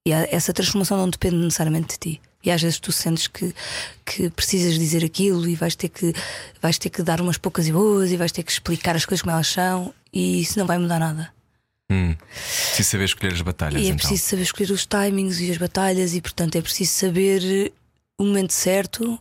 E 0.07 0.13
essa 0.13 0.53
transformação 0.53 0.97
não 0.99 1.09
depende 1.09 1.37
necessariamente 1.37 1.95
de 1.95 1.99
ti. 1.99 2.21
E 2.43 2.51
às 2.51 2.63
vezes 2.63 2.79
tu 2.79 2.91
sentes 2.91 3.27
que, 3.27 3.55
que 4.05 4.31
precisas 4.31 4.79
dizer 4.79 5.05
aquilo 5.05 5.47
e 5.47 5.55
vais 5.55 5.77
ter, 5.77 5.89
que, 5.89 6.13
vais 6.61 6.79
ter 6.79 6.89
que 6.89 7.03
dar 7.03 7.21
umas 7.21 7.37
poucas 7.37 7.69
e 7.69 7.73
boas 7.73 8.11
e 8.11 8.17
vais 8.17 8.33
ter 8.33 8.43
que 8.43 8.51
explicar 8.51 8.97
as 8.97 9.05
coisas 9.05 9.23
como 9.23 9.33
elas 9.33 9.49
são 9.49 9.93
e 10.13 10.41
isso 10.41 10.59
não 10.59 10.67
vai 10.67 10.79
mudar 10.79 10.99
nada. 10.99 11.33
Hum. 11.91 12.15
Preciso 12.15 12.91
saber 12.91 13.05
escolher 13.05 13.33
as 13.33 13.43
batalhas. 13.43 13.83
E 13.83 13.87
é 13.87 13.89
então. 13.89 13.97
preciso 13.97 14.23
saber 14.23 14.43
escolher 14.43 14.71
os 14.71 14.87
timings 14.87 15.41
e 15.41 15.51
as 15.51 15.59
batalhas, 15.59 16.15
e 16.15 16.21
portanto 16.21 16.57
é 16.57 16.63
preciso 16.63 16.93
saber 16.93 17.73
o 18.17 18.25
momento 18.25 18.53
certo 18.53 19.19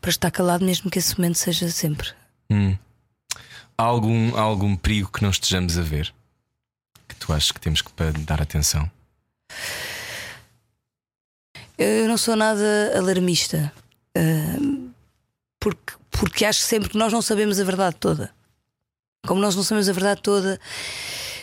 para 0.00 0.10
estar 0.10 0.30
calado, 0.30 0.64
mesmo 0.64 0.90
que 0.90 0.98
esse 0.98 1.16
momento 1.18 1.36
seja 1.36 1.70
sempre. 1.70 2.08
Hum. 2.50 2.76
Há 3.76 3.82
algum, 3.82 4.34
há 4.34 4.40
algum 4.40 4.74
perigo 4.74 5.10
que 5.12 5.22
não 5.22 5.30
estejamos 5.30 5.76
a 5.76 5.82
ver? 5.82 6.14
Que 7.06 7.14
tu 7.16 7.32
achas 7.32 7.52
que 7.52 7.60
temos 7.60 7.82
que 7.82 7.90
dar 8.24 8.40
atenção? 8.40 8.90
Eu 11.78 12.08
não 12.08 12.16
sou 12.16 12.34
nada 12.36 12.92
alarmista, 12.96 13.72
ah, 14.16 14.90
porque, 15.60 15.92
porque 16.10 16.44
acho 16.44 16.60
sempre 16.60 16.88
que 16.88 16.96
nós 16.98 17.12
não 17.12 17.20
sabemos 17.22 17.60
a 17.60 17.64
verdade 17.64 17.96
toda. 18.00 18.30
Como 19.26 19.40
nós 19.40 19.54
não 19.56 19.62
sabemos 19.62 19.88
a 19.88 19.92
verdade 19.92 20.22
toda, 20.22 20.58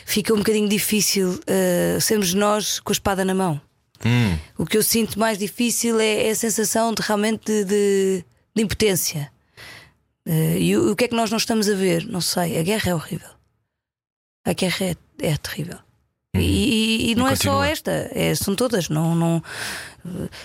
fica 0.05 0.33
um 0.33 0.37
bocadinho 0.37 0.67
difícil 0.69 1.39
ah, 1.47 1.99
sermos 1.99 2.33
nós 2.33 2.79
com 2.79 2.91
a 2.91 2.93
espada 2.93 3.23
na 3.23 3.35
mão. 3.35 3.61
Hum. 4.05 4.37
O 4.57 4.65
que 4.65 4.77
eu 4.77 4.83
sinto 4.83 5.17
mais 5.19 5.37
difícil 5.37 5.99
é, 5.99 6.27
é 6.27 6.31
a 6.31 6.35
sensação 6.35 6.93
de 6.93 7.01
realmente 7.01 7.45
de, 7.45 7.63
de- 7.65 8.25
de 8.55 8.61
impotência. 8.61 9.31
Eh, 10.25 10.59
e 10.59 10.77
o, 10.77 10.91
o 10.91 10.95
que 10.95 11.05
é 11.05 11.07
que 11.07 11.15
nós 11.15 11.29
não 11.31 11.37
estamos 11.37 11.69
a 11.69 11.73
ver? 11.73 12.05
Não 12.07 12.19
sei. 12.21 12.57
A 12.59 12.63
guerra 12.63 12.91
é 12.91 12.95
horrível. 12.95 13.29
A 14.45 14.51
guerra 14.53 14.87
é, 14.87 14.95
é 15.21 15.37
terrível. 15.37 15.79
E, 16.35 16.39
e- 16.39 17.11
e 17.11 17.15
não 17.15 17.27
é 17.29 17.35
só 17.35 17.63
esta, 17.63 17.91
é- 18.11 18.35
são 18.35 18.55
todas. 18.55 18.89
Não, 18.89 19.15
não, 19.15 19.41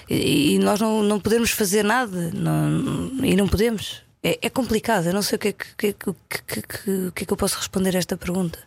e, 0.08 0.58
nós 0.58 0.80
não, 0.80 1.02
não 1.02 1.18
podemos 1.20 1.50
fazer 1.50 1.82
nada 1.84 2.30
não- 2.32 3.24
e 3.24 3.34
não 3.36 3.48
podemos. 3.48 4.02
É, 4.22 4.38
é 4.42 4.50
complicado. 4.50 5.06
Eu 5.06 5.14
não 5.14 5.22
sei 5.22 5.36
o 5.36 5.38
que 5.38 5.48
é 5.48 5.52
que, 5.52 5.86
é 5.86 5.92
que- 5.92 6.14
que, 6.28 6.62
que- 6.62 7.22
é 7.22 7.24
que 7.24 7.32
eu 7.32 7.36
posso 7.36 7.56
responder 7.56 7.94
a 7.94 7.98
esta 7.98 8.16
pergunta. 8.16 8.58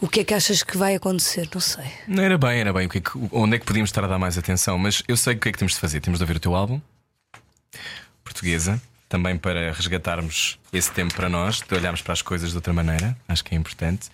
O 0.00 0.08
que 0.08 0.20
é 0.20 0.24
que 0.24 0.32
achas 0.32 0.62
que 0.62 0.78
vai 0.78 0.94
acontecer? 0.94 1.46
Não 1.52 1.60
sei. 1.60 1.84
Não 2.08 2.22
era 2.22 2.38
bem, 2.38 2.58
era 2.60 2.72
bem. 2.72 2.86
O 2.86 2.88
que 2.88 2.98
é 2.98 3.02
onde 3.32 3.56
é 3.56 3.58
que 3.58 3.66
podíamos 3.66 3.90
estar 3.90 4.02
a 4.02 4.06
dar 4.06 4.18
mais 4.18 4.38
atenção? 4.38 4.78
Mas 4.78 5.02
eu 5.06 5.16
sei 5.16 5.34
o 5.34 5.38
que 5.38 5.48
é 5.50 5.52
que 5.52 5.58
temos 5.58 5.74
de 5.74 5.78
fazer. 5.80 6.00
Temos 6.00 6.18
de 6.18 6.22
ouvir 6.24 6.36
o 6.36 6.40
teu 6.40 6.54
álbum, 6.54 6.80
portuguesa, 8.24 8.80
também 9.08 9.36
para 9.36 9.72
resgatarmos 9.72 10.58
esse 10.72 10.90
tempo 10.90 11.14
para 11.14 11.28
nós, 11.28 11.60
de 11.60 11.74
olharmos 11.74 12.00
para 12.00 12.14
as 12.14 12.22
coisas 12.22 12.50
de 12.50 12.56
outra 12.56 12.72
maneira. 12.72 13.16
Acho 13.28 13.44
que 13.44 13.54
é 13.54 13.58
importante. 13.58 14.08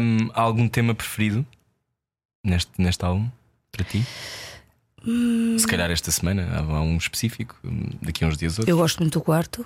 Hum, 0.00 0.30
há 0.34 0.40
algum 0.42 0.68
tema 0.68 0.94
preferido 0.94 1.44
neste, 2.44 2.70
neste 2.78 3.02
álbum 3.04 3.28
para 3.72 3.84
ti? 3.84 4.04
Se 5.58 5.66
calhar 5.66 5.90
esta 5.90 6.10
semana 6.10 6.48
há 6.58 6.80
um 6.82 6.96
específico, 6.96 7.56
hum, 7.64 7.90
daqui 8.02 8.24
a 8.24 8.28
uns 8.28 8.36
dias 8.36 8.58
outros. 8.58 8.68
Eu 8.68 8.76
gosto 8.76 8.98
muito 9.00 9.18
do 9.18 9.22
quarto. 9.24 9.64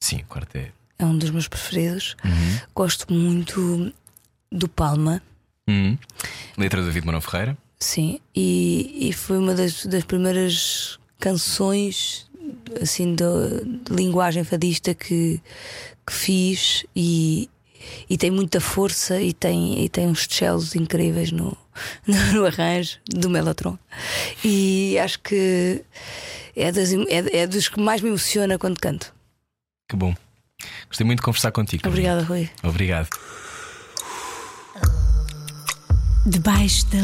Sim, 0.00 0.16
o 0.18 0.24
quarto 0.26 0.56
é. 0.56 0.70
é 0.98 1.04
um 1.04 1.16
dos 1.16 1.30
meus 1.30 1.46
preferidos. 1.48 2.16
Gosto 2.74 3.12
muito 3.12 3.92
do 4.50 4.68
Palma, 4.68 5.22
Hum. 5.68 5.96
Letra 6.58 6.80
do 6.80 6.86
David 6.86 7.06
Manuel 7.06 7.20
Ferreira. 7.22 7.56
sim, 7.78 8.18
e, 8.34 9.08
e 9.08 9.12
foi 9.12 9.38
uma 9.38 9.54
das, 9.54 9.86
das 9.86 10.02
primeiras 10.02 10.98
canções 11.20 12.28
assim 12.82 13.14
de, 13.14 13.24
de 13.84 13.94
linguagem 13.94 14.42
fadista 14.42 14.92
que, 14.94 15.40
que 16.04 16.12
fiz 16.12 16.84
e, 16.96 17.48
e 18.08 18.18
tem 18.18 18.32
muita 18.32 18.60
força 18.60 19.20
e 19.20 19.32
tem, 19.32 19.84
e 19.84 19.88
tem 19.88 20.08
uns 20.08 20.26
cellos 20.28 20.74
incríveis 20.74 21.30
no, 21.30 21.56
no, 22.34 22.46
arranjo 22.46 22.98
do 23.08 23.30
Melotron. 23.30 23.78
E 24.44 24.98
acho 24.98 25.20
que 25.20 25.84
é, 26.56 26.72
das, 26.72 26.92
é, 26.92 27.42
é 27.42 27.46
dos 27.46 27.68
que 27.68 27.80
mais 27.80 28.00
me 28.00 28.08
emociona 28.08 28.58
quando 28.58 28.80
canto. 28.80 29.14
Que 29.88 29.96
bom. 29.96 30.14
Gostei 30.88 31.06
muito 31.06 31.20
de 31.20 31.24
conversar 31.24 31.52
contigo. 31.52 31.86
Obrigada, 31.88 32.22
Rui. 32.22 32.50
Obrigado. 32.62 33.08
Debaixo 36.26 36.86
da 36.86 36.98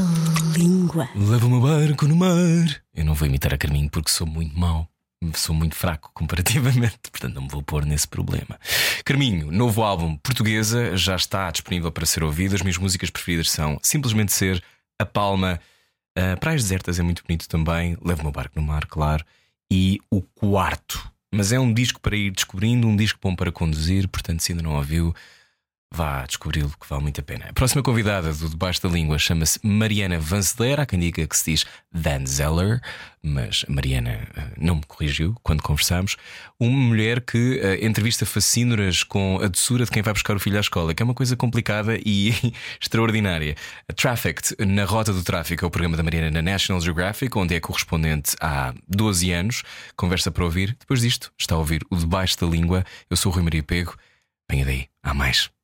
língua. 0.58 1.08
Leva 1.14 1.46
o 1.46 1.50
meu 1.50 1.60
barco 1.60 2.06
no 2.06 2.16
mar. 2.16 2.82
Eu 2.94 3.04
não 3.04 3.14
vou 3.14 3.26
imitar 3.26 3.54
a 3.54 3.58
Carminho 3.58 3.90
porque 3.90 4.10
sou 4.10 4.26
muito 4.26 4.58
mau. 4.58 4.88
Sou 5.34 5.54
muito 5.54 5.74
fraco 5.74 6.10
comparativamente, 6.12 6.98
portanto 7.10 7.34
não 7.34 7.42
me 7.42 7.48
vou 7.48 7.62
pôr 7.62 7.84
nesse 7.84 8.06
problema. 8.06 8.58
Carminho, 9.04 9.50
novo 9.50 9.82
álbum 9.82 10.16
portuguesa, 10.18 10.96
já 10.96 11.16
está 11.16 11.50
disponível 11.50 11.90
para 11.90 12.04
ser 12.04 12.22
ouvido. 12.22 12.54
As 12.54 12.62
minhas 12.62 12.76
músicas 12.76 13.10
preferidas 13.10 13.50
são 13.50 13.78
Simplesmente 13.82 14.32
Ser, 14.32 14.62
A 15.00 15.06
Palma, 15.06 15.58
uh, 16.18 16.38
Praias 16.38 16.62
Desertas 16.62 16.98
é 16.98 17.02
muito 17.02 17.24
bonito 17.26 17.48
também, 17.48 17.96
Leva 18.04 18.20
o 18.20 18.24
meu 18.24 18.32
barco 18.32 18.60
no 18.60 18.66
mar, 18.66 18.86
claro, 18.86 19.24
e 19.70 19.98
O 20.10 20.20
Quarto. 20.20 21.10
Mas 21.34 21.50
é 21.50 21.58
um 21.58 21.72
disco 21.72 22.00
para 22.00 22.16
ir 22.16 22.30
descobrindo, 22.30 22.86
um 22.86 22.96
disco 22.96 23.18
bom 23.20 23.34
para 23.34 23.50
conduzir, 23.50 24.08
portanto, 24.08 24.40
se 24.40 24.52
ainda 24.52 24.62
não 24.62 24.76
ouviu, 24.76 25.14
Vá 25.94 26.26
descobri-lo 26.26 26.70
que 26.80 26.88
vale 26.88 27.02
muito 27.02 27.20
a 27.20 27.24
pena. 27.24 27.46
A 27.48 27.52
próxima 27.52 27.82
convidada 27.82 28.32
do 28.32 28.50
Debaixo 28.50 28.82
da 28.82 28.88
Língua 28.88 29.18
chama-se 29.18 29.58
Mariana 29.62 30.18
Vanzeler. 30.18 30.80
Há 30.80 30.84
quem 30.84 30.98
diga 30.98 31.26
que 31.26 31.36
se 31.36 31.52
diz 31.52 31.64
Van 31.92 32.26
Zeller, 32.26 32.80
mas 33.22 33.64
Mariana 33.68 34.28
eh, 34.36 34.50
não 34.58 34.76
me 34.76 34.82
corrigiu 34.82 35.34
quando 35.42 35.62
conversámos. 35.62 36.16
Uma 36.58 36.76
mulher 36.76 37.20
que 37.20 37.60
eh, 37.60 37.86
entrevista 37.86 38.26
facínoras 38.26 39.04
com 39.04 39.38
a 39.40 39.46
doçura 39.46 39.84
de 39.84 39.90
quem 39.90 40.02
vai 40.02 40.12
buscar 40.12 40.36
o 40.36 40.40
filho 40.40 40.58
à 40.58 40.60
escola, 40.60 40.92
que 40.92 41.02
é 41.02 41.04
uma 41.04 41.14
coisa 41.14 41.36
complicada 41.36 41.96
e 42.04 42.34
extraordinária. 42.82 43.54
Trafficked, 43.94 44.56
na 44.66 44.84
Rota 44.84 45.12
do 45.12 45.22
Tráfico, 45.22 45.64
é 45.64 45.68
o 45.68 45.70
programa 45.70 45.96
da 45.96 46.02
Mariana 46.02 46.30
na 46.30 46.42
National 46.42 46.82
Geographic, 46.82 47.38
onde 47.38 47.54
é 47.54 47.60
correspondente 47.60 48.34
há 48.40 48.74
12 48.88 49.30
anos. 49.32 49.62
Conversa 49.96 50.32
para 50.32 50.44
ouvir. 50.44 50.76
Depois 50.80 51.00
disto, 51.00 51.32
está 51.38 51.54
a 51.54 51.58
ouvir 51.58 51.86
o 51.90 51.96
Debaixo 51.96 52.38
da 52.40 52.46
Língua. 52.46 52.84
Eu 53.08 53.16
sou 53.16 53.30
o 53.30 53.34
Rui 53.34 53.44
Maria 53.44 53.62
Pego. 53.62 53.96
Venha 54.50 54.64
daí, 54.64 54.88
há 55.02 55.14
mais. 55.14 55.55